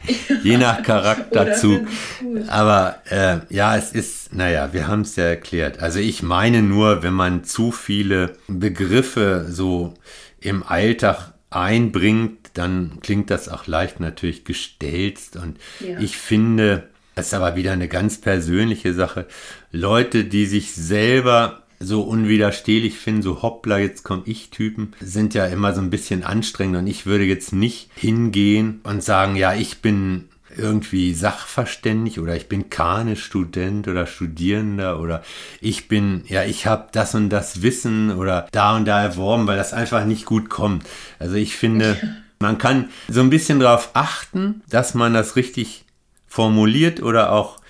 je 0.42 0.56
nach 0.58 0.82
Charakterzug. 0.82 1.86
Aber 2.48 2.96
äh, 3.08 3.38
ja, 3.48 3.76
es 3.76 3.92
ist, 3.92 4.34
naja, 4.34 4.72
wir 4.72 4.88
haben 4.88 5.02
es 5.02 5.16
ja 5.16 5.24
erklärt. 5.24 5.80
Also 5.80 5.98
ich 5.98 6.22
meine 6.22 6.62
nur, 6.62 7.02
wenn 7.02 7.14
man 7.14 7.44
zu 7.44 7.72
viele 7.72 8.34
Begriffe 8.48 9.46
so 9.48 9.94
im 10.40 10.62
Alltag 10.62 11.32
einbringt, 11.50 12.50
dann 12.54 12.98
klingt 13.00 13.30
das 13.30 13.48
auch 13.48 13.66
leicht 13.66 14.00
natürlich 14.00 14.44
gestelzt. 14.44 15.36
Und 15.36 15.58
ja. 15.80 15.98
ich 15.98 16.16
finde, 16.16 16.88
das 17.14 17.26
ist 17.26 17.34
aber 17.34 17.56
wieder 17.56 17.72
eine 17.72 17.88
ganz 17.88 18.20
persönliche 18.20 18.94
Sache. 18.94 19.26
Leute, 19.70 20.24
die 20.24 20.46
sich 20.46 20.74
selber 20.74 21.62
so 21.82 22.02
unwiderstehlich 22.02 22.98
finden, 22.98 23.22
so 23.22 23.42
hoppla, 23.42 23.78
jetzt 23.78 24.02
komm 24.04 24.22
ich 24.24 24.50
Typen, 24.50 24.94
sind 25.00 25.34
ja 25.34 25.46
immer 25.46 25.74
so 25.74 25.80
ein 25.80 25.90
bisschen 25.90 26.22
anstrengend 26.22 26.76
und 26.76 26.86
ich 26.86 27.06
würde 27.06 27.24
jetzt 27.24 27.52
nicht 27.52 27.90
hingehen 27.94 28.80
und 28.84 29.02
sagen, 29.02 29.36
ja, 29.36 29.54
ich 29.54 29.80
bin 29.82 30.28
irgendwie 30.56 31.14
sachverständig 31.14 32.20
oder 32.20 32.36
ich 32.36 32.48
bin 32.48 32.70
keine 32.70 33.16
Student 33.16 33.88
oder 33.88 34.06
Studierender 34.06 35.00
oder 35.00 35.22
ich 35.60 35.88
bin, 35.88 36.24
ja, 36.26 36.44
ich 36.44 36.66
habe 36.66 36.88
das 36.92 37.14
und 37.14 37.30
das 37.30 37.62
Wissen 37.62 38.10
oder 38.10 38.46
da 38.52 38.76
und 38.76 38.84
da 38.84 39.02
erworben, 39.02 39.46
weil 39.46 39.56
das 39.56 39.72
einfach 39.72 40.04
nicht 40.04 40.26
gut 40.26 40.50
kommt. 40.50 40.86
Also 41.18 41.36
ich 41.36 41.56
finde, 41.56 41.96
man 42.38 42.59
kann 42.59 42.90
so 43.09 43.20
ein 43.20 43.30
bisschen 43.30 43.60
darauf 43.60 43.90
achten, 43.94 44.62
dass 44.68 44.94
man 44.94 45.14
das 45.14 45.36
richtig 45.36 45.84
formuliert 46.26 47.02
oder 47.02 47.32
auch 47.32 47.61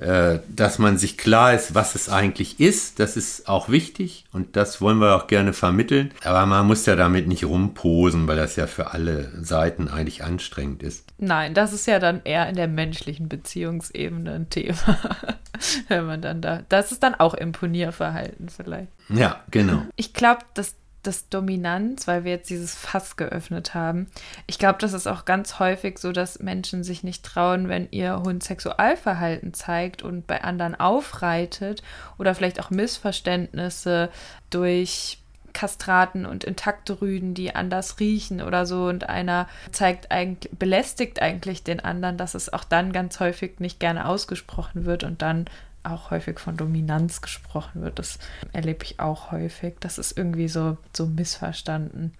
dass 0.00 0.78
man 0.78 0.96
sich 0.96 1.18
klar 1.18 1.54
ist, 1.54 1.74
was 1.74 1.94
es 1.94 2.08
eigentlich 2.08 2.58
ist. 2.58 3.00
Das 3.00 3.16
ist 3.16 3.48
auch 3.48 3.68
wichtig 3.68 4.24
und 4.32 4.56
das 4.56 4.80
wollen 4.80 4.98
wir 4.98 5.14
auch 5.16 5.26
gerne 5.26 5.52
vermitteln. 5.52 6.12
Aber 6.24 6.46
man 6.46 6.66
muss 6.66 6.86
ja 6.86 6.96
damit 6.96 7.28
nicht 7.28 7.44
rumposen, 7.44 8.26
weil 8.26 8.36
das 8.36 8.56
ja 8.56 8.66
für 8.66 8.92
alle 8.92 9.30
Seiten 9.42 9.88
eigentlich 9.88 10.24
anstrengend 10.24 10.82
ist. 10.82 11.04
Nein, 11.18 11.52
das 11.54 11.72
ist 11.72 11.86
ja 11.86 11.98
dann 11.98 12.22
eher 12.24 12.48
in 12.48 12.56
der 12.56 12.68
menschlichen 12.68 13.28
Beziehungsebene 13.28 14.32
ein 14.32 14.50
Thema. 14.50 14.98
Wenn 15.88 16.06
man 16.06 16.22
dann 16.22 16.40
da, 16.40 16.62
das 16.68 16.92
ist 16.92 17.02
dann 17.02 17.14
auch 17.14 17.34
Imponierverhalten 17.34 18.48
vielleicht. 18.48 18.88
Ja, 19.10 19.40
genau. 19.50 19.82
Ich 19.96 20.14
glaube, 20.14 20.40
dass 20.54 20.76
das 21.02 21.28
Dominanz, 21.28 22.06
weil 22.06 22.24
wir 22.24 22.32
jetzt 22.32 22.50
dieses 22.50 22.74
Fass 22.74 23.16
geöffnet 23.16 23.74
haben. 23.74 24.08
Ich 24.46 24.58
glaube, 24.58 24.78
das 24.80 24.92
ist 24.92 25.06
auch 25.06 25.24
ganz 25.24 25.58
häufig 25.58 25.98
so, 25.98 26.12
dass 26.12 26.40
Menschen 26.40 26.84
sich 26.84 27.02
nicht 27.02 27.24
trauen, 27.24 27.68
wenn 27.68 27.88
ihr 27.90 28.20
Hund 28.22 28.42
Sexualverhalten 28.42 29.54
zeigt 29.54 30.02
und 30.02 30.26
bei 30.26 30.42
anderen 30.44 30.78
aufreitet 30.78 31.82
oder 32.18 32.34
vielleicht 32.34 32.60
auch 32.60 32.70
Missverständnisse 32.70 34.10
durch 34.50 35.18
Kastraten 35.52 36.26
und 36.26 36.44
intakte 36.44 37.00
Rüden, 37.00 37.34
die 37.34 37.54
anders 37.54 37.98
riechen 38.00 38.40
oder 38.40 38.66
so 38.66 38.84
und 38.86 39.08
einer 39.08 39.48
zeigt 39.72 40.10
eigentlich, 40.10 40.52
belästigt 40.56 41.20
eigentlich 41.22 41.64
den 41.64 41.80
anderen, 41.80 42.16
dass 42.16 42.34
es 42.34 42.52
auch 42.52 42.64
dann 42.64 42.92
ganz 42.92 43.20
häufig 43.20 43.58
nicht 43.58 43.80
gerne 43.80 44.06
ausgesprochen 44.06 44.84
wird 44.84 45.04
und 45.04 45.22
dann 45.22 45.46
auch 45.82 46.10
häufig 46.10 46.38
von 46.38 46.56
Dominanz 46.56 47.20
gesprochen 47.20 47.82
wird. 47.82 47.98
Das 47.98 48.18
erlebe 48.52 48.84
ich 48.84 49.00
auch 49.00 49.32
häufig. 49.32 49.76
Das 49.80 49.98
ist 49.98 50.16
irgendwie 50.16 50.48
so, 50.48 50.76
so 50.94 51.06
missverstanden. 51.06 52.14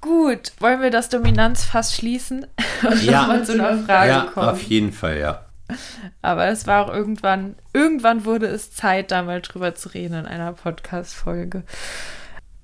Gut, 0.00 0.52
wollen 0.58 0.82
wir 0.82 0.90
das 0.90 1.08
Dominanzfass 1.08 1.94
schließen 1.96 2.46
und 2.82 3.02
ja, 3.02 3.26
mal 3.26 3.44
zu 3.44 3.52
einer 3.52 3.78
Frage 3.78 4.10
ja, 4.10 4.20
kommen? 4.32 4.48
Auf 4.48 4.62
jeden 4.62 4.92
Fall, 4.92 5.18
ja. 5.18 5.44
Aber 6.20 6.46
es 6.46 6.66
war 6.66 6.84
auch 6.84 6.92
irgendwann, 6.92 7.56
irgendwann 7.72 8.24
wurde 8.26 8.46
es 8.46 8.72
Zeit, 8.72 9.10
da 9.10 9.22
mal 9.22 9.40
drüber 9.40 9.74
zu 9.74 9.88
reden 9.90 10.14
in 10.14 10.26
einer 10.26 10.52
Podcast-Folge. 10.52 11.62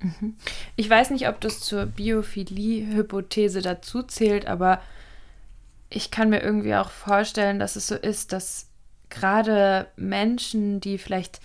Mhm. 0.01 0.37
Ich 0.77 0.89
weiß 0.89 1.11
nicht, 1.11 1.29
ob 1.29 1.41
das 1.41 1.61
zur 1.61 1.87
Biophilie-Hypothese 1.87 3.63
dazu 3.63 4.03
zählt, 4.03 4.47
aber 4.47 4.81
ich 5.89 6.11
kann 6.11 6.31
mir 6.31 6.43
irgendwie 6.43 6.75
auch 6.75 6.91
vorstellen, 6.91 7.59
dass 7.59 7.77
es 7.77 7.87
so 7.87 7.97
ist, 7.97 8.33
dass 8.33 8.70
gerade 9.11 9.89
Menschen, 9.97 10.81
die 10.81 10.99
vielleicht 10.99 11.41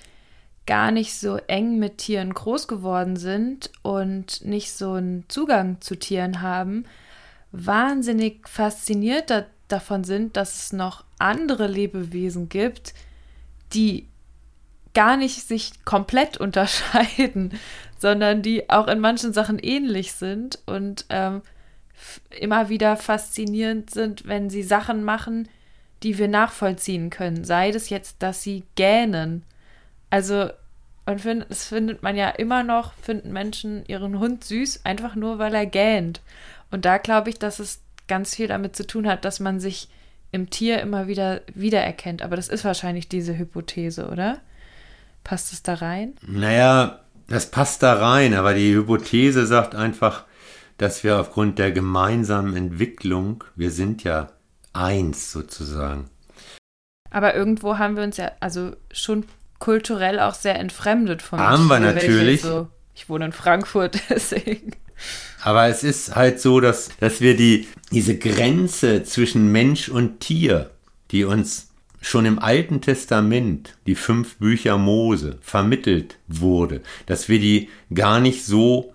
gar 0.65 0.91
nicht 0.91 1.13
so 1.13 1.37
eng 1.47 1.77
mit 1.77 1.99
Tieren 1.99 2.33
groß 2.33 2.67
geworden 2.67 3.17
sind 3.17 3.71
und 3.83 4.43
nicht 4.45 4.71
so 4.71 4.93
einen 4.93 5.25
Zugang 5.27 5.79
zu 5.81 5.95
Tieren 5.95 6.41
haben, 6.41 6.85
wahnsinnig 7.51 8.47
fasziniert 8.47 9.29
da 9.29 9.45
davon 9.67 10.03
sind, 10.03 10.37
dass 10.37 10.55
es 10.55 10.73
noch 10.73 11.03
andere 11.17 11.67
Lebewesen 11.67 12.49
gibt, 12.49 12.93
die 13.73 14.07
gar 14.93 15.17
nicht 15.17 15.47
sich 15.47 15.83
komplett 15.85 16.37
unterscheiden, 16.39 17.53
sondern 17.97 18.41
die 18.41 18.69
auch 18.69 18.87
in 18.87 18.99
manchen 18.99 19.33
Sachen 19.33 19.59
ähnlich 19.59 20.13
sind 20.13 20.59
und 20.65 21.05
ähm, 21.09 21.41
immer 22.39 22.69
wieder 22.69 22.97
faszinierend 22.97 23.89
sind, 23.89 24.27
wenn 24.27 24.49
sie 24.49 24.63
Sachen 24.63 25.03
machen, 25.03 25.47
die 26.05 26.19
wir 26.19 26.27
nachvollziehen 26.27 27.09
können. 27.09 27.43
Sei 27.43 27.71
das 27.71 27.89
jetzt, 27.89 28.17
dass 28.19 28.43
sie 28.43 28.63
gähnen. 28.75 29.41
Also, 30.11 30.51
und 31.07 31.19
find, 31.19 31.47
das 31.49 31.65
findet 31.65 32.03
man 32.03 32.15
ja 32.15 32.29
immer 32.29 32.61
noch, 32.61 32.93
finden 32.93 33.33
Menschen 33.33 33.83
ihren 33.87 34.19
Hund 34.19 34.43
süß, 34.43 34.85
einfach 34.85 35.15
nur, 35.15 35.39
weil 35.39 35.55
er 35.55 35.65
gähnt. 35.65 36.21
Und 36.69 36.85
da 36.85 36.99
glaube 36.99 37.31
ich, 37.31 37.39
dass 37.39 37.57
es 37.57 37.81
ganz 38.07 38.35
viel 38.35 38.47
damit 38.47 38.75
zu 38.75 38.85
tun 38.85 39.07
hat, 39.07 39.25
dass 39.25 39.39
man 39.39 39.59
sich 39.59 39.89
im 40.31 40.51
Tier 40.51 40.79
immer 40.79 41.07
wieder 41.07 41.41
wiedererkennt. 41.55 42.21
Aber 42.21 42.35
das 42.35 42.49
ist 42.49 42.65
wahrscheinlich 42.65 43.09
diese 43.09 43.35
Hypothese, 43.35 44.07
oder? 44.07 44.37
Passt 45.23 45.53
es 45.53 45.63
da 45.63 45.73
rein? 45.73 46.13
Naja, 46.21 46.99
das 47.27 47.49
passt 47.49 47.81
da 47.81 47.93
rein, 47.93 48.35
aber 48.35 48.53
die 48.53 48.75
Hypothese 48.75 49.47
sagt 49.47 49.73
einfach, 49.73 50.25
dass 50.77 51.03
wir 51.03 51.19
aufgrund 51.19 51.57
der 51.57 51.71
gemeinsamen 51.71 52.55
Entwicklung, 52.55 53.43
wir 53.55 53.71
sind 53.71 54.03
ja 54.03 54.29
eins 54.75 55.31
sozusagen. 55.31 56.09
Aber 57.11 57.35
irgendwo 57.35 57.77
haben 57.77 57.95
wir 57.95 58.03
uns 58.03 58.17
ja 58.17 58.31
also 58.39 58.73
schon 58.91 59.25
kulturell 59.59 60.19
auch 60.19 60.33
sehr 60.33 60.59
entfremdet 60.59 61.21
von 61.21 61.39
Haben 61.39 61.67
wir 61.67 61.79
natürlich. 61.79 62.35
Ich, 62.35 62.41
so, 62.41 62.67
ich 62.93 63.09
wohne 63.09 63.25
in 63.25 63.31
Frankfurt, 63.31 63.99
deswegen. 64.09 64.71
Aber 65.41 65.67
es 65.67 65.83
ist 65.83 66.15
halt 66.15 66.41
so, 66.41 66.59
dass, 66.59 66.89
dass 66.99 67.21
wir 67.21 67.37
die, 67.37 67.67
diese 67.91 68.17
Grenze 68.17 69.03
zwischen 69.03 69.51
Mensch 69.51 69.89
und 69.89 70.19
Tier, 70.19 70.71
die 71.11 71.23
uns 71.23 71.69
schon 72.01 72.25
im 72.25 72.39
Alten 72.39 72.81
Testament, 72.81 73.77
die 73.87 73.95
fünf 73.95 74.37
Bücher 74.37 74.77
Mose, 74.77 75.37
vermittelt 75.41 76.17
wurde, 76.27 76.81
dass 77.05 77.29
wir 77.29 77.39
die 77.39 77.69
gar 77.93 78.19
nicht 78.19 78.45
so 78.45 78.94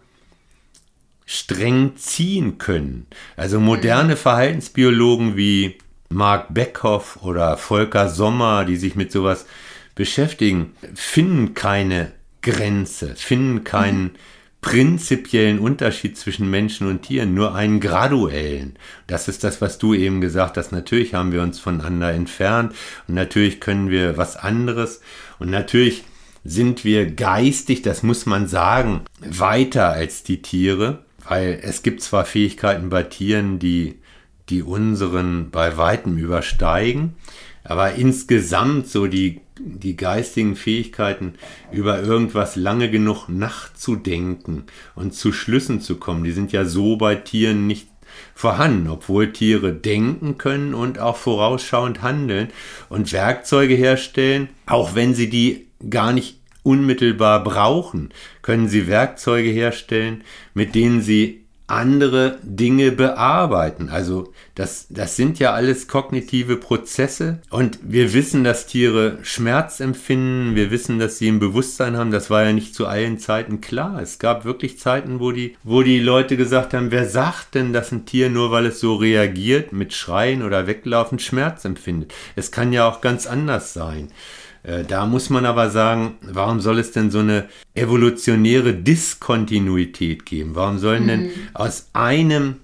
streng 1.30 1.92
ziehen 1.94 2.58
können. 2.58 3.06
Also 3.36 3.60
moderne. 3.60 4.16
Verhaltensbiologen 4.16 5.36
wie 5.36 5.78
Mark 6.08 6.52
Beckhoff 6.52 7.20
oder 7.22 7.56
Volker 7.56 8.08
Sommer, 8.08 8.64
die 8.64 8.76
sich 8.76 8.96
mit 8.96 9.12
sowas 9.12 9.46
beschäftigen, 9.94 10.72
finden 10.92 11.54
keine 11.54 12.10
Grenze, 12.42 13.14
finden 13.14 13.62
keinen 13.62 14.16
prinzipiellen 14.60 15.60
Unterschied 15.60 16.18
zwischen 16.18 16.50
Menschen 16.50 16.88
und 16.88 17.02
Tieren, 17.02 17.32
nur 17.32 17.54
einen 17.54 17.78
graduellen. 17.78 18.76
Das 19.06 19.28
ist 19.28 19.44
das, 19.44 19.60
was 19.60 19.78
du 19.78 19.94
eben 19.94 20.20
gesagt 20.20 20.56
hast. 20.56 20.72
Natürlich 20.72 21.14
haben 21.14 21.30
wir 21.30 21.42
uns 21.42 21.60
voneinander 21.60 22.12
entfernt 22.12 22.74
und 23.06 23.14
natürlich 23.14 23.60
können 23.60 23.88
wir 23.88 24.16
was 24.16 24.36
anderes 24.36 25.00
und 25.38 25.48
natürlich 25.48 26.02
sind 26.44 26.84
wir 26.84 27.08
geistig, 27.12 27.82
das 27.82 28.02
muss 28.02 28.26
man 28.26 28.48
sagen, 28.48 29.02
weiter 29.20 29.90
als 29.90 30.24
die 30.24 30.42
Tiere. 30.42 31.04
Weil 31.30 31.60
es 31.62 31.84
gibt 31.84 32.02
zwar 32.02 32.24
Fähigkeiten 32.24 32.88
bei 32.90 33.04
Tieren, 33.04 33.60
die, 33.60 34.00
die 34.48 34.64
unseren 34.64 35.52
bei 35.52 35.76
weitem 35.76 36.18
übersteigen, 36.18 37.14
aber 37.62 37.92
insgesamt 37.92 38.88
so 38.88 39.06
die, 39.06 39.40
die 39.60 39.94
geistigen 39.94 40.56
Fähigkeiten, 40.56 41.34
über 41.70 42.02
irgendwas 42.02 42.56
lange 42.56 42.90
genug 42.90 43.28
nachzudenken 43.28 44.64
und 44.96 45.14
zu 45.14 45.32
Schlüssen 45.32 45.80
zu 45.80 45.98
kommen, 45.98 46.24
die 46.24 46.32
sind 46.32 46.50
ja 46.50 46.64
so 46.64 46.96
bei 46.96 47.14
Tieren 47.14 47.68
nicht 47.68 47.86
vorhanden, 48.34 48.88
obwohl 48.88 49.32
Tiere 49.32 49.72
denken 49.72 50.36
können 50.36 50.74
und 50.74 50.98
auch 50.98 51.16
vorausschauend 51.16 52.02
handeln 52.02 52.48
und 52.88 53.12
Werkzeuge 53.12 53.74
herstellen, 53.74 54.48
auch 54.66 54.96
wenn 54.96 55.14
sie 55.14 55.30
die 55.30 55.68
gar 55.88 56.12
nicht 56.12 56.40
unmittelbar 56.62 57.42
brauchen, 57.42 58.10
können 58.50 58.66
sie 58.66 58.88
Werkzeuge 58.88 59.48
herstellen, 59.48 60.24
mit 60.54 60.74
denen 60.74 61.02
sie 61.02 61.46
andere 61.68 62.40
Dinge 62.42 62.90
bearbeiten. 62.90 63.88
Also 63.90 64.32
das, 64.56 64.86
das 64.90 65.14
sind 65.14 65.38
ja 65.38 65.52
alles 65.52 65.86
kognitive 65.86 66.56
Prozesse 66.56 67.38
und 67.50 67.78
wir 67.80 68.12
wissen, 68.12 68.42
dass 68.42 68.66
Tiere 68.66 69.18
Schmerz 69.22 69.78
empfinden, 69.78 70.56
wir 70.56 70.72
wissen, 70.72 70.98
dass 70.98 71.18
sie 71.18 71.28
ein 71.28 71.38
Bewusstsein 71.38 71.96
haben. 71.96 72.10
Das 72.10 72.28
war 72.28 72.42
ja 72.42 72.52
nicht 72.52 72.74
zu 72.74 72.88
allen 72.88 73.20
Zeiten 73.20 73.60
klar. 73.60 74.02
Es 74.02 74.18
gab 74.18 74.44
wirklich 74.44 74.80
Zeiten, 74.80 75.20
wo 75.20 75.30
die, 75.30 75.56
wo 75.62 75.84
die 75.84 76.00
Leute 76.00 76.36
gesagt 76.36 76.74
haben, 76.74 76.90
wer 76.90 77.08
sagt 77.08 77.54
denn, 77.54 77.72
dass 77.72 77.92
ein 77.92 78.04
Tier 78.04 78.30
nur 78.30 78.50
weil 78.50 78.66
es 78.66 78.80
so 78.80 78.96
reagiert, 78.96 79.72
mit 79.72 79.94
Schreien 79.94 80.42
oder 80.42 80.66
Weglaufen 80.66 81.20
Schmerz 81.20 81.64
empfindet? 81.64 82.12
Es 82.34 82.50
kann 82.50 82.72
ja 82.72 82.88
auch 82.88 83.00
ganz 83.00 83.28
anders 83.28 83.74
sein. 83.74 84.08
Äh, 84.62 84.84
da 84.84 85.06
muss 85.06 85.30
man 85.30 85.46
aber 85.46 85.70
sagen, 85.70 86.16
warum 86.22 86.60
soll 86.60 86.78
es 86.78 86.92
denn 86.92 87.10
so 87.10 87.20
eine 87.20 87.48
evolutionäre 87.74 88.74
Diskontinuität 88.74 90.26
geben? 90.26 90.54
Warum 90.54 90.78
sollen 90.78 91.04
mhm. 91.04 91.08
denn 91.08 91.30
aus 91.54 91.88
einem 91.92 92.56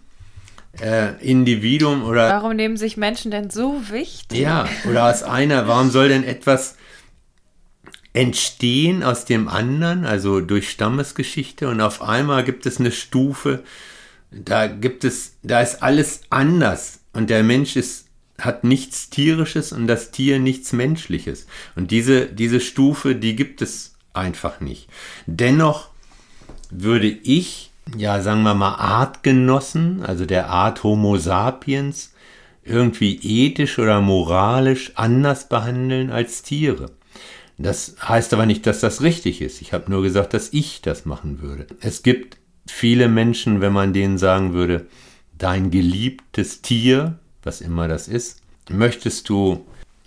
äh, 0.81 1.15
Individuum 1.25 2.05
oder. 2.05 2.29
Warum 2.29 2.57
nehmen 2.57 2.77
sich 2.77 2.97
Menschen 2.97 3.31
denn 3.31 3.51
so 3.51 3.81
wichtig? 3.91 4.39
Ja, 4.39 4.69
oder 4.89 5.11
aus 5.11 5.23
einer, 5.23 5.67
warum 5.69 5.91
soll 5.91 6.09
denn 6.09 6.25
etwas 6.25 6.77
entstehen 8.13 9.03
aus 9.03 9.27
dem 9.27 9.49
anderen, 9.49 10.07
also 10.07 10.41
durch 10.41 10.71
Stammesgeschichte 10.71 11.69
und 11.69 11.81
auf 11.81 12.01
einmal 12.01 12.45
gibt 12.45 12.65
es 12.65 12.81
eine 12.81 12.91
Stufe, 12.91 13.63
da 14.31 14.67
gibt 14.69 15.05
es, 15.05 15.35
da 15.43 15.61
ist 15.61 15.83
alles 15.83 16.23
anders 16.31 17.01
und 17.13 17.29
der 17.29 17.43
Mensch 17.43 17.77
ist 17.77 18.06
hat 18.41 18.65
nichts 18.65 19.11
Tierisches 19.11 19.73
und 19.73 19.87
das 19.87 20.11
Tier 20.11 20.39
nichts 20.39 20.73
Menschliches. 20.73 21.47
Und 21.75 21.91
diese, 21.91 22.27
diese 22.27 22.61
Stufe, 22.61 23.15
die 23.15 23.37
gibt 23.37 23.63
es 23.63 23.95
einfach 24.13 24.61
nicht. 24.61 24.89
Dennoch 25.27 25.89
würde 26.71 27.09
ich, 27.09 27.71
ja, 27.97 28.21
sagen 28.21 28.43
wir 28.43 28.55
mal, 28.55 28.75
Artgenossen, 28.75 30.03
also 30.03 30.27
der 30.27 30.49
Art 30.49 30.83
Homo 30.83 31.17
sapiens, 31.17 32.13
irgendwie 32.65 33.21
ethisch 33.23 33.79
oder 33.79 34.01
moralisch 34.01 34.93
anders 34.97 35.49
behandeln 35.49 36.11
als 36.11 36.43
Tiere. 36.43 36.91
Das 37.59 37.97
heißt 38.03 38.35
aber 38.35 38.45
nicht, 38.45 38.67
dass 38.67 38.81
das 38.81 39.03
richtig 39.03 39.41
ist. 39.41 39.63
Ich 39.63 39.73
habe 39.73 39.91
nur 39.91 40.03
gesagt, 40.03 40.35
dass 40.35 40.53
ich 40.53 40.83
das 40.83 41.07
machen 41.07 41.41
würde. 41.41 41.67
Es 41.81 42.03
gibt 42.03 42.37
viele 42.67 43.09
Menschen, 43.09 43.61
wenn 43.61 43.73
man 43.73 43.93
denen 43.93 44.19
sagen 44.19 44.53
würde, 44.53 44.87
dein 45.39 45.71
geliebtes 45.71 46.61
Tier 46.61 47.19
was 47.47 47.61
immer 47.61 47.89
das 47.89 48.09
ist, 48.09 48.43
möchtest 48.69 49.29
du 49.29 49.65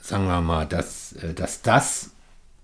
sagen 0.09 0.27
wir 0.27 0.41
mal, 0.41 0.65
dass, 0.65 1.13
äh, 1.13 1.33
dass 1.33 1.61
das 1.61 2.11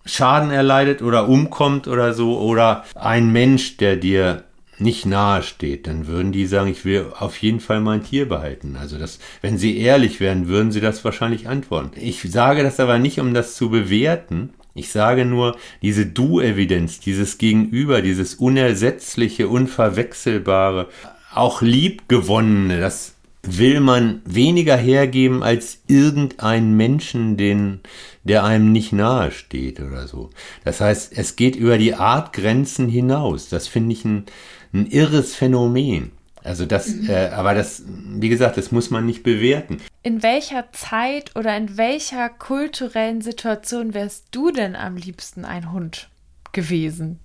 Schaden 0.06 0.52
erleidet 0.52 1.02
oder 1.02 1.27
umkommt 1.27 1.88
oder 1.88 2.14
so, 2.14 2.39
oder 2.39 2.84
ein 2.95 3.31
Mensch, 3.31 3.77
der 3.77 3.95
dir 3.95 4.43
nicht 4.77 5.06
nahe 5.06 5.41
steht, 5.41 5.88
dann 5.88 6.06
würden 6.06 6.34
die 6.34 6.45
sagen, 6.45 6.69
ich 6.69 6.84
will 6.84 7.07
auf 7.18 7.38
jeden 7.38 7.61
Fall 7.61 7.80
mein 7.80 8.03
Tier 8.03 8.27
behalten. 8.27 8.76
Also 8.76 8.97
das, 8.97 9.19
wenn 9.41 9.57
sie 9.57 9.77
ehrlich 9.77 10.19
wären, 10.19 10.47
würden 10.47 10.72
sie 10.72 10.81
das 10.81 11.03
wahrscheinlich 11.06 11.47
antworten. 11.47 11.91
Ich 11.95 12.22
sage 12.30 12.61
das 12.61 12.80
aber 12.80 12.99
nicht, 12.99 13.19
um 13.19 13.34
das 13.34 13.56
zu 13.56 13.69
bewerten. 13.69 14.53
Ich 14.73 14.91
sage 14.91 15.23
nur, 15.23 15.56
diese 15.81 16.06
Du-Evidenz, 16.06 16.99
dieses 16.99 17.38
Gegenüber, 17.38 18.02
dieses 18.02 18.35
unersetzliche, 18.35 19.47
unverwechselbare, 19.47 20.89
auch 21.34 21.61
liebgewonnene, 21.61 22.81
das 22.81 23.14
will 23.47 23.80
man 23.80 24.22
weniger 24.26 24.77
hergeben 24.77 25.43
als 25.43 25.80
irgendein 25.88 26.76
Menschen, 26.76 27.38
den, 27.38 27.81
der 28.23 28.43
einem 28.43 28.72
nicht 28.72 28.93
nahe 28.93 29.31
steht 29.31 29.80
oder 29.80 30.07
so. 30.07 30.30
Das 30.63 30.81
heißt, 30.81 31.13
es 31.15 31.35
geht 31.35 31.55
über 31.55 31.77
die 31.77 31.93
Artgrenzen 31.93 32.89
hinaus. 32.89 33.49
Das 33.49 33.67
finde 33.67 33.93
ich 33.93 34.05
ein, 34.05 34.26
ein 34.73 34.88
irres 34.88 35.35
Phänomen. 35.35 36.11
Also 36.43 36.67
das, 36.67 36.89
mhm. 36.89 37.09
äh, 37.09 37.30
aber 37.30 37.55
das, 37.55 37.84
wie 37.88 38.30
gesagt, 38.30 38.57
das 38.57 38.72
muss 38.72 38.91
man 38.91 39.05
nicht 39.05 39.23
bewerten. 39.23 39.81
In 40.03 40.22
welcher 40.22 40.72
Zeit 40.72 41.35
oder 41.35 41.57
in 41.57 41.76
welcher 41.77 42.30
kulturellen 42.30 43.22
Situation 43.22 43.95
wärst 43.95 44.27
du 44.31 44.51
denn 44.51 44.76
am 44.76 44.95
liebsten 44.95 45.43
ein 45.43 45.72
Hund 45.72 46.09
gewesen? 46.51 47.19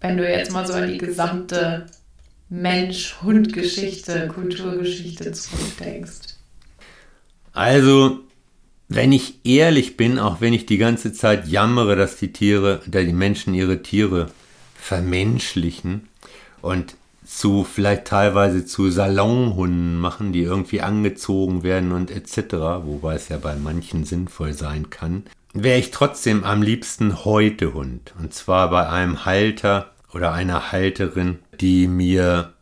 Wenn 0.00 0.16
du 0.16 0.30
jetzt 0.30 0.52
mal 0.52 0.64
so 0.64 0.74
an 0.74 0.88
die 0.88 0.98
gesamte 0.98 1.86
Mensch-Hund-Geschichte, 2.48 4.28
Kulturgeschichte 4.28 5.32
zurückdenkst. 5.32 6.36
Also, 7.52 8.20
wenn 8.88 9.12
ich 9.12 9.40
ehrlich 9.44 9.96
bin, 9.96 10.18
auch 10.18 10.40
wenn 10.40 10.52
ich 10.52 10.66
die 10.66 10.78
ganze 10.78 11.12
Zeit 11.12 11.48
jammere, 11.48 11.96
dass 11.96 12.16
die 12.16 12.32
Tiere, 12.32 12.82
dass 12.86 13.04
die 13.04 13.12
Menschen 13.12 13.54
ihre 13.54 13.82
Tiere 13.82 14.30
vermenschlichen 14.76 16.08
und 16.62 16.94
zu 17.26 17.64
vielleicht 17.64 18.04
teilweise 18.04 18.64
zu 18.64 18.90
Salonhunden 18.90 19.98
machen, 19.98 20.32
die 20.32 20.42
irgendwie 20.42 20.80
angezogen 20.80 21.64
werden 21.64 21.90
und 21.90 22.12
etc., 22.12 22.54
wobei 22.84 23.14
es 23.14 23.28
ja 23.28 23.38
bei 23.38 23.56
manchen 23.56 24.04
sinnvoll 24.04 24.52
sein 24.52 24.90
kann, 24.90 25.24
wäre 25.52 25.78
ich 25.78 25.90
trotzdem 25.90 26.44
am 26.44 26.62
liebsten 26.62 27.24
heute 27.24 27.74
Hund. 27.74 28.14
Und 28.20 28.32
zwar 28.32 28.70
bei 28.70 28.88
einem 28.88 29.24
Halter 29.24 29.90
oder 30.12 30.32
einer 30.32 30.72
Halterin, 30.72 31.38
die 31.60 31.88
mir 31.88 32.52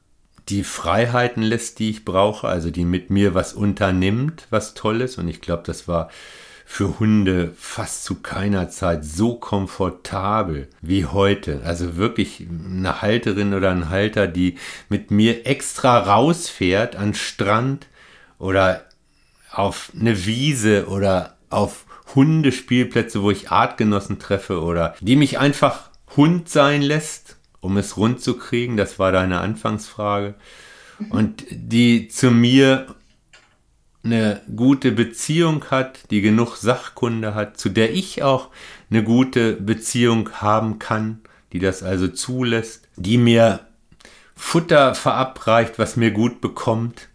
die 0.49 0.65
Freiheiten 0.65 1.43
lässt, 1.43 1.79
die 1.79 1.91
ich 1.91 2.05
brauche, 2.05 2.49
also 2.49 2.71
die 2.71 2.85
mit 2.85 3.11
mir 3.11 3.35
was 3.35 3.55
unternimmt, 3.55 4.47
was 4.51 4.75
Tolles. 4.75 5.17
Und 5.17 5.29
ich 5.29 5.41
glaube, 5.41 5.63
das 5.65 5.89
war 5.89 6.11
für 6.67 6.99
Hunde 6.99 7.53
fast 7.57 8.05
zu 8.05 8.17
keiner 8.17 8.71
Zeit 8.71 9.05
so 9.05 9.37
komfortabel 9.37 10.69
wie 10.81 11.07
heute. 11.07 11.63
Also 11.65 11.97
wirklich 11.97 12.47
eine 12.49 13.03
Halterin 13.03 13.55
oder 13.55 13.71
ein 13.71 13.91
Halter, 13.91 14.27
die 14.27 14.57
mit 14.89 15.11
mir 15.11 15.47
extra 15.47 15.99
rausfährt 15.99 16.97
an 16.97 17.15
Strand 17.15 17.87
oder 18.39 18.85
auf 19.53 19.93
eine 19.99 20.27
Wiese 20.27 20.89
oder 20.89 21.37
auf 21.49 21.85
Hundespielplätze, 22.15 23.23
wo 23.23 23.31
ich 23.31 23.51
Artgenossen 23.51 24.19
treffe 24.19 24.63
oder 24.63 24.95
die 25.01 25.17
mich 25.17 25.39
einfach 25.39 25.91
Hund 26.17 26.49
sein 26.49 26.83
lässt, 26.83 27.34
um 27.65 27.77
es 27.79 27.97
rund 27.97 28.21
zu 28.21 28.37
kriegen. 28.37 28.77
Das 28.77 28.99
war 28.99 29.11
deine 29.11 29.41
Anfangsfrage. 29.41 30.35
Und 31.11 31.45
die 31.51 32.09
zu 32.09 32.31
mir 32.31 32.95
eine 34.05 34.43
gute 34.55 34.93
Beziehung 34.93 35.65
hat, 35.71 36.11
die 36.11 36.21
genug 36.21 36.57
Sachkunde 36.57 37.35
hat, 37.35 37.59
zu 37.59 37.71
der 37.71 37.93
ich 37.93 38.23
auch 38.23 38.51
eine 38.91 39.03
gute 39.03 39.55
Beziehung 39.55 40.31
haben 40.35 40.79
kann, 40.79 41.23
die 41.53 41.59
das 41.59 41.83
also 41.83 42.09
zulässt, 42.09 42.87
die 42.97 43.17
mir 43.17 43.61
Futter 44.37 44.95
verabreicht, 44.95 45.79
was 45.79 45.97
mir 45.97 46.11
gut 46.11 46.41
bekommt 46.41 47.09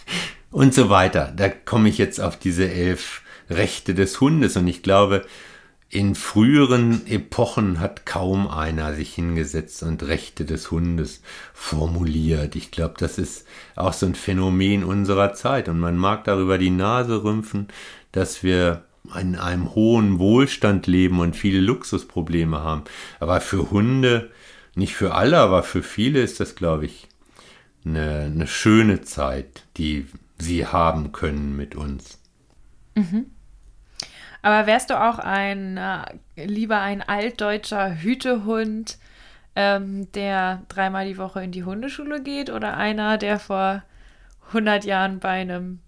und 0.50 0.72
so 0.72 0.88
weiter. 0.88 1.32
Da 1.36 1.48
komme 1.48 1.88
ich 1.88 1.98
jetzt 1.98 2.20
auf 2.20 2.38
diese 2.38 2.70
elf 2.70 3.22
Rechte 3.50 3.94
des 3.94 4.20
Hundes 4.20 4.56
und 4.56 4.68
ich 4.68 4.82
glaube, 4.82 5.26
in 5.88 6.14
früheren 6.16 7.06
Epochen 7.06 7.78
hat 7.78 8.06
kaum 8.06 8.48
einer 8.48 8.94
sich 8.94 9.14
hingesetzt 9.14 9.82
und 9.84 10.02
Rechte 10.02 10.44
des 10.44 10.70
Hundes 10.70 11.22
formuliert. 11.54 12.56
Ich 12.56 12.72
glaube, 12.72 12.94
das 12.98 13.18
ist 13.18 13.46
auch 13.76 13.92
so 13.92 14.06
ein 14.06 14.16
Phänomen 14.16 14.82
unserer 14.82 15.32
Zeit 15.34 15.68
und 15.68 15.78
man 15.78 15.96
mag 15.96 16.24
darüber 16.24 16.58
die 16.58 16.70
Nase 16.70 17.22
rümpfen, 17.22 17.68
dass 18.10 18.42
wir 18.42 18.84
in 19.18 19.36
einem 19.36 19.74
hohen 19.76 20.18
Wohlstand 20.18 20.88
leben 20.88 21.20
und 21.20 21.36
viele 21.36 21.60
Luxusprobleme 21.60 22.58
haben. 22.58 22.82
Aber 23.20 23.40
für 23.40 23.70
Hunde, 23.70 24.30
nicht 24.74 24.96
für 24.96 25.14
alle, 25.14 25.38
aber 25.38 25.62
für 25.62 25.84
viele 25.84 26.20
ist 26.20 26.40
das, 26.40 26.56
glaube 26.56 26.86
ich, 26.86 27.06
eine, 27.84 28.22
eine 28.22 28.48
schöne 28.48 29.02
Zeit, 29.02 29.62
die 29.76 30.06
sie 30.38 30.66
haben 30.66 31.12
können 31.12 31.56
mit 31.56 31.76
uns. 31.76 32.18
Mhm. 32.96 33.26
Aber 34.46 34.68
wärst 34.68 34.90
du 34.90 34.94
auch 35.02 35.18
ein 35.18 35.76
äh, 35.76 36.44
lieber 36.46 36.80
ein 36.80 37.02
altdeutscher 37.02 38.00
Hütehund, 38.00 38.96
ähm, 39.56 40.06
der 40.12 40.62
dreimal 40.68 41.04
die 41.04 41.18
Woche 41.18 41.42
in 41.42 41.50
die 41.50 41.64
Hundeschule 41.64 42.22
geht, 42.22 42.50
oder 42.50 42.76
einer, 42.76 43.18
der 43.18 43.40
vor 43.40 43.82
100 44.50 44.84
Jahren 44.84 45.18
bei 45.18 45.30
einem 45.30 45.80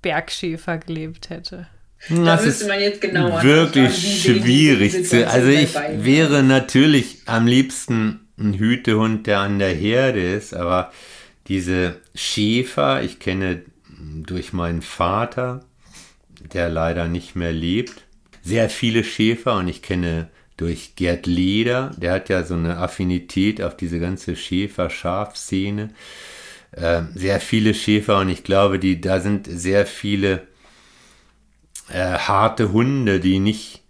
Bergschäfer 0.00 0.78
gelebt 0.78 1.28
hätte? 1.28 1.66
Da 2.08 2.36
das 2.36 2.44
müsste 2.44 2.68
man 2.68 2.78
jetzt 2.78 3.00
genauer 3.00 3.42
wirklich 3.42 4.22
schwierig. 4.22 5.08
Zu, 5.08 5.26
also 5.26 5.48
ich 5.48 5.74
wäre 5.74 6.44
natürlich 6.44 7.18
am 7.26 7.48
liebsten 7.48 8.28
ein 8.38 8.54
Hütehund, 8.54 9.26
der 9.26 9.40
an 9.40 9.58
der 9.58 9.74
Herde 9.74 10.20
ist, 10.20 10.54
aber 10.54 10.92
diese 11.48 11.96
Schäfer, 12.14 13.02
ich 13.02 13.18
kenne 13.18 13.62
durch 14.24 14.52
meinen 14.52 14.82
Vater, 14.82 15.64
der 16.52 16.68
leider 16.68 17.08
nicht 17.08 17.34
mehr 17.34 17.52
lebt, 17.52 18.03
sehr 18.44 18.68
viele 18.68 19.02
Schäfer 19.04 19.56
und 19.56 19.68
ich 19.68 19.82
kenne 19.82 20.28
durch 20.56 20.94
Gerd 20.94 21.26
Leder, 21.26 21.90
der 21.96 22.12
hat 22.12 22.28
ja 22.28 22.44
so 22.44 22.54
eine 22.54 22.76
Affinität 22.76 23.60
auf 23.60 23.76
diese 23.76 23.98
ganze 23.98 24.36
Schäfer-Schaf-Szene. 24.36 25.90
Äh, 26.72 27.02
sehr 27.14 27.40
viele 27.40 27.74
Schäfer 27.74 28.18
und 28.18 28.28
ich 28.28 28.44
glaube, 28.44 28.78
die, 28.78 29.00
da 29.00 29.20
sind 29.20 29.48
sehr 29.50 29.86
viele 29.86 30.46
äh, 31.88 32.18
harte 32.18 32.72
Hunde, 32.72 33.18
die 33.18 33.38
nicht 33.38 33.82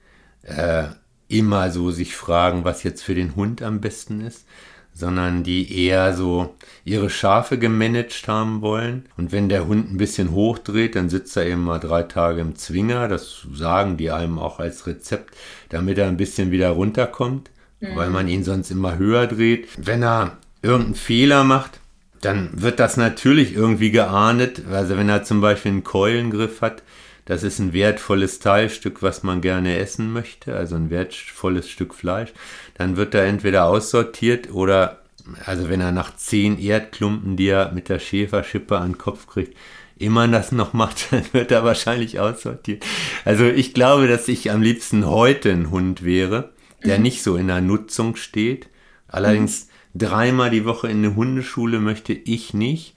äh, 0.42 0.84
immer 1.28 1.70
so 1.70 1.90
sich 1.90 2.14
fragen, 2.14 2.64
was 2.64 2.82
jetzt 2.82 3.02
für 3.02 3.14
den 3.14 3.36
Hund 3.36 3.62
am 3.62 3.80
besten 3.80 4.20
ist, 4.20 4.46
sondern 4.94 5.42
die 5.42 5.86
eher 5.86 6.14
so 6.14 6.54
ihre 6.84 7.10
Schafe 7.10 7.58
gemanagt 7.58 8.28
haben 8.28 8.62
wollen. 8.62 9.06
Und 9.16 9.32
wenn 9.32 9.48
der 9.48 9.66
Hund 9.66 9.92
ein 9.92 9.98
bisschen 9.98 10.30
hochdreht, 10.30 10.94
dann 10.94 11.08
sitzt 11.08 11.36
er 11.36 11.46
eben 11.46 11.64
mal 11.64 11.80
drei 11.80 12.04
Tage 12.04 12.40
im 12.40 12.54
Zwinger. 12.54 13.08
Das 13.08 13.46
sagen 13.52 13.96
die 13.96 14.12
einem 14.12 14.38
auch 14.38 14.60
als 14.60 14.86
Rezept, 14.86 15.34
damit 15.68 15.98
er 15.98 16.06
ein 16.06 16.16
bisschen 16.16 16.52
wieder 16.52 16.70
runterkommt, 16.70 17.50
mhm. 17.80 17.96
weil 17.96 18.10
man 18.10 18.28
ihn 18.28 18.44
sonst 18.44 18.70
immer 18.70 18.96
höher 18.96 19.26
dreht. 19.26 19.68
Wenn 19.76 20.02
er 20.02 20.38
irgendeinen 20.62 20.94
Fehler 20.94 21.42
macht, 21.42 21.80
dann 22.20 22.50
wird 22.54 22.78
das 22.78 22.96
natürlich 22.96 23.54
irgendwie 23.54 23.90
geahndet. 23.90 24.62
Also 24.70 24.96
wenn 24.96 25.08
er 25.08 25.24
zum 25.24 25.40
Beispiel 25.40 25.72
einen 25.72 25.84
Keulengriff 25.84 26.60
hat, 26.62 26.82
das 27.26 27.42
ist 27.42 27.58
ein 27.58 27.72
wertvolles 27.72 28.38
Teilstück, 28.38 29.02
was 29.02 29.22
man 29.22 29.40
gerne 29.40 29.78
essen 29.78 30.12
möchte, 30.12 30.54
also 30.54 30.76
ein 30.76 30.90
wertvolles 30.90 31.70
Stück 31.70 31.94
Fleisch. 31.94 32.32
Dann 32.74 32.96
wird 32.96 33.14
er 33.14 33.24
entweder 33.26 33.66
aussortiert 33.66 34.52
oder, 34.52 35.00
also 35.46 35.68
wenn 35.68 35.80
er 35.80 35.92
nach 35.92 36.16
zehn 36.16 36.58
Erdklumpen, 36.58 37.36
die 37.36 37.48
er 37.48 37.72
mit 37.72 37.88
der 37.88 37.98
Schäferschippe 37.98 38.78
an 38.78 38.92
den 38.92 38.98
Kopf 38.98 39.26
kriegt, 39.26 39.56
immer 39.96 40.26
das 40.28 40.52
noch 40.52 40.72
macht, 40.72 41.08
dann 41.12 41.24
wird 41.32 41.50
er 41.50 41.64
wahrscheinlich 41.64 42.20
aussortiert. 42.20 42.84
Also 43.24 43.44
ich 43.44 43.74
glaube, 43.74 44.08
dass 44.08 44.28
ich 44.28 44.50
am 44.50 44.62
liebsten 44.62 45.06
heute 45.06 45.50
ein 45.50 45.70
Hund 45.70 46.04
wäre, 46.04 46.50
der 46.84 46.98
nicht 46.98 47.22
so 47.22 47.36
in 47.36 47.48
der 47.48 47.60
Nutzung 47.60 48.16
steht. 48.16 48.68
Allerdings 49.08 49.68
dreimal 49.94 50.50
die 50.50 50.64
Woche 50.64 50.88
in 50.88 50.98
eine 50.98 51.16
Hundeschule 51.16 51.78
möchte 51.78 52.12
ich 52.12 52.52
nicht, 52.52 52.94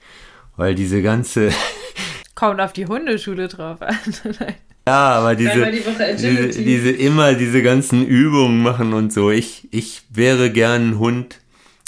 weil 0.56 0.74
diese 0.74 1.00
ganze 1.00 1.52
Kommt 2.34 2.60
auf 2.60 2.72
die 2.72 2.86
Hundeschule 2.86 3.48
drauf 3.48 3.82
an. 3.82 3.96
ja, 4.88 5.10
aber 5.10 5.34
diese, 5.34 5.70
die 5.70 5.82
diese, 6.16 6.48
diese, 6.48 6.90
immer 6.90 7.34
diese 7.34 7.62
ganzen 7.62 8.06
Übungen 8.06 8.62
machen 8.62 8.94
und 8.94 9.12
so. 9.12 9.30
Ich, 9.30 9.68
ich 9.70 10.02
wäre 10.10 10.50
gern 10.50 10.90
ein 10.90 10.98
Hund. 10.98 11.40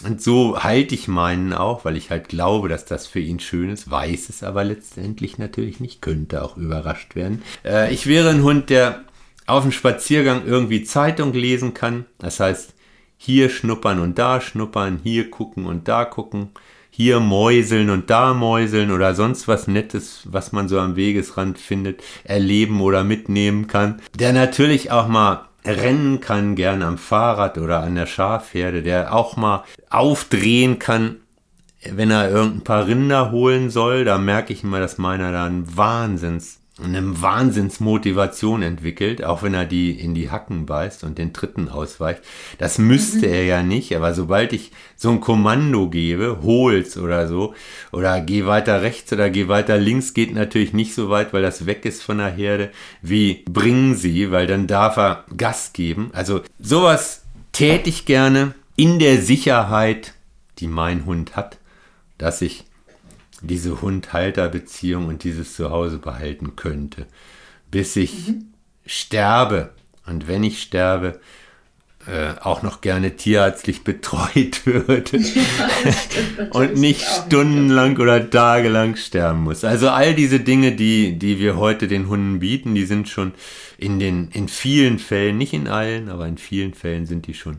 Und 0.05 0.23
so 0.23 0.63
halte 0.63 0.95
ich 0.95 1.09
meinen 1.09 1.53
auch, 1.53 1.85
weil 1.85 1.97
ich 1.97 2.11
halt 2.11 2.29
glaube, 2.29 2.69
dass 2.69 2.85
das 2.85 3.07
für 3.07 3.21
ihn 3.21 3.41
schön 3.41 3.71
ist, 3.71 3.91
weiß 3.91 4.29
es 4.31 4.43
aber 4.43 4.65
letztendlich 4.65 5.37
natürlich 5.37 5.79
nicht, 5.81 6.01
könnte 6.01 6.43
auch 6.43 6.57
überrascht 6.57 7.17
werden. 7.17 7.43
Äh, 7.65 7.93
ich 7.93 8.07
wäre 8.07 8.31
ein 8.31 8.43
Hund, 8.43 8.71
der 8.71 9.05
auf 9.47 9.63
dem 9.63 9.73
Spaziergang 9.73 10.47
irgendwie 10.47 10.85
Zeitung 10.85 11.33
lesen 11.33 11.75
kann. 11.75 12.07
Das 12.19 12.41
heißt, 12.41 12.75
hier 13.17 13.51
schnuppern 13.51 14.01
und 14.01 14.19
da 14.19 14.41
schnuppern, 14.41 15.01
hier 15.03 15.31
gucken 15.31 15.67
und 15.67 15.89
da 15.89 16.05
gucken 16.05 16.51
hier 16.91 17.21
mäuseln 17.21 17.91
und 17.91 18.11
da 18.11 18.35
mäuseln 18.35 18.91
oder 18.91 19.15
sonst 19.15 19.49
was 19.49 19.69
Nettes, 19.69 20.23
was 20.25 20.53
man 20.53 20.69
so 20.69 20.79
am 20.79 20.97
Wegesrand 20.97 21.59
findet, 21.59 22.03
erleben 22.25 22.81
oder 22.81 23.05
mitnehmen 23.05 23.67
kann. 23.67 24.01
Der 24.19 24.33
natürlich 24.33 24.91
auch 24.91 25.09
mal 25.09 25.47
rennen 25.65 26.21
kann, 26.21 26.57
gern 26.57 26.83
am 26.83 26.99
Fahrrad 26.99 27.59
oder 27.59 27.81
an 27.81 27.95
der 27.95 28.07
Schafherde, 28.07 28.83
der 28.83 29.15
auch 29.15 29.37
mal 29.37 29.65
aufdrehen 29.89 30.79
kann, 30.79 31.17
wenn 31.83 32.11
er 32.11 32.31
irgendein 32.31 32.65
paar 32.65 32.87
Rinder 32.87 33.31
holen 33.31 33.71
soll. 33.71 34.05
Da 34.05 34.19
merke 34.19 34.53
ich 34.53 34.65
immer, 34.65 34.81
dass 34.81 34.99
meiner 34.99 35.33
da 35.33 35.45
ein 35.45 35.77
Wahnsinns 35.77 36.60
eine 36.82 37.23
Wahnsinnsmotivation 37.23 38.62
entwickelt, 38.62 39.24
auch 39.24 39.43
wenn 39.43 39.55
er 39.55 39.65
die 39.65 39.90
in 39.90 40.15
die 40.15 40.31
Hacken 40.31 40.66
beißt 40.66 41.05
und 41.05 41.19
den 41.19 41.32
Dritten 41.32 41.69
ausweicht. 41.69 42.23
Das 42.59 42.78
müsste 42.78 43.27
mhm. 43.27 43.32
er 43.32 43.44
ja 43.44 43.62
nicht, 43.62 43.94
aber 43.94 44.15
sobald 44.15 44.52
ich 44.52 44.73
so 44.97 45.11
ein 45.11 45.20
Kommando 45.20 45.89
gebe, 45.89 46.39
hol's 46.43 46.97
oder 46.97 47.28
so, 47.28 47.55
oder 47.93 48.20
geh 48.20 48.47
weiter 48.47 48.82
rechts 48.82 49.12
oder 49.12 49.31
geh 49.31 49.48
weiter 49.48 49.78
links, 49.78 50.15
geht 50.15 50.35
natürlich 50.35 50.73
nicht 50.73 50.94
so 50.94 51.11
weit, 51.11 51.32
weil 51.32 51.43
das 51.43 51.66
weg 51.66 51.85
ist 51.85 52.02
von 52.02 52.19
der 52.19 52.31
Herde, 52.31 52.70
wie 53.02 53.44
bringen 53.48 53.94
sie, 53.94 54.31
weil 54.31 54.47
dann 54.47 54.66
darf 54.66 54.97
er 54.97 55.24
Gas 55.36 55.73
geben. 55.73 56.11
Also 56.12 56.40
sowas 56.59 57.24
täte 57.52 57.89
ich 57.89 58.07
gerne 58.07 58.55
in 58.77 58.98
der 58.98 59.20
Sicherheit, 59.20 60.15
die 60.59 60.69
mein 60.69 61.05
Hund 61.05 61.36
hat, 61.36 61.59
dass 62.19 62.43
ich 62.43 62.65
diese 63.41 63.81
Hund-Halter-Beziehung 63.81 65.07
und 65.07 65.25
dieses 65.25 65.55
Zuhause 65.55 65.99
behalten 65.99 66.57
könnte, 66.57 67.07
bis 67.71 67.97
ich 67.97 68.29
mhm. 68.29 68.53
sterbe. 68.87 69.71
Und 70.07 70.29
wenn 70.29 70.43
ich 70.43 70.61
sterbe, 70.61 71.21
äh, 72.07 72.33
auch 72.41 72.62
noch 72.62 72.81
gerne 72.81 73.17
tierärztlich 73.17 73.85
betreut 73.85 74.65
würde 74.65 75.19
ja, 75.19 76.47
und 76.53 76.77
nicht 76.77 77.03
stundenlang 77.03 77.91
nicht. 77.91 78.01
oder 78.01 78.31
tagelang 78.31 78.97
sterben 78.97 79.43
muss. 79.43 79.65
Also 79.65 79.91
all 79.91 80.15
diese 80.15 80.41
Dinge, 80.41 80.73
die, 80.73 81.19
die 81.19 81.39
wir 81.39 81.57
heute 81.57 81.89
den 81.89 82.09
Hunden 82.09 82.41
bieten, 82.41 82.75
die 82.75 82.87
sind 82.87 83.09
schon 83.09 83.33
in 83.77 83.99
den, 83.99 84.29
in 84.33 84.49
vielen 84.49 84.99
Fällen, 84.99 85.37
nicht 85.37 85.53
in 85.53 85.69
allen, 85.69 86.09
aber 86.09 86.27
in 86.27 86.39
vielen 86.39 86.73
Fällen 86.73 87.05
sind 87.05 87.27
die 87.27 87.35
schon, 87.35 87.59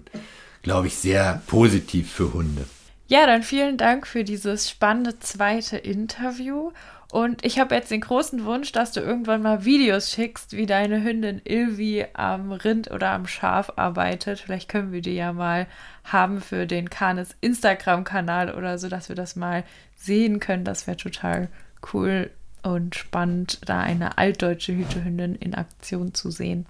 glaube 0.64 0.88
ich, 0.88 0.95
sehr 0.95 1.41
positiv 1.45 2.12
für 2.12 2.34
Hunde. 2.34 2.66
Ja, 3.12 3.26
dann 3.26 3.44
vielen 3.44 3.76
Dank 3.76 4.08
für 4.08 4.24
dieses 4.24 4.70
spannende 4.70 5.20
zweite 5.20 5.76
Interview. 5.76 6.72
Und 7.12 7.44
ich 7.44 7.60
habe 7.60 7.76
jetzt 7.76 7.92
den 7.92 8.00
großen 8.00 8.46
Wunsch, 8.46 8.72
dass 8.72 8.94
du 8.94 9.02
irgendwann 9.02 9.42
mal 9.42 9.66
Videos 9.66 10.12
schickst, 10.12 10.54
wie 10.54 10.66
deine 10.66 11.04
Hündin 11.04 11.42
Ilvi 11.44 12.06
am 12.14 12.54
Rind 12.54 12.90
oder 12.90 13.12
am 13.12 13.28
Schaf 13.28 13.74
arbeitet. 13.76 14.40
Vielleicht 14.40 14.70
können 14.70 14.94
wir 14.94 15.02
die 15.02 15.16
ja 15.16 15.34
mal 15.34 15.68
haben 16.06 16.40
für 16.40 16.66
den 16.66 16.90
Kanes 16.90 17.36
Instagram-Kanal 17.42 18.56
oder 18.56 18.78
so, 18.78 18.88
dass 18.88 19.10
wir 19.10 19.16
das 19.18 19.36
mal 19.36 19.66
sehen 19.98 20.40
können. 20.40 20.64
Das 20.64 20.88
wäre 20.88 20.96
total 20.96 21.50
cool 21.92 22.32
und 22.64 22.96
spannend, 22.96 23.60
da 23.66 23.82
eine 23.82 24.20
altdeutsche 24.20 24.72
Hütehündin 24.72 25.36
in 25.36 25.54
Aktion 25.54 26.14
zu 26.14 26.32
sehen. 26.32 26.66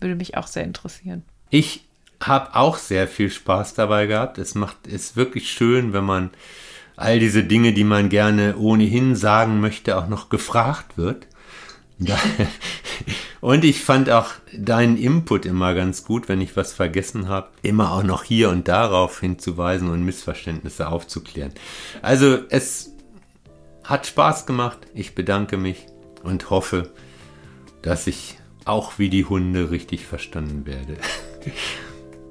Würde 0.00 0.16
mich 0.16 0.36
auch 0.36 0.48
sehr 0.48 0.64
interessieren. 0.64 1.22
Ich 1.50 1.87
habe 2.22 2.54
auch 2.56 2.76
sehr 2.76 3.06
viel 3.08 3.30
Spaß 3.30 3.74
dabei 3.74 4.06
gehabt. 4.06 4.38
Es 4.38 4.54
macht 4.54 4.86
es 4.86 5.16
wirklich 5.16 5.50
schön, 5.50 5.92
wenn 5.92 6.04
man 6.04 6.30
all 6.96 7.20
diese 7.20 7.44
Dinge, 7.44 7.72
die 7.72 7.84
man 7.84 8.08
gerne 8.08 8.56
ohnehin 8.56 9.14
sagen 9.14 9.60
möchte, 9.60 9.96
auch 9.96 10.08
noch 10.08 10.28
gefragt 10.28 10.98
wird. 10.98 11.26
und 13.40 13.64
ich 13.64 13.80
fand 13.80 14.10
auch 14.10 14.30
deinen 14.52 14.96
Input 14.96 15.46
immer 15.46 15.74
ganz 15.74 16.04
gut, 16.04 16.28
wenn 16.28 16.40
ich 16.40 16.56
was 16.56 16.72
vergessen 16.72 17.28
habe, 17.28 17.48
immer 17.62 17.92
auch 17.92 18.02
noch 18.02 18.24
hier 18.24 18.50
und 18.50 18.68
darauf 18.68 19.20
hinzuweisen 19.20 19.88
und 19.90 20.04
Missverständnisse 20.04 20.88
aufzuklären. 20.88 21.52
Also 22.02 22.38
es 22.50 22.92
hat 23.84 24.06
Spaß 24.06 24.46
gemacht. 24.46 24.78
Ich 24.94 25.14
bedanke 25.14 25.56
mich 25.56 25.86
und 26.22 26.50
hoffe, 26.50 26.90
dass 27.82 28.06
ich 28.06 28.38
auch 28.64 28.98
wie 28.98 29.08
die 29.08 29.24
Hunde 29.24 29.70
richtig 29.70 30.04
verstanden 30.04 30.66
werde. 30.66 30.96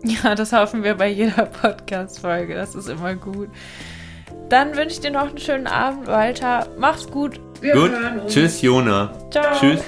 Ja, 0.24 0.36
das 0.36 0.54
hoffen 0.54 0.84
wir 0.84 0.96
bei 0.96 1.10
jeder 1.10 1.46
Podcast-Folge. 1.46 2.56
Das 2.56 2.76
ist 2.76 2.88
immer 2.88 3.16
gut. 3.16 3.50
Dann 4.50 4.76
wünsche 4.78 4.96
ich 4.96 5.00
dir 5.02 5.12
noch 5.12 5.30
einen 5.30 5.38
schönen 5.38 5.68
Abend, 5.68 6.08
Walter. 6.08 6.68
Mach's 6.78 7.08
gut. 7.08 7.40
Wir 7.60 7.74
gut. 7.74 7.92
hören 7.92 8.20
uns. 8.22 8.34
Tschüss, 8.34 8.62
Jona. 8.62 9.12
Ciao. 9.32 9.60
Tschüss. 9.60 9.82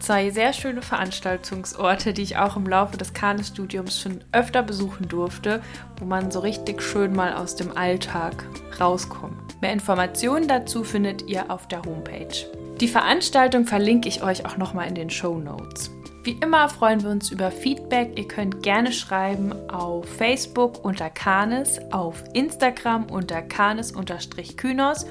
zwei 0.06 0.30
sehr 0.30 0.52
schöne 0.52 0.82
Veranstaltungsorte, 0.82 2.12
die 2.12 2.22
ich 2.22 2.36
auch 2.36 2.54
im 2.54 2.68
Laufe 2.68 2.96
des 2.96 3.12
Kanes-Studiums 3.12 4.00
schon 4.00 4.20
öfter 4.30 4.62
besuchen 4.62 5.08
durfte, 5.08 5.60
wo 5.98 6.04
man 6.04 6.30
so 6.30 6.38
richtig 6.38 6.80
schön 6.80 7.12
mal 7.12 7.34
aus 7.34 7.56
dem 7.56 7.76
Alltag 7.76 8.44
rauskommt. 8.80 9.60
Mehr 9.60 9.72
Informationen 9.72 10.46
dazu 10.46 10.84
findet 10.84 11.22
ihr 11.22 11.50
auf 11.50 11.66
der 11.66 11.82
Homepage. 11.82 12.46
Die 12.80 12.86
Veranstaltung 12.86 13.66
verlinke 13.66 14.08
ich 14.08 14.22
euch 14.22 14.46
auch 14.46 14.56
nochmal 14.56 14.86
in 14.86 14.94
den 14.94 15.10
Show 15.10 15.38
Notes. 15.38 15.90
Wie 16.22 16.38
immer 16.40 16.68
freuen 16.68 17.02
wir 17.02 17.10
uns 17.10 17.32
über 17.32 17.50
Feedback. 17.50 18.16
Ihr 18.16 18.28
könnt 18.28 18.62
gerne 18.62 18.92
schreiben 18.92 19.52
auf 19.68 20.06
Facebook 20.08 20.84
unter 20.84 21.10
Kanes, 21.10 21.80
auf 21.90 22.22
Instagram 22.32 23.06
unter 23.10 23.42
Kanes-Kynos 23.42 25.04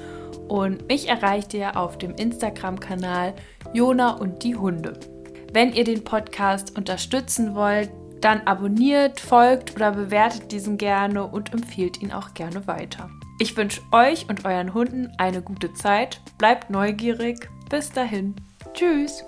und 0.48 0.88
mich 0.88 1.08
erreicht 1.08 1.54
ihr 1.54 1.76
auf 1.76 1.98
dem 1.98 2.14
Instagram-Kanal 2.14 3.34
Jona 3.76 4.12
und 4.12 4.42
die 4.42 4.56
Hunde. 4.56 4.98
Wenn 5.52 5.74
ihr 5.74 5.84
den 5.84 6.02
Podcast 6.02 6.78
unterstützen 6.78 7.54
wollt, 7.54 7.90
dann 8.22 8.40
abonniert, 8.46 9.20
folgt 9.20 9.76
oder 9.76 9.92
bewertet 9.92 10.50
diesen 10.50 10.78
gerne 10.78 11.26
und 11.26 11.52
empfiehlt 11.52 12.00
ihn 12.00 12.10
auch 12.10 12.32
gerne 12.32 12.66
weiter. 12.66 13.10
Ich 13.38 13.54
wünsche 13.54 13.82
euch 13.92 14.30
und 14.30 14.46
euren 14.46 14.72
Hunden 14.72 15.12
eine 15.18 15.42
gute 15.42 15.74
Zeit, 15.74 16.22
bleibt 16.38 16.70
neugierig, 16.70 17.50
bis 17.68 17.92
dahin, 17.92 18.34
tschüss! 18.72 19.22